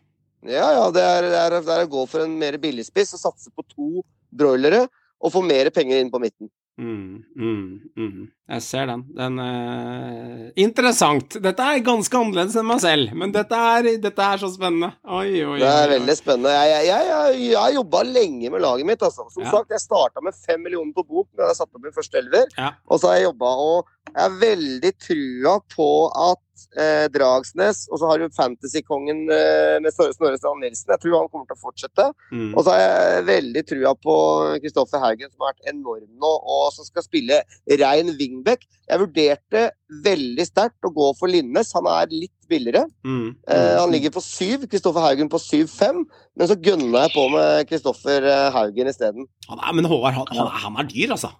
Ja, 0.50 0.68
ja, 0.76 0.88
det 0.92 1.04
er, 1.04 1.30
det, 1.30 1.38
er, 1.40 1.60
det 1.64 1.78
er 1.78 1.86
å 1.86 1.92
gå 1.94 2.04
for 2.12 2.26
en 2.26 2.36
mer 2.40 2.58
billigspiss 2.62 3.16
og 3.16 3.24
satse 3.28 3.54
på 3.56 3.64
to 3.72 4.04
broilere 4.34 4.86
og 5.24 5.32
få 5.32 5.44
mer 5.46 5.70
penger 5.72 6.02
inn 6.04 6.12
på 6.12 6.20
midten. 6.20 6.50
Mm, 6.74 7.20
mm, 7.38 7.66
mm. 8.02 8.22
Jeg 8.50 8.62
ser 8.66 8.88
den. 8.90 9.04
Den 9.14 9.36
uh, 9.38 10.48
Interessant. 10.58 11.36
Dette 11.44 11.68
er 11.70 11.84
ganske 11.86 12.18
annerledes 12.18 12.56
enn 12.58 12.66
meg 12.66 12.80
selv, 12.82 13.12
men 13.14 13.32
dette 13.36 13.60
er, 13.76 13.90
dette 14.02 14.26
er 14.26 14.42
så 14.42 14.50
spennende. 14.50 14.90
Oi, 15.06 15.44
oi. 15.46 15.60
Det 15.62 15.70
er 15.70 15.86
oi. 15.86 15.92
veldig 15.94 16.16
spennende. 16.18 16.54
Jeg, 16.56 16.72
jeg, 16.74 16.88
jeg, 16.90 17.12
jeg, 17.12 17.44
jeg 17.52 17.60
har 17.62 17.76
jobba 17.78 18.02
lenge 18.10 18.52
med 18.56 18.66
laget 18.66 18.90
mitt. 18.90 19.06
Altså. 19.06 19.28
Som 19.36 19.46
Ja. 19.46 19.52
sagt, 19.54 19.70
jeg 19.78 19.84
starta 19.86 20.26
med 20.26 20.34
fem 20.34 20.66
millioner 20.66 20.98
på 20.98 21.06
bok 21.06 21.30
da 21.38 21.52
jeg 21.52 21.60
satte 21.62 21.78
opp 21.78 21.86
min 21.86 21.96
første 21.96 22.20
elver. 22.24 22.50
Ja. 22.58 22.72
Og 22.90 23.00
så 23.04 23.12
har 23.12 23.22
jeg 23.22 23.30
jobba, 23.30 23.54
og 23.70 23.94
jeg 24.10 24.22
har 24.26 24.40
veldig 24.42 24.94
trua 25.08 25.56
på 25.78 25.90
at 26.32 26.43
eh, 26.80 27.06
Dragsnes 27.14 27.84
Og 27.92 28.00
så 28.02 28.10
har 28.10 28.22
du 28.22 28.34
Fantasykongen 28.36 29.24
eh, 29.34 29.78
med 29.84 29.94
Snorre 29.94 30.38
Strand 30.40 30.64
Nilsen. 30.64 30.92
Jeg 30.94 31.02
tror 31.04 31.18
han 31.20 31.30
kommer 31.32 31.50
til 31.50 31.58
å 31.58 31.64
fortsette. 31.64 32.08
Mm. 32.32 32.52
Og 32.54 32.64
så 32.64 32.74
har 32.74 32.84
jeg 32.84 33.26
veldig 33.30 33.66
trua 33.70 33.94
på 34.00 34.16
Kristoffer 34.64 35.04
Haugen, 35.04 35.32
som 35.32 35.46
har 35.46 35.54
vært 35.54 35.74
enorm 35.74 36.08
nå, 36.08 36.32
og 36.56 36.72
som 36.76 36.88
skal 36.88 37.06
spille 37.06 37.42
rein 37.84 38.14
wingback. 38.20 38.66
Jeg 38.90 39.02
vurderte 39.02 39.68
veldig 40.04 40.46
sterkt 40.48 40.88
å 40.88 40.92
gå 40.94 41.12
for 41.20 41.32
Linnes. 41.32 41.72
Han 41.78 41.88
er 41.92 42.12
litt 42.12 42.36
billigere. 42.50 42.86
Mm. 43.06 43.36
Eh, 43.48 43.76
han 43.80 43.94
ligger 43.94 44.14
på 44.16 44.24
syv, 44.24 44.68
Kristoffer 44.72 45.06
Haugen 45.06 45.32
på 45.32 45.42
syv-fem. 45.42 46.04
Men 46.38 46.50
så 46.50 46.58
gønna 46.58 47.06
jeg 47.06 47.16
på 47.16 47.28
med 47.34 47.70
Kristoffer 47.70 48.28
eh, 48.28 48.50
Haugen 48.56 48.92
isteden. 48.92 49.30
Men 49.50 49.90
Håvard, 49.90 50.20
han, 50.20 50.36
han, 50.36 50.54
han 50.66 50.84
er 50.84 50.90
dyr, 50.92 51.16
altså. 51.16 51.34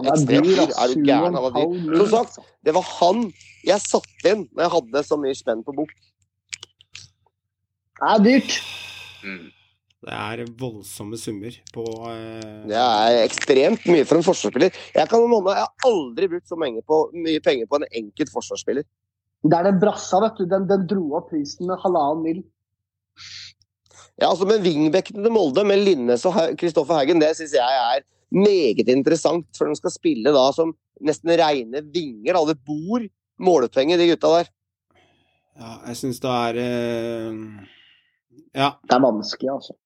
Han 0.00 0.10
er 0.10 0.16
Ekstremt 0.16 0.50
dyr. 0.50 0.74
Er 0.74 0.92
du 0.92 1.06
gæren, 1.06 1.38
han 1.38 1.46
er 1.46 1.56
dyr. 1.56 1.96
Som 2.02 2.10
sagt. 2.16 2.42
Det 2.66 2.74
var 2.76 2.86
han 2.98 3.24
jeg 3.66 3.84
satte 3.84 4.32
inn 4.32 4.46
når 4.54 4.64
jeg 4.64 4.72
hadde 4.74 5.02
så 5.04 5.18
mye 5.20 5.36
spenn 5.36 5.64
på 5.66 5.74
bok. 5.76 5.90
Det 8.00 8.12
er 8.12 8.22
dyrt. 8.24 8.54
Mm. 9.20 9.48
Det 10.00 10.16
er 10.16 10.46
voldsomme 10.56 11.18
summer 11.20 11.56
på 11.74 11.82
eh, 12.08 12.62
Det 12.70 12.78
er 12.78 13.18
ekstremt 13.26 13.84
mye 13.84 14.06
for 14.08 14.16
en 14.16 14.24
forsvarsspiller. 14.24 14.78
Jeg 14.96 15.10
kan 15.10 15.26
måned, 15.28 15.50
jeg 15.52 15.66
har 15.66 15.90
aldri 15.90 16.30
brukt 16.32 16.48
så 16.48 16.56
mye, 16.56 16.80
på, 16.88 17.02
mye 17.12 17.42
penger 17.44 17.68
på 17.68 17.82
en 17.82 17.84
enkelt 18.00 18.32
forsvarsspiller. 18.32 18.86
Det 19.44 19.58
er 19.58 19.68
den 19.68 19.80
brassa, 19.82 20.22
vet 20.24 20.40
du. 20.40 20.46
Den, 20.48 20.64
den 20.70 20.86
dro 20.88 21.04
opp 21.18 21.28
prisen 21.32 21.68
med 21.68 21.80
halvannen 21.84 22.24
mil. 22.24 22.40
Ja, 24.20 24.30
altså 24.30 24.48
Med 24.48 24.64
wingbackene 24.64 25.24
til 25.24 25.32
Molde, 25.32 25.64
med 25.68 25.84
Linnes 25.84 26.24
og 26.28 26.36
Kristoffer 26.60 26.96
Haugen, 26.96 27.20
det 27.20 27.34
syns 27.36 27.54
jeg 27.56 27.84
er 27.84 28.02
meget 28.34 28.88
interessant. 28.88 29.48
For 29.56 29.68
de 29.68 29.76
skal 29.78 29.94
spille 29.94 30.32
da 30.34 30.46
som 30.56 30.72
nesten 31.00 31.34
reine 31.40 31.82
vinger. 31.92 32.36
Da. 32.36 32.44
Det 32.52 32.60
bor 32.66 33.04
målepenger, 33.40 34.00
de 34.00 34.10
gutta 34.12 34.32
der. 34.38 34.50
Ja, 35.60 35.76
jeg 35.90 36.00
syns 36.00 36.20
det 36.22 36.32
er 36.32 36.58
uh... 36.64 37.78
Ja. 38.56 38.72
Det 38.82 38.96
er 38.96 39.02
vanskelig, 39.04 39.50
altså. 39.52 39.76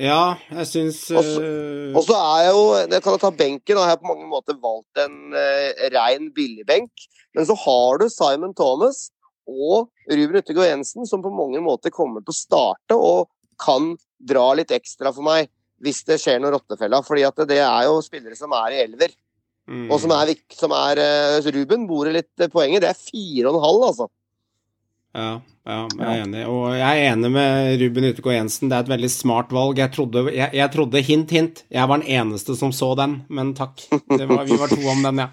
Ja, 0.00 0.36
jeg 0.48 0.66
syns 0.70 0.98
Også- 1.10 1.42
eh, 1.44 1.96
Og 1.96 2.04
så 2.06 2.14
er 2.16 2.44
jeg 2.46 2.52
jo 2.54 2.62
Jeg 2.94 3.02
kan 3.02 3.12
jo 3.12 3.18
ta 3.18 3.30
benken, 3.30 3.76
og 3.76 3.82
jeg 3.82 3.90
har 3.90 4.00
på 4.00 4.08
mange 4.08 4.28
måter 4.30 4.56
valgt 4.56 5.02
en 5.02 5.34
uh, 5.34 5.70
rein 5.92 6.30
billigbenk. 6.34 6.90
Men 7.34 7.46
så 7.46 7.54
har 7.54 7.98
du 8.00 8.08
Simon 8.08 8.54
Thomas 8.54 9.10
og 9.46 9.90
Ruben 10.08 10.40
Uttegård 10.40 10.70
Jensen, 10.70 11.06
som 11.06 11.22
på 11.22 11.30
mange 11.34 11.60
måter 11.62 11.90
kommer 11.90 12.22
til 12.22 12.32
å 12.32 12.38
starte 12.38 12.96
og 12.96 13.28
kan 13.60 13.96
dra 14.18 14.54
litt 14.56 14.72
ekstra 14.72 15.12
for 15.12 15.26
meg 15.26 15.50
hvis 15.80 16.04
det 16.08 16.20
skjer 16.20 16.40
noe 16.40 16.54
rottefella. 16.54 17.02
fordi 17.02 17.26
at 17.26 17.42
det 17.48 17.60
er 17.64 17.88
jo 17.88 17.98
spillere 18.04 18.36
som 18.38 18.52
er 18.56 18.76
i 18.76 18.80
elver. 18.84 19.14
mm. 19.66 19.90
Og 19.90 20.00
som 20.00 20.12
er, 20.16 20.34
som 20.52 20.74
er 20.76 21.02
eh, 21.02 21.50
Ruben 21.56 21.86
bor 21.88 22.08
i 22.08 22.16
litt 22.18 22.50
poenget. 22.52 22.82
Det 22.84 22.90
er 22.90 23.00
fire 23.00 23.48
og 23.48 23.56
en 23.56 23.66
halv, 23.66 23.86
altså. 23.90 24.10
Ja, 25.10 25.40
ja, 25.66 25.76
jeg 25.98 26.06
er 26.06 26.20
enig. 26.22 26.40
Og 26.46 26.68
jeg 26.78 26.86
er 26.86 27.08
enig 27.10 27.30
med 27.34 27.80
Ruben 27.80 28.04
Utegård 28.06 28.34
Jensen. 28.36 28.68
Det 28.70 28.76
er 28.76 28.84
et 28.84 28.90
veldig 28.92 29.08
smart 29.10 29.50
valg. 29.54 29.80
Jeg 29.82 29.90
trodde, 29.96 30.22
jeg, 30.30 30.46
jeg 30.54 30.70
trodde 30.70 31.02
hint, 31.02 31.32
hint. 31.34 31.62
Jeg 31.74 31.90
var 31.90 31.98
den 31.98 32.06
eneste 32.14 32.54
som 32.58 32.70
så 32.74 32.92
den, 32.98 33.16
men 33.26 33.50
takk. 33.58 33.82
Det 33.90 34.28
var, 34.30 34.44
vi 34.46 34.58
var 34.60 34.70
to 34.70 34.78
om 34.92 35.02
den, 35.08 35.18
ja. 35.24 35.26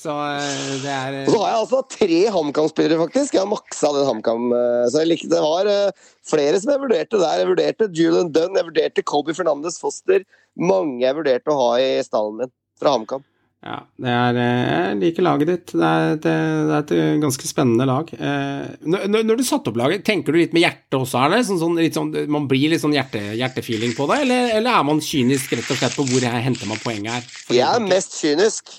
Så 0.00 0.16
eh, 0.16 0.72
det 0.80 0.94
er 0.94 1.18
Og 1.26 1.34
så 1.34 1.42
har 1.42 1.52
jeg 1.52 1.60
altså 1.60 1.82
tre 1.92 2.20
HamKam-spillere, 2.38 3.00
faktisk. 3.04 3.36
Jeg 3.36 3.44
har 3.44 3.52
maksa 3.52 3.92
den 3.98 4.08
HamKam. 4.08 4.48
eh, 4.56 4.88
Så 4.94 5.04
jeg 5.04 5.12
likte, 5.12 5.30
det 5.34 5.44
var 5.44 5.68
eh, 5.74 6.08
flere 6.32 6.62
som 6.64 6.72
jeg 6.72 6.84
vurderte 6.86 7.20
der. 7.20 7.42
Jeg 7.42 7.50
vurderte 7.52 7.90
Julian 8.00 8.32
Dunn, 8.32 8.56
jeg 8.56 8.70
vurderte 8.72 9.04
Kobe 9.12 9.36
Fernandes 9.36 9.76
Foster. 9.82 10.24
Mange 10.56 11.04
jeg 11.04 11.20
vurderte 11.20 11.52
å 11.52 11.60
ha 11.66 11.70
i 11.84 11.98
stallen 12.06 12.40
min 12.46 12.54
fra 12.80 12.96
HamKam. 12.96 13.28
Ja, 13.58 13.80
det 13.98 14.06
er, 14.14 14.36
eh, 14.38 14.74
jeg 14.92 14.98
liker 15.00 15.24
laget 15.26 15.48
ditt. 15.50 15.72
Det 15.74 15.82
er, 15.82 16.12
et, 16.14 16.26
eh, 16.30 16.58
det 16.68 16.74
er 16.76 16.82
et 16.84 16.92
eh, 16.94 17.16
ganske 17.18 17.48
spennende 17.48 17.86
lag. 17.90 18.12
Eh, 18.14 18.68
Når, 18.86 19.08
når- 19.26 19.36
du 19.40 19.42
satte 19.42 19.72
opp 19.72 19.80
laget, 19.80 20.04
tenker 20.06 20.30
du 20.32 20.38
litt 20.38 20.52
med 20.54 20.62
hjertet 20.62 20.94
også? 20.94 21.18
Er 21.24 21.30
det 21.34 21.40
sånn, 21.48 21.58
sånn, 21.58 21.80
sånn, 21.92 22.12
man 22.30 22.46
blir 22.46 22.70
litt 22.70 22.80
sånn 22.84 22.94
hjerte, 22.94 23.18
hjertefeeling 23.34 23.96
på 23.98 24.06
det, 24.12 24.20
eller, 24.22 24.54
eller 24.60 24.70
er 24.78 24.84
man 24.86 25.00
kynisk 25.02 25.56
rett 25.58 25.70
og 25.74 25.76
slett 25.80 25.96
på 25.98 26.06
hvor 26.06 26.22
jeg 26.22 26.44
henter 26.46 26.70
man 26.70 26.78
poenget 26.78 27.10
her? 27.18 27.22
Jeg 27.50 27.66
er 27.66 27.80
mest 27.82 28.14
kynisk. 28.22 28.78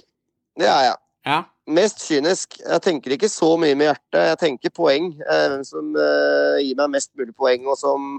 Det 0.58 0.68
er 0.68 0.84
jeg. 0.92 1.00
Ja, 1.28 1.44
Mest 1.70 2.00
kynisk. 2.02 2.56
Jeg 2.66 2.82
tenker 2.82 3.14
ikke 3.14 3.28
så 3.30 3.52
mye 3.62 3.76
med 3.78 3.92
hjertet. 3.92 4.24
Jeg 4.32 4.38
tenker 4.42 4.72
poeng. 4.74 5.12
Hvem 5.22 5.60
som 5.68 5.92
gir 5.94 6.74
meg 6.80 6.90
mest 6.96 7.12
mulig 7.20 7.36
poeng, 7.38 7.68
og 7.70 7.78
som 7.78 8.16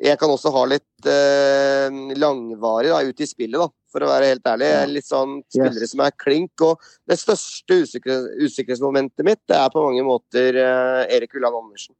jeg 0.00 0.16
kan 0.20 0.30
også 0.32 0.50
ha 0.54 0.62
litt 0.70 1.08
eh, 1.12 1.92
langvarig 2.16 2.88
da, 2.92 3.02
ut 3.04 3.20
i 3.20 3.28
spillet, 3.28 3.60
da, 3.60 3.68
for 3.92 4.04
å 4.06 4.08
være 4.08 4.30
helt 4.32 4.46
ærlig. 4.48 4.68
Jeg 4.70 4.82
er 4.86 4.92
Litt 4.94 5.08
sånn 5.08 5.34
spillere 5.52 5.88
som 5.90 6.00
er 6.06 6.14
klink. 6.16 6.64
Og 6.64 6.80
det 7.10 7.18
største 7.20 7.80
usikre, 7.82 8.16
usikkerhetsmomentet 8.40 9.26
mitt 9.26 9.42
det 9.50 9.58
er 9.58 9.72
på 9.74 9.82
mange 9.84 10.04
måter 10.06 10.56
eh, 10.56 11.02
Erik 11.18 11.36
Ulland 11.36 11.58
Andersen. 11.64 11.96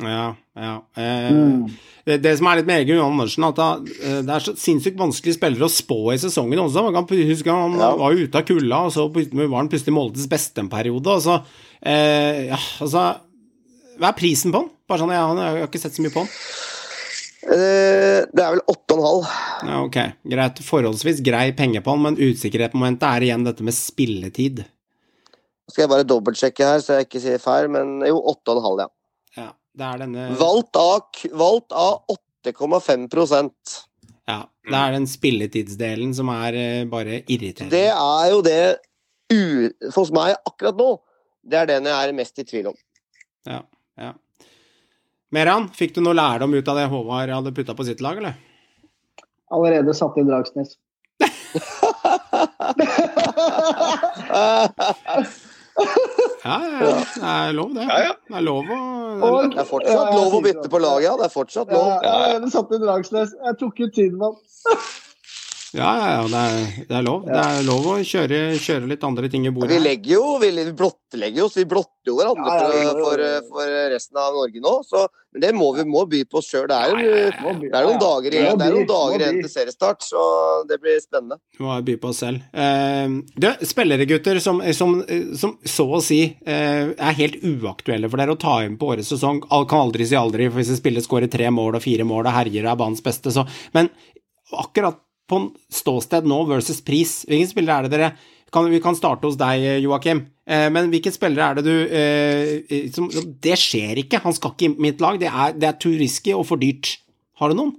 ja, 0.00 0.34
ja. 0.56 0.74
Eh, 0.96 1.30
Mm. 1.30 1.66
det, 2.04 2.18
det 2.24 2.36
som 2.38 2.46
er 2.48 2.56
litt 2.60 2.66
med 2.68 2.80
Egil 2.82 2.96
Johan 2.96 3.12
Andersen, 3.16 3.44
at 3.44 3.56
da, 3.56 3.70
eh, 3.78 4.20
det 4.24 4.32
er 4.36 4.44
så 4.44 4.54
sinnssykt 4.56 4.98
vanskelig 5.00 5.34
spillere 5.36 5.68
å 5.68 5.72
spå 5.72 5.98
i 6.14 6.18
sesongen 6.20 6.60
også. 6.60 6.84
Man 6.84 6.94
kan 6.94 7.08
huske 7.28 7.50
Han 7.52 7.78
Ja. 7.78 7.94
var 7.96 8.12
ute 8.12 8.36
av 8.36 8.44
kulda, 8.48 8.84
og 8.84 8.92
så 8.92 9.08
var 9.08 9.58
han 9.58 9.68
plutselig 9.68 9.92
Moldes 9.96 10.28
beste 10.28 10.58
en 10.60 10.68
periode. 10.68 11.06
Og 11.06 11.20
så, 11.24 11.42
eh, 11.82 12.48
ja, 12.48 12.56
altså 12.80 13.20
Hva 14.00 14.10
er 14.10 14.16
prisen 14.16 14.52
på 14.54 14.62
den? 14.62 14.70
Bare 14.88 15.02
sånn, 15.02 15.12
jeg, 15.12 15.32
jeg 15.36 15.60
har 15.60 15.68
ikke 15.68 15.80
sett 15.82 15.96
så 15.96 16.04
mye 16.04 16.14
på 16.14 16.22
han. 16.24 16.30
Eh, 17.40 18.20
det 18.32 18.42
er 18.44 18.54
vel 18.54 18.62
8,5. 18.68 19.28
Ja, 19.68 19.78
ok, 19.84 19.98
greit. 20.32 20.60
Forholdsvis 20.64 21.20
grei 21.24 21.50
penge 21.56 21.82
på 21.84 21.94
den, 21.96 22.04
men 22.06 22.18
usikkerhetsmomentet 22.20 23.06
er 23.08 23.26
igjen 23.28 23.44
dette 23.46 23.64
med 23.66 23.76
spilletid. 23.76 24.62
Skal 25.70 25.84
jeg 25.84 25.92
bare 25.92 26.06
dobbeltsjekke 26.08 26.66
her, 26.66 26.82
så 26.84 26.98
jeg 26.98 27.08
ikke 27.08 27.22
sier 27.22 27.42
feil, 27.42 27.68
men 27.72 28.00
jo, 28.08 28.18
8,5, 28.32 28.82
ja. 28.82 28.88
Ja, 29.38 29.48
det 29.78 29.86
er 29.86 30.00
denne 30.02 30.24
Valgt 30.40 30.78
av, 30.80 31.20
valgt 31.38 31.74
av 31.76 32.16
8,5% 32.48 33.76
Ja, 34.26 34.40
det 34.66 34.80
er 34.80 34.96
den 34.96 35.06
spilletidsdelen 35.06 36.16
som 36.16 36.32
er 36.34 36.56
eh, 36.58 36.86
bare 36.90 37.20
irriterende. 37.30 37.70
Det 37.76 37.86
er 37.92 38.32
jo 38.32 38.40
det 38.42 38.62
u 39.30 39.92
hos 39.94 40.10
meg 40.16 40.34
akkurat 40.48 40.80
nå. 40.80 40.88
Det 41.46 41.60
er 41.60 41.70
den 41.70 41.86
jeg 41.86 42.08
er 42.08 42.16
mest 42.16 42.42
i 42.42 42.46
tvil 42.48 42.72
om. 42.72 42.80
Ja, 43.48 43.62
ja. 44.00 44.12
Meran, 45.30 45.68
fikk 45.76 45.94
du 45.94 46.00
noe 46.02 46.16
lærdom 46.18 46.54
ut 46.58 46.68
av 46.72 46.76
det 46.80 46.88
Håvard 46.90 47.30
hadde 47.30 47.52
putta 47.54 47.74
på 47.78 47.84
sitt 47.86 48.00
lag, 48.02 48.18
eller? 48.18 48.34
Allerede 49.54 49.94
satt 49.94 50.16
inn 50.18 50.26
Dragsnes. 50.30 50.76
Ja, 56.44 56.56
ja, 56.64 56.80
ja. 56.80 56.94
Det 57.14 57.30
er 57.30 57.52
lov, 57.56 57.74
det. 57.74 57.84
Ja, 57.86 57.98
ja. 58.04 58.14
Det 58.28 58.36
er 58.40 58.44
lov 58.46 58.64
å 58.70 58.78
Og- 59.20 59.50
Det 59.52 59.58
er 59.60 59.68
fortsatt 59.68 60.14
lov 60.14 60.34
å 60.34 60.40
bytte 60.44 60.68
på 60.72 60.78
laget, 60.80 61.04
ja. 61.04 61.16
Det 61.16 61.24
er 61.26 61.34
fortsatt 61.34 61.68
Ja, 61.70 61.76
lov. 61.76 62.42
jeg 62.42 62.50
satt 62.52 62.72
inn 62.72 62.80
Dragsnes. 62.80 63.34
Jeg 63.44 63.58
tok 63.58 63.80
ut 63.80 63.92
Tidemann. 63.94 64.36
Ja, 65.72 65.90
ja, 66.00 66.06
ja. 66.16 66.22
Det 66.26 66.40
er, 66.40 66.84
det 66.88 66.96
er 66.98 67.04
lov. 67.06 67.24
Det 67.28 67.38
er 67.38 67.62
lov 67.66 67.84
å 67.92 67.96
kjøre, 68.02 68.38
kjøre 68.58 68.88
litt 68.90 69.04
andre 69.06 69.28
ting 69.30 69.44
i 69.46 69.52
bordet. 69.54 69.70
Vi 69.70 69.78
legger 69.84 70.16
jo, 70.16 70.24
vi 70.42 70.48
vi 70.56 70.64
blottlegger 70.74 71.44
oss. 71.46 71.54
Vi 71.60 71.64
blotter 71.70 72.10
jo 72.10 72.16
hverandre 72.18 72.56
Ja, 72.56 72.82
ja, 72.82 72.92
for, 72.98 73.22
ja, 73.22 73.28
ja, 73.28 73.34
ja. 73.36 73.40
for, 73.46 73.54
for 73.54 73.74
resten 73.94 74.18
av 74.18 74.34
Norge 74.34 74.62
nå. 74.64 74.72
Så, 74.88 75.04
men 75.30 75.44
det 75.44 75.50
må 75.54 75.68
vi 75.76 75.84
må 75.86 76.02
by 76.10 76.24
på 76.26 76.40
oss 76.40 76.48
sjøl. 76.50 76.64
Det 76.72 76.74
er, 76.74 76.90
jo- 76.90 77.54
det 77.62 77.70
er 77.70 77.86
noen 77.86 78.00
dager 78.02 78.34
igjen, 78.34 78.58
det 78.58 78.66
er 78.66 78.74
noen 78.74 78.88
dager 78.90 79.22
igjen 79.22 79.38
til 79.44 79.52
seriestart, 79.52 80.02
så 80.02 80.22
det 80.66 80.80
blir 80.82 80.98
spennende. 81.04 81.38
Vi 81.58 81.62
må 81.68 81.76
by 81.86 81.94
på 82.02 82.10
oss 82.10 82.22
selv. 82.24 82.42
Eh, 82.50 83.14
du, 83.44 83.46
spillere, 83.70 84.08
gutter, 84.10 84.40
som, 84.42 84.58
som, 84.74 84.96
som 85.38 85.54
så 85.62 85.86
å 85.86 86.00
si 86.02 86.22
eh, 86.42 86.90
er 86.98 87.18
helt 87.20 87.38
uaktuelle 87.46 88.10
for 88.10 88.18
dere 88.24 88.34
å 88.34 88.40
ta 88.42 88.56
inn 88.66 88.74
på 88.80 88.90
årets 88.96 89.12
sesong. 89.14 89.44
Al- 89.54 89.68
Kan 89.70 89.86
aldri 89.86 90.08
si 90.10 90.18
aldri, 90.18 90.50
for 90.50 90.58
hvis 90.64 90.74
en 90.74 90.80
spiller 90.82 91.04
skårer 91.06 91.30
tre 91.30 91.46
mål 91.54 91.78
og 91.78 91.84
fire 91.86 92.02
mål 92.10 92.26
og 92.26 92.34
herjer 92.40 92.66
og 92.66 92.72
er 92.74 92.82
banens 92.82 93.06
beste, 93.06 93.30
så 93.30 93.46
Men 93.76 93.92
akkurat 94.50 94.98
på 95.30 95.38
en 95.40 95.48
ståsted 95.72 96.26
nå 96.28 96.42
versus 96.50 96.82
pris, 96.84 97.20
Hvilken 97.28 97.50
spillere 97.52 97.78
er 97.78 97.88
det 97.88 97.92
dere 97.94 98.10
kan, 98.50 98.66
Vi 98.70 98.80
kan 98.82 98.96
starte 98.98 99.28
hos 99.28 99.38
deg, 99.38 99.62
Joakim. 99.84 100.24
Eh, 100.50 100.66
men 100.74 100.90
hvilken 100.90 101.14
spillere 101.14 101.52
er 101.52 101.60
det 101.60 101.64
du 101.68 101.76
eh, 101.94 102.88
som, 102.94 103.06
som- 103.14 103.30
Det 103.38 103.54
skjer 103.58 104.02
ikke. 104.02 104.22
Han 104.24 104.34
skal 104.34 104.56
ikke 104.56 104.72
i 104.72 104.88
mitt 104.88 105.00
lag. 105.04 105.20
Det 105.22 105.30
er, 105.30 105.54
det 105.54 105.68
er 105.70 105.78
too 105.78 105.94
risky 106.00 106.34
og 106.34 106.48
for 106.50 106.58
dyrt. 106.60 106.96
Har 107.38 107.52
du 107.54 107.60
noen? 107.60 107.76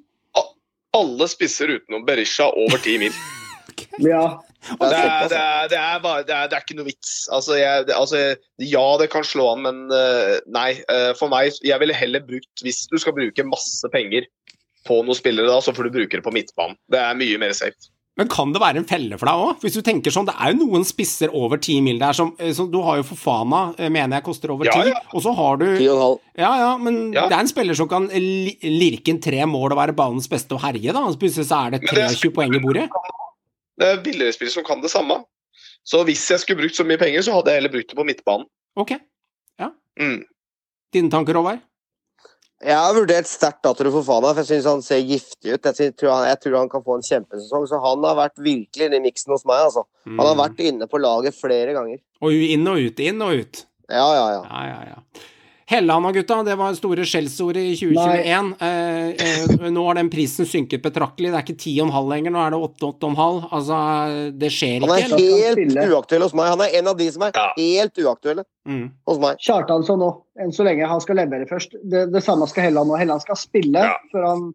Alle 0.95 1.28
spisser 1.32 1.72
utenom 1.78 2.04
Berisha 2.08 2.49
over 2.52 2.80
10 2.80 2.97
mil. 3.04 3.14
Ja. 4.12 4.39
Det 4.62 4.93
er, 4.93 5.28
det, 5.28 5.38
er, 5.38 5.70
det, 5.72 5.78
er 5.80 6.02
bare, 6.04 6.24
det, 6.28 6.36
er, 6.36 6.49
det 6.49 6.54
er 6.58 6.62
ikke 6.62 6.76
noe 6.78 6.86
vits. 6.86 7.14
Altså, 7.34 7.56
jeg, 7.58 7.88
det, 7.88 7.95
altså, 7.97 8.20
ja, 8.62 8.84
det 9.02 9.08
kan 9.10 9.26
slå 9.26 9.47
an, 9.56 9.64
men 9.66 9.80
uh, 9.89 10.36
nei. 10.54 10.76
Uh, 10.86 11.12
for 11.18 11.34
meg, 11.34 11.56
jeg 11.66 11.82
ville 11.82 11.95
heller 11.97 12.22
brukt 12.28 12.62
Hvis 12.62 12.84
du 12.91 12.99
skal 13.02 13.16
bruke 13.18 13.47
masse 13.47 13.89
penger 13.93 14.28
på 14.88 15.02
noen 15.06 15.18
spillere, 15.18 15.48
da, 15.48 15.60
så 15.62 15.74
får 15.76 15.88
du 15.90 15.96
bruke 16.00 16.18
det 16.20 16.24
på 16.26 16.34
midtbanen. 16.34 16.78
Det 16.90 17.00
er 17.00 17.18
mye 17.20 17.38
mer 17.42 17.54
safe. 17.58 17.78
Men 18.20 18.28
kan 18.28 18.52
det 18.52 18.60
være 18.60 18.82
en 18.82 18.86
felle 18.86 19.16
for 19.18 19.26
deg 19.30 19.40
òg? 19.42 19.62
Hvis 19.64 19.78
du 19.78 19.82
tenker 19.88 20.12
sånn, 20.12 20.26
det 20.28 20.34
er 20.36 20.52
jo 20.52 20.66
noen 20.66 20.84
spisser 20.86 21.32
over 21.34 21.58
ti 21.64 21.78
mil 21.82 21.98
der 22.02 22.12
som, 22.14 22.34
eh, 22.40 22.52
som 22.54 22.68
Du 22.70 22.82
har 22.84 22.98
jo 23.00 23.04
Fofana, 23.08 23.74
eh, 23.80 23.88
mener 23.90 24.18
jeg 24.20 24.26
koster 24.26 24.52
over 24.52 24.66
ti, 24.68 24.78
Ja, 24.78 24.86
ja. 24.92 25.00
og 25.16 25.22
så 25.24 25.34
har 25.34 25.58
du 25.58 25.66
Ti 25.78 25.88
og 25.88 25.96
en 25.96 26.02
halv. 26.02 26.20
Ja, 26.38 26.52
ja, 26.60 26.78
men 26.78 27.14
Ja. 27.14 27.28
det 27.30 27.38
er 27.38 27.40
en 27.40 27.48
spiller 27.48 27.74
som 27.74 27.88
kan 27.88 28.10
lirke 28.10 29.08
inn 29.14 29.22
tre 29.22 29.46
mål 29.48 29.72
og 29.72 29.78
være 29.80 29.96
banens 29.96 30.28
beste 30.28 30.52
og 30.54 30.62
herje, 30.62 30.92
da. 30.92 31.06
Plutselig 31.16 31.48
så 31.48 31.68
er 31.68 31.72
det 31.78 31.82
23 31.88 32.32
poeng 32.36 32.54
i 32.54 32.60
bordet. 32.60 32.90
Det 33.80 33.88
er 33.88 34.04
billigere 34.04 34.34
spillere 34.36 34.54
som 34.60 34.64
kan 34.66 34.82
det 34.82 34.92
samme. 34.92 35.24
Så 35.88 36.04
hvis 36.06 36.28
jeg 36.30 36.40
skulle 36.40 36.60
brukt 36.62 36.76
så 36.76 36.86
mye 36.86 37.00
penger, 37.00 37.22
så 37.24 37.32
hadde 37.34 37.48
jeg 37.48 37.62
heller 37.64 37.74
brukt 37.74 37.88
det 37.90 37.98
på 37.98 38.06
midtbanen. 38.06 38.46
Ok. 38.76 38.92
Mm. 40.00 40.24
Dine 40.94 41.10
tanker, 41.12 41.34
Håvard? 41.34 41.60
Jeg 42.62 42.78
har 42.78 42.93
vurdert 42.93 43.30
sterkt 43.30 43.64
Datero 43.66 43.89
Fofana, 43.95 44.36
for 44.36 44.43
jeg 44.43 44.49
syns 44.51 44.70
han 44.70 44.84
ser 44.86 45.01
giftig 45.01 45.55
ut. 45.55 45.66
Jeg 45.66 45.95
tror, 45.97 46.12
han, 46.14 46.28
jeg 46.30 46.39
tror 46.43 46.57
han 46.59 46.70
kan 46.70 46.84
få 46.86 46.99
en 46.99 47.05
kjempesesong. 47.07 47.66
Så 47.70 47.80
han 47.82 48.05
har 48.05 48.18
vært 48.20 48.41
virkelig 48.41 48.88
inne 48.88 48.99
i 48.99 49.05
miksen 49.07 49.34
hos 49.34 49.45
meg, 49.49 49.66
altså. 49.66 49.88
Han 50.05 50.22
har 50.22 50.38
vært 50.38 50.62
inne 50.68 50.88
på 50.91 51.01
laget 51.01 51.38
flere 51.38 51.74
ganger. 51.78 51.97
Mm. 51.97 52.26
Og 52.28 52.45
inn 52.55 52.70
og 52.70 52.82
ut, 52.86 53.01
inn 53.01 53.26
og 53.26 53.41
ut. 53.41 53.64
Ja, 53.91 54.07
ja, 54.16 54.28
ja. 54.38 54.41
Ja, 54.45 54.62
ja, 54.70 54.93
ja. 54.93 55.28
Helland 55.72 56.05
og 56.09 56.13
gutta, 56.17 56.38
det 56.43 56.55
var 56.59 56.74
store 56.76 57.05
skjellsordet 57.07 57.61
i 57.63 57.76
2021. 57.80 58.49
Eh, 58.59 59.11
eh, 59.24 59.69
nå 59.72 59.84
har 59.88 59.95
den 60.01 60.09
prisen 60.11 60.45
synket 60.49 60.82
betraktelig. 60.84 61.30
Det 61.32 61.38
er 61.39 61.45
ikke 61.45 61.55
10,5 61.63 62.09
lenger, 62.11 62.34
nå 62.36 62.41
er 62.43 62.51
det 62.51 62.59
8-8,5. 62.65 63.38
Altså, 63.55 63.78
det 64.41 64.49
skjer 64.51 64.76
ikke. 64.82 64.89
Han 64.89 64.97
er 64.97 65.05
ikke. 65.05 65.19
helt 65.45 65.61
spille. 65.61 65.86
uaktuell 65.95 66.26
hos 66.28 66.36
meg. 66.36 66.49
Han 66.51 66.63
er 66.65 66.76
en 66.82 66.91
av 66.91 66.97
de 66.99 67.07
som 67.15 67.24
er 67.24 67.32
Ja. 67.36 67.47
helt 67.57 67.95
uaktuelle 68.03 68.43
Mm. 68.67 68.91
hos 69.07 69.17
meg. 69.24 69.38
Kjartansson 69.39 69.99
nå, 70.03 70.11
enn 70.39 70.51
så 70.51 70.63
lenge 70.67 70.86
han 70.88 70.99
skal 71.01 71.15
levere 71.15 71.47
først. 71.47 71.72
Det, 71.89 72.11
det 72.11 72.24
samme 72.24 72.47
skal 72.51 72.63
Helland 72.67 72.89
nå. 72.91 72.97
Helland 72.99 73.22
skal 73.22 73.36
spille 73.39 73.80
Ja. 73.80 73.95
før, 74.13 74.28
han, 74.28 74.53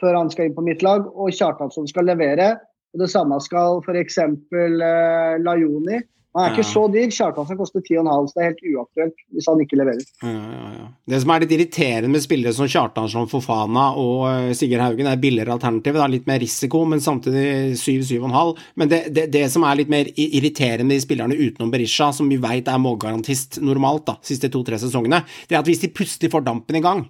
før 0.00 0.16
han 0.16 0.30
skal 0.30 0.46
inn 0.46 0.54
på 0.54 0.62
mitt 0.64 0.82
lag, 0.82 1.04
og 1.14 1.30
Kjartansson 1.32 1.88
skal 1.88 2.04
levere. 2.04 2.52
Og 2.94 3.00
det 3.00 3.10
samme 3.10 3.40
skal 3.40 3.80
f.eks. 3.82 4.18
Eh, 4.18 5.38
Lajoni. 5.42 6.02
Han 6.32 6.46
er 6.46 6.54
ikke 6.54 6.64
så 6.64 6.82
dyr. 6.88 7.10
Kjartansen 7.12 7.58
koster 7.58 7.82
10,5, 7.84 8.28
så 8.30 8.38
det 8.38 8.42
er 8.42 8.48
helt 8.48 8.62
uaktuelt 8.72 9.24
hvis 9.36 9.48
han 9.50 9.60
ikke 9.60 9.76
leverer. 9.76 10.06
Ja, 10.24 10.32
ja, 10.32 10.70
ja. 10.78 10.86
Det 11.12 11.20
som 11.20 11.32
er 11.34 11.44
litt 11.44 11.52
irriterende 11.58 12.12
med 12.14 12.24
spillere 12.24 12.56
som 12.56 12.70
Kjartansson, 12.72 13.28
Fofana 13.28 13.90
og 14.00 14.24
eh, 14.30 14.54
Sigurd 14.56 14.80
Haugen, 14.80 15.10
er 15.10 15.20
billigere 15.20 15.52
alternativ. 15.58 15.98
Det 15.98 16.04
er 16.06 16.14
litt 16.14 16.30
mer 16.30 16.40
risiko, 16.40 16.82
men 16.88 17.04
samtidig 17.04 17.76
7-7,5. 17.76 18.52
Men 18.80 18.92
det, 18.92 19.02
det, 19.12 19.28
det 19.34 19.44
som 19.52 19.68
er 19.68 19.82
litt 19.82 19.92
mer 19.92 20.08
irriterende 20.16 20.96
i 20.96 21.04
spillerne 21.04 21.36
utenom 21.36 21.72
Berisha, 21.74 22.08
som 22.16 22.32
vi 22.32 22.40
veit 22.40 22.70
er 22.70 22.80
målgarantist 22.80 23.60
normalt, 23.60 24.06
da, 24.08 24.16
siste 24.24 24.48
to-tre 24.52 24.80
sesongene, 24.80 25.20
det 25.48 25.58
er 25.58 25.60
at 25.60 25.68
hvis 25.68 25.84
de 25.84 25.92
plutselig 25.92 26.32
får 26.32 26.48
dampen 26.48 26.80
i 26.80 26.84
gang, 26.84 27.04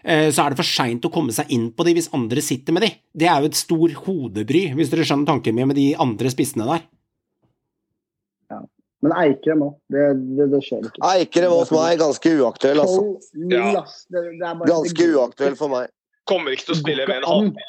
eh, 0.00 0.30
så 0.32 0.46
er 0.46 0.54
det 0.54 0.62
for 0.62 0.72
seint 0.72 1.04
å 1.04 1.12
komme 1.12 1.36
seg 1.36 1.52
inn 1.52 1.68
på 1.76 1.84
de 1.84 1.98
hvis 1.98 2.14
andre 2.16 2.44
sitter 2.44 2.72
med 2.72 2.88
de. 2.88 2.94
Det 3.12 3.28
er 3.28 3.42
jo 3.44 3.52
et 3.52 3.60
stor 3.60 3.98
hodebry, 4.06 4.70
hvis 4.78 4.94
dere 4.94 5.04
skjønner 5.04 5.34
tanken 5.34 5.58
min 5.58 5.68
med 5.68 5.76
de 5.76 5.90
andre 6.00 6.32
spissene 6.32 6.64
der. 6.64 6.88
Men 9.04 9.14
Eikrem 9.14 9.62
òg. 9.62 9.74
Det, 9.94 10.04
det, 10.38 10.48
det 10.52 10.60
skjer 10.66 10.86
ikke. 10.88 11.02
Eikrem 11.12 11.54
hos 11.54 11.70
meg 11.74 11.92
er 11.92 12.00
ganske 12.00 12.32
uaktuell, 12.40 12.82
altså. 12.82 13.02
Ja. 13.52 13.84
Det, 14.10 14.22
det 14.24 14.42
er 14.42 14.58
bare, 14.58 14.70
Ganske 14.70 15.10
uaktuell 15.14 15.58
for 15.58 15.74
meg. 15.74 15.92
Kommer 16.28 16.54
ikke 16.54 16.70
til 16.70 16.76
å 16.76 16.80
spille 16.80 17.06
med 17.08 17.20
en 17.20 17.26
går 17.26 17.32
halv. 17.32 17.66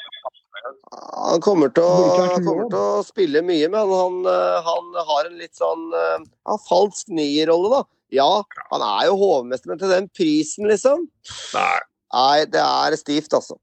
Han 0.90 1.40
kommer 1.44 1.70
til 1.72 1.86
å, 1.86 2.08
han 2.18 2.44
kommer 2.44 2.66
til 2.72 2.80
å 2.80 3.04
spille 3.06 3.40
mye, 3.46 3.70
men 3.72 3.94
han, 3.94 4.18
eh, 4.28 4.58
han 4.66 4.90
har 5.08 5.30
en 5.30 5.38
litt 5.40 5.56
sånn 5.56 5.86
eh, 5.96 6.26
ja, 6.26 6.58
falsk 6.66 7.14
nierrolle, 7.14 7.70
da. 7.78 7.82
Ja, 8.10 8.28
han 8.72 8.84
er 8.84 9.06
jo 9.08 9.16
hovmester, 9.20 9.70
men 9.70 9.80
til 9.80 9.92
den 9.94 10.10
prisen, 10.12 10.66
liksom? 10.68 11.06
Nei. 11.54 11.78
Nei, 12.10 12.38
det 12.50 12.60
er 12.60 12.98
stivt, 12.98 13.32
altså. 13.38 13.56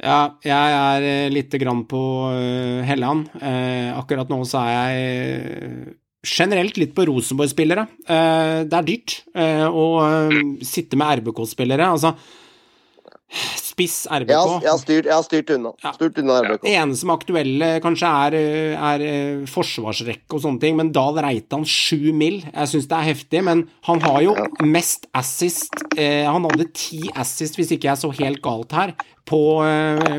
Ja, 0.00 0.36
jeg 0.44 0.76
er 0.76 1.04
eh, 1.04 1.32
lite 1.32 1.58
grann 1.60 1.82
på 1.88 2.00
eh, 2.32 2.84
Helland. 2.88 3.26
Eh, 3.36 3.90
akkurat 3.96 4.30
nå 4.32 4.38
så 4.48 4.62
er 4.62 4.70
jeg 4.72 5.00
eh, 5.64 5.90
generelt 6.26 6.76
litt 6.80 6.92
på 6.96 7.06
Rosenborg-spillere. 7.08 7.86
Eh, 8.04 8.60
det 8.68 8.76
er 8.76 8.86
dyrt 8.86 9.16
eh, 9.34 9.66
å 9.66 9.86
eh, 10.04 10.38
sitte 10.66 10.98
med 11.00 11.20
RBK-spillere. 11.20 11.88
Altså, 11.96 12.14
spiss 13.60 14.02
RBK. 14.10 14.32
Jeg 14.32 14.38
har, 14.40 14.64
jeg 14.64 14.70
har, 14.70 14.80
styrt, 14.82 15.08
jeg 15.08 15.14
har 15.14 15.24
styrt 15.24 15.52
unna. 15.54 15.72
Ja. 15.84 15.92
Styrt 15.96 16.18
unna 16.20 16.38
RBK. 16.44 16.64
Det 16.66 16.74
eneste 16.82 17.04
som 17.04 17.12
er 17.12 17.20
aktuelle 17.20 17.70
kanskje 17.84 18.12
er, 18.26 18.36
er 18.90 19.04
forsvarsrekke 19.48 20.36
og 20.36 20.44
sånne 20.44 20.62
ting, 20.64 20.76
men 20.80 20.92
Dahl 20.94 21.20
Reitan 21.24 21.64
sju 21.64 22.10
mil. 22.16 22.40
Jeg 22.50 22.72
syns 22.72 22.90
det 22.90 22.98
er 22.98 23.08
heftig, 23.12 23.44
men 23.46 23.64
han 23.88 24.02
har 24.04 24.20
jo 24.26 24.36
mest 24.66 25.08
assist. 25.16 25.72
Eh, 25.96 26.26
han 26.28 26.48
hadde 26.50 26.68
ti 26.76 27.06
assist, 27.14 27.56
hvis 27.56 27.72
ikke 27.76 27.92
jeg 27.92 28.02
så 28.02 28.12
helt 28.20 28.42
galt 28.44 28.76
her, 28.76 28.96
på, 29.30 29.38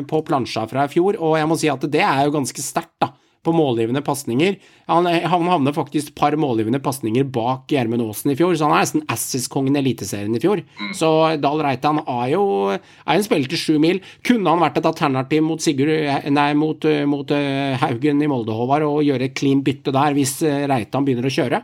på 0.07 0.19
plansja 0.23 0.63
fra 0.71 0.85
i 0.87 0.91
fjor, 0.93 1.17
og 1.19 1.33
jeg 1.35 1.47
må 1.51 1.57
si 1.59 1.67
at 1.67 1.83
det 1.91 2.03
er 2.05 2.21
jo 2.23 2.31
ganske 2.37 2.63
sterkt, 2.63 2.95
da. 3.03 3.11
På 3.41 3.53
målgivende 3.55 4.03
pasninger. 4.05 4.59
Han, 4.85 5.07
han 5.09 5.47
havner 5.49 5.73
faktisk 5.73 6.11
et 6.11 6.17
par 6.19 6.35
målgivende 6.37 6.77
pasninger 6.83 7.25
bak 7.25 7.71
Gjermund 7.73 8.03
Aasen 8.05 8.33
i 8.33 8.37
fjor, 8.37 8.53
så 8.53 8.67
han 8.67 8.75
er 8.75 8.83
nesten 8.83 9.05
Assis-kongen 9.09 9.79
i 9.79 9.81
Eliteserien 9.81 10.35
i 10.37 10.41
fjor. 10.43 10.61
Så 10.97 11.09
Dahl 11.41 11.63
Reitan 11.65 12.03
er 12.03 12.27
jo 12.35 12.43
er 12.69 13.15
en 13.15 13.25
spiller 13.25 13.49
til 13.49 13.61
sju 13.63 13.79
mil. 13.81 14.03
Kunne 14.27 14.53
han 14.53 14.61
vært 14.61 14.77
et 14.77 14.89
alternativ 14.91 15.41
mot 15.47 15.63
Sigurd 15.63 15.89
Nei, 16.31 16.51
mot, 16.57 16.85
mot 17.09 17.33
eh, 17.33 17.81
Haugen 17.81 18.21
i 18.21 18.29
Molde, 18.29 18.53
Håvard, 18.53 18.85
og 18.85 19.01
gjøre 19.07 19.31
et 19.31 19.37
clean 19.37 19.65
bytte 19.65 19.93
der 19.95 20.13
hvis 20.17 20.37
eh, 20.45 20.67
Reitan 20.69 21.07
begynner 21.07 21.25
å 21.25 21.33
kjøre? 21.33 21.63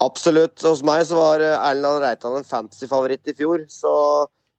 Absolutt. 0.00 0.60
Hos 0.64 0.84
meg 0.86 1.04
så 1.08 1.18
var 1.18 1.44
eh, 1.44 1.56
Erlend 1.70 2.04
Reitan 2.04 2.38
en 2.38 2.46
fantasy-favoritt 2.46 3.32
i 3.32 3.36
fjor, 3.36 3.64
så, 3.72 3.92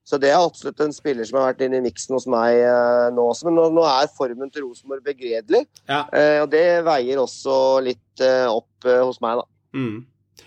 så 0.04 0.18
det 0.20 0.32
er 0.34 0.42
absolutt 0.42 0.80
en 0.82 0.94
spiller 0.96 1.24
som 1.28 1.38
har 1.40 1.52
vært 1.54 1.62
inne 1.68 1.78
i 1.80 1.86
miksen 1.86 2.16
hos 2.18 2.26
meg 2.28 2.58
eh, 2.66 3.10
nå 3.14 3.26
også. 3.32 3.46
Men 3.48 3.56
nå, 3.60 3.68
nå 3.78 3.84
er 3.88 4.10
formen 4.18 4.50
til 4.52 4.66
Rosenborg 4.66 5.04
begredelig, 5.06 5.66
Ja. 5.88 6.06
eh, 6.12 6.40
og 6.44 6.50
det 6.52 6.64
veier 6.88 7.22
også 7.22 7.58
litt 7.86 8.24
eh, 8.26 8.48
opp 8.50 8.88
hos 8.88 9.22
meg, 9.22 9.42
da. 9.44 9.46
Mm. 9.78 10.00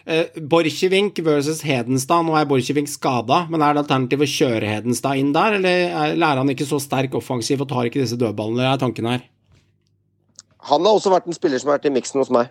Eh, 0.04 0.40
Borchgrevink 0.52 1.16
versus 1.24 1.62
Hedenstad. 1.64 2.26
Nå 2.26 2.34
er 2.36 2.44
Borchgrevink 2.50 2.90
skada, 2.92 3.44
men 3.48 3.62
er 3.64 3.72
det 3.78 3.84
alternativ 3.86 4.20
å 4.26 4.28
kjøre 4.28 4.68
Hedenstad 4.68 5.16
inn 5.22 5.30
der, 5.32 5.54
eller 5.60 5.86
er- 5.88 6.16
lærer 6.18 6.42
han 6.42 6.50
ikke 6.52 6.66
så 6.68 6.80
sterk 6.82 7.14
offensiv 7.16 7.62
og 7.64 7.70
tar 7.70 7.86
ikke 7.88 8.02
disse 8.02 8.18
dødballene? 8.20 8.66
Er 8.74 8.82
tanken 8.82 9.06
her. 9.08 9.22
Han 10.68 10.84
har 10.84 10.96
også 10.98 11.12
vært 11.12 11.26
en 11.28 11.36
spiller 11.36 11.60
som 11.60 11.70
har 11.70 11.78
vært 11.78 11.88
i 11.88 11.94
miksen 11.94 12.20
hos 12.20 12.30
meg. 12.34 12.50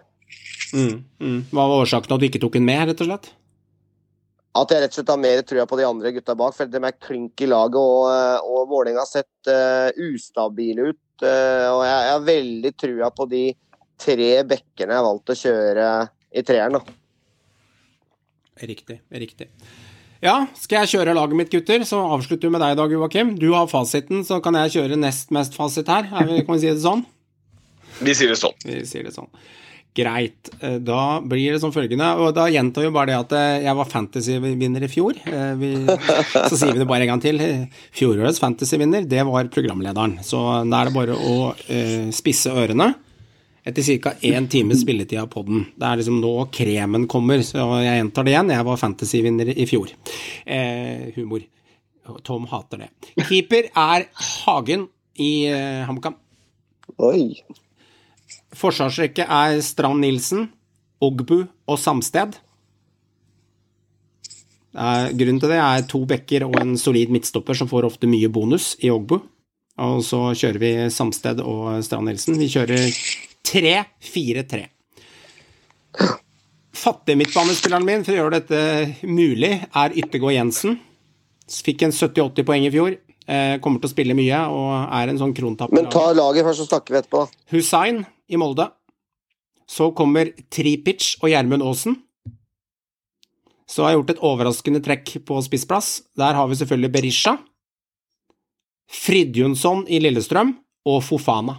Mm. 0.73 1.03
Mm. 1.21 1.39
Hva 1.51 1.67
var 1.69 1.83
årsaken 1.83 2.07
til 2.09 2.15
at 2.15 2.21
du 2.23 2.27
ikke 2.31 2.41
tok 2.41 2.53
den 2.57 2.65
med, 2.65 2.87
rett 2.89 3.01
og 3.05 3.09
slett? 3.11 3.29
At 4.53 4.69
jeg 4.69 4.83
rett 4.83 4.93
og 4.93 4.99
slett 4.99 5.09
har 5.09 5.21
mer 5.21 5.39
trua 5.49 5.65
på 5.65 5.77
de 5.79 5.85
andre 5.87 6.11
gutta 6.13 6.35
bak, 6.37 6.53
for 6.53 6.69
de 6.69 6.77
er 6.77 6.97
klink 7.01 7.41
i 7.41 7.49
laget. 7.49 7.79
Og, 7.79 8.09
eh, 8.13 8.49
og 8.53 8.67
Vålerenga 8.69 9.01
har 9.01 9.09
sett 9.09 9.49
uh, 9.49 9.89
ustabile 10.11 10.91
ut. 10.91 10.99
Uh, 11.23 11.69
og 11.71 11.81
jeg, 11.87 11.95
jeg 12.05 12.11
har 12.11 12.27
veldig 12.27 12.73
trua 12.83 13.09
på 13.15 13.27
de 13.31 13.45
tre 14.03 14.29
bekkene 14.49 14.93
jeg 14.93 14.99
har 14.99 15.07
valgt 15.07 15.33
å 15.33 15.37
kjøre 15.39 15.87
i 16.33 16.43
treeren. 16.45 16.93
Riktig. 18.61 18.99
Riktig. 19.09 19.49
Ja, 20.23 20.35
skal 20.55 20.83
jeg 20.83 20.93
kjøre 20.93 21.15
laget 21.17 21.35
mitt, 21.35 21.49
gutter, 21.51 21.81
så 21.87 21.99
avslutter 22.13 22.47
vi 22.47 22.53
med 22.53 22.61
deg 22.63 22.75
i 22.75 22.79
dag, 22.79 22.93
Joakim. 22.95 23.33
Du 23.41 23.49
har 23.51 23.65
fasiten, 23.67 24.21
så 24.23 24.37
kan 24.43 24.55
jeg 24.61 24.77
kjøre 24.77 24.99
nest 25.01 25.33
mest 25.35 25.57
fasit 25.57 25.89
her. 25.91 26.07
Er 26.07 26.29
kan 26.45 26.55
vi 26.55 26.61
si 26.61 26.69
det 26.69 26.83
sånn? 26.85 27.03
Vi 27.99 28.13
sier 28.15 28.31
det 28.31 28.39
sånn. 28.39 28.55
Vi 28.63 28.85
sier 28.87 29.09
det 29.09 29.11
sånn. 29.17 29.27
Greit. 29.95 30.49
Eh, 30.59 30.79
Da 30.81 31.19
blir 31.21 31.53
det 31.53 31.59
som 31.61 31.71
følgende, 31.75 32.07
og 32.17 32.33
da 32.33 32.47
gjentar 32.49 32.81
vi 32.87 32.91
bare 32.95 33.11
det 33.11 33.17
at 33.19 33.33
eh, 33.37 33.63
jeg 33.67 33.75
var 33.77 33.89
fantasy-vinner 33.91 34.83
i 34.87 34.89
fjor. 34.89 35.19
Eh, 35.29 35.53
Vi, 35.59 35.69
så 36.49 36.57
sier 36.57 36.73
vi 36.73 36.81
det 36.81 36.87
bare 36.89 37.05
en 37.05 37.13
gang 37.13 37.21
til. 37.23 37.41
Fjorårets 37.93 38.41
fantasy-vinner, 38.41 39.05
det 39.09 39.21
var 39.29 39.51
programlederen. 39.53 40.17
Så 40.25 40.41
da 40.65 40.81
er 40.81 40.89
det 40.89 40.95
bare 40.97 41.17
å 41.17 41.37
eh, 41.69 42.09
spisse 42.15 42.49
ørene 42.53 42.93
etter 43.63 43.85
ca. 44.03 44.11
én 44.27 44.49
times 44.51 44.81
spilletid 44.83 45.21
av 45.21 45.29
poden. 45.31 45.61
Det 45.79 45.87
er 45.87 46.01
liksom 46.01 46.17
nå 46.19 46.33
kremen 46.51 47.05
kommer, 47.07 47.39
så 47.47 47.63
jeg 47.79 47.95
gjentar 48.01 48.25
det 48.27 48.33
igjen. 48.33 48.49
Jeg 48.51 48.65
var 48.67 48.81
fantasy-vinner 48.81 49.53
i 49.55 49.67
fjor. 49.69 49.93
Eh, 50.43 51.13
humor. 51.15 51.45
Tom 52.27 52.49
hater 52.51 52.81
det. 52.83 52.89
Keeper 53.29 53.69
er 53.71 54.09
Hagen 54.43 54.89
i 55.15 55.45
eh, 55.47 55.85
HamKam. 55.87 56.17
Oi. 56.99 57.29
Forsvarsrekke 58.57 59.25
er 59.25 59.59
Strand 59.65 60.03
Nilsen, 60.03 60.47
Ogbu 61.03 61.43
og 61.43 61.79
Samsted. 61.79 62.37
Grunnen 64.73 65.41
til 65.41 65.51
det 65.53 65.59
er 65.61 65.85
to 65.89 66.01
bekker 66.09 66.47
og 66.47 66.57
en 66.61 66.73
solid 66.81 67.11
midtstopper 67.13 67.57
som 67.57 67.69
får 67.69 67.85
ofte 67.89 68.09
mye 68.09 68.29
bonus 68.33 68.73
i 68.81 68.89
Ogbu. 68.93 69.19
Og 69.83 70.03
så 70.05 70.21
kjører 70.37 70.61
vi 70.61 70.71
Samsted 70.93 71.41
og 71.41 71.81
Strand 71.85 72.09
Nilsen. 72.09 72.37
Vi 72.41 72.49
kjører 72.53 72.87
3-4-3. 73.49 74.65
Fattige 76.73 77.19
midtbanespilleren 77.19 77.85
min 77.85 78.03
for 78.05 78.15
å 78.15 78.21
gjøre 78.21 78.39
dette 78.41 79.07
mulig, 79.07 79.55
er 79.61 79.97
Yttergård 80.01 80.35
Jensen. 80.35 80.79
Fikk 81.45 81.85
en 81.85 81.93
70-80 81.93 82.47
poeng 82.47 82.65
i 82.65 82.71
fjor. 82.73 82.95
Eh, 83.23 83.55
kommer 83.63 83.79
til 83.79 83.87
å 83.87 83.93
spille 83.93 84.15
mye 84.17 84.39
og 84.51 84.71
er 84.97 85.11
en 85.11 85.19
sånn 85.21 85.35
krontapper. 85.37 85.77
Men 85.77 85.91
ta 85.93 86.09
laget 86.17 86.43
først, 86.43 86.65
så 86.65 86.73
snakker 86.73 86.95
vi 86.95 86.99
etterpå. 86.99 87.21
Hussein 87.53 88.01
i 88.33 88.39
Molde. 88.41 88.67
Så 89.69 89.91
kommer 89.95 90.33
Tripic 90.51 91.13
og 91.23 91.29
Gjermund 91.31 91.63
Aasen. 91.65 91.95
Så 93.69 93.85
har 93.85 93.93
jeg 93.93 94.01
gjort 94.01 94.11
et 94.15 94.23
overraskende 94.27 94.81
trekk 94.83 95.13
på 95.25 95.37
spissplass. 95.45 96.01
Der 96.19 96.35
har 96.37 96.49
vi 96.51 96.57
selvfølgelig 96.59 96.91
Berisha. 96.93 97.37
Fridjonsson 98.93 99.85
i 99.89 99.99
Lillestrøm 100.03 100.51
og 100.89 100.99
Fofana. 101.07 101.55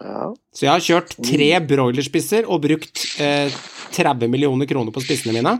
Ja. 0.00 0.30
Så 0.50 0.64
jeg 0.66 0.72
har 0.72 0.82
kjørt 0.82 1.12
tre 1.22 1.50
broilerspisser 1.68 2.48
og 2.50 2.64
brukt 2.64 3.04
eh, 3.22 3.52
30 3.94 4.26
millioner 4.32 4.66
kroner 4.66 4.90
på 4.96 5.02
spissene 5.04 5.36
mine. 5.36 5.52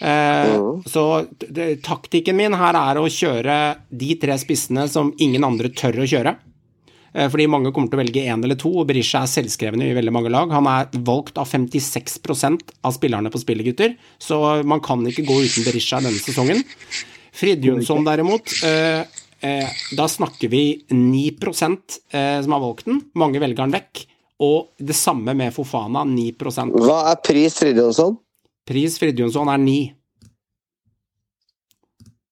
Eh, 0.00 0.52
ja. 0.54 0.62
Så 0.88 1.02
d- 1.28 1.50
d- 1.52 1.74
taktikken 1.84 2.38
min 2.38 2.56
her 2.56 2.78
er 2.80 3.02
å 3.02 3.10
kjøre 3.12 3.58
de 3.92 4.14
tre 4.22 4.38
spissene 4.40 4.86
som 4.88 5.10
ingen 5.20 5.44
andre 5.44 5.68
tør 5.76 6.00
å 6.00 6.08
kjøre. 6.08 6.38
Eh, 7.14 7.28
Fordi 7.30 7.48
mange 7.50 7.72
kommer 7.74 7.90
til 7.90 7.98
å 7.98 8.02
velge 8.02 8.24
én 8.24 8.44
eller 8.44 8.58
to, 8.60 8.72
og 8.80 8.88
Berisha 8.90 9.24
er 9.24 9.32
selvskrevne 9.32 9.88
i 9.88 9.96
veldig 9.96 10.14
mange 10.14 10.32
lag. 10.32 10.52
Han 10.54 10.68
er 10.70 10.90
valgt 11.06 11.40
av 11.40 11.48
56% 11.50 12.74
av 12.86 12.96
spillerne 12.96 13.32
på 13.32 13.40
Spillegutter, 13.42 13.96
så 14.18 14.60
man 14.64 14.82
kan 14.84 15.02
ikke 15.06 15.26
gå 15.28 15.40
uten 15.44 15.66
Berisha 15.66 16.02
denne 16.04 16.20
sesongen. 16.22 16.62
Fridjonsson 17.40 18.04
derimot, 18.04 18.52
eh, 18.66 19.02
eh, 19.40 19.68
da 19.96 20.08
snakker 20.08 20.50
vi 20.52 20.84
9 20.90 21.30
eh, 22.12 22.42
som 22.42 22.52
har 22.52 22.60
valgt 22.60 22.86
den. 22.86 23.02
Mange 23.14 23.40
velger 23.40 23.64
den 23.66 23.78
vekk. 23.78 24.06
Og 24.40 24.70
det 24.80 24.96
samme 24.96 25.34
med 25.36 25.52
Fofana, 25.52 26.00
9% 26.08 26.72
Hva 26.80 27.10
er 27.10 27.18
pris 27.20 27.58
Fridjonsson? 27.60 28.16
Pris 28.66 28.96
Fridjonsson 28.98 29.50
er 29.52 29.58
9. 29.60 29.92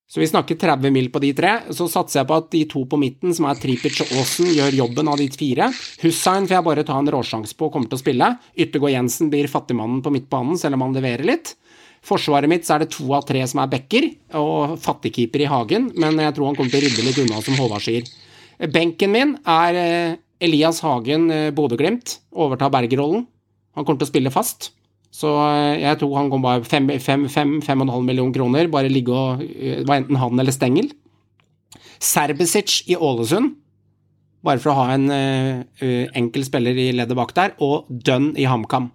Så 0.08 0.22
vi 0.22 0.26
snakker 0.26 0.56
30 0.56 0.90
mil 0.90 1.10
på 1.12 1.20
de 1.20 1.34
tre. 1.36 1.50
Så 1.76 1.84
satser 1.92 2.22
jeg 2.22 2.28
på 2.30 2.36
at 2.40 2.46
de 2.54 2.62
to 2.70 2.84
på 2.88 2.96
midten, 3.00 3.34
som 3.36 3.44
er 3.50 3.58
Tripic 3.60 3.98
og 4.06 4.12
Aasen, 4.16 4.48
gjør 4.56 4.78
jobben 4.78 5.10
av 5.12 5.20
de 5.20 5.26
fire. 5.34 5.68
Hussein 6.00 6.48
får 6.48 6.56
jeg 6.56 6.66
bare 6.70 6.84
ta 6.88 6.96
en 6.96 7.10
råsjanse 7.12 7.56
på 7.58 7.68
og 7.68 7.74
kommer 7.74 7.92
til 7.92 7.98
å 7.98 8.00
spille. 8.00 8.30
Yttergård 8.56 8.94
Jensen 8.94 9.28
blir 9.32 9.50
fattigmannen 9.52 10.00
på 10.04 10.12
midtbanen, 10.14 10.56
selv 10.56 10.78
om 10.78 10.86
han 10.86 10.96
leverer 10.96 11.28
litt. 11.28 11.52
Forsvaret 12.08 12.48
mitt 12.48 12.64
så 12.64 12.76
er 12.76 12.86
det 12.86 12.92
to 12.94 13.04
av 13.12 13.26
tre 13.28 13.42
som 13.50 13.60
er 13.60 13.68
backer, 13.74 14.08
og 14.40 14.78
fattigkeeper 14.80 15.44
i 15.44 15.50
Hagen, 15.50 15.90
men 15.98 16.22
jeg 16.22 16.36
tror 16.36 16.48
han 16.48 16.56
kommer 16.56 16.72
til 16.72 16.80
å 16.80 16.86
rydde 16.86 17.04
litt 17.04 17.20
unna, 17.26 17.42
som 17.44 17.58
Håvard 17.58 17.84
sier. 17.84 18.08
Benken 18.72 19.12
min 19.12 19.36
er 19.44 19.82
eh, 19.82 20.16
Elias 20.40 20.80
Hagen, 20.86 21.28
eh, 21.34 21.50
Bodø-Glimt, 21.52 22.16
overtar 22.32 22.72
Bergerrollen. 22.72 23.26
Han 23.76 23.84
kommer 23.84 24.00
til 24.00 24.08
å 24.08 24.12
spille 24.14 24.32
fast. 24.34 24.72
Så 25.14 25.30
eh, 25.40 25.80
jeg 25.82 26.00
tror 26.00 26.16
han 26.18 26.30
kom 26.32 26.44
bare 26.44 26.64
5,5 26.64 28.02
millioner 28.04 28.34
kroner. 28.34 28.68
Bare 28.72 28.92
ligge 28.92 29.14
og 29.14 29.44
eh, 29.44 29.80
Det 29.80 29.88
var 29.88 30.02
enten 30.02 30.20
han 30.20 30.42
eller 30.42 30.54
Stengel. 30.54 30.90
Serbesic 31.98 32.84
i 32.86 32.94
Ålesund, 32.94 33.56
bare 34.46 34.60
for 34.62 34.70
å 34.70 34.78
ha 34.78 34.92
en 34.94 35.08
eh, 35.10 35.64
eh, 35.82 36.06
enkel 36.18 36.44
spiller 36.46 36.78
i 36.78 36.92
leddet 36.94 37.18
bak 37.18 37.34
der. 37.34 37.56
Og 37.64 37.88
Dunn 37.88 38.34
i 38.38 38.46
HamKam. 38.48 38.92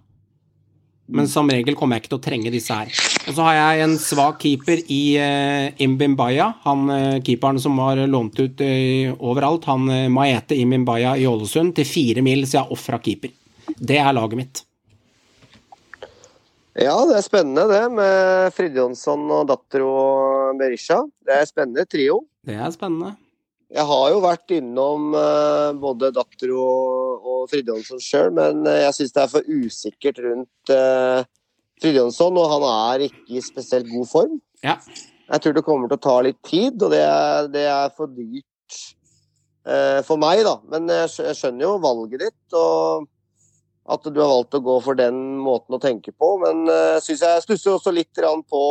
Men 1.04 1.28
som 1.28 1.50
regel 1.52 1.76
kommer 1.76 1.98
jeg 1.98 2.04
ikke 2.04 2.14
til 2.14 2.20
å 2.20 2.24
trenge 2.24 2.52
disse 2.52 2.76
her. 2.78 2.92
Og 3.28 3.36
så 3.36 3.44
har 3.44 3.58
jeg 3.58 3.84
en 3.84 3.96
svak 4.00 4.38
keeper 4.40 4.80
i 4.88 5.02
uh, 5.20 5.82
Imbimbaya. 5.84 6.46
Han 6.64 6.88
uh, 6.88 7.20
keeperen 7.24 7.60
som 7.60 7.76
var 7.76 8.00
lånt 8.08 8.40
ut 8.40 8.62
uh, 8.64 9.12
overalt. 9.20 9.68
Han 9.68 9.84
uh, 9.92 10.08
Maete 10.12 10.56
Imbimbaya 10.56 11.12
i 11.20 11.26
Ålesund 11.28 11.74
til 11.76 11.88
fire 11.88 12.24
mil, 12.24 12.46
så 12.48 12.56
jeg 12.56 12.62
har 12.62 12.72
ofra 12.72 13.02
keeper. 13.04 13.34
Det 13.76 14.00
er 14.00 14.16
laget 14.16 14.40
mitt. 14.40 14.64
Ja, 16.74 16.94
det 17.06 17.20
er 17.20 17.22
spennende 17.22 17.68
det, 17.70 17.82
med 17.94 18.54
Fridtjonsson 18.56 19.28
og 19.30 19.44
Datter 19.46 19.84
og 19.86 20.56
Berisha. 20.58 21.04
Det 21.22 21.36
er 21.36 21.46
spennende 21.46 21.84
trio. 21.86 22.24
Det 22.42 22.56
er 22.58 22.72
spennende. 22.74 23.12
Jeg 23.74 23.86
har 23.86 24.08
jo 24.10 24.18
vært 24.22 24.52
innom 24.54 25.14
eh, 25.18 25.70
både 25.78 26.10
Datter 26.14 26.50
og, 26.54 27.22
og 27.22 27.46
Fridtjonsson 27.52 28.02
sjøl, 28.02 28.34
men 28.34 28.66
eh, 28.66 28.82
jeg 28.88 28.98
syns 28.98 29.14
det 29.14 29.22
er 29.22 29.32
for 29.36 29.46
usikkert 29.46 30.20
rundt 30.26 30.74
uh, 30.74 31.22
Fridtjonsson, 31.82 32.42
og 32.42 32.50
han 32.56 32.66
er 32.72 33.06
ikke 33.06 33.38
i 33.38 33.42
spesielt 33.42 33.90
god 33.94 34.10
form. 34.10 34.36
Ja. 34.66 34.76
Jeg 35.30 35.42
tror 35.42 35.56
det 35.56 35.66
kommer 35.66 35.90
til 35.90 35.98
å 36.00 36.06
ta 36.10 36.18
litt 36.26 36.42
tid, 36.46 36.82
og 36.82 36.90
det 36.90 37.02
er, 37.06 37.50
det 37.54 37.66
er 37.70 37.94
for 37.94 38.10
dyrt 38.10 38.78
eh, 39.62 40.02
for 40.06 40.18
meg, 40.20 40.42
da. 40.46 40.58
Men 40.74 40.90
jeg 40.90 41.38
skjønner 41.38 41.68
jo 41.68 41.74
valget 41.86 42.26
ditt, 42.26 42.58
og 42.58 43.06
at 43.84 44.06
du 44.08 44.20
har 44.20 44.30
valgt 44.30 44.56
å 44.56 44.62
gå 44.64 44.78
for 44.84 44.96
den 44.98 45.18
måten 45.44 45.76
å 45.76 45.82
tenke 45.82 46.12
på. 46.12 46.30
Men 46.44 46.64
uh, 46.70 47.00
synes 47.04 47.24
jeg 47.26 47.44
stusser 47.44 47.76
også 47.76 47.92
litt 47.92 48.12
på 48.48 48.62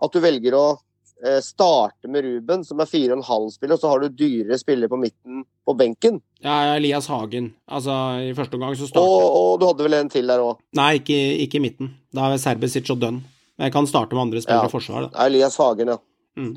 at 0.00 0.14
du 0.14 0.20
velger 0.22 0.54
å 0.54 0.66
uh, 0.78 1.40
starte 1.42 2.08
med 2.08 2.24
Ruben, 2.24 2.62
som 2.64 2.80
er 2.80 2.90
4,5-spiller, 2.90 3.74
og 3.74 3.82
så 3.82 3.90
har 3.90 4.04
du 4.04 4.08
dyrere 4.14 4.58
spillere 4.60 4.92
på 4.92 5.00
midten 5.00 5.42
på 5.66 5.74
benken. 5.74 6.20
Ja, 6.44 6.76
Elias 6.76 7.10
Hagen. 7.10 7.52
Altså, 7.66 7.96
i 8.30 8.32
første 8.38 8.56
omgang 8.56 8.78
så 8.78 8.86
Og, 8.86 8.92
starter 8.94 9.36
og 9.42 9.60
du 9.60 9.66
hadde 9.68 9.88
vel 9.88 9.98
en 9.98 10.12
til 10.12 10.30
der 10.30 10.44
òg. 10.44 10.62
Nei, 10.78 10.94
ikke, 11.02 11.18
ikke 11.46 11.58
i 11.60 11.66
midten. 11.66 11.92
Da 12.14 12.30
er 12.30 12.40
Serbesic 12.42 12.88
og 12.94 13.02
Dunn. 13.02 13.20
Men 13.58 13.68
jeg 13.68 13.74
kan 13.74 13.90
starte 13.90 14.16
med 14.16 14.28
andre 14.28 14.40
spillere 14.40 14.64
Ja. 14.64 14.70
i 14.70 14.72
forsvar, 14.72 15.10
da. 15.10 15.26
Elias 15.26 15.58
Hagen, 15.60 15.92
ja. 15.92 15.98
Mm. 16.38 16.54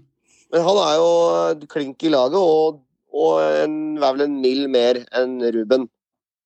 Men 0.54 0.62
han 0.70 0.78
er 0.86 0.96
jo 1.02 1.10
eh, 1.34 1.66
klink 1.68 2.04
i 2.06 2.12
laget, 2.14 2.38
og, 2.38 2.80
og 3.12 3.42
en, 3.42 3.98
er 3.98 4.14
vel 4.14 4.28
en 4.28 4.40
mill 4.40 4.68
mer 4.72 5.02
enn 5.18 5.40
Ruben. 5.58 5.90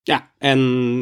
Ja, 0.08 0.22
en, 0.40 0.62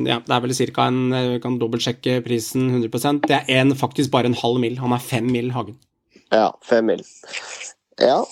ja, 0.09 0.19
det 0.25 0.33
er 0.33 0.43
vel 0.43 0.55
ca. 0.73 0.87
en 0.89 1.01
Vi 1.13 1.39
kan 1.43 1.59
dobbeltsjekke 1.61 2.19
prisen 2.25 2.71
100% 2.73 3.27
Det 3.29 3.37
er 3.37 3.61
en, 3.61 3.75
faktisk 3.77 4.09
bare 4.13 4.31
en 4.31 4.37
halv 4.39 4.57
mil. 4.63 4.79
Han 4.81 4.95
er 4.95 5.03
fem 5.03 5.27
mil, 5.29 5.51
Hagen. 5.53 5.77
Ja, 6.33 6.49
fem 6.65 6.89
mil. 6.89 7.03
Ja. 8.01 8.23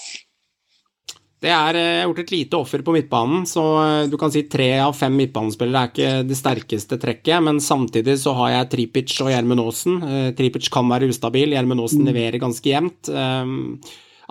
Det 1.44 1.52
er 1.52 1.76
eh, 1.76 2.04
gjort 2.06 2.22
et 2.24 2.32
lite 2.32 2.60
offer 2.60 2.84
på 2.86 2.94
midtbanen, 2.96 3.44
så 3.50 3.64
eh, 3.82 4.06
du 4.08 4.16
kan 4.20 4.32
si 4.32 4.46
tre 4.48 4.70
av 4.80 4.96
fem 4.96 5.16
midtbanespillere 5.20 5.82
er 5.82 5.92
ikke 5.92 6.12
det 6.30 6.38
sterkeste 6.40 7.00
trekket, 7.02 7.36
men 7.44 7.60
samtidig 7.64 8.16
så 8.22 8.32
har 8.38 8.54
jeg 8.54 8.70
Tripic 8.72 9.18
og 9.26 9.34
Gjermund 9.34 9.66
Aasen. 9.66 10.00
Eh, 10.08 10.30
Tripic 10.38 10.72
kan 10.72 10.88
være 10.92 11.12
ustabil, 11.12 11.52
Gjermund 11.52 11.84
Aasen 11.84 12.08
leverer 12.08 12.40
ganske 12.40 12.72
jevnt. 12.72 13.12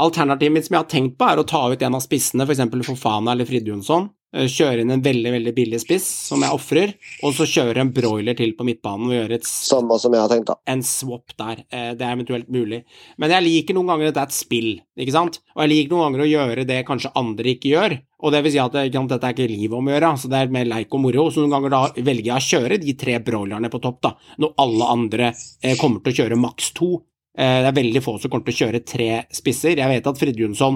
Alternativet 0.03 0.55
mitt 0.57 0.67
som 0.67 0.79
jeg 0.79 0.87
har 0.87 0.89
tenkt 0.89 1.19
på, 1.21 1.29
er 1.29 1.43
å 1.43 1.49
ta 1.49 1.67
ut 1.69 1.85
en 1.85 1.99
av 1.99 2.05
spissene, 2.05 2.49
f.eks. 2.49 2.65
Fofana 2.89 3.37
eller 3.37 3.49
Fridtjonsson. 3.49 4.09
Eh, 4.35 4.47
Kjøre 4.49 4.83
inn 4.85 4.91
en 4.95 5.03
veldig 5.05 5.33
veldig 5.35 5.53
billig 5.57 5.81
spiss, 5.83 6.07
som 6.29 6.43
jeg 6.45 6.55
ofrer, 6.57 6.95
og 7.23 7.35
så 7.37 7.47
kjøre 7.49 7.83
en 7.85 7.93
broiler 7.93 8.37
til 8.39 8.55
på 8.59 8.65
midtbanen 8.69 9.11
og 9.11 9.15
gjøre 9.17 9.39
et 9.39 9.49
Samme 9.49 9.99
som 10.01 10.13
jeg 10.17 10.23
har 10.25 10.33
tenkt, 10.33 10.49
da. 10.51 10.57
en 10.73 10.83
swap 10.83 11.35
der. 11.39 11.65
Eh, 11.71 11.93
Det 11.95 12.07
er 12.07 12.17
eventuelt 12.17 12.49
mulig. 12.49 12.83
Men 13.19 13.31
jeg 13.31 13.45
liker 13.47 13.75
noen 13.79 13.93
ganger 13.93 14.09
at 14.09 14.15
det 14.17 14.23
er 14.25 14.31
et 14.33 14.39
spill, 14.39 14.71
ikke 14.97 15.13
sant? 15.15 15.39
Og 15.57 15.63
jeg 15.65 15.73
liker 15.75 15.95
noen 15.97 16.07
ganger 16.09 16.25
å 16.25 16.31
gjøre 16.33 16.67
det 16.67 16.81
kanskje 16.89 17.13
andre 17.19 17.55
ikke 17.55 17.73
gjør. 17.75 17.99
Og 18.23 18.33
det 18.33 18.43
vil 18.45 18.53
si 18.55 18.59
at 18.63 18.73
sant, 18.95 19.11
dette 19.11 19.27
er 19.27 19.35
ikke 19.35 19.51
livet 19.51 19.77
om 19.79 19.89
å 19.89 19.95
gjøre, 19.97 20.11
så 20.19 20.29
det 20.31 20.39
er 20.43 20.53
mer 20.55 20.69
leik 20.71 20.95
og 20.95 21.01
moro. 21.03 21.29
Så 21.31 21.43
noen 21.43 21.57
ganger 21.57 21.73
da 21.75 21.81
velger 21.97 22.29
jeg 22.33 22.37
å 22.39 22.49
kjøre 22.53 22.79
de 22.79 22.95
tre 22.95 23.19
broilerne 23.19 23.69
på 23.73 23.81
topp, 23.83 24.01
da. 24.07 24.13
Når 24.39 24.55
alle 24.63 24.91
andre 24.97 25.33
eh, 25.63 25.77
kommer 25.81 26.01
til 26.05 26.13
å 26.13 26.19
kjøre 26.23 26.39
maks 26.39 26.73
to. 26.79 26.95
Det 27.33 27.65
er 27.65 27.73
veldig 27.73 28.01
få 28.05 28.19
som 28.21 28.29
kommer 28.29 28.45
til 28.45 28.53
å 28.53 28.61
kjøre 28.67 28.81
tre 28.85 29.07
spisser. 29.33 29.79
Jeg 29.81 29.89
vet 29.89 30.07
at 30.07 30.19
Fridtjonsson 30.21 30.75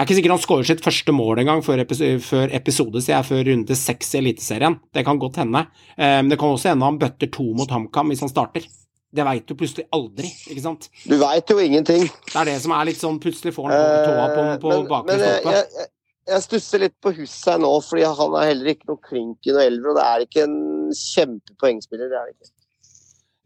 jeg 0.00 0.06
er 0.06 0.08
ikke 0.08 0.16
sikker 0.16 0.32
han 0.32 0.40
skårer 0.40 0.64
sitt 0.64 0.80
første 0.80 1.12
mål 1.12 1.42
engang 1.42 1.60
før, 1.60 1.82
episode, 1.82 2.22
før 2.24 2.52
episode, 2.56 3.02
sier 3.04 3.18
jeg, 3.18 3.26
før 3.28 3.42
runde 3.50 3.74
seks 3.76 4.14
i 4.14 4.20
Eliteserien. 4.22 4.78
Det 4.96 5.04
kan 5.04 5.18
godt 5.20 5.36
hende. 5.42 5.66
Eh, 5.98 6.22
Men 6.22 6.30
det 6.32 6.38
kan 6.40 6.54
også 6.54 6.70
hende 6.72 6.88
han 6.88 6.96
bøtter 7.02 7.28
to 7.30 7.44
mot 7.52 7.68
HamKam 7.68 8.08
hvis 8.08 8.24
han 8.24 8.32
starter. 8.32 8.64
Det 9.12 9.24
veit 9.26 9.44
du 9.44 9.52
plutselig 9.58 9.84
aldri, 9.92 10.30
ikke 10.48 10.62
sant. 10.64 10.88
Du 11.04 11.18
veit 11.20 11.50
jo 11.50 11.58
ingenting. 11.60 12.06
Det 12.08 12.36
er 12.40 12.48
det 12.48 12.60
som 12.62 12.72
er 12.72 12.86
litt 12.88 13.00
sånn 13.00 13.20
plutselig 13.20 13.52
får 13.52 13.68
han 13.68 13.80
tåa 14.06 14.28
på, 14.32 14.44
på 14.62 14.70
Eh, 14.70 14.78
men 14.78 14.88
bakre 14.88 15.10
men 15.10 15.20
stolpe. 15.20 15.54
jeg, 15.58 15.66
jeg, 15.76 15.88
jeg 16.30 16.44
stusser 16.46 16.78
litt 16.86 16.96
på 17.02 17.12
Hussein 17.18 17.60
nå, 17.60 17.72
fordi 17.84 18.06
han 18.06 18.36
er 18.40 18.48
heller 18.54 18.72
ikke 18.72 18.88
noe 18.88 19.02
klink 19.04 19.50
i 19.50 19.52
noe 19.52 19.66
elver, 19.66 19.90
og 19.92 19.98
det 20.00 20.06
er 20.06 20.24
ikke 20.28 20.46
en 20.46 20.56
kjempepoengspiller. 20.94 22.08
det 22.08 22.18
er 22.22 22.30
det 22.30 22.36
ikke. 22.38 22.52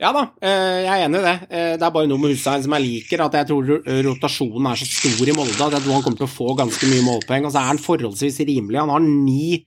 Ja 0.05 0.11
da, 0.13 0.27
eh, 0.45 0.83
jeg 0.85 0.93
er 0.93 1.03
enig 1.07 1.21
i 1.23 1.25
det. 1.25 1.35
Eh, 1.49 1.77
Det 1.81 1.85
er 1.87 1.93
bare 1.95 2.09
noe 2.11 2.21
med 2.21 2.35
Hussein 2.35 2.63
som 2.63 2.75
jeg 2.77 2.85
liker, 2.85 3.25
at 3.25 3.33
jeg 3.39 3.49
tror 3.49 3.71
rotasjonen 4.05 4.69
er 4.69 4.77
så 4.77 4.85
stor 4.85 5.31
i 5.31 5.33
Molde 5.33 5.57
at 5.57 5.73
jeg 5.79 5.85
tror 5.87 5.95
han 5.97 6.05
kommer 6.05 6.21
til 6.21 6.29
å 6.29 6.35
få 6.35 6.57
ganske 6.59 6.91
mye 6.91 7.07
målpoeng. 7.07 7.47
Og 7.49 7.55
så 7.55 7.63
er 7.63 7.71
han 7.71 7.81
forholdsvis 7.81 8.43
rimelig. 8.45 8.83
Han 8.83 8.93
har 8.93 9.01
ni 9.01 9.65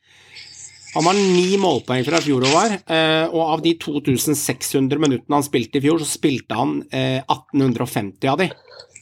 han 0.94 1.04
har 1.06 1.14
ni 1.14 1.58
målpoeng 1.62 2.06
fra 2.06 2.22
fjoråret, 2.24 2.84
eh, 2.90 3.26
og 3.28 3.42
av 3.58 3.62
de 3.62 3.74
2600 3.78 4.98
minuttene 4.98 5.36
han 5.36 5.46
spilte 5.46 5.78
i 5.78 5.84
fjor, 5.84 6.00
så 6.00 6.08
spilte 6.10 6.56
han 6.58 6.80
eh, 6.92 7.20
1850 7.28 8.30
av 8.32 8.38
de. 8.38 8.50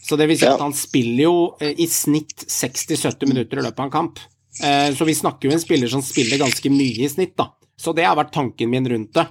Så 0.04 0.18
det 0.18 0.28
vil 0.28 0.40
si 0.40 0.48
at 0.48 0.60
han 0.60 0.74
spiller 0.74 1.24
jo 1.24 1.38
i 1.60 1.88
snitt 1.88 2.46
60-70 2.48 3.28
minutter 3.28 3.60
i 3.60 3.64
løpet 3.66 3.80
av 3.80 3.86
en 3.88 3.94
kamp. 3.94 4.20
Så 4.56 5.04
vi 5.08 5.16
snakker 5.18 5.50
jo 5.50 5.56
en 5.56 5.60
spiller 5.64 5.90
som 5.90 6.04
spiller 6.06 6.38
ganske 6.38 6.70
mye 6.70 7.08
i 7.08 7.10
snitt, 7.10 7.34
da. 7.36 7.50
Så 7.76 7.92
det 7.96 8.06
har 8.06 8.16
vært 8.16 8.32
tanken 8.36 8.70
min 8.70 8.86
rundt 8.88 9.16
det. 9.18 9.26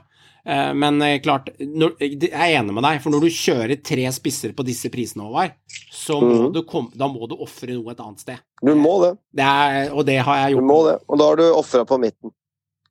Eh, 0.48 0.74
Men 0.74 1.02
eh, 1.02 1.20
klart, 1.24 1.48
når, 1.58 1.96
jeg 2.00 2.28
er 2.28 2.58
enig 2.58 2.74
med 2.76 2.84
deg, 2.84 3.00
for 3.02 3.14
når 3.14 3.26
du 3.26 3.32
kjører 3.32 3.80
tre 3.80 4.06
spisser 4.12 4.52
på 4.56 4.66
disse 4.66 4.90
prisene, 4.92 5.24
Håvard, 5.24 5.56
så 5.92 6.20
må 6.20 6.46
mm. 6.46 6.48
du 6.52 6.62
kom, 6.68 6.90
da 6.92 7.08
må 7.08 7.28
du 7.30 7.38
ofre 7.40 7.72
noe 7.72 7.94
et 7.94 8.02
annet 8.04 8.24
sted. 8.24 8.46
Du 8.64 8.74
må 8.76 8.98
det. 9.06 9.14
Det 9.32 9.44
er, 9.44 9.92
og 9.92 10.04
det 10.08 10.20
har 10.26 10.42
jeg 10.44 10.58
Du 10.58 10.66
må 10.68 10.82
det. 10.88 10.98
Og 11.08 11.20
da 11.20 11.30
har 11.30 11.40
du 11.40 11.46
ofra 11.48 11.84
på 11.88 12.00
midten. 12.02 12.34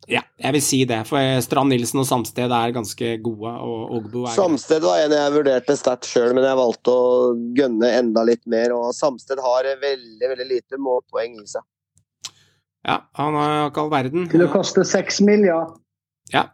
Ja, 0.09 0.19
jeg 0.35 0.57
vil 0.57 0.63
si 0.65 0.77
det, 0.83 0.97
for 1.07 1.43
Strand 1.45 1.71
Nilsen 1.71 2.01
og 2.01 2.07
Samsted 2.09 2.51
er 2.51 2.73
ganske 2.75 3.11
gode, 3.23 3.53
og 3.63 3.93
Ogbo 3.95 4.25
er 4.27 4.35
Samsted 4.35 4.83
var 4.83 4.99
en 5.05 5.13
jeg 5.15 5.31
vurderte 5.31 5.77
sterkt 5.79 6.09
sjøl, 6.09 6.33
men 6.35 6.43
jeg 6.43 6.59
valgte 6.59 6.91
å 6.91 7.13
gønne 7.55 7.91
enda 8.01 8.25
litt 8.27 8.43
mer. 8.49 8.73
Og 8.75 8.89
Samsted 8.97 9.39
har 9.39 9.69
veldig 9.85 10.31
veldig 10.33 10.49
lite 10.49 10.81
målpoeng 10.81 11.37
i 11.39 11.47
seg. 11.47 11.63
Ja, 12.83 12.97
han 13.15 13.39
har 13.39 13.69
ikke 13.69 13.85
all 13.85 13.93
verden. 13.93 14.27
Til 14.33 14.43
å 14.43 14.51
koste 14.51 14.83
seks 14.83 15.21
mil, 15.23 15.45
ja. 15.47 15.61
Ja, 16.33 16.49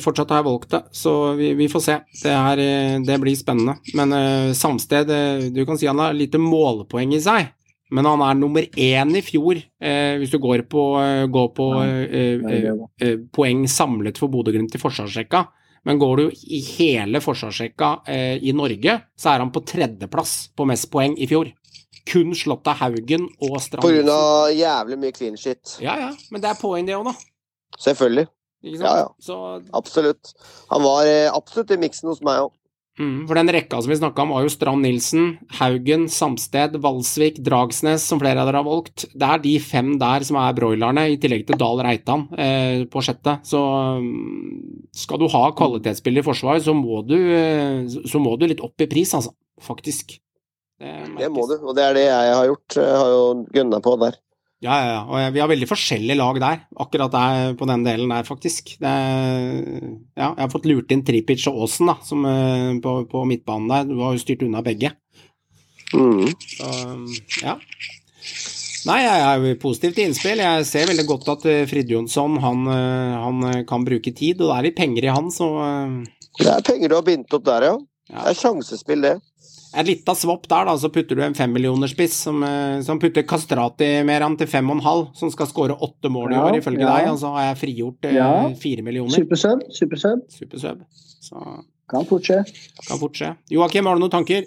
fortsatt 0.00 0.30
har 0.32 0.40
jeg 0.40 0.48
valgt 0.48 0.74
det, 0.74 0.80
så 0.96 1.12
vi, 1.38 1.52
vi 1.58 1.68
får 1.68 1.82
se. 1.84 1.96
Det, 2.22 2.32
er, 2.32 2.62
eh, 2.64 2.96
det 3.06 3.20
blir 3.22 3.36
spennende. 3.38 3.76
Men 3.98 4.12
eh, 4.16 4.52
Samsted, 4.56 5.10
eh, 5.10 5.46
du 5.52 5.64
kan 5.68 5.78
si 5.80 5.88
han 5.90 6.00
har 6.02 6.16
lite 6.16 6.40
målpoeng 6.40 7.12
i 7.16 7.20
seg, 7.22 7.52
men 7.90 8.06
han 8.06 8.22
er 8.22 8.36
nummer 8.38 8.66
én 8.78 9.14
i 9.18 9.22
fjor, 9.26 9.58
eh, 9.82 10.16
hvis 10.20 10.30
du 10.30 10.38
går 10.42 10.64
på, 10.70 10.84
eh, 11.02 11.24
går 11.26 11.48
på 11.56 11.70
eh, 11.82 12.18
eh, 12.20 12.68
eh, 13.02 13.16
poeng 13.34 13.64
samlet 13.68 14.20
for 14.20 14.30
Bodø-Glimt 14.32 14.76
i 14.76 14.82
forsvarsrekka. 14.82 15.46
Men 15.88 15.96
går 15.98 16.20
du 16.20 16.42
i 16.52 16.58
hele 16.76 17.22
forsvarsrekka 17.24 17.88
eh, 18.06 18.36
i 18.44 18.52
Norge, 18.52 18.98
så 19.16 19.32
er 19.32 19.40
han 19.40 19.52
på 19.52 19.62
tredjeplass 19.64 20.50
på 20.56 20.66
mest 20.68 20.90
poeng 20.92 21.16
i 21.16 21.26
fjor. 21.30 21.48
Kun 22.10 22.34
slått 22.36 22.68
av 22.68 22.78
Haugen 22.82 23.26
og 23.40 23.56
Strand. 23.64 23.84
På 23.84 23.92
grunn 23.92 24.10
av 24.12 24.52
jævlig 24.52 24.98
mye 25.00 25.14
clean 25.16 25.38
shit. 25.40 25.78
Ja, 25.80 25.96
ja, 26.00 26.10
men 26.30 26.42
det 26.44 26.50
er 26.52 26.60
poeng 26.60 26.84
det 26.88 26.96
òg, 26.98 27.08
da. 27.10 27.16
Selvfølgelig. 27.80 28.28
Ikke 28.64 28.80
sant? 28.80 28.86
Ja, 28.86 28.96
ja. 29.04 29.10
Så, 29.24 29.36
Absolutt. 29.76 30.32
Han 30.72 30.84
var 30.84 31.08
eh, 31.08 31.28
absolutt 31.32 31.70
i 31.72 31.78
miksen 31.80 32.10
hos 32.12 32.20
meg 32.24 32.42
òg. 32.44 32.56
mm, 33.00 33.20
for 33.28 33.38
den 33.38 33.52
rekka 33.54 33.80
som 33.80 33.92
vi 33.92 33.96
snakka 33.96 34.26
om, 34.26 34.34
var 34.34 34.44
jo 34.44 34.52
Strand 34.52 34.84
Nilsen, 34.84 35.30
Haugen, 35.56 36.06
Samsted, 36.12 36.76
Valsvik, 36.84 37.40
Dragsnes, 37.46 38.04
som 38.04 38.20
flere 38.20 38.42
av 38.42 38.50
dere 38.50 38.60
har 38.60 38.68
valgt. 38.68 39.06
Det 39.14 39.30
er 39.30 39.44
de 39.46 39.54
fem 39.64 39.94
der 40.00 40.26
som 40.28 40.36
er 40.42 40.56
broilerne, 40.58 41.06
i 41.08 41.20
tillegg 41.20 41.46
til 41.48 41.60
Dahl 41.60 41.80
Reitan 41.86 42.26
eh, 42.36 42.84
på 42.90 43.04
sjette. 43.06 43.38
Så 43.48 43.60
mm, 44.04 44.88
skal 45.04 45.22
du 45.22 45.28
ha 45.32 45.44
kvalitetsspiller 45.56 46.20
i 46.20 46.28
forsvar, 46.28 46.60
så 46.60 46.76
må 46.76 47.00
du, 47.08 47.16
eh, 47.16 47.86
så 47.88 48.20
må 48.20 48.36
du 48.36 48.48
litt 48.50 48.64
opp 48.64 48.84
i 48.84 48.90
pris, 48.90 49.14
altså. 49.16 49.32
Faktisk. 49.60 50.20
Det 50.80 51.26
må 51.28 51.42
du, 51.44 51.58
og 51.60 51.74
det 51.76 51.82
er 51.84 51.96
det 51.96 52.04
jeg 52.06 52.36
har 52.38 52.46
gjort. 52.48 52.76
Jeg 52.80 52.96
har 52.96 53.10
jo 53.12 53.24
gunna 53.52 53.80
på 53.84 53.92
der. 54.00 54.14
Ja, 54.60 54.74
ja, 54.76 54.88
ja. 54.92 55.02
Og 55.08 55.34
vi 55.34 55.40
har 55.40 55.48
veldig 55.48 55.68
forskjellige 55.70 56.18
lag 56.20 56.40
der, 56.42 56.64
akkurat 56.84 57.14
der 57.14 57.54
på 57.56 57.68
den 57.70 57.84
delen 57.86 58.12
der, 58.12 58.26
faktisk. 58.28 58.74
Det 58.80 58.90
er, 58.90 59.54
ja, 60.18 60.26
jeg 60.26 60.42
har 60.42 60.52
fått 60.52 60.68
lurt 60.68 60.92
inn 60.92 61.04
Tripic 61.06 61.46
og 61.48 61.62
Aasen 61.64 61.88
da, 61.88 61.96
som, 62.04 62.26
eh, 62.28 62.74
på, 62.84 62.98
på 63.08 63.24
midtbanen 63.30 63.72
der. 63.72 63.88
Du 63.88 64.02
har 64.04 64.12
jo 64.16 64.20
styrt 64.20 64.44
unna 64.44 64.60
begge. 64.66 64.92
Mm. 65.96 66.28
Så, 66.58 66.68
ja. 67.40 67.56
Nei, 68.88 69.00
jeg 69.04 69.24
er 69.28 69.58
positiv 69.60 69.92
til 69.96 70.08
innspill. 70.08 70.40
Jeg 70.40 70.68
ser 70.68 70.88
veldig 70.88 71.04
godt 71.08 71.28
at 71.34 71.42
Fridjonsson 71.44 71.68
Fridtjonsson 71.68 72.38
han, 72.40 72.62
eh, 72.72 73.16
han 73.24 73.48
eh, 73.50 73.62
kan 73.68 73.84
bruke 73.84 74.12
tid, 74.16 74.40
og 74.40 74.48
det 74.48 74.56
er 74.56 74.66
litt 74.68 74.78
penger 74.78 75.08
i 75.08 75.12
han, 75.12 75.28
så 75.34 75.48
eh, 75.64 75.98
Det 76.40 76.48
er 76.48 76.64
penger 76.64 76.92
du 76.92 76.96
har 76.96 77.04
bindt 77.04 77.36
opp 77.36 77.44
der, 77.48 77.68
ja. 77.68 77.74
Ja. 78.10 78.22
Det 78.24 78.32
er 78.32 78.38
sjansespill, 78.40 79.04
det. 79.04 79.16
Et 79.70 79.86
lita 79.86 80.14
svopp 80.18 80.48
der, 80.50 80.64
da, 80.66 80.72
så 80.82 80.88
putter 80.90 81.14
du 81.14 81.22
en 81.22 81.34
femmillionerspiss 81.38 82.16
som, 82.26 82.40
eh, 82.42 82.80
som 82.82 82.98
putter 82.98 83.22
Kastrati 83.22 84.02
mer 84.04 84.24
an 84.26 84.34
til 84.36 84.48
fem 84.50 84.66
og 84.72 84.80
en 84.80 84.82
halv, 84.82 85.04
som 85.14 85.30
skal 85.30 85.46
skåre 85.46 85.76
åtte 85.78 86.10
mål 86.10 86.32
i 86.32 86.34
Ja, 86.34 86.46
år, 86.48 86.56
ifølge 86.58 86.82
ja. 86.82 86.96
deg, 86.96 87.10
og 87.12 87.18
så 87.22 87.30
har 87.36 87.44
jeg 87.52 87.58
frigjort 87.60 88.08
eh, 88.10 88.16
Ja. 88.18 88.30
fire 88.58 88.82
millioner. 88.82 89.14
Supersub, 89.14 89.62
supersub. 89.70 90.24
Supersub. 90.34 90.82
Så 91.22 91.44
Kan 91.90 92.04
fort 92.06 92.22
skje. 92.26 92.40
kan 92.88 92.98
fort 92.98 93.14
skje. 93.14 93.36
Joakim, 93.50 93.86
har 93.86 93.94
du 93.94 94.00
noen 94.02 94.10
tanker? 94.10 94.42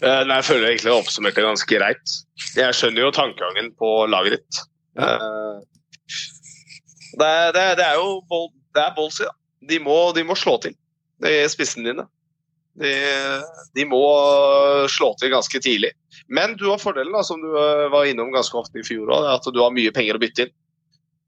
Eh, 0.00 0.24
Nei, 0.28 0.36
jeg 0.38 0.46
føler 0.46 0.68
egentlig 0.70 0.92
jeg 0.92 1.00
oppsummerte 1.02 1.40
det 1.40 1.48
ganske 1.48 1.78
greit. 1.78 2.12
Jeg 2.54 2.76
skjønner 2.78 3.02
jo 3.02 3.10
tankegangen 3.16 3.72
på 3.80 3.88
laget 4.12 4.36
ditt. 4.38 4.60
Eh, 4.98 5.64
Det, 7.18 7.32
det, 7.56 7.64
det 7.80 7.84
er 7.88 7.96
jo 7.98 8.20
bol, 8.30 8.50
det 8.76 8.82
er 8.84 8.92
ballsy, 8.94 9.24
da. 9.24 9.32
De 9.72 9.78
må, 9.82 9.94
de 10.14 10.22
må 10.28 10.36
slå 10.38 10.52
til, 10.62 10.74
de 11.24 11.32
spissene 11.50 11.88
dine. 11.90 12.04
De, 12.78 12.92
de 13.74 13.84
må 13.88 14.02
slå 14.92 15.12
til 15.18 15.32
ganske 15.34 15.60
tidlig. 15.64 15.92
Men 16.28 16.54
du 16.60 16.68
har 16.70 16.80
fordelen, 16.82 17.14
da, 17.14 17.24
som 17.26 17.40
du 17.42 17.50
eh, 17.50 17.88
var 17.92 18.08
innom 18.08 18.32
ganske 18.34 18.56
ofte 18.58 18.80
i 18.80 18.86
fjor 18.86 19.10
òg, 19.14 19.28
at 19.34 19.48
du 19.52 19.60
har 19.62 19.74
mye 19.74 19.92
penger 19.94 20.18
å 20.18 20.22
bytte 20.22 20.46
inn. 20.46 20.54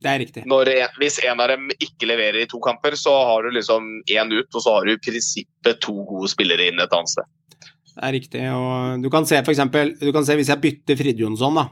Det 0.01 0.09
er 0.09 0.23
riktig. 0.23 0.43
Når 0.49 0.71
hvis 0.97 1.19
en 1.29 1.43
av 1.45 1.51
dem 1.53 1.67
ikke 1.77 2.09
leverer 2.09 2.41
i 2.41 2.49
to 2.49 2.61
kamper, 2.65 2.95
så 2.97 3.13
har 3.29 3.45
du 3.45 3.53
liksom 3.53 3.91
én 4.09 4.33
ut, 4.33 4.49
og 4.49 4.63
så 4.65 4.79
har 4.79 4.89
du 4.89 4.95
i 4.95 5.03
prinsippet 5.03 5.83
to 5.85 5.93
gode 6.09 6.31
spillere 6.33 6.71
inn 6.71 6.81
et 6.81 6.95
annet 6.97 7.13
sted. 7.13 7.29
Det 7.91 8.07
er 8.07 8.15
riktig. 8.17 8.47
Og 8.55 9.03
du 9.05 9.11
kan 9.13 9.27
se 9.29 9.41
for 9.43 9.53
eksempel 9.53 9.93
Du 10.01 10.09
kan 10.15 10.25
se 10.25 10.37
hvis 10.39 10.49
jeg 10.49 10.63
bytter 10.63 10.97
Fridjonsson, 10.97 11.59
da. 11.59 11.67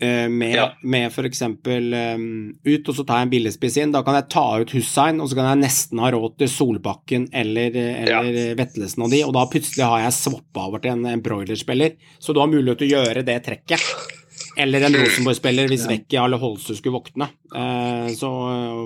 Eh, 0.00 0.28
Med, 0.28 0.54
Ja. 0.56 0.66
med 0.82 1.12
eksempel 1.30 1.92
um, 1.94 2.54
ut, 2.64 2.88
og 2.88 2.94
så 2.96 3.04
tar 3.06 3.20
jeg 3.20 3.28
en 3.28 3.34
billigspiss 3.34 3.76
inn. 3.82 3.92
Da 3.92 4.02
kan 4.02 4.16
jeg 4.18 4.28
ta 4.32 4.44
ut 4.60 4.70
Hussein, 4.76 5.20
og 5.20 5.28
så 5.30 5.38
kan 5.38 5.50
jeg 5.52 5.62
nesten 5.64 5.98
ha 6.02 6.10
råd 6.10 6.38
til 6.38 6.48
Solbakken 6.48 7.28
eller, 7.32 7.76
eller 7.76 8.54
Vetlesen 8.58 9.04
og 9.04 9.10
de, 9.12 9.24
og 9.26 9.34
da 9.36 9.44
plutselig 9.50 9.84
har 9.86 10.06
jeg 10.06 10.16
swappa 10.18 10.66
over 10.68 10.82
til 10.82 10.96
en, 10.96 11.06
en 11.06 11.22
broilerspiller. 11.24 11.96
Så 12.18 12.32
du 12.34 12.40
har 12.40 12.50
mulighet 12.50 12.82
til 12.82 12.90
å 12.94 13.04
gjøre 13.04 13.26
det 13.26 13.38
trekket. 13.46 13.84
Eller 14.60 14.84
en 14.86 14.96
Rosenborg-spiller 14.98 15.68
hvis 15.70 15.86
Vecchia 15.88 16.24
eller 16.26 16.40
Holse 16.42 16.74
skulle 16.76 16.98
våkne. 16.98 17.28
Eh, 17.54 18.08
så, 18.16 18.30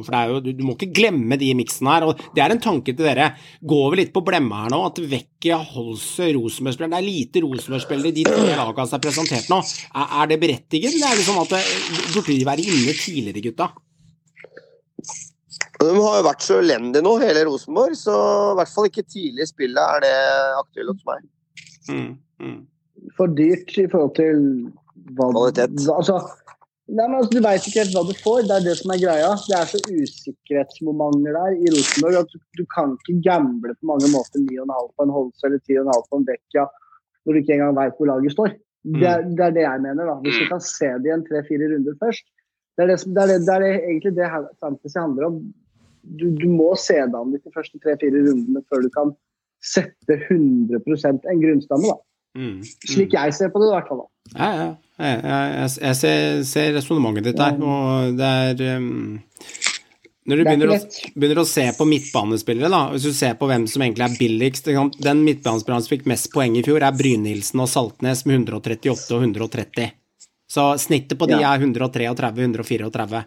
for 0.05 0.11
det 0.11 0.21
er 0.21 0.33
jo, 0.33 0.41
du, 0.45 0.51
du 0.59 0.63
må 0.67 0.75
ikke 0.77 0.93
glemme 0.99 1.39
de 1.41 1.51
miksene 1.57 1.95
her. 1.95 2.07
og 2.09 2.21
Det 2.37 2.45
er 2.45 2.55
en 2.55 2.63
tanke 2.63 2.93
til 2.93 3.07
dere. 3.07 3.31
Går 3.65 3.87
vi 3.93 4.01
litt 4.03 4.13
på 4.15 4.25
blemma 4.27 4.65
her 4.65 4.75
nå, 4.75 4.83
at 4.91 5.01
Vecchia, 5.01 5.59
Holse, 5.75 6.29
Rosenborg-spillere 6.37 6.93
Det 6.95 7.01
er 7.01 7.09
lite 7.09 7.45
Rosenborg-spillere 7.47 8.13
i 8.13 8.19
de 8.19 8.27
tre 8.29 8.51
lagene 8.53 8.91
som 8.91 8.99
er 8.99 9.07
presentert 9.07 9.51
nå. 9.53 9.63
Er, 9.95 10.13
er 10.21 10.31
det 10.33 10.41
berettiget, 10.45 10.93
eller 10.93 11.11
er 11.11 11.21
det 11.21 11.27
sånn 11.29 11.43
at 11.43 11.57
det, 11.57 11.65
burde 12.13 12.29
de 12.35 12.51
være 12.51 12.69
inne 12.69 12.99
tidligere, 12.99 13.47
gutta? 13.49 13.73
De 15.85 15.91
har 15.91 16.21
jo 16.21 16.29
vært 16.29 16.45
så 16.45 16.61
elendige 16.63 17.05
nå, 17.05 17.17
hele 17.23 17.43
Rosenborg, 17.49 17.97
så 17.99 18.15
i 18.53 18.59
hvert 18.61 18.73
fall 18.73 18.89
ikke 18.89 19.05
tidlig 19.07 19.45
i 19.45 19.51
spillet 19.51 19.99
er 19.99 20.05
det 20.05 20.15
aktuelt 20.61 20.95
hos 20.95 21.09
meg. 21.09 21.27
Mm, 21.91 22.13
mm. 22.41 22.61
For 23.19 23.33
dyrt 23.37 23.75
i 23.81 23.89
forhold 23.91 24.15
til 24.17 24.39
hva 25.13 25.29
Kvalitet. 25.31 25.77
Altså, 25.93 26.19
nei, 26.89 27.07
men 27.07 27.19
altså, 27.19 27.33
du 27.35 27.41
veit 27.45 27.69
ikke 27.69 27.83
helt 27.83 27.97
hva 27.97 28.05
du 28.09 28.15
får. 28.23 28.45
Det 28.49 28.57
er 28.57 28.67
det 28.69 28.77
som 28.81 28.95
er 28.95 29.03
greia. 29.03 29.33
Det 29.49 29.57
er 29.59 29.71
så 29.73 29.81
usikkerhetsmomenter 29.89 31.39
der 31.39 31.59
i 31.59 31.73
Rosenborg 31.75 32.21
at 32.23 32.35
du, 32.35 32.39
du 32.61 32.65
kan 32.75 32.95
ikke 32.99 33.19
gamble 33.27 33.75
på 33.77 33.91
mange 33.93 34.11
måter 34.13 34.45
9,5 34.45 34.93
på 34.95 35.07
en 35.07 35.15
Holse 35.17 35.49
eller 35.49 35.63
10,5 35.65 36.07
på 36.11 36.21
en 36.21 36.29
Vecchia 36.31 36.69
når 37.25 37.33
du 37.33 37.41
ikke 37.41 37.57
engang 37.57 37.77
veit 37.79 37.99
hvor 37.99 38.11
laget 38.11 38.35
står. 38.37 38.57
Det 38.85 39.07
er, 39.09 39.23
det 39.25 39.45
er 39.47 39.53
det 39.57 39.63
jeg 39.65 39.81
mener. 39.81 40.09
da. 40.11 40.15
Hvis 40.21 40.41
du 40.43 40.49
kan 40.51 40.61
se 40.61 40.89
det 41.01 41.09
i 41.09 41.15
en 41.15 41.25
tre-fire 41.25 41.71
runder 41.73 41.95
først. 42.03 42.27
Det 42.77 42.85
er, 42.85 42.91
det, 42.91 42.97
det, 43.07 43.23
er 43.23 43.31
det, 43.31 43.37
det 43.47 43.53
er 43.55 43.63
det, 43.63 43.75
egentlig 43.89 44.13
det 44.17 44.29
Fantasy 44.61 44.99
handler 44.99 45.29
om. 45.31 45.39
Du, 46.21 46.27
du 46.37 46.49
må 46.53 46.75
se 46.77 46.99
deg 46.99 47.17
an 47.17 47.33
de 47.33 47.55
første 47.55 47.81
tre-fire 47.81 48.21
rundene 48.27 48.61
før 48.69 48.85
du 48.85 48.91
kan 48.93 49.15
sette 49.65 50.19
100% 50.29 51.31
en 51.31 51.41
grunnstamme. 51.41 51.95
da. 51.95 51.97
Mm, 52.37 52.59
Slik 52.91 53.15
jeg 53.15 53.37
ser 53.37 53.53
på 53.55 53.63
det, 53.63 53.71
i 53.71 53.75
hvert 53.77 53.89
fall. 53.89 54.03
da. 54.03 54.09
Ja, 54.35 54.51
ja. 54.59 54.69
Jeg, 54.95 55.21
jeg, 55.27 55.71
jeg, 55.83 55.97
ser, 55.99 56.43
ser 56.47 56.69
resonnementet 56.77 57.27
ditt 57.27 57.39
der, 57.41 57.57
og 57.59 58.15
det 58.15 58.29
er 58.31 58.79
um, 58.79 59.17
Når 60.23 60.39
du 60.39 60.43
er 60.45 60.47
begynner 60.47 60.71
å, 60.77 60.77
begynner 61.17 61.41
å 61.43 61.47
se 61.51 61.65
på 61.75 61.87
midtbanespillere, 61.91 62.71
da, 62.71 62.83
hvis 62.93 63.09
du 63.09 63.17
ser 63.17 63.35
på 63.41 63.49
hvem 63.51 63.67
som 63.71 63.83
egentlig 63.83 64.07
er 64.07 64.15
billigst? 64.21 64.71
Den 65.03 65.25
midtbanespilleren 65.27 65.83
som 65.83 65.95
fikk 65.97 66.07
mest 66.13 66.31
poeng 66.33 66.55
i 66.61 66.63
fjor, 66.67 66.85
er 66.87 66.95
Brynildsen 66.95 67.65
og 67.65 67.71
Saltnes 67.73 68.23
med 68.29 68.39
138 68.45 69.17
og 69.19 69.27
130. 69.27 69.91
Så 70.55 70.69
snittet 70.79 71.19
på 71.19 71.27
de 71.27 71.41
Ja. 71.41 71.57
er 71.57 71.65
133-134. 71.67 73.25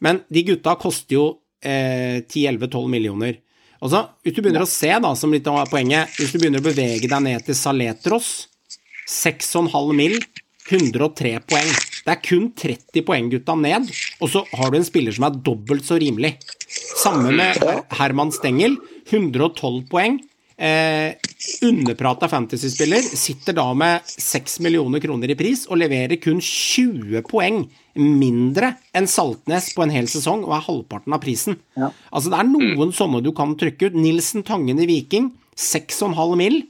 Men 0.00 0.22
de 0.32 0.42
gutta 0.48 0.74
koster 0.80 1.18
jo 1.18 1.26
eh, 1.60 2.22
10-11-12 2.24 2.88
millioner. 2.88 3.36
Og 3.84 3.92
så, 3.92 4.00
hvis 4.24 4.32
du 4.38 4.40
begynner 4.40 4.64
å 4.64 4.70
se, 4.70 4.88
da, 4.88 5.12
som 5.18 5.32
litt 5.34 5.46
av 5.52 5.68
poenget, 5.68 6.16
hvis 6.16 6.32
du 6.32 6.38
begynner 6.40 6.64
å 6.64 6.64
bevege 6.64 7.10
deg 7.10 7.24
ned 7.26 7.44
til 7.44 7.58
Saletros 7.58 8.30
6,5 9.10 9.92
mill., 9.92 10.16
103 10.70 11.38
poeng. 11.44 11.72
Det 12.04 12.12
er 12.12 12.20
kun 12.24 12.50
30 12.56 13.04
poeng 13.06 13.30
gutta 13.32 13.56
ned, 13.58 13.88
og 14.20 14.30
så 14.32 14.44
har 14.56 14.70
du 14.72 14.78
en 14.78 14.86
spiller 14.86 15.14
som 15.14 15.28
er 15.28 15.40
dobbelt 15.44 15.84
så 15.86 15.98
rimelig. 16.00 16.34
Samme 17.00 17.32
med 17.36 17.60
Herman 17.98 18.32
Stengel, 18.32 18.78
112 19.10 19.84
poeng. 19.90 20.20
Eh, 20.54 21.16
underprata 21.66 22.28
fantasyspiller 22.30 23.02
sitter 23.02 23.56
da 23.58 23.64
med 23.74 24.06
6 24.06 24.60
millioner 24.62 25.02
kroner 25.02 25.32
i 25.32 25.34
pris 25.34 25.64
og 25.66 25.80
leverer 25.80 26.14
kun 26.22 26.38
20 26.38 27.24
poeng 27.26 27.64
mindre 27.98 28.76
enn 28.94 29.08
Saltnes 29.10 29.72
på 29.74 29.82
en 29.82 29.94
hel 29.94 30.06
sesong 30.10 30.44
og 30.46 30.54
er 30.54 30.62
halvparten 30.68 31.16
av 31.16 31.22
prisen. 31.24 31.58
Ja. 31.74 31.90
Altså 32.14 32.30
Det 32.30 32.38
er 32.38 32.52
noen 32.52 32.94
sånne 32.94 33.22
du 33.24 33.32
kan 33.34 33.56
trykke 33.58 33.90
ut. 33.90 33.98
Nilsen 33.98 34.46
Tangen 34.46 34.78
i 34.78 34.86
Viking, 34.90 35.32
6,5 35.58 36.38
mill. 36.38 36.62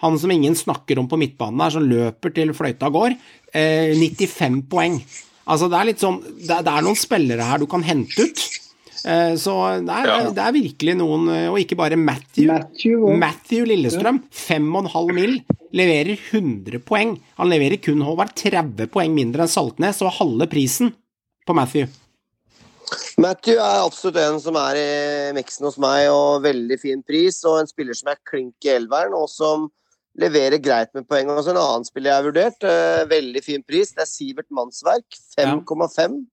Han 0.00 0.18
som 0.18 0.30
ingen 0.32 0.54
snakker 0.56 0.98
om 0.98 1.08
på 1.10 1.18
midtbanen 1.20 1.60
her, 1.60 1.70
som 1.74 1.84
løper 1.84 2.32
til 2.34 2.54
fløyta 2.56 2.88
går. 2.92 3.16
Eh, 3.52 3.92
95 3.98 4.62
poeng. 4.70 5.00
Altså 5.50 5.68
Det 5.68 5.78
er 5.80 5.86
litt 5.88 5.98
sånn 6.02 6.20
Det, 6.22 6.56
det 6.62 6.70
er 6.70 6.84
noen 6.84 6.96
spillere 6.98 7.42
her 7.48 7.58
du 7.58 7.66
kan 7.66 7.82
hente 7.82 8.22
ut. 8.22 8.42
Eh, 9.04 9.32
så 9.40 9.54
det 9.84 9.90
er, 9.96 10.06
Ja. 10.06 10.30
det 10.30 10.42
er 10.44 10.52
virkelig 10.52 10.94
noen 11.00 11.28
Og 11.50 11.56
ikke 11.58 11.76
bare 11.76 11.96
Matthew. 11.96 12.48
Matthew 12.52 13.16
Matthew 13.16 13.64
Lillestrøm, 13.66 14.22
5,5 14.30 15.12
mil. 15.16 15.40
leverer 15.72 16.16
100 16.18 16.80
poeng. 16.82 17.18
Han 17.38 17.48
leverer 17.48 17.80
kun 17.80 18.00
Håvard 18.02 18.34
30 18.34 18.88
poeng 18.90 19.12
mindre 19.14 19.44
enn 19.44 19.48
Saltnes, 19.52 20.00
og 20.02 20.12
halve 20.18 20.48
prisen 20.50 20.92
på 21.46 21.54
Matthew. 21.54 21.86
Matthew 23.20 23.54
er 23.60 23.84
absolutt 23.84 24.16
en 24.18 24.40
som 24.42 24.56
er 24.58 24.78
i 24.80 25.32
miksen 25.36 25.66
hos 25.68 25.76
meg, 25.78 26.08
og 26.10 26.42
veldig 26.42 26.78
fin 26.80 27.02
pris. 27.06 27.38
Og 27.46 27.60
en 27.60 27.68
spiller 27.70 27.94
som 27.94 28.10
er 28.12 28.18
klink 28.28 28.54
i 28.66 28.72
elveren, 28.74 29.14
og 29.14 29.28
som 29.30 29.68
leverer 30.18 30.58
greit 30.62 30.92
med 30.96 31.06
poeng. 31.08 31.30
Og 31.30 31.44
så 31.44 31.52
en 31.52 31.60
annen 31.60 31.86
spiller 31.86 32.10
jeg 32.10 32.18
har 32.18 32.26
vurdert, 32.26 32.66
eh, 32.66 33.04
veldig 33.10 33.42
fin 33.44 33.62
pris, 33.62 33.92
det 33.94 34.04
er 34.04 34.10
Sivert 34.10 34.50
Mannsverk. 34.50 35.06
5,5. 35.38 36.24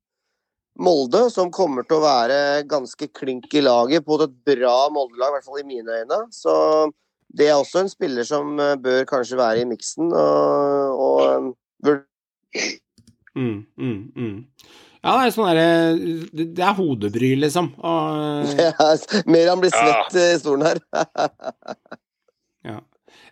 Molde, 0.77 1.23
som 1.33 1.49
kommer 1.49 1.85
til 1.87 1.97
å 1.97 2.05
være 2.05 2.63
ganske 2.69 3.07
klink 3.09 3.49
i 3.57 3.63
laget 3.65 4.05
på 4.05 4.19
et 4.21 4.35
bra 4.45 4.75
Molde-lag, 4.93 5.31
i 5.31 5.37
hvert 5.37 5.47
fall 5.47 5.61
i 5.63 5.67
mine 5.67 6.01
øyne. 6.01 6.25
Så 6.31 6.91
Det 7.27 7.49
er 7.49 7.57
også 7.59 7.81
en 7.81 7.89
spiller 7.91 8.23
som 8.23 8.57
eh, 8.59 8.77
bør 8.79 9.03
kanskje 9.05 9.37
være 9.37 9.61
i 9.61 9.65
miksen. 9.67 10.13
Og, 10.15 11.01
og 11.03 11.55
eh, 11.85 12.75
Mm, 13.37 13.65
mm, 13.77 14.11
mm. 14.15 14.45
Ja, 15.03 15.11
det 15.13 15.27
er 15.27 15.33
sånn 15.35 15.49
derre 15.51 15.67
Det 16.33 16.45
det 16.57 16.63
er 16.65 16.73
hodebry, 16.73 17.35
liksom. 17.37 17.69
Og, 17.77 18.53
er 18.65 19.27
mer 19.29 19.51
han 19.51 19.61
blir 19.61 19.73
svett 19.75 20.17
ja. 20.17 20.31
i 20.33 20.39
stolen 20.41 20.65
her. 20.71 20.81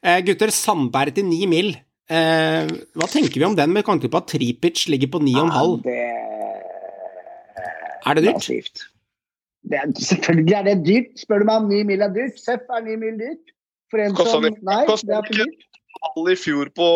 eh, 0.05 0.21
gutter, 0.27 0.53
Sandberg 0.53 1.15
til 1.17 1.25
ni 1.27 1.45
mil. 1.49 1.73
Eh, 2.05 2.67
hva 2.93 3.07
tenker 3.09 3.39
vi 3.41 3.45
om 3.47 3.55
den 3.57 3.73
med 3.73 3.85
tanke 3.87 4.09
på 4.11 4.19
at 4.21 4.27
Tripic 4.29 4.85
ligger 4.93 5.09
på 5.15 5.21
ni 5.25 5.33
og 5.35 5.47
en 5.47 5.55
halv? 5.55 5.79
Det 5.85 6.01
Er 8.05 8.13
det 8.19 8.23
dyrt? 8.27 8.83
Det 9.65 9.79
er, 9.81 9.93
selvfølgelig 9.97 10.53
er 10.53 10.65
det 10.67 10.75
dyrt. 10.85 11.13
Spør 11.17 11.41
du 11.41 11.45
meg 11.49 11.63
om 11.63 11.69
ni 11.71 11.79
mil 11.89 12.03
er 12.05 12.11
dyrt? 12.13 12.37
Seff 12.37 12.67
er 12.69 12.83
ni 12.85 12.97
mil 13.01 13.15
dyrt. 13.17 13.53
For 13.89 14.01
en 14.03 14.15
som 14.15 14.43
det- 14.45 14.61
Nei, 14.61 14.83
det 14.85 15.09
er 15.09 15.25
for 15.25 15.39
dyrt. 15.39 15.63
Halv 16.05 16.29
i 16.29 16.35
fjor 16.37 16.69
på 16.75 16.87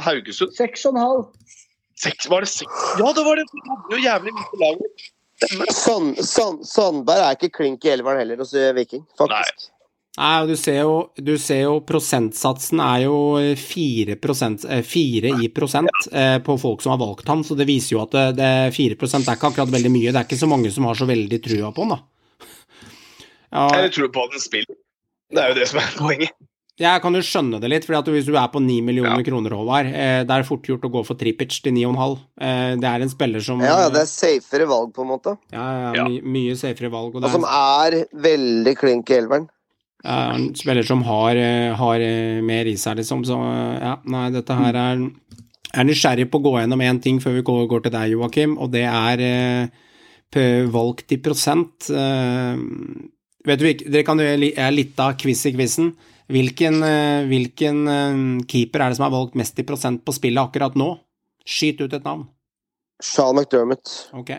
Haugesund. 0.00 0.54
Seks 0.56 0.86
og 0.86 0.94
en 0.94 1.00
halv. 1.02 1.24
Seks, 2.00 2.28
var 2.30 2.40
det 2.40 2.48
seks? 2.48 2.72
Ja, 2.98 3.12
det 3.12 3.24
var 3.26 3.36
det! 3.36 3.44
De 3.52 3.60
hadde 3.68 3.92
jo 3.92 4.00
jævlig 4.02 4.32
mye 4.34 4.48
på 4.50 4.60
laget. 4.62 5.04
Sand, 5.74 6.16
Sand, 6.24 6.64
Sandberg 6.66 7.20
er 7.20 7.36
ikke 7.36 7.52
klink 7.52 7.84
i 7.84 7.90
elveren 7.92 8.18
heller 8.22 8.40
hos 8.40 8.54
Viking, 8.76 9.04
faktisk. 9.18 9.68
Nei, 9.68 9.73
og 10.14 10.48
du 10.48 10.54
ser 10.56 10.76
jo, 10.84 10.94
du 11.18 11.32
ser 11.42 11.64
jo 11.64 11.80
prosentsatsen 11.82 12.78
er 12.84 13.00
jo 13.08 13.16
4, 13.58 14.14
prosent, 14.22 14.62
eh, 14.70 14.82
4 14.86 15.32
i 15.42 15.48
prosent 15.50 15.90
eh, 16.12 16.38
på 16.38 16.54
folk 16.60 16.84
som 16.84 16.94
har 16.94 17.00
valgt 17.02 17.26
han, 17.28 17.42
så 17.42 17.56
det 17.58 17.66
viser 17.66 17.96
jo 17.96 18.02
at 18.04 18.14
det, 18.14 18.24
det 18.38 18.52
4 18.76 18.94
er 18.94 19.34
ikke 19.34 19.50
akkurat 19.50 19.74
veldig 19.74 19.90
mye. 19.90 20.12
Det 20.12 20.20
er 20.20 20.28
ikke 20.28 20.38
så 20.38 20.50
mange 20.50 20.70
som 20.70 20.86
har 20.86 20.94
så 20.94 21.08
veldig 21.10 21.40
trua 21.42 21.72
på 21.74 21.82
han, 21.86 21.96
da. 21.96 22.00
Ja, 23.54 23.68
Eller 23.74 23.90
tror 23.94 24.10
på 24.14 24.24
at 24.26 24.34
den 24.34 24.42
spiller. 24.42 24.76
Det 25.34 25.42
er 25.42 25.50
jo 25.50 25.58
det 25.58 25.68
som 25.70 25.78
er 25.82 25.94
poenget. 25.98 26.34
jeg 26.78 27.02
kan 27.02 27.14
jo 27.14 27.22
skjønne 27.22 27.60
det 27.62 27.70
litt, 27.70 27.84
fordi 27.86 28.14
hvis 28.14 28.26
du 28.26 28.34
er 28.34 28.48
på 28.50 28.62
9 28.62 28.80
millioner 28.82 29.18
Ja. 29.18 29.26
kroner, 29.26 29.54
Håvard, 29.54 29.86
eh, 29.86 30.22
det 30.26 30.30
er 30.30 30.46
fort 30.46 30.62
gjort 30.62 30.86
å 30.86 30.90
gå 30.90 31.04
for 31.06 31.14
Tripic 31.14 31.60
til 31.62 31.72
9,5. 31.72 32.18
Eh, 32.40 32.74
det 32.82 32.88
er 32.90 33.02
en 33.02 33.10
spiller 33.10 33.40
som 33.40 33.60
Ja, 33.62 33.82
ja, 33.82 33.88
det 33.90 34.02
er 34.02 34.10
safere 34.10 34.66
valg, 34.66 34.92
på 34.94 35.02
en 35.02 35.10
måte. 35.10 35.38
ja, 35.52 35.58
ja, 35.58 35.92
Ja. 35.94 36.04
My, 36.08 36.20
mye 36.20 36.54
safere 36.54 36.90
valg. 36.90 37.14
Og 37.14 37.24
Og 37.24 37.30
som 37.30 37.44
er 37.44 37.94
er 37.94 38.06
veldig 38.14 38.76
klink 38.76 39.10
i 39.10 39.18
elveren. 39.18 39.48
En 40.04 40.50
spiller 40.58 40.84
som 40.86 41.02
har, 41.06 41.36
eh, 41.36 41.72
har 41.78 42.00
eh, 42.04 42.40
mer 42.44 42.68
i 42.68 42.76
seg, 42.76 42.98
liksom. 43.00 43.24
Så 43.24 43.38
ja, 43.80 43.96
nei, 44.04 44.26
dette 44.34 44.56
her 44.58 44.74
er 44.76 45.04
Jeg 45.74 45.80
er 45.82 45.88
nysgjerrig 45.88 46.28
på 46.30 46.38
å 46.38 46.44
gå 46.44 46.52
gjennom 46.60 46.82
én 46.86 47.00
ting 47.02 47.16
før 47.18 47.34
vi 47.34 47.42
går, 47.42 47.64
går 47.72 47.82
til 47.82 47.92
deg, 47.96 48.12
Joakim, 48.12 48.52
og 48.62 48.70
det 48.70 48.84
er 48.86 49.22
eh, 49.26 50.66
valgt 50.70 51.10
i 51.14 51.18
prosent. 51.18 51.88
Eh, 51.90 52.56
vet 53.46 53.58
du, 53.58 53.66
dere 53.90 54.04
kan 54.06 54.18
gjøre 54.22 54.38
li- 54.38 54.54
er 54.54 54.70
litt 54.70 55.00
av 55.02 55.16
quiz 55.18 55.42
i 55.46 55.52
quizen. 55.56 55.94
Hvilken, 56.30 56.78
eh, 56.86 57.26
hvilken 57.28 57.82
eh, 57.90 58.22
keeper 58.46 58.84
er 58.84 58.92
det 58.94 58.96
som 59.00 59.08
har 59.08 59.16
valgt 59.16 59.34
mest 59.34 59.58
i 59.58 59.66
prosent 59.66 60.04
på 60.06 60.14
spillet 60.14 60.40
akkurat 60.46 60.76
nå? 60.78 60.92
Skyt 61.44 61.82
ut 61.82 61.92
et 61.92 62.06
navn. 62.06 62.28
Sean 63.02 63.34
McDermott. 63.36 63.90
Ok. 64.14 64.30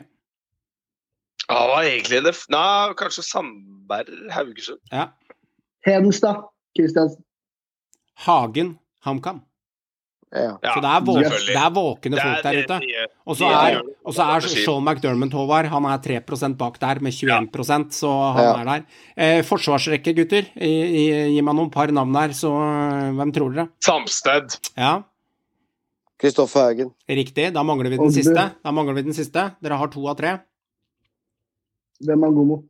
Ja, 1.49 1.81
egentlig 1.83 2.23
det 2.25 2.33
Nei, 2.49 2.93
kanskje 2.97 3.21
Sandberg 3.27 4.09
Haugesund. 4.33 4.79
Ja. 4.91 5.09
Hedenstad. 5.85 6.43
Kristiansen. 6.75 7.21
Hagen 8.25 8.77
HamKam. 9.05 9.41
Ja. 10.35 10.57
Så 10.73 10.81
det 10.83 10.89
er, 10.89 11.03
våk, 11.05 11.21
det 11.47 11.55
er 11.55 11.69
våkne 11.71 12.17
Det 12.17 12.23
folk 12.25 12.45
er 12.45 12.55
der 12.57 12.57
ute. 12.65 13.07
Og 13.29 13.37
så 13.37 13.47
er, 13.47 13.77
er. 14.35 14.47
Sean 14.51 14.83
McDermott, 14.83 15.31
Håvard, 15.37 15.69
han 15.71 15.85
er 15.87 16.01
3% 16.03 16.57
bak 16.59 16.79
der, 16.81 16.99
med 17.05 17.13
21% 17.15 17.93
så 17.95 18.09
han 18.35 18.43
Ja. 18.43 18.55
er 18.59 18.65
der. 18.65 18.83
Eh, 19.15 19.43
forsvarsrekke, 19.47 20.11
gutter. 20.17 20.49
I, 20.57 20.71
i, 20.83 21.03
gi 21.37 21.41
meg 21.45 21.55
noen 21.55 21.71
par 21.71 21.87
navn 21.95 22.15
her, 22.19 22.33
så 22.35 22.51
eh, 22.51 23.11
hvem 23.15 23.31
tror 23.37 23.53
dere? 23.55 23.67
Samsted. 23.85 24.57
Ja, 24.75 25.03
Kristoffer 26.19 26.67
Haugen. 26.69 26.91
riktig. 27.07 27.53
Da 27.53 27.63
mangler 27.63 27.89
vi 27.91 27.97
den 27.97 28.05
Og 28.07 28.11
du- 28.11 28.19
siste. 28.19 28.49
Da 28.63 28.71
mangler 28.71 28.95
vi 28.95 29.03
den 29.03 29.13
siste. 29.15 29.55
Dere 29.61 29.77
har 29.79 29.87
to 29.93 30.03
av 30.07 30.15
tre. 30.17 30.39
Bemangomo. 32.05 32.63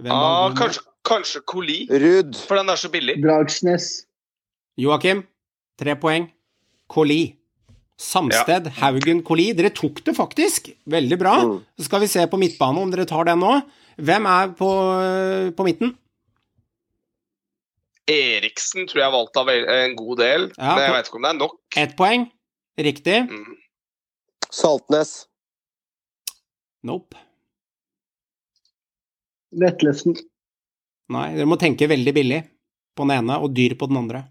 Hvem 0.00 0.12
Ah, 0.12 0.48
valgte 0.48 0.58
kanskje, 0.62 0.82
kanskje 1.08 1.40
Coli, 1.48 1.80
Ruud. 1.90 2.36
for 2.46 2.60
den 2.60 2.68
er 2.72 2.78
så 2.80 2.90
billig. 2.92 3.16
Dragsnes. 3.24 3.88
Joakim, 4.78 5.24
tre 5.80 5.96
poeng. 5.98 6.28
Koli. 6.88 7.34
Samsted, 7.98 8.68
Haugen, 8.78 9.24
Koli. 9.26 9.48
Dere 9.58 9.72
tok 9.74 10.04
det 10.06 10.14
faktisk. 10.14 10.68
Veldig 10.86 11.18
bra. 11.18 11.32
Mm. 11.42 11.56
Så 11.80 11.88
skal 11.88 12.04
vi 12.04 12.10
se 12.12 12.22
på 12.30 12.38
midtbane 12.38 12.84
om 12.84 12.92
dere 12.92 13.08
tar 13.10 13.26
den 13.26 13.42
nå. 13.42 13.56
Hvem 13.98 14.28
er 14.30 14.52
på, 14.60 14.68
på 15.58 15.66
midten? 15.66 15.96
Eriksen 18.08 18.86
tror 18.88 19.02
jeg 19.02 19.12
valgte 19.12 19.42
av 19.42 19.50
en 19.52 19.96
god 19.98 20.20
del, 20.22 20.46
Ja, 20.56 20.76
men 20.76 20.84
jeg 20.86 20.92
veit 20.94 21.08
ikke 21.10 21.18
om 21.18 21.26
det 21.26 21.32
er 21.34 21.40
nok. 21.42 21.56
Ett 21.82 21.96
poeng. 21.98 22.28
Riktig. 22.78 23.18
Mm. 23.26 23.58
Saltnes. 24.54 25.10
Nope. 26.86 27.18
Vetlesen. 29.58 30.14
Nei, 31.14 31.28
dere 31.36 31.48
må 31.48 31.56
tenke 31.60 31.88
veldig 31.88 32.12
billig 32.16 32.42
på 32.98 33.06
den 33.06 33.14
ene 33.16 33.38
og 33.40 33.54
dyr 33.56 33.74
på 33.80 33.88
den 33.88 34.00
andre. 34.00 34.24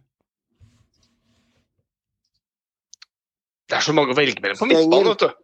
Det 3.68 3.76
er 3.80 3.84
så 3.84 3.96
mange 3.96 4.14
å 4.14 4.18
velge 4.18 4.40
mellom 4.44 4.60
på 4.60 4.66
Stenger. 4.66 4.86
midtbanen, 4.86 5.10
vet 5.12 5.24
du. 5.26 5.44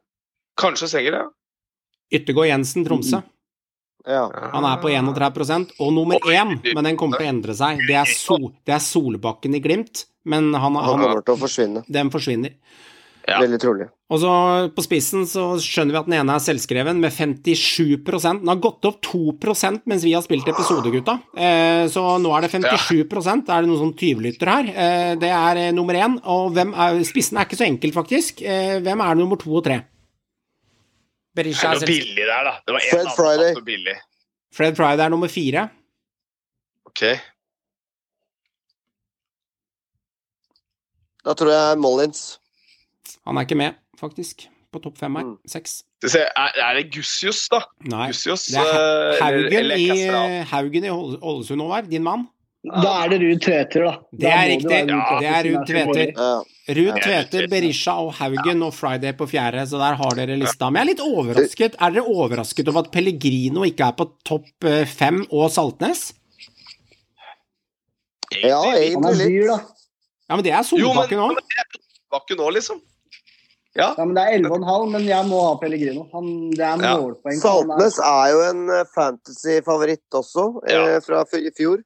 Kanskje 0.60 0.90
Senger, 0.92 1.18
ja. 1.20 1.26
Yttergård 2.14 2.48
Jensen, 2.48 2.86
Tromsø. 2.86 3.20
Ja. 4.06 4.24
Han 4.54 4.66
er 4.68 4.80
på 4.84 4.92
31% 4.92 5.78
og 5.80 5.94
nummer 5.96 6.26
én, 6.28 6.58
men 6.76 6.88
den 6.88 6.98
kommer 7.00 7.20
til 7.20 7.28
å 7.28 7.32
endre 7.32 7.56
seg. 7.58 7.82
Det 7.88 7.96
er, 7.96 8.10
Sol, 8.20 8.50
det 8.68 8.76
er 8.76 8.82
Solbakken 8.84 9.56
i 9.56 9.62
Glimt, 9.64 10.06
men 10.28 10.52
han, 10.54 10.76
Han 10.76 10.84
han, 10.84 11.00
kommer 11.00 11.24
til 11.24 11.36
å 11.36 11.40
forsvinne. 11.40 11.84
den 11.88 12.12
forsvinner. 12.12 12.58
Ja. 13.24 13.38
Veldig 13.40 13.60
trolig. 13.62 13.86
Og 14.12 14.20
så 14.20 14.32
på 14.76 14.84
spissen 14.84 15.24
så 15.30 15.54
skjønner 15.64 15.96
vi 15.96 16.00
at 16.02 16.08
den 16.10 16.16
ene 16.18 16.34
er 16.36 16.42
selvskreven 16.44 17.00
med 17.00 17.14
57 17.16 18.04
Den 18.04 18.50
har 18.52 18.60
gått 18.62 18.84
opp 18.90 19.00
2% 19.08 19.86
mens 19.88 20.04
vi 20.04 20.12
har 20.12 20.26
spilt 20.26 20.50
episode, 20.52 20.92
gutta. 20.92 21.16
Eh, 21.32 21.86
så 21.94 22.04
nå 22.20 22.34
er 22.36 22.44
det 22.46 22.52
57% 22.52 23.48
Er 23.48 23.64
det 23.64 23.72
noen 23.72 23.80
sånn 23.80 23.96
tyvlytter 23.96 24.52
her? 24.52 24.70
Eh, 24.74 25.14
det 25.22 25.32
er 25.32 25.62
eh, 25.62 25.72
nummer 25.72 25.96
én. 25.96 26.20
Og 26.28 26.52
hvem 26.54 26.76
er, 26.76 27.00
spissen 27.08 27.40
er 27.40 27.48
ikke 27.48 27.62
så 27.62 27.68
enkelt, 27.70 27.96
faktisk. 27.96 28.44
Eh, 28.44 28.76
hvem 28.84 29.06
er 29.08 29.16
nummer 29.24 29.40
to 29.40 29.56
og 29.56 29.64
tre? 29.70 29.80
Berisha 31.34 31.72
er 31.72 31.82
er 31.82 31.90
billig 31.90 32.28
der, 32.28 32.44
da. 32.46 32.58
Det 32.62 32.76
var 32.76 32.88
Fred 32.92 33.06
annen 33.08 33.16
Friday. 33.18 33.64
billig. 33.66 33.96
Fred 34.54 34.76
Friday 34.78 35.06
er 35.08 35.16
nummer 35.16 35.32
fire. 35.32 35.70
Ok. 36.92 37.08
Da 41.24 41.34
tror 41.40 41.56
jeg 41.56 41.80
Mollins. 41.80 42.24
Han 43.26 43.38
er 43.38 43.46
ikke 43.48 43.58
med, 43.60 43.76
faktisk, 44.00 44.48
på 44.74 44.82
topp 44.84 44.98
fem 44.98 45.16
her. 45.20 45.24
Mm. 45.24 45.38
Seks. 45.48 45.82
Skal 46.04 46.10
vi 46.10 46.14
se, 46.18 46.22
Er, 46.44 46.60
er 46.68 46.74
det 46.80 46.86
Gussius, 46.94 47.48
da? 47.52 47.60
Nei. 47.88 48.08
Gussius, 48.12 48.46
Det 48.52 48.60
er 48.64 49.20
Haugen, 49.22 49.54
eller- 49.54 49.76
eller 49.76 50.40
i, 50.42 50.44
Haugen 50.52 50.84
i 50.84 50.90
Ålesund 50.90 51.24
Ålesund, 51.24 51.68
her, 51.74 51.82
Din 51.90 52.04
mann. 52.04 52.28
Da 52.64 53.04
er 53.04 53.10
det 53.12 53.18
Ruud 53.20 53.42
Tveter, 53.44 53.84
da. 53.84 53.92
Det 54.16 54.30
er 54.32 54.46
riktig. 54.54 54.70
Det 54.88 55.28
er 55.28 55.44
Ruud 55.44 55.58
er 55.58 55.66
Tveter. 55.68 56.14
Ruud 56.78 57.00
Tveter, 57.04 57.48
Berisha 57.52 57.92
og 58.00 58.14
Haugen 58.16 58.64
og 58.64 58.72
Friday 58.74 59.12
på 59.20 59.28
fjerde, 59.28 59.66
så 59.68 59.82
der 59.82 59.98
har 60.00 60.16
dere 60.16 60.38
lista. 60.40 60.70
Men 60.72 60.80
jeg 60.80 60.86
er 60.86 60.92
litt 60.94 61.04
overrasket. 61.04 61.76
Er 61.76 61.92
dere 61.92 62.06
overrasket 62.08 62.70
over 62.72 62.86
at 62.86 62.92
Pellegrino 62.94 63.66
ikke 63.68 63.84
er 63.90 63.92
på 64.00 64.08
topp 64.24 64.64
eh, 64.64 64.86
fem 64.88 65.26
og 65.30 65.52
Saltnes? 65.52 66.14
ja, 68.32 68.62
egentlig 68.80 69.16
litt. 69.20 69.68
Ja, 70.30 70.36
men 70.38 70.44
det 70.46 70.54
er 70.56 70.64
Jo, 70.64 70.88
men- 70.88 70.96
Solbakken 70.96 71.20
òg. 71.20 71.36
Var 72.14 72.22
ikke 72.30 72.54
liksom. 72.56 72.80
Ja. 73.76 73.94
Ja, 73.98 74.06
men 74.06 74.14
Det 74.14 74.22
er 74.22 74.36
11,5, 74.38 74.90
men 74.92 75.06
jeg 75.08 75.26
må 75.26 75.40
ha 75.48 75.54
Pellegrino. 75.58 76.04
Han, 76.14 76.28
det 76.54 76.62
er 76.68 76.78
målpoeng. 76.78 77.34
Ja. 77.34 77.42
Saltnes 77.42 77.98
er 78.06 78.28
jo 78.34 78.42
en 78.52 78.70
eh, 78.70 78.84
fantasy-favoritt 78.96 80.18
også, 80.20 80.46
Ja. 80.70 80.84
eh, 80.96 81.00
fra 81.02 81.24
i 81.40 81.50
fjor. 81.58 81.82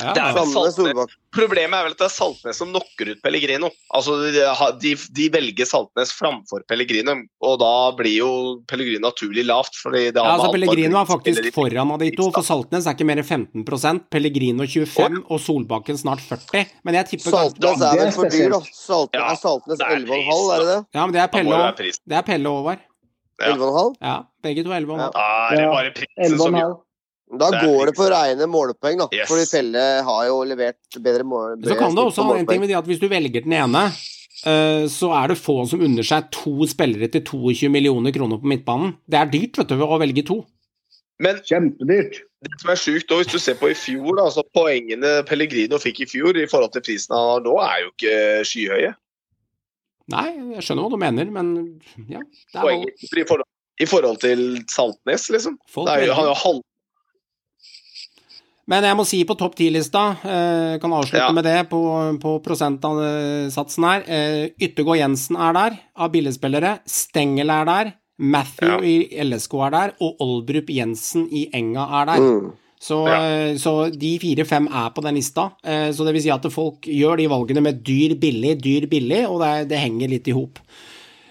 Ja, 0.00 0.14
Det 0.16 0.22
er 0.22 0.32
vel 0.32 0.46
Saltnes. 0.48 1.16
Problemet 1.36 1.76
er 1.76 1.84
vel 1.84 1.92
at 1.92 2.00
det 2.00 2.06
er 2.06 2.12
Saltnes 2.14 2.56
som 2.56 2.70
knocker 2.72 3.10
ut 3.12 3.18
Pellegrino. 3.22 3.68
Altså, 3.92 4.14
de, 4.24 4.44
de, 4.80 4.92
de 5.18 5.26
velger 5.34 5.68
Saltnes 5.68 6.12
framfor 6.16 6.64
Pellegrino, 6.68 7.14
og 7.44 7.58
da 7.60 7.72
blir 7.96 8.14
jo 8.16 8.30
Pellegrino 8.70 9.04
naturlig 9.04 9.44
lavt. 9.44 9.76
fordi 9.76 10.06
det 10.08 10.16
Ja, 10.16 10.32
altså 10.38 10.52
Pellegrino 10.54 10.96
er 11.02 11.08
faktisk 11.10 11.50
foran 11.52 11.92
av 11.92 12.00
de 12.00 12.08
to, 12.16 12.30
for 12.32 12.46
Saltnes 12.46 12.88
er 12.88 12.96
ikke 12.96 13.08
mer 13.10 13.20
enn 13.20 13.28
15% 13.64 14.06
Pellegrino 14.12 14.64
25 14.64 15.26
og 15.28 15.42
Solbakken 15.44 16.00
snart 16.00 16.24
40. 16.24 16.64
Men 16.88 16.96
jeg 17.00 17.10
tipper 17.12 17.36
Saltnes 17.36 17.82
er 17.82 17.92
er 17.92 18.04
vel 18.06 18.14
for 18.16 18.32
dyr, 18.32 18.48
da. 18.56 18.62
Saltnes, 18.72 19.20
Ja, 19.20 19.26
er 19.28 19.42
Saltnes 19.42 19.80
er 19.84 19.92
11,5, 19.98 20.54
er 20.56 20.64
det 20.64 20.70
det? 20.72 20.78
Ja, 20.96 21.04
men 21.04 21.12
det 21.12 21.20
er 21.20 21.28
Pelle 21.36 21.60
det 22.08 22.16
er 22.16 22.22
Pelle 22.22 22.48
og 22.48 22.62
Håvard. 22.62 22.80
Ja. 23.42 23.52
11,5? 23.56 23.94
Ja, 24.00 24.16
begge 24.42 24.64
to 24.64 24.70
11,5. 24.70 24.98
Ja, 25.02 25.10
er 25.52 25.56
det 25.56 25.62
Ja. 25.66 25.70
bare 25.72 25.92
prisen 25.96 26.38
som 26.38 26.54
gjør 26.56 26.72
11,5. 26.72 26.80
Da 27.32 27.48
Det 27.50 27.60
går 27.64 27.88
det 27.88 27.94
på 27.96 28.06
rene 28.12 28.48
målpoeng, 28.50 28.98
da. 29.00 29.08
Yes. 29.14 29.28
Fordi 29.30 29.44
Pelle 29.48 29.84
har 30.04 30.24
jo 30.28 30.40
levert 30.44 30.98
bedre 31.00 31.24
mål. 31.24 31.62
Så 31.64 31.76
kan 31.78 31.94
det 31.96 32.04
også 32.04 32.26
ha 32.28 32.34
en 32.36 32.48
ting 32.48 32.60
med 32.60 32.68
det 32.68 32.76
at 32.76 32.88
hvis 32.88 33.00
du 33.00 33.06
velger 33.08 33.44
den 33.46 33.54
ene, 33.56 33.86
eh, 34.44 34.84
så 34.92 35.12
er 35.16 35.32
det 35.32 35.38
få 35.40 35.62
som 35.70 35.80
unner 35.84 36.04
seg 36.06 36.28
to 36.34 36.68
spillere 36.68 37.08
til 37.12 37.24
22 37.24 37.70
millioner 37.72 38.12
kroner 38.12 38.40
på 38.42 38.52
midtbanen. 38.52 38.98
Det 39.08 39.20
er 39.20 39.32
dyrt, 39.32 39.62
vet 39.62 39.72
du, 39.72 39.80
å 39.80 40.00
velge 40.02 40.26
to. 40.28 40.42
Men 41.22 41.38
Kjempedyrt. 41.46 42.18
det 42.42 42.58
som 42.58 42.72
er 42.72 42.80
sjukt, 42.80 43.12
hvis 43.14 43.30
du 43.30 43.38
ser 43.38 43.56
på 43.60 43.70
i 43.70 43.76
fjor, 43.78 44.16
da, 44.18 44.26
altså 44.26 44.42
poengene 44.56 45.20
Pellegrino 45.28 45.78
fikk 45.80 46.02
i 46.02 46.08
fjor 46.10 46.38
i 46.40 46.48
forhold 46.50 46.72
til 46.74 46.84
prisen 46.84 47.14
han 47.14 47.28
har 47.28 47.44
nå, 47.44 47.54
er 47.62 47.84
jo 47.84 47.92
ikke 47.92 48.16
skyhøye. 48.48 48.92
Nei, 50.12 50.26
jeg 50.56 50.64
skjønner 50.66 50.84
hva 50.84 50.92
du 50.92 50.98
mener, 51.00 51.30
men 51.32 51.52
ja. 52.10 52.20
Det 52.24 52.58
er 52.58 52.64
Poenget 52.66 53.04
i 53.06 53.24
forhold, 53.28 53.48
i 53.80 53.88
forhold 53.88 54.18
til 54.24 54.42
Saltnes, 54.72 55.28
liksom. 55.32 55.58
folk 55.70 55.88
Det 55.88 55.94
er 55.94 56.08
jo, 56.10 56.16
han 56.18 56.26
er 56.26 56.32
jo 56.32 56.40
halv... 56.42 56.62
Men 58.70 58.84
jeg 58.86 58.94
må 58.96 59.04
si 59.08 59.18
på 59.26 59.34
topp 59.36 59.56
ti-lista, 59.58 60.02
eh, 60.22 60.78
kan 60.78 60.92
avslutte 60.94 61.18
Ja. 61.18 61.32
med 61.34 61.42
det 61.44 61.68
på, 61.68 61.80
på 62.22 62.36
prosentsatsen 62.44 63.84
her. 63.88 64.04
Eh, 64.06 64.50
Yttergård 64.62 64.98
Jensen 65.00 65.36
er 65.36 65.52
der, 65.56 65.78
av 65.96 66.12
billedspillere. 66.14 66.76
Stengel 66.86 67.50
er 67.50 67.64
der. 67.66 67.92
Matthew 68.22 68.84
i 68.86 68.94
LSK 69.24 69.54
er 69.66 69.70
der, 69.74 69.92
og 70.00 70.20
Olbrup 70.22 70.68
Jensen 70.70 71.24
i 71.32 71.48
Enga 71.52 71.88
er 72.02 72.06
der. 72.12 72.20
Mm. 72.22 72.52
Så, 72.82 73.00
Ja. 73.08 73.16
eh, 73.24 73.54
så 73.58 73.90
de 73.90 74.12
fire-fem 74.18 74.68
er 74.68 74.90
på 74.94 75.02
den 75.02 75.14
lista. 75.16 75.52
Eh, 75.64 75.90
Så 75.90 76.04
det 76.04 76.12
vil 76.14 76.22
si 76.22 76.30
at 76.30 76.42
folk 76.52 76.82
gjør 76.82 77.16
de 77.18 77.26
valgene 77.26 77.62
med 77.62 77.82
dyr, 77.82 78.14
billig, 78.14 78.60
dyr, 78.62 78.86
billig, 78.86 79.26
og 79.28 79.40
det, 79.40 79.68
det 79.70 79.78
henger 79.78 80.08
litt 80.08 80.28
i 80.28 80.32
hop. 80.32 80.58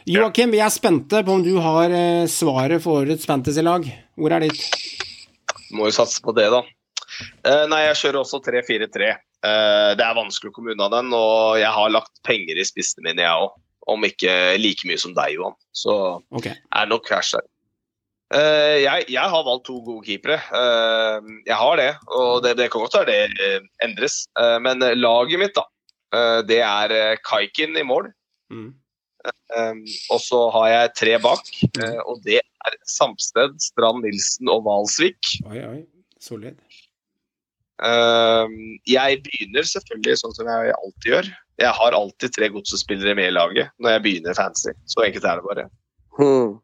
Joakim, 0.06 0.52
vi 0.52 0.60
er 0.60 0.70
spente 0.70 1.24
på 1.24 1.30
om 1.32 1.44
du 1.44 1.56
har 1.62 1.90
svaret 2.28 2.82
for 2.82 3.06
årets 3.06 3.26
fantasy-lag. 3.26 3.86
Hvor 4.18 4.32
er 4.34 4.40
ditt? 4.50 4.64
Må 5.72 5.86
jo 5.88 5.92
satse 5.96 6.20
på 6.22 6.34
det, 6.36 6.50
da. 6.52 6.64
Eh, 7.48 7.66
nei, 7.72 7.84
jeg 7.88 8.00
kjører 8.02 8.22
også 8.22 8.42
3-4-3. 8.46 9.12
Eh, 9.12 9.92
det 9.98 10.06
er 10.06 10.18
vanskelig 10.18 10.52
å 10.52 10.56
komme 10.56 10.76
unna 10.76 10.90
den, 10.94 11.14
og 11.18 11.60
jeg 11.62 11.72
har 11.76 11.94
lagt 11.94 12.14
penger 12.28 12.60
i 12.60 12.68
spissene 12.68 13.10
mine, 13.10 13.26
jeg 13.26 13.46
òg. 13.46 13.58
Om 13.92 14.06
ikke 14.06 14.34
like 14.62 14.86
mye 14.86 15.00
som 15.02 15.16
deg, 15.18 15.34
Johan. 15.36 15.58
Så 15.74 15.96
okay. 16.30 16.54
er 16.78 16.90
nok 16.90 17.08
cash 17.08 17.34
der. 17.34 17.48
Uh, 18.32 18.78
jeg, 18.80 19.08
jeg 19.12 19.28
har 19.34 19.42
valgt 19.44 19.66
to 19.68 19.82
gode 19.84 20.06
keepere. 20.06 20.38
Uh, 20.54 21.18
jeg 21.44 21.58
har 21.58 21.80
det, 21.82 21.90
og 22.16 22.46
det, 22.46 22.54
det 22.62 22.70
kan 22.72 22.86
godt 22.86 23.02
være 23.02 23.10
det 23.10 23.42
uh, 23.42 23.66
endres. 23.84 24.22
Men 24.64 24.86
laget 24.96 25.42
mitt, 25.42 25.58
da, 25.58 25.66
det 26.48 26.62
er 26.64 27.18
Kaikin 27.26 27.76
i 27.76 27.84
mål. 27.84 28.08
Mm. 28.54 28.70
Og 30.12 30.20
så 30.24 30.40
har 30.56 30.68
jeg 30.72 30.94
tre 30.98 31.16
bak, 31.22 31.50
eh, 31.84 32.00
og 32.08 32.22
det 32.26 32.40
er 32.42 32.78
Samsted, 32.90 33.58
Strand 33.62 34.06
Nilsen 34.06 34.50
og 34.52 34.64
Valsvik. 34.66 35.36
Oi, 35.50 35.60
oi. 35.66 35.80
Solid. 36.22 36.58
Um, 37.82 38.58
jeg 38.86 39.22
begynner 39.26 39.66
selvfølgelig 39.66 40.20
sånn 40.22 40.36
som 40.38 40.50
jeg 40.50 40.74
alltid 40.76 41.08
gjør. 41.12 41.32
Jeg 41.62 41.78
har 41.78 41.98
alltid 41.98 42.36
tre 42.36 42.50
godsespillere 42.54 43.16
med 43.18 43.32
i 43.32 43.34
laget 43.34 43.72
når 43.82 43.96
jeg 43.96 44.04
begynner 44.06 44.38
fancy. 44.38 44.74
Så 44.90 45.06
enkelt 45.06 45.26
er 45.26 45.40
det 45.42 45.48
bare. 45.48 45.66
Hmm. 46.20 46.60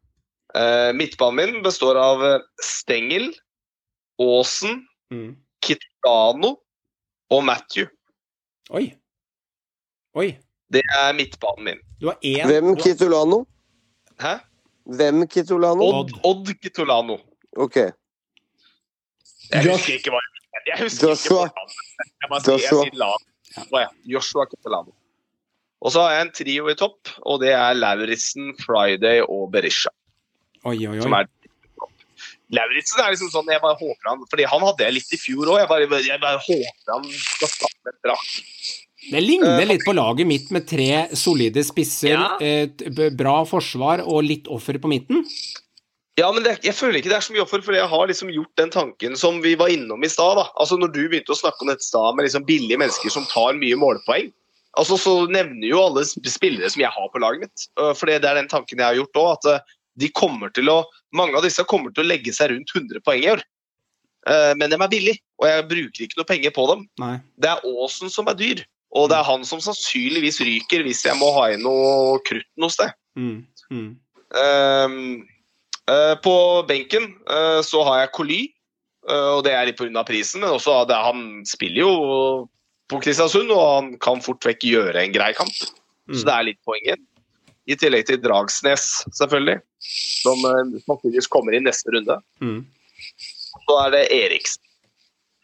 Uh, 0.57 0.91
midtbanen 0.97 1.57
min 1.57 1.65
består 1.65 1.97
av 1.99 2.21
eh, 2.25 2.45
Stengel, 2.63 3.27
Aasen, 4.21 4.85
Mm. 5.11 5.37
Kitano 5.63 6.57
og 7.31 7.43
Matthew. 7.43 7.87
Oi. 8.75 8.91
Oi. 10.19 10.33
Det 10.67 10.81
er 10.83 11.13
midtbanen 11.15 11.63
min. 11.63 11.83
Du 12.01 12.09
har 12.11 12.17
én 12.19 12.47
Hvem 12.49 12.75
Kitolano? 12.75 13.45
Hæ? 14.19 14.33
Hvem 14.83 15.27
Kitolano? 15.27 15.87
Odd, 15.99 16.11
Odd 16.23 16.51
Kitolano. 16.61 17.17
Ok. 17.57 17.75
Jeg 17.75 19.63
husker 19.63 19.95
ikke 19.95 20.11
hva 20.11 20.19
jeg 20.19 20.36
husker 20.81 21.09
Joshua. 21.13 21.45
ikke 21.47 21.53
hvordan. 21.55 21.75
Jeg 22.21 22.29
bare 22.29 22.41
sier, 22.45 22.57
jeg 22.57 22.69
sier 22.69 22.97
lag. 23.01 23.25
Oh, 23.71 23.79
ja. 23.81 23.87
Joshua 24.05 24.45
Kitolano. 24.45 24.93
Og 25.81 25.91
så 25.93 26.01
har 26.01 26.11
jeg 26.15 26.25
en 26.27 26.31
trio 26.33 26.69
i 26.69 26.75
topp, 26.77 27.09
og 27.25 27.39
det 27.43 27.51
er 27.53 27.73
Lauritzen, 27.77 28.53
Friday 28.63 29.21
og 29.21 29.51
Berisha. 29.53 29.91
Oi, 30.65 30.77
oi, 30.89 30.97
oi. 30.99 31.25
Lauritzen 32.55 33.01
er 33.03 33.11
liksom 33.11 33.29
sånn 33.29 33.49
Jeg 33.51 33.59
bare 33.61 33.75
håper 33.75 34.07
han 34.07 34.21
Fordi 34.31 34.45
han 34.47 34.63
hadde 34.63 34.85
jeg 34.85 34.93
litt 34.95 35.11
i 35.13 35.19
fjor 35.19 35.49
òg. 35.51 35.57
Jeg, 35.59 35.67
bare- 35.67 35.99
jeg 36.07 36.21
bare 36.23 36.39
håper 36.39 36.93
han 36.93 37.03
skal 37.11 37.51
starte 37.51 37.91
et 37.91 37.99
brak. 38.07 38.27
Det 39.11 39.21
ligner 39.23 39.65
litt 39.69 39.83
på 39.85 39.93
laget 39.95 40.27
mitt 40.27 40.49
med 40.51 40.65
tre 40.67 41.07
solide 41.15 41.61
spisser, 41.63 42.15
Ja. 42.17 42.37
et 42.41 42.81
bra 43.15 43.43
forsvar 43.45 44.01
og 44.03 44.23
litt 44.23 44.47
offer 44.51 44.79
på 44.79 44.89
midten. 44.91 45.21
Ja, 46.17 46.31
men 46.33 46.41
det, 46.41 46.55
jeg 46.65 46.73
føler 46.73 46.97
ikke 46.97 47.11
det 47.11 47.19
er 47.19 47.25
så 47.27 47.33
mye 47.35 47.43
offer, 47.43 47.61
for 47.61 47.77
jeg 47.77 47.85
har 47.91 48.07
liksom 48.09 48.31
gjort 48.33 48.57
den 48.57 48.71
tanken 48.73 49.17
som 49.19 49.37
vi 49.43 49.53
var 49.59 49.69
innom 49.69 50.01
i 50.01 50.09
stad. 50.09 50.39
Altså 50.57 50.79
Når 50.81 50.89
du 50.95 51.03
begynte 51.05 51.35
å 51.35 51.37
snakke 51.37 51.61
om 51.61 51.69
dette 51.69 51.85
stad 51.85 52.17
med 52.17 52.25
liksom 52.25 52.47
billige 52.47 52.79
mennesker 52.81 53.13
som 53.13 53.27
tar 53.29 53.57
mye 53.59 53.77
målpoeng, 53.77 54.31
altså 54.81 54.97
så 55.01 55.13
nevner 55.29 55.69
jo 55.69 55.83
alle 55.83 56.05
spillere 56.07 56.71
som 56.73 56.81
jeg 56.81 56.93
har 56.95 57.11
på 57.13 57.21
laget 57.21 57.45
mitt. 57.45 57.67
Øh, 57.77 57.93
For 57.93 58.09
det 58.09 58.17
er 58.23 58.39
den 58.39 58.49
tanken 58.49 58.81
jeg 58.81 58.89
har 58.89 58.97
gjort 58.97 59.21
òg, 59.21 59.29
at 59.35 59.51
øh, 59.53 59.75
de 60.01 60.09
kommer 60.17 60.49
til 60.57 60.73
å, 60.73 60.79
mange 61.13 61.37
av 61.37 61.45
disse 61.45 61.65
kommer 61.69 61.93
til 61.93 62.05
å 62.05 62.09
legge 62.09 62.33
seg 62.33 62.49
rundt 62.53 62.73
100 62.73 63.05
poeng 63.05 63.21
i 63.21 63.31
år. 63.35 63.45
Eh, 64.25 64.57
Men 64.57 64.73
de 64.73 64.81
er 64.81 64.93
billige, 64.97 65.21
og 65.37 65.49
jeg 65.51 65.69
bruker 65.69 66.07
ikke 66.07 66.21
noe 66.23 66.31
penger 66.33 66.57
på 66.57 66.67
dem. 66.73 66.85
Nei. 66.97 67.13
Det 67.37 67.53
er 67.53 67.61
Aasen 67.61 68.09
som 68.09 68.29
er 68.33 68.41
dyr, 68.41 68.65
og 68.97 69.11
det 69.13 69.21
er 69.21 69.29
han 69.29 69.45
som 69.45 69.61
sannsynligvis 69.61 70.41
ryker 70.41 70.81
hvis 70.81 71.05
jeg 71.05 71.21
må 71.21 71.29
ha 71.37 71.51
inn 71.53 71.61
noe 71.61 72.17
krutt 72.25 72.49
noe 72.57 72.73
sted. 72.73 72.89
Mm. 73.13 73.43
Mm. 73.69 73.89
Eh, 74.33 75.01
på 76.21 76.35
benken 76.67 77.09
eh, 77.29 77.61
så 77.63 77.83
har 77.87 78.01
jeg 78.03 78.11
Coly, 78.17 78.39
eh, 79.09 79.29
og 79.37 79.43
det 79.47 79.53
er 79.55 79.69
litt 79.69 79.77
pga. 79.79 80.03
prisen. 80.07 80.41
Men 80.43 80.55
også 80.57 80.81
det, 80.89 80.97
han 80.99 81.43
spiller 81.47 81.81
jo 81.85 81.91
på 82.91 83.01
Kristiansund, 83.03 83.51
og 83.51 83.63
han 83.75 83.93
kan 84.03 84.21
fort 84.23 84.43
vekk 84.47 84.63
gjøre 84.67 85.01
en 85.03 85.15
grei 85.15 85.33
kamp. 85.35 85.53
Så 86.07 86.23
det 86.23 86.33
er 86.33 86.45
litt 86.47 86.59
poenget. 86.63 87.01
I 87.67 87.75
tillegg 87.75 88.05
til 88.07 88.21
Dragsnes, 88.23 88.83
selvfølgelig, 89.17 89.57
som 90.23 90.39
eh, 90.47 90.77
sannsynligvis 90.85 91.27
kommer 91.27 91.55
i 91.57 91.59
neste 91.59 91.91
runde. 91.91 92.15
Mm. 92.39 92.61
Så 93.67 93.75
er 93.83 93.91
det 93.91 94.03
Eriksen 94.15 94.63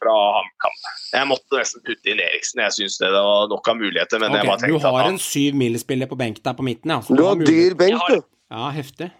fra 0.03 0.13
HamKam. 0.37 0.77
Jeg 1.13 1.27
måtte 1.31 1.59
nesten 1.59 1.83
putte 1.87 2.11
inn 2.11 2.21
Eriksen. 2.23 2.61
Jeg 2.63 2.75
syns 2.77 2.95
det 3.01 3.09
var 3.15 3.49
nok 3.51 3.67
av 3.71 3.79
muligheter, 3.79 4.19
men 4.23 4.35
jeg 4.35 4.47
bare 4.47 4.71
du 4.71 4.77
har 4.77 4.99
at 4.99 5.03
en 5.07 5.11
han 5.15 5.19
syv 5.23 5.55
mil-spiller 5.59 6.07
på 6.11 6.17
benk 6.19 6.39
der 6.43 6.55
på 6.55 6.63
midten, 6.67 6.91
ja. 6.95 7.01
så 7.03 7.15
Du 7.15 7.23
har 7.27 7.35
mulighet- 7.39 7.75
dyr 7.75 7.75
benk, 7.79 8.07
du. 8.07 8.21
Ja, 8.51 8.69
heftig. 8.75 9.11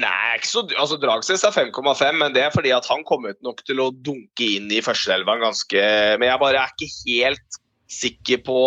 Nei, 0.00 0.38
ikke 0.38 0.48
så, 0.48 0.62
altså 0.80 0.96
Dragsnes 0.96 1.42
er 1.44 1.52
5,5, 1.52 2.16
men 2.16 2.32
det 2.32 2.46
er 2.46 2.54
fordi 2.54 2.70
at 2.72 2.86
han 2.88 3.02
kommer 3.04 3.34
ut 3.34 3.42
nok 3.44 3.60
til 3.68 3.82
å 3.84 3.90
dunke 3.92 4.46
inn 4.56 4.70
i 4.72 4.80
førsteelveren 4.84 5.44
ganske 5.44 5.82
Men 6.16 6.30
jeg 6.30 6.40
bare 6.40 6.62
er 6.62 6.72
ikke 6.72 6.88
helt 7.20 7.58
sikker 7.92 8.40
på 8.46 8.58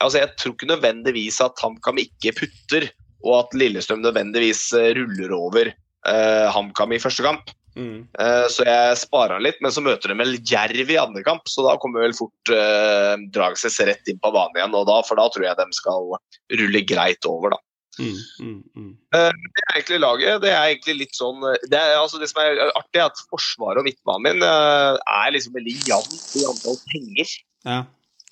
Altså, 0.00 0.22
jeg 0.22 0.30
tror 0.40 0.54
ikke 0.56 0.70
nødvendigvis 0.70 1.42
at 1.44 1.60
HamKam 1.60 2.00
ikke 2.00 2.32
putter, 2.40 2.88
og 3.22 3.42
at 3.42 3.58
Lillestrøm 3.58 4.00
nødvendigvis 4.00 4.70
eh, 4.78 4.94
ruller 4.96 5.34
over 5.36 5.68
uh, 6.08 6.46
HamKam 6.54 6.96
i 6.96 7.00
første 7.02 7.26
kamp. 7.26 7.52
Mm. 7.76 8.08
Uh, 8.18 8.46
så 8.52 8.64
jeg 8.66 8.96
sparer 9.04 9.36
han 9.36 9.44
litt, 9.44 9.60
men 9.64 9.72
så 9.74 9.84
møter 9.84 10.12
de 10.12 10.16
vel 10.18 10.34
Jerv 10.40 10.90
i 10.92 10.98
andre 11.00 11.22
kamp, 11.26 11.44
så 11.48 11.64
da 11.66 11.76
kommer 11.80 12.04
vel 12.04 12.16
fort 12.16 12.52
uh, 12.52 13.14
Dragsnes 13.32 13.78
rett 13.88 14.10
inn 14.10 14.20
på 14.22 14.32
banen 14.34 14.58
igjen, 14.58 14.74
da, 14.74 14.98
for 15.06 15.20
da 15.20 15.28
tror 15.28 15.46
jeg 15.46 15.60
de 15.60 15.68
skal 15.78 16.16
rulle 16.62 16.84
greit 16.88 17.28
over, 17.28 17.54
da. 17.54 17.62
Mm. 18.00 18.16
Mm. 18.40 18.60
Mm. 18.76 18.92
Det 19.12 19.64
er 19.66 19.74
egentlig 19.74 20.00
laget. 20.00 20.40
Det 20.40 20.52
er 20.52 20.70
egentlig 20.70 20.94
litt 21.02 21.16
sånn 21.16 21.42
Det, 21.44 21.76
er, 21.76 21.98
altså 22.00 22.20
det 22.22 22.30
som 22.30 22.40
er 22.40 22.62
artig, 22.70 22.96
er 22.96 23.10
at 23.10 23.20
forsvaret 23.28 23.82
og 23.82 23.88
midtbanen 23.88 24.24
min 24.38 24.46
eh, 24.46 24.96
er 24.96 25.34
liksom 25.34 25.58
veldig 25.58 25.76
jevnt 25.90 26.38
i 26.40 26.46
antall 26.48 26.80
penger. 26.88 27.36
Ja. 27.68 27.78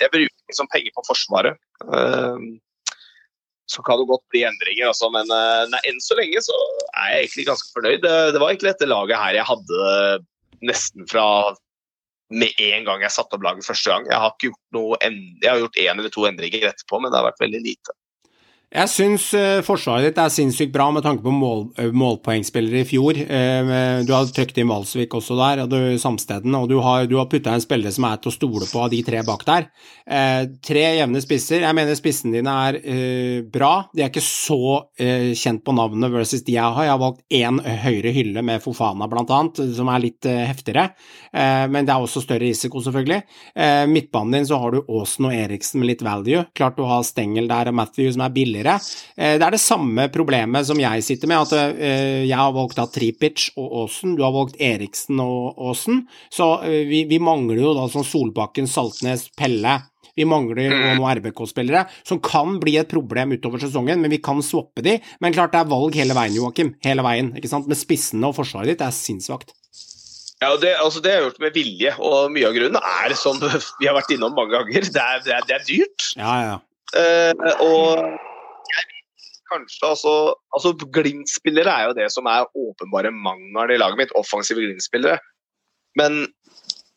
Jeg 0.01 0.13
bruker 0.15 0.49
liksom 0.49 0.71
penger 0.73 0.97
på 0.97 1.07
Forsvaret. 1.11 1.61
Eh, 1.85 2.45
så 3.71 3.85
kan 3.87 4.01
det 4.01 4.09
godt 4.11 4.25
bli 4.33 4.43
endringer, 4.49 4.89
altså, 4.91 5.13
men 5.15 5.29
eh, 5.31 5.65
nei, 5.71 5.83
enn 5.87 6.01
så 6.03 6.17
lenge 6.19 6.41
så 6.43 6.57
er 6.97 7.13
jeg 7.13 7.27
egentlig 7.27 7.49
ganske 7.53 7.75
fornøyd. 7.77 8.01
Det, 8.03 8.15
det 8.35 8.41
var 8.43 8.51
egentlig 8.51 8.73
dette 8.73 8.89
laget 8.89 9.21
her 9.21 9.37
jeg 9.37 9.51
hadde 9.53 9.91
nesten 10.67 11.07
fra 11.09 11.27
med 12.31 12.55
en 12.63 12.85
gang 12.87 13.03
jeg 13.03 13.13
satte 13.13 13.37
opp 13.37 13.45
laget 13.45 13.67
første 13.67 13.91
gang. 13.91 14.07
Jeg 14.09 14.23
har 14.23 14.33
ikke 14.33 14.51
gjort 14.51 14.77
noe 14.77 14.99
jeg 15.03 15.51
har 15.51 15.61
gjort 15.61 15.81
én 15.83 15.99
eller 15.99 16.13
to 16.15 16.27
endringer 16.29 16.69
etterpå, 16.71 17.01
men 17.03 17.13
det 17.13 17.19
har 17.19 17.29
vært 17.29 17.43
veldig 17.43 17.63
lite. 17.65 17.97
Jeg 18.71 18.87
syns 18.87 19.25
eh, 19.35 19.65
forsvaret 19.67 20.13
ditt 20.13 20.19
er 20.23 20.31
sinnssykt 20.31 20.71
bra 20.71 20.85
med 20.95 21.03
tanke 21.03 21.25
på 21.25 21.33
mål, 21.35 21.65
eh, 21.75 21.89
målpoengspillere 21.91 22.85
i 22.85 22.87
fjor. 22.87 23.17
Eh, 23.19 23.71
du 24.07 24.13
har 24.15 24.29
trykt 24.31 24.61
inn 24.63 24.71
Valsvik 24.71 25.17
også 25.19 25.35
der, 25.41 25.65
og 25.65 25.73
du, 25.73 25.79
Samsteden, 25.99 26.55
og 26.55 26.69
du 26.71 26.77
har, 26.85 27.09
du 27.11 27.17
har 27.19 27.27
putta 27.27 27.51
inn 27.51 27.65
spillere 27.65 27.91
som 27.91 28.07
er 28.07 28.21
til 28.23 28.31
å 28.31 28.35
stole 28.37 28.69
på 28.71 28.85
av 28.85 28.93
de 28.93 29.01
tre 29.03 29.25
bak 29.27 29.43
der. 29.49 29.67
Tre 30.63 30.85
jevne 31.01 31.23
spisser. 31.23 31.65
Jeg 31.65 31.77
mener 31.77 31.99
spissene 31.99 32.37
dine 32.39 32.55
er 32.69 32.79
bra. 33.51 33.73
De 33.95 34.05
er 34.05 34.11
ikke 34.11 34.23
så 34.23 34.79
kjent 34.99 35.63
på 35.67 35.75
navnet 35.75 36.11
versus 36.11 36.43
de 36.47 36.57
jeg 36.57 36.63
har. 36.63 36.87
Jeg 36.87 36.95
har 36.95 37.03
valgt 37.03 37.37
én 37.41 37.61
høyre 37.85 38.15
hylle 38.15 38.43
med 38.47 38.63
Fofana 38.63 39.07
blant 39.11 39.31
annet, 39.35 39.61
som 39.77 39.91
er 39.93 40.03
litt 40.03 40.27
heftigere. 40.27 40.89
Men 41.71 41.87
det 41.87 41.95
er 41.95 42.03
også 42.03 42.25
større 42.25 42.43
risiko, 42.43 42.83
selvfølgelig. 42.83 43.21
Midtbanen 43.91 44.39
din 44.39 44.49
så 44.51 44.59
har 44.63 44.75
du 44.75 44.83
Aasen 44.83 45.31
og 45.31 45.37
Eriksen 45.37 45.83
med 45.83 45.93
litt 45.93 46.07
value. 46.07 46.47
Klart 46.59 46.79
du 46.81 46.87
har 46.91 47.07
Stengel 47.07 47.51
der 47.51 47.71
og 47.71 47.79
Matthew 47.79 48.11
som 48.17 48.27
er 48.27 48.35
billigere. 48.35 48.60
Eh, 48.67 49.37
det 49.41 49.47
er 49.47 49.55
det 49.55 49.63
samme 49.63 50.09
problemet 50.13 50.67
som 50.69 50.81
jeg 50.81 51.05
sitter 51.07 51.31
med, 51.31 51.47
at 51.47 51.77
eh, 51.77 52.25
jeg 52.29 52.37
har 52.37 52.53
valgt 52.57 52.79
da 52.81 52.87
Tripic 52.91 53.51
og 53.57 53.85
Aasen, 53.85 54.17
du 54.19 54.25
har 54.27 54.35
valgt 54.35 54.61
Eriksen 54.61 55.21
og 55.25 55.61
Aasen. 55.71 56.05
Så 56.33 56.53
eh, 56.67 56.83
vi, 56.91 57.05
vi 57.11 57.21
mangler 57.23 57.63
jo 57.63 57.75
da 57.79 57.87
sånn 57.93 58.07
Solbakken, 58.07 58.69
Saltnes, 58.71 59.29
Pelle. 59.39 59.79
Vi 60.19 60.27
mangler 60.29 60.67
jo 60.67 60.75
noen 60.75 61.21
RBK-spillere, 61.21 61.87
som 62.05 62.19
kan 62.21 62.59
bli 62.61 62.75
et 62.81 62.91
problem 62.91 63.33
utover 63.37 63.63
sesongen, 63.63 64.03
men 64.03 64.13
vi 64.13 64.19
kan 64.21 64.43
swappe 64.45 64.83
de. 64.85 64.99
Men 65.23 65.33
klart 65.33 65.55
det 65.55 65.63
er 65.63 65.71
valg 65.71 65.97
hele 65.97 66.17
veien, 66.19 66.37
Joakim. 66.37 66.75
Hele 66.85 67.05
veien, 67.07 67.31
ikke 67.39 67.49
sant. 67.49 67.71
Med 67.71 67.79
spissene 67.79 68.29
og 68.29 68.37
forsvaret 68.37 68.73
ditt, 68.73 68.83
det 68.83 68.91
er 68.91 68.97
sinnssvakt. 68.97 69.55
Ja, 70.41 70.55
det, 70.57 70.73
altså 70.81 71.03
det 71.05 71.13
har 71.13 71.19
jeg 71.19 71.29
gjort 71.29 71.43
med 71.43 71.57
vilje, 71.57 71.93
og 72.01 72.33
mye 72.33 72.49
av 72.49 72.57
grunnen 72.57 72.81
er, 72.81 73.15
som 73.19 73.37
vi 73.81 73.89
har 73.89 73.97
vært 73.97 74.13
innom 74.17 74.35
mange 74.37 74.57
ganger, 74.57 74.89
det 74.89 75.05
er, 75.05 75.23
det 75.27 75.37
er, 75.37 75.47
det 75.49 75.57
er 75.59 75.67
dyrt. 75.69 76.11
Ja, 76.17 76.35
ja. 76.47 76.59
Uh, 76.91 77.51
og 77.63 78.30
kanskje 79.51 79.89
altså, 79.89 80.15
altså 80.57 80.75
Glimt-spillere 80.95 81.75
er 81.75 81.91
jo 81.91 81.97
det 81.99 82.09
som 82.15 82.29
er 82.31 82.49
åpenbare 82.57 83.13
mangelen 83.15 83.75
i 83.75 83.81
laget 83.81 84.01
mitt. 84.01 84.15
Offensive 84.19 84.63
Glimt-spillere. 84.63 85.19
Men 85.99 86.23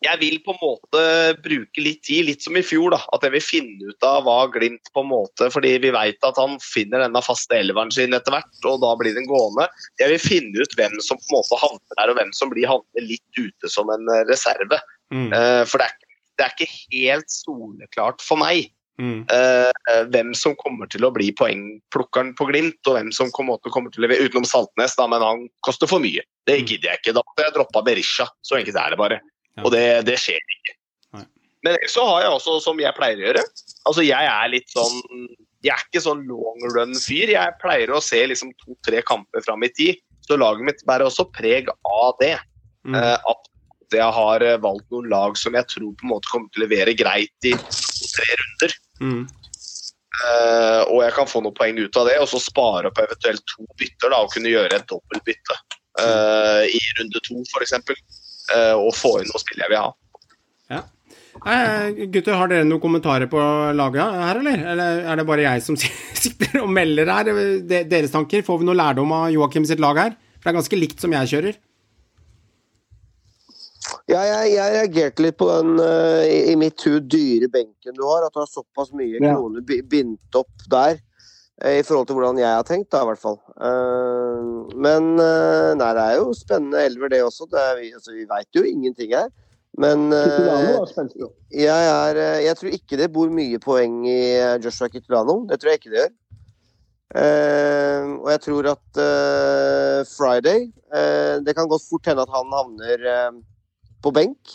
jeg 0.03 0.19
vil 0.19 0.39
på 0.43 0.51
en 0.51 0.59
måte 0.59 1.01
bruke 1.45 1.83
litt 1.83 2.01
tid, 2.03 2.25
litt 2.27 2.43
som 2.43 2.57
i 2.59 2.63
fjor. 2.65 2.91
da, 2.93 2.99
At 3.15 3.23
jeg 3.23 3.35
vil 3.37 3.45
finne 3.45 3.91
ut 3.91 4.07
av 4.07 4.25
hva 4.27 4.37
Glimt 4.51 4.91
på 4.93 5.03
en 5.03 5.11
måte 5.13 5.49
Fordi 5.53 5.77
vi 5.83 5.93
vet 5.95 6.27
at 6.27 6.39
han 6.39 6.57
finner 6.63 7.05
denne 7.05 7.23
faste 7.23 7.55
elveren 7.55 7.93
sin 7.93 8.15
etter 8.15 8.35
hvert, 8.35 8.59
og 8.67 8.81
da 8.83 8.93
blir 8.99 9.15
den 9.15 9.29
gående. 9.29 9.69
Jeg 10.01 10.11
vil 10.13 10.23
finne 10.23 10.63
ut 10.65 10.77
hvem 10.79 10.99
som 10.99 11.19
på 11.21 11.29
en 11.31 11.37
måte 11.39 11.61
havner 11.61 11.99
der, 11.99 12.11
og 12.11 12.19
hvem 12.19 12.33
som 12.35 12.51
blir 12.53 12.69
havner 12.69 13.07
litt 13.07 13.39
ute 13.39 13.71
som 13.71 13.91
en 13.93 14.11
reserve. 14.29 14.81
Mm. 15.13 15.29
Uh, 15.31 15.63
for 15.69 15.79
det 15.79 15.87
er, 15.87 16.15
det 16.37 16.45
er 16.45 16.55
ikke 16.55 16.73
helt 16.97 17.31
soleklart 17.31 18.23
for 18.25 18.41
meg 18.41 18.71
Mm. 19.01 19.25
eh, 19.33 20.03
hvem 20.13 20.35
som 20.37 20.53
kommer 20.55 20.85
til 20.91 21.01
å 21.01 21.09
bli 21.13 21.31
poengplukkeren 21.33 22.35
på 22.37 22.45
Glimt, 22.51 22.77
og 22.85 22.93
hvem 22.97 23.11
som 23.11 23.31
kommer, 23.33 23.57
til 23.63 24.03
å 24.03 24.05
levere 24.05 24.27
utenom 24.29 24.45
Saltnes, 24.45 24.93
da, 24.95 25.07
men 25.09 25.21
han 25.25 25.47
koster 25.65 25.87
for 25.89 25.99
mye. 25.99 26.21
Det 26.45 26.59
Mm. 26.59 26.65
gidder 26.67 26.89
jeg 26.91 26.99
ikke. 27.01 27.13
Da 27.13 27.23
hadde 27.25 27.45
jeg 27.47 27.53
droppa 27.55 27.83
Berisha. 27.83 28.27
Så 28.43 28.57
enkelt 28.59 28.75
er 28.77 28.89
det 28.91 28.97
bare. 28.99 29.19
Ja. 29.57 29.63
Og 29.63 29.71
det, 29.71 30.05
det 30.05 30.17
skjer 30.19 30.37
ikke. 30.37 30.75
Nei. 31.13 31.25
Men 31.63 31.77
så 31.87 32.05
har 32.05 32.21
jeg 32.21 32.31
også, 32.37 32.61
som 32.61 32.77
jeg 32.77 32.93
pleier 32.95 33.17
å 33.17 33.25
gjøre 33.33 33.43
Altså, 33.85 34.01
jeg 34.05 34.25
er 34.25 34.47
litt 34.49 34.69
sånn 34.69 35.01
Jeg 35.63 35.73
er 35.73 35.83
ikke 35.87 36.01
sånn 36.03 36.25
long 36.27 36.59
run-fyr. 36.75 37.29
Jeg 37.31 37.53
pleier 37.61 37.87
å 37.89 38.01
se 38.03 38.19
liksom 38.27 38.51
to-tre 38.59 39.01
kamper 39.01 39.41
fram 39.45 39.63
i 39.63 39.69
tid. 39.69 39.95
Så 40.27 40.35
laget 40.37 40.65
mitt 40.67 40.83
bærer 40.85 41.05
også 41.07 41.31
preg 41.31 41.69
av 41.85 42.17
det. 42.19 42.37
Mm. 42.85 42.95
Eh, 42.95 43.15
at 43.15 43.47
jeg 43.97 44.15
har 44.17 44.45
eh, 44.45 44.59
valgt 44.63 44.89
noen 44.93 45.09
lag 45.11 45.37
som 45.39 45.55
jeg 45.57 45.69
tror 45.71 45.93
på 45.99 46.05
en 46.07 46.11
måte 46.11 46.31
kommer 46.31 46.49
til 46.53 46.63
å 46.63 46.65
levere 46.67 46.95
greit 46.97 47.47
i 47.49 47.53
to-tre 47.57 48.27
runder. 48.41 48.75
Mm. 49.03 49.23
Uh, 50.23 50.81
og 50.93 50.99
jeg 51.01 51.13
kan 51.15 51.29
få 51.29 51.41
noen 51.41 51.55
poeng 51.57 51.79
ut 51.81 51.97
av 51.97 52.05
det, 52.09 52.19
og 52.21 52.29
så 52.29 52.39
spare 52.41 52.91
opp 52.91 52.99
eventuelt 53.01 53.41
to 53.49 53.65
bytter 53.81 54.13
da, 54.13 54.19
og 54.21 54.33
kunne 54.35 54.51
gjøre 54.51 54.77
et 54.77 54.85
dobbelt 54.91 55.25
bytte 55.25 55.57
eh, 56.03 56.69
i 56.69 56.81
runde 56.99 57.23
to 57.25 57.41
f.eks. 57.49 57.73
Uh, 58.53 58.75
og 58.77 58.91
få 58.93 59.17
inn 59.21 59.29
noen 59.31 59.41
spill 59.41 59.63
jeg 59.63 59.71
vil 59.73 59.81
ha. 59.81 59.91
Eh, 61.49 62.05
gutter, 62.13 62.35
har 62.37 62.49
dere 62.51 62.65
noen 62.67 62.81
kommentarer 62.83 63.27
på 63.31 63.41
laget 63.75 64.03
her, 64.21 64.39
eller? 64.39 64.65
Eller 64.73 64.99
er 65.11 65.19
det 65.19 65.25
bare 65.27 65.45
jeg 65.47 65.63
som 65.65 65.77
sitter 66.23 66.61
og 66.61 66.69
melder 66.71 67.09
her? 67.09 67.31
De- 67.67 67.83
Deres 67.89 68.13
tanker? 68.13 68.45
Får 68.45 68.61
vi 68.61 68.67
noe 68.69 68.77
lærdom 68.77 69.11
av 69.17 69.31
Joakim 69.33 69.65
sitt 69.67 69.81
lag 69.83 69.99
her? 69.99 70.13
For 70.37 70.45
det 70.45 70.53
er 70.53 70.59
ganske 70.61 70.79
likt 70.79 71.03
som 71.03 71.15
jeg 71.15 71.31
kjører. 71.33 71.57
Ja, 74.11 74.19
jeg, 74.27 74.49
jeg 74.57 74.73
reagerte 74.73 75.23
litt 75.23 75.37
på 75.39 75.47
den 75.47 75.77
uh, 75.79 76.23
i, 76.27 76.55
mitt 76.59 76.81
hud 76.83 77.05
dyre 77.11 77.47
benken 77.51 77.95
du 77.95 78.03
har. 78.03 78.25
At 78.25 78.35
du 78.35 78.41
har 78.41 78.49
såpass 78.51 78.91
mye 78.95 79.21
Ja. 79.21 79.35
kroner 79.37 79.63
bindt 79.63 80.35
opp 80.35 80.65
der. 80.71 80.99
Uh, 81.63 81.77
I 81.79 81.85
forhold 81.87 82.09
til 82.09 82.17
hvordan 82.17 82.41
jeg 82.41 82.49
har 82.51 82.65
tenkt, 82.67 82.89
da, 82.91 83.03
i 83.03 83.07
hvert 83.11 83.21
fall. 83.21 83.39
Uh, 83.55 84.67
men 84.75 85.15
nei, 85.15 85.91
det 85.95 86.03
er 86.03 86.17
jo 86.19 86.33
spennende 86.35 86.83
elver, 86.83 87.13
det 87.13 87.23
også. 87.23 87.47
Det 87.51 87.61
er, 87.61 87.79
vi, 87.79 87.93
altså, 87.95 88.11
vi 88.17 88.27
veit 88.27 88.59
jo 88.59 88.65
ingenting 88.67 89.15
her. 89.15 89.31
Men 89.79 90.11
jeg, 90.13 91.65
er, 91.65 92.17
jeg 92.45 92.57
tror 92.59 92.75
ikke 92.75 92.97
det 92.99 93.07
bor 93.09 93.31
mye 93.33 93.57
poeng 93.57 94.03
i 94.05 94.19
Joshua 94.61 94.85
Kittilano. 94.91 95.39
Det 95.49 95.57
tror 95.57 95.71
jeg 95.71 95.79
ikke 95.81 95.93
det 95.95 96.01
gjør. 96.03 96.11
Uh, 97.13 98.19
og 98.23 98.29
jeg 98.33 98.41
tror 98.41 98.67
at 98.71 98.97
uh, 98.97 99.99
Friday 100.09 100.63
uh, 100.89 101.35
Det 101.45 101.53
kan 101.53 101.67
godt 101.69 101.83
fort 101.85 102.07
hende 102.09 102.23
at 102.25 102.31
han 102.33 102.47
havner 102.49 103.03
på 104.03 104.13
benk 104.15 104.53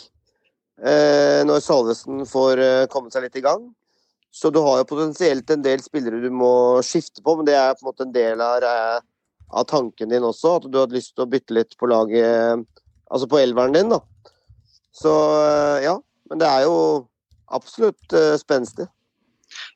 eh, 0.83 1.41
når 1.47 1.63
Salvesen 1.65 2.25
får 2.29 2.63
eh, 2.63 2.87
kommet 2.91 3.15
seg 3.15 3.25
litt 3.25 3.39
i 3.39 3.45
gang. 3.45 3.67
Så 4.31 4.51
du 4.53 4.59
har 4.61 4.81
jo 4.81 4.89
potensielt 4.91 5.49
en 5.49 5.63
del 5.65 5.81
spillere 5.81 6.21
du 6.21 6.29
må 6.29 6.51
skifte 6.85 7.23
på, 7.25 7.35
men 7.35 7.47
det 7.49 7.57
er 7.57 7.73
på 7.73 7.83
en 7.83 7.89
måte 7.89 8.05
en 8.05 8.13
del 8.13 8.43
av, 8.45 8.63
eh, 8.63 8.99
av 9.49 9.65
tanken 9.69 10.13
din 10.13 10.27
også. 10.27 10.59
At 10.59 10.69
du 10.69 10.77
hadde 10.77 10.97
lyst 10.97 11.15
til 11.15 11.25
å 11.25 11.31
bytte 11.31 11.57
litt 11.57 11.73
på 11.79 11.89
laget, 11.89 12.67
altså 13.09 13.29
på 13.31 13.41
elveren 13.41 13.73
din, 13.75 13.89
da. 13.95 14.03
Så 14.93 15.13
ja. 15.83 15.97
Men 16.29 16.41
det 16.41 16.45
er 16.47 16.67
jo 16.67 16.75
absolutt 17.57 18.13
eh, 18.13 18.35
spenstig. 18.37 18.85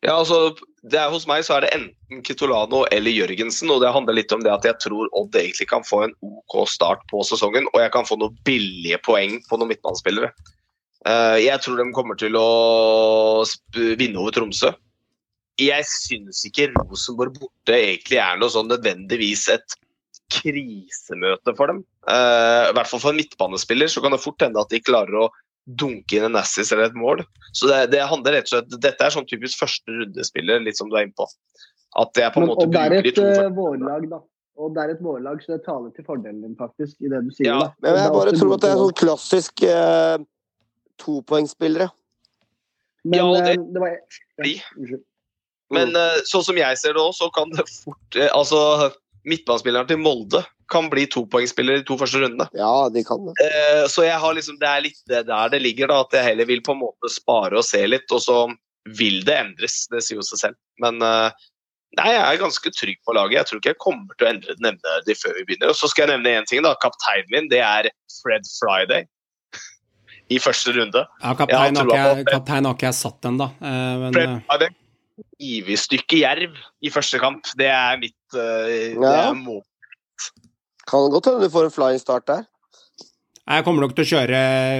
Ja, 0.03 0.17
altså, 0.17 0.53
det 0.83 0.99
er, 0.99 1.11
hos 1.13 1.25
meg 1.29 1.45
så 1.47 1.57
er 1.57 1.65
det 1.65 1.73
enten 1.75 2.23
Kitolano 2.27 2.83
eller 2.93 3.13
Jørgensen, 3.13 3.71
og 3.73 3.81
det 3.83 3.93
handler 3.95 4.17
litt 4.17 4.33
om 4.35 4.43
det 4.43 4.51
at 4.53 4.67
jeg 4.67 4.79
tror 4.83 5.11
Odd 5.17 5.35
egentlig 5.39 5.69
kan 5.71 5.85
få 5.87 6.03
en 6.07 6.15
OK 6.27 6.57
start 6.69 7.05
på 7.11 7.23
sesongen, 7.27 7.69
og 7.73 7.81
jeg 7.81 7.93
kan 7.95 8.07
få 8.07 8.19
noen 8.19 8.35
billige 8.47 8.99
poeng 9.05 9.39
på 9.49 9.59
noen 9.59 9.73
midtbanespillere. 9.73 10.33
Eh, 11.07 11.37
jeg 11.43 11.59
tror 11.63 11.79
de 11.79 11.89
kommer 11.95 12.19
til 12.19 12.35
å 12.39 13.43
vinne 13.73 14.19
over 14.19 14.35
Tromsø. 14.35 14.73
Jeg 15.61 15.85
syns 15.85 16.41
ikke 16.47 16.71
Rosenborg 16.73 17.35
borte 17.37 17.75
egentlig 17.77 18.17
er 18.23 18.39
noe 18.41 18.51
sånn 18.51 18.71
nødvendigvis 18.71 19.45
et 19.53 19.75
krisemøte 20.33 21.53
for 21.57 21.69
dem. 21.69 21.83
Eh, 22.09 22.69
I 22.71 22.75
hvert 22.75 22.89
fall 22.89 23.01
for 23.03 23.13
en 23.13 23.19
midtbanespiller 23.19 23.91
så 23.91 24.01
kan 24.03 24.15
det 24.15 24.23
fort 24.23 24.41
hende 24.41 24.61
at 24.61 24.71
de 24.73 24.81
klarer 24.83 25.25
å 25.25 25.29
dunke 25.63 26.17
inn 26.17 26.25
en 26.27 26.35
assis 26.41 26.71
eller 26.73 26.89
et 26.89 26.97
mål. 26.99 27.23
Så 27.55 27.69
det, 27.69 27.79
det 27.93 28.03
handler 28.09 28.35
rett 28.37 28.49
og 28.49 28.55
slett 28.57 28.73
Dette 28.83 29.05
er 29.05 29.13
sånn 29.15 29.27
typisk 29.29 29.61
første 29.63 29.95
rundespiller, 29.95 30.59
litt 30.63 30.79
som 30.79 30.89
du 30.91 30.97
er 30.97 31.07
inne 31.07 31.15
på. 31.17 31.27
At 31.99 32.19
jeg 32.19 32.33
på 32.33 32.41
en 32.41 32.47
Men, 32.47 32.51
måte 32.51 32.67
det 32.73 32.81
er 32.81 32.93
bruker 32.95 33.03
de 33.03 33.11
et 33.13 33.19
to 33.19 33.45
eh, 33.45 33.49
vårlag, 33.55 34.07
da. 34.11 34.19
Og 34.63 34.73
det 34.75 34.83
er 34.83 34.91
et 34.93 35.01
vårlag, 35.01 35.39
så 35.41 35.55
det 35.55 35.63
taler 35.65 35.93
til 35.95 36.05
fordelen 36.05 36.43
din, 36.43 36.53
faktisk, 36.59 36.97
i 37.01 37.09
det 37.09 37.23
du 37.25 37.31
sier. 37.33 37.49
Ja. 37.49 37.71
Men 37.81 37.95
jeg 37.97 38.05
er 38.05 38.13
bare 38.13 38.33
tror 38.37 38.53
at 38.57 38.65
det 38.65 38.69
er 38.69 38.81
sånn 38.81 38.97
klassisk 38.99 39.63
eh, 39.65 40.17
topoengsspillere. 41.01 41.89
Men 43.03 43.19
Ja, 43.19 43.25
det- 43.33 43.55
eh, 43.57 43.63
det 43.73 43.81
var 43.81 43.89
jeg. 43.93 44.61
Ja, 44.91 44.97
Men 45.73 45.95
eh, 45.95 46.19
sånn 46.29 46.43
som 46.45 46.57
jeg 46.57 46.77
ser 46.77 46.93
det 46.93 47.01
òg, 47.01 47.13
så 47.17 47.31
kan 47.33 47.49
det 47.49 47.65
fort 47.69 48.15
eh, 48.15 48.29
Altså, 48.33 48.91
midtbanespilleren 49.25 49.87
til 49.87 49.97
Molde 49.97 50.43
kan 50.73 50.89
bli 50.91 51.05
topoengsspiller 51.13 51.77
i 51.77 51.83
de 51.83 51.87
to 51.87 51.95
første 52.01 52.19
rundene. 52.23 52.49
Ja, 52.57 52.89
de 52.93 53.03
kan 53.07 53.23
det. 53.29 53.33
Eh, 53.45 53.85
så 53.93 54.03
jeg 54.07 54.17
har 54.19 54.33
liksom, 54.37 54.57
det 54.61 54.69
er 54.69 54.83
litt 54.89 54.99
det 55.09 55.23
der 55.29 55.53
det 55.53 55.61
ligger, 55.63 55.87
da. 55.93 56.01
At 56.07 56.17
jeg 56.17 56.27
heller 56.31 56.49
vil 56.49 56.61
på 56.65 56.73
en 56.75 56.81
måte 56.83 57.11
spare 57.13 57.61
og 57.61 57.65
se 57.67 57.85
litt, 57.87 58.09
og 58.11 58.21
så 58.25 58.37
vil 58.99 59.21
det 59.23 59.37
endres. 59.39 59.85
Det 59.93 60.01
sier 60.03 60.19
jo 60.19 60.25
seg 60.27 60.41
selv. 60.41 60.57
Men 60.83 60.99
eh, 61.05 61.31
nei, 62.01 62.09
jeg 62.11 62.23
er 62.25 62.41
ganske 62.43 62.73
trygg 62.75 62.99
på 63.07 63.15
laget. 63.15 63.37
Jeg 63.39 63.49
tror 63.51 63.61
ikke 63.61 63.71
jeg 63.75 63.81
kommer 63.85 64.17
til 64.19 64.27
å 64.27 64.31
endre 64.33 64.57
det 64.57 64.65
nevneverdig 64.65 65.17
før 65.21 65.37
vi 65.39 65.45
begynner. 65.51 65.71
Og 65.71 65.79
så 65.79 65.87
skal 65.93 66.07
jeg 66.09 66.17
nevne 66.17 66.35
én 66.41 66.49
ting, 66.49 66.63
da. 66.65 66.73
Kapteinen 66.83 67.31
min, 67.31 67.47
det 67.53 67.61
er 67.63 67.91
Fred 68.19 68.49
Friday. 68.59 69.05
I 70.31 70.37
første 70.39 70.71
runde. 70.73 71.01
Ja, 71.21 71.33
kaptein, 71.35 71.75
Ja, 71.75 71.83
har 71.83 71.87
ikke, 71.87 71.95
jeg 71.95 72.05
jeg- 72.07 72.15
på 72.15 72.29
det. 72.29 72.33
kaptein 72.33 72.65
har 72.65 72.73
ikke 72.77 72.87
jeg 72.89 72.95
satt 72.99 73.25
ennå. 73.29 73.47
Eh, 73.61 73.97
men 74.03 74.13
Fred 74.15 74.29
eh, 74.29 74.39
Friday. 74.49 74.69
Ivig-stykke 75.43 76.17
jerv 76.23 76.55
i 76.81 76.89
første 76.93 77.19
kamp. 77.21 77.45
Det 77.59 77.67
er 77.69 77.97
mitt 78.01 78.37
eh, 78.39 78.95
det 78.97 79.11
er 79.13 79.33
mål. 79.37 79.61
Kan 80.89 81.13
godt 81.13 81.29
hende 81.29 81.45
du 81.45 81.53
får 81.53 81.69
en 81.69 81.77
flying 81.77 82.01
start 82.01 82.27
der. 82.27 82.43
jeg 83.43 83.63
kommer 83.65 83.83
nok 83.83 83.95
til 83.95 84.05
å 84.05 84.07
kjøre 84.07 84.37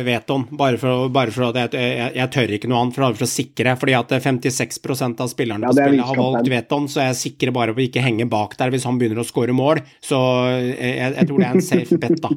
Veton, 0.07 0.45
bare 0.59 0.77
for, 0.79 1.09
bare 1.11 1.33
for 1.35 1.49
at 1.49 1.57
jeg, 1.59 1.73
jeg, 1.75 2.13
jeg 2.15 2.31
tør 2.31 2.53
ikke 2.55 2.69
noe 2.71 2.83
annet, 2.83 2.95
for, 2.95 3.17
for 3.19 3.27
å 3.27 3.33
sikre. 3.33 3.75
Fordi 3.79 3.97
at 3.97 4.15
56 4.27 4.79
av 5.19 5.27
spillerne 5.31 5.67
Ja, 5.67 5.73
på 5.73 5.79
spillet 5.79 6.07
har 6.07 6.21
valgt 6.21 6.51
Veton, 6.53 6.87
så 6.91 7.07
jeg 7.09 7.19
sikrer 7.19 7.55
bare 7.55 7.75
på 7.75 7.83
å 7.83 7.85
ikke 7.87 8.05
henge 8.05 8.27
bak 8.31 8.55
der 8.59 8.71
hvis 8.73 8.87
han 8.87 8.99
begynner 9.01 9.23
å 9.23 9.27
skåre 9.27 9.55
mål. 9.55 9.83
Så 10.03 10.19
jeg, 10.53 11.13
jeg 11.19 11.27
tror 11.29 11.43
det 11.43 11.49
er 11.49 11.59
en 11.59 11.69
safe 11.71 11.99
bet 11.99 12.23
da, 12.23 12.33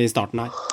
i 0.00 0.08
starten 0.12 0.46
her. 0.46 0.66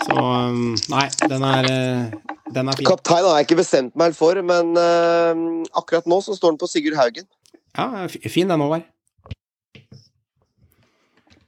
Så 0.00 0.16
um, 0.16 0.76
nei, 0.90 1.06
den 1.28 1.44
er, 1.44 1.66
eh, 1.70 2.38
den 2.54 2.70
er 2.70 2.78
fin. 2.78 2.88
Kaptein 2.88 3.26
har 3.26 3.36
jeg 3.38 3.48
ikke 3.50 3.60
bestemt 3.60 3.98
meg 4.00 4.14
for, 4.16 4.38
men 4.46 4.72
uh, 4.78 5.66
akkurat 5.76 6.08
nå 6.10 6.22
så 6.24 6.36
står 6.38 6.54
den 6.54 6.62
på 6.62 6.70
Sigurd 6.70 6.98
Haugen. 6.98 7.28
Ja, 7.76 8.06
fin 8.08 8.50
den 8.50 8.64
òg 8.64 8.74
var. 8.74 8.86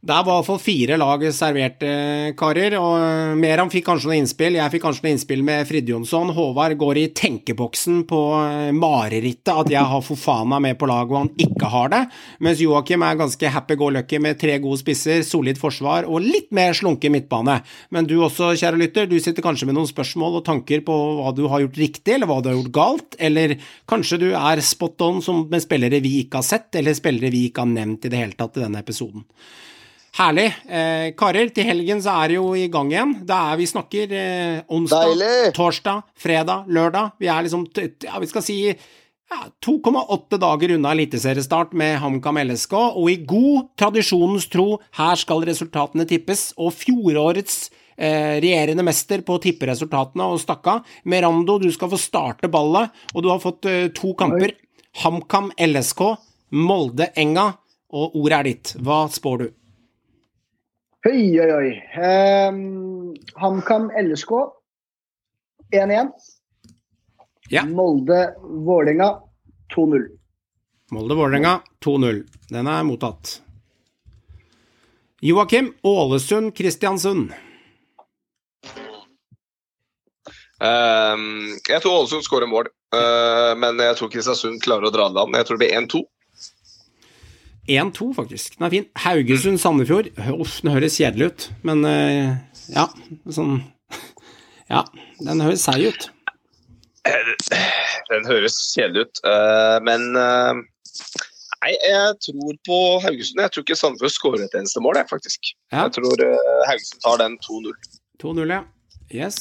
Det 0.03 0.17
var 0.27 0.35
i 0.35 0.35
hvert 0.35 0.47
fall 0.49 0.59
fire 0.59 0.97
lag 0.99 1.21
servert, 1.31 1.83
eh, 1.87 2.33
karer. 2.35 2.75
og 2.75 2.95
eh, 2.99 3.37
Meran 3.39 3.69
fikk 3.71 3.85
kanskje 3.87 4.09
noen 4.09 4.25
innspill. 4.25 4.57
Jeg 4.59 4.73
fikk 4.73 4.83
kanskje 4.83 5.05
noen 5.05 5.15
innspill 5.15 5.45
med 5.47 5.69
Fridtjonsson. 5.69 6.33
Håvard 6.35 6.75
går 6.81 6.99
i 6.99 7.05
tenkeboksen 7.15 8.01
på 8.11 8.19
eh, 8.41 8.73
marerittet 8.75 9.53
at 9.53 9.71
jeg 9.71 9.93
har 9.93 10.03
Fofana 10.03 10.59
med 10.59 10.75
på 10.81 10.91
laget 10.91 11.15
og 11.15 11.21
han 11.21 11.31
ikke 11.47 11.71
har 11.71 11.95
det. 11.95 12.03
Mens 12.43 12.59
Joakim 12.65 13.07
er 13.07 13.23
ganske 13.23 13.55
happy-go-lucky 13.55 14.19
med 14.27 14.43
tre 14.43 14.59
gode 14.59 14.83
spisser, 14.83 15.23
solid 15.23 15.63
forsvar 15.63 16.11
og 16.11 16.27
litt 16.27 16.51
mer 16.51 16.75
slunken 16.75 17.15
midtbane. 17.15 17.61
Men 17.95 18.11
du 18.11 18.19
også, 18.19 18.57
kjære 18.59 18.83
lytter, 18.83 19.07
du 19.07 19.21
sitter 19.23 19.47
kanskje 19.47 19.71
med 19.71 19.79
noen 19.79 19.87
spørsmål 19.87 20.43
og 20.43 20.47
tanker 20.51 20.83
på 20.83 21.01
hva 21.23 21.31
du 21.31 21.47
har 21.47 21.63
gjort 21.63 21.79
riktig, 21.87 22.17
eller 22.17 22.27
hva 22.27 22.43
du 22.43 22.51
har 22.51 22.59
gjort 22.59 22.75
galt. 22.75 23.21
Eller 23.23 23.61
kanskje 23.87 24.25
du 24.27 24.33
er 24.35 24.67
spot 24.67 25.07
on 25.13 25.23
med 25.47 25.63
spillere 25.63 26.03
vi 26.03 26.25
ikke 26.25 26.43
har 26.43 26.51
sett, 26.57 26.73
eller 26.75 26.99
spillere 26.99 27.31
vi 27.31 27.53
ikke 27.53 27.63
har 27.63 27.77
nevnt 27.79 28.11
i 28.11 28.11
det 28.11 28.27
hele 28.27 28.35
tatt 28.35 28.59
i 28.59 28.67
denne 28.67 28.83
episoden. 28.83 29.31
Herlig. 30.13 30.51
Eh, 30.69 31.11
karer, 31.17 31.49
til 31.57 31.65
helgen 31.65 32.03
så 32.05 32.13
er 32.21 32.33
det 32.33 32.37
jo 32.37 32.51
i 32.59 32.67
gang 32.73 32.91
igjen. 32.93 33.15
Det 33.25 33.37
er 33.37 33.61
vi 33.61 33.69
snakker 33.71 34.11
eh, 34.13 34.59
onsdag, 34.69 35.15
Deilig! 35.15 35.53
torsdag, 35.57 36.03
fredag, 36.21 36.67
lørdag. 36.69 37.15
Vi 37.23 37.31
er 37.33 37.47
liksom, 37.47 37.65
ja, 38.05 38.19
vi 38.21 38.29
skal 38.29 38.45
si 38.45 38.59
ja, 39.33 39.39
2,8 39.65 40.37
dager 40.43 40.75
unna 40.75 40.93
eliteseriestart 40.93 41.73
med 41.73 41.97
HamKam 42.03 42.43
LSK, 42.43 42.75
og 42.77 43.09
i 43.09 43.23
god 43.25 43.71
tradisjonens 43.81 44.51
tro, 44.53 44.75
her 44.99 45.17
skal 45.17 45.47
resultatene 45.49 46.05
tippes, 46.11 46.51
og 46.61 46.75
fjorårets 46.77 47.57
eh, 47.97 48.37
regjerende 48.45 48.85
mester 48.85 49.25
på 49.25 49.39
å 49.39 49.43
tippe 49.43 49.71
resultatene 49.73 50.29
og 50.29 50.43
stakka. 50.45 50.83
Merando, 51.09 51.57
du 51.57 51.71
skal 51.73 51.89
få 51.95 52.01
starte 52.01 52.53
ballet, 52.53 52.93
og 53.15 53.25
du 53.25 53.31
har 53.33 53.41
fått 53.41 53.71
eh, 53.71 53.89
to 53.97 54.13
kamper. 54.21 54.53
HamKam 55.01 55.55
LSK, 55.57 56.05
Molde 56.61 57.09
Enga, 57.17 57.49
og 57.97 58.21
ordet 58.21 58.39
er 58.43 58.49
ditt. 58.53 58.77
Hva 58.85 59.07
spår 59.13 59.41
du? 59.41 59.49
Oi, 61.03 61.41
oi, 61.41 61.53
oi. 61.53 61.71
Um, 61.99 63.15
HamKam 63.35 63.91
LSK 63.91 64.31
1-1. 65.75 66.09
Ja. 67.49 67.65
Molde-Vålerenga 67.67 69.21
2-0. 69.75 70.07
Molde-Vålerenga 70.91 71.61
2-0. 71.85 72.23
Den 72.49 72.67
er 72.67 72.83
mottatt. 72.83 73.43
Joakim, 75.21 75.75
Ålesund-Kristiansund. 75.83 77.35
Um, 80.63 81.27
jeg 81.67 81.83
tror 81.83 81.99
Ålesund 81.99 82.23
skårer 82.23 82.47
mål, 82.47 82.71
uh, 82.95 83.59
men 83.59 83.83
jeg 83.83 83.99
tror 83.99 84.15
Kristiansund 84.15 84.63
klarer 84.63 84.87
å 84.87 84.95
dra 84.95 85.11
det 85.11 85.27
an. 85.27 85.35
Jeg 85.35 85.51
tror 85.51 85.59
det 85.59 85.67
blir 85.67 85.81
1-2. 85.83 86.07
1-2, 87.69 88.09
faktisk. 88.17 88.57
Den 88.59 88.67
er 88.67 88.73
fin. 88.75 88.89
Haugesund-Sandefjord. 88.99 90.11
Uff, 90.35 90.59
den 90.65 90.73
høres 90.75 90.99
kjedelig 90.99 91.31
ut, 91.31 91.47
men 91.67 91.85
eh, 91.87 92.35
ja, 92.75 92.89
sånn 93.31 93.61
Ja, 94.73 94.83
den 95.23 95.43
høres 95.45 95.63
seig 95.67 95.93
ut. 95.93 96.09
Den 98.11 98.27
høres 98.27 98.59
kjedelig 98.75 99.07
ut, 99.07 99.23
eh, 99.31 99.79
men 99.87 100.11
eh, 100.19 100.63
Nei, 101.63 101.77
jeg 101.79 102.15
tror 102.27 102.57
på 102.67 102.77
Haugesund. 103.05 103.39
Jeg 103.39 103.55
tror 103.55 103.63
ikke 103.63 103.79
Sandefjord 103.79 104.15
skårer 104.17 104.41
et 104.49 104.57
eneste 104.59 104.81
mål, 104.83 104.99
jeg, 104.99 105.07
faktisk. 105.13 105.53
Ja. 105.71 105.85
Jeg 105.85 105.93
tror 105.95 106.25
Haugesund 106.67 107.05
tar 107.05 107.21
den 107.23 107.37
2-0. 107.39 107.77
2-0, 108.19 108.51
ja. 108.51 108.65
Yes. 109.15 109.39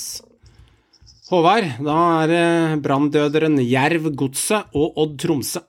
Håvard, 1.31 1.65
da 1.81 1.97
er 2.19 2.29
det 2.29 2.45
branndøderen 2.85 3.57
Jerv 3.65 4.11
Godset 4.19 4.69
og 4.77 5.01
Odd 5.01 5.17
Tromsø. 5.23 5.63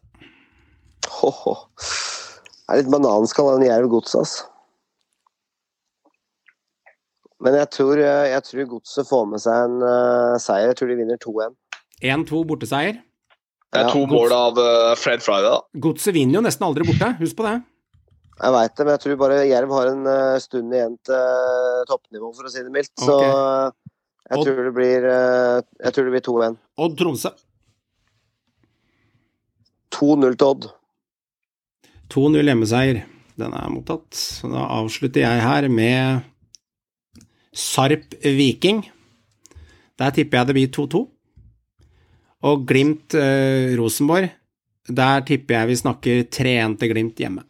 Ho, 1.22 1.30
ho. 1.30 1.56
Det 2.72 2.78
er 2.78 2.86
litt 2.86 2.92
bananskall 2.94 3.50
en 3.52 3.66
Jerv 3.66 3.90
gods, 3.92 4.14
altså. 4.16 4.46
Men 7.44 7.58
jeg 7.58 7.68
tror, 7.74 8.00
eh, 8.00 8.30
jeg 8.30 8.44
tror 8.46 8.68
Godset 8.70 9.08
får 9.10 9.26
med 9.28 9.42
seg 9.42 9.66
en 9.66 9.82
uh, 9.84 10.38
seier. 10.40 10.70
Jeg 10.70 10.78
tror 10.78 10.88
de 10.88 10.96
vinner 11.02 11.20
2-1. 11.20 11.52
1-2 12.00 12.40
borteseier. 12.48 13.02
Det 13.76 13.82
er 13.82 13.92
to 13.92 14.06
mål 14.08 14.32
av 14.32 14.56
uh, 14.56 14.94
Fred 14.96 15.20
Friday, 15.20 15.50
da. 15.50 15.60
Godset 15.84 16.16
vinner 16.16 16.38
jo 16.38 16.44
nesten 16.46 16.64
aldri 16.64 16.88
borte, 16.88 17.12
husk 17.20 17.36
på 17.36 17.44
det. 17.50 17.54
Jeg 18.38 18.56
veit 18.56 18.72
det, 18.72 18.86
men 18.86 18.94
jeg 18.94 19.04
tror 19.04 19.20
bare 19.20 19.44
Jerv 19.50 19.76
har 19.76 19.92
en 19.92 20.08
uh, 20.08 20.40
stund 20.40 20.72
igjen 20.72 20.98
til 21.04 21.86
toppnivå, 21.92 22.32
for 22.40 22.48
å 22.48 22.56
si 22.56 22.64
det 22.64 22.72
mildt. 22.72 22.94
Så 23.04 23.20
Ok. 23.20 23.28
eh, 23.28 23.96
jeg 24.32 24.38
Odd... 24.38 24.48
tror 24.48 24.64
det 24.64 24.76
blir, 24.80 25.08
jeg 25.10 25.92
tror 25.92 26.06
det 26.08 26.12
blir 26.14 26.24
2-1. 26.24 26.60
Odd 26.80 26.94
Tromsø. 26.96 27.36
2-0 29.92 30.38
til 30.40 30.54
Odd. 30.54 30.72
2-0 32.12 32.44
hjemmeseier. 32.44 33.02
Den 33.40 33.55
er 33.56 33.72
mottatt. 33.72 34.10
Så 34.12 34.51
da 34.52 34.66
avslutter 34.76 35.24
jeg 35.24 35.44
her 35.44 35.68
med 35.72 36.28
Sarp 37.56 38.14
Viking. 38.22 38.84
Der 40.01 40.12
tipper 40.14 40.40
jeg 40.40 40.51
det 40.51 40.56
blir 40.59 40.72
2-2. 40.76 41.02
Og 42.48 42.66
Glimt 42.68 43.16
eh, 43.16 43.72
Rosenborg. 43.78 44.28
Der 44.89 45.24
tipper 45.24 45.60
jeg 45.60 45.70
vi 45.70 45.80
snakker 45.80 46.22
3-1 46.26 46.78
til 46.80 46.93
Glimt 46.93 47.22
hjemme. 47.22 47.47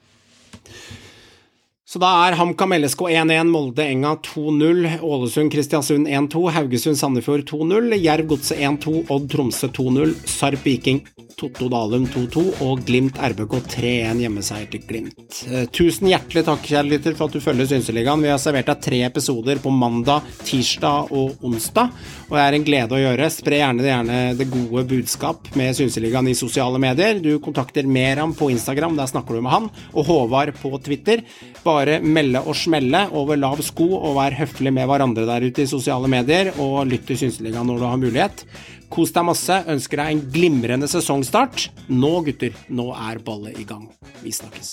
Så 1.92 2.00
da 2.00 2.08
er 2.24 2.38
HamKam 2.38 2.72
LSK 2.78 3.02
1-1, 3.10 3.50
Molde 3.52 3.84
Enga 3.84 4.14
2-0, 4.24 5.02
Ålesund 5.04 5.52
Kristiansund 5.52 6.08
1-2, 6.08 6.46
Haugesund 6.54 6.96
Sandefjord 6.96 7.42
2-0, 7.50 7.98
Jerv 8.00 8.30
Godset 8.30 8.62
1-2, 8.64 9.02
Odd 9.12 9.26
Tromsø 9.28 9.68
2-0, 9.76 10.14
Sarp 10.24 10.64
Viking 10.64 11.02
Totto 11.38 11.68
Dalum 11.72 12.04
2-2 12.10 12.42
og 12.64 12.82
Glimt 12.86 13.18
RBK 13.22 13.54
3-1 13.74 14.20
hjemmeseier 14.22 14.68
til 14.72 14.82
Glimt. 14.88 15.38
Eh, 15.48 15.64
Tusen 15.74 16.10
hjertelig 16.10 16.44
takk, 16.46 16.64
kjære 16.68 16.88
lytter, 16.90 17.16
for 17.18 17.30
at 17.30 17.36
du 17.36 17.42
følger 17.44 17.68
Synseligaen. 17.70 18.22
Vi 18.24 18.30
har 18.32 18.40
servert 18.42 18.70
deg 18.70 18.82
tre 18.84 19.00
episoder 19.06 19.60
på 19.62 19.72
mandag, 19.74 20.26
tirsdag 20.46 21.12
og 21.14 21.44
onsdag, 21.44 21.92
og 22.28 22.36
det 22.36 22.42
er 22.44 22.56
en 22.58 22.66
glede 22.66 22.96
å 22.96 23.02
gjøre. 23.02 23.30
Spre 23.34 23.60
gjerne 23.62 23.86
gjerne 23.86 24.18
det 24.38 24.48
gode 24.52 24.84
budskap 24.90 25.52
med 25.58 25.76
Synseligaen 25.78 26.30
i 26.32 26.36
sosiale 26.38 26.80
medier. 26.82 27.20
Du 27.22 27.30
kontakter 27.44 27.86
Meram 27.86 28.34
på 28.38 28.50
Instagram, 28.54 28.96
der 28.98 29.10
snakker 29.10 29.38
du 29.38 29.44
med 29.44 29.54
han, 29.54 29.70
og 29.92 30.06
Håvard 30.08 30.54
på 30.60 30.72
Twitter. 30.84 31.24
Bare 31.62 32.00
melde 32.02 32.42
og 32.42 32.56
smelle 32.58 33.06
over 33.12 33.40
lav 33.40 33.62
sko, 33.64 33.88
og 34.00 34.16
vær 34.18 34.38
høflig 34.42 34.74
med 34.74 34.88
hverandre 34.90 35.26
der 35.28 35.48
ute 35.48 35.64
i 35.64 35.70
sosiale 35.70 36.10
medier, 36.10 36.52
og 36.62 36.86
lytt 36.90 37.06
til 37.10 37.20
Synseligaen 37.26 37.68
når 37.68 37.82
du 37.82 37.88
har 37.88 38.00
mulighet. 38.02 38.46
Kos 38.92 39.08
deg 39.14 39.24
masse, 39.24 39.54
ønsker 39.72 40.02
deg 40.02 40.10
en 40.12 40.18
glimrende 40.34 40.88
sesongstart. 40.90 41.70
Nå, 41.88 42.10
gutter, 42.26 42.52
nå 42.68 42.90
er 42.92 43.22
ballet 43.24 43.56
i 43.56 43.64
gang. 43.64 43.86
Vi 44.20 44.32
snakkes. 44.36 44.72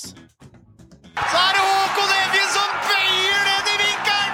Så 1.19 1.39
er 1.39 1.55
det 1.55 1.61
Håkon 1.63 2.11
Evjen 2.17 2.49
som 2.51 2.73
bøyer 2.89 3.45
ned 3.47 3.69
i 3.71 3.77
vinkelen! 3.79 4.33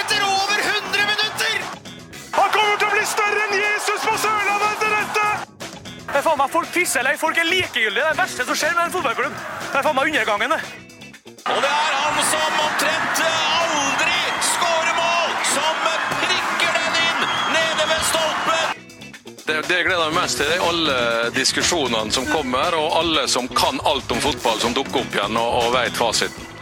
Etter 0.00 0.24
over 0.26 0.64
100 0.64 1.06
minutter! 1.12 1.62
Han 2.40 2.50
kommer 2.56 2.80
til 2.82 2.88
å 2.88 2.92
bli 2.96 3.04
større 3.12 3.44
enn 3.46 3.56
Jesus 3.60 4.02
på 4.02 4.16
Sørlandet 4.24 4.74
etter 4.74 4.96
dette! 4.96 5.26
Det 6.02 6.18
er 6.18 6.26
faen 6.26 6.42
meg 6.42 6.54
Folk 6.56 6.74
pisser 6.74 7.04
eller 7.04 7.20
Folk 7.22 7.38
er 7.38 7.50
likegyldige. 7.52 8.02
Det 8.02 8.06
er 8.08 8.16
det 8.18 8.22
verste 8.24 8.48
som 8.50 8.58
skjer 8.58 8.74
med 8.74 8.88
en 8.88 8.96
fotballklubb. 8.98 9.42
Det 9.68 9.78
er 9.78 9.86
faen 9.86 9.98
meg 10.00 10.10
undergangen, 10.10 10.56
det. 10.56 10.62
Og 11.48 11.62
det 11.62 11.70
er 11.70 11.94
han 12.02 12.18
som 12.32 12.62
omtrent 12.66 13.22
aldri 13.28 14.18
skårer 14.52 14.98
mål, 14.98 15.38
som 15.54 15.87
Det, 19.48 19.62
det 19.64 19.78
jeg 19.78 19.86
gleder 19.86 20.10
meg 20.12 20.26
mest 20.26 20.36
til, 20.42 20.50
er 20.52 20.60
alle 20.60 20.96
diskusjonene 21.32 22.12
som 22.12 22.26
kommer, 22.28 22.74
og 22.76 22.98
alle 22.98 23.22
som 23.32 23.48
kan 23.48 23.80
alt 23.88 24.12
om 24.12 24.20
fotball, 24.20 24.60
som 24.60 24.74
dukker 24.76 25.00
opp 25.00 25.16
igjen 25.16 25.40
og, 25.40 25.54
og 25.62 25.70
vet 25.72 25.96
fasiten. 25.96 26.57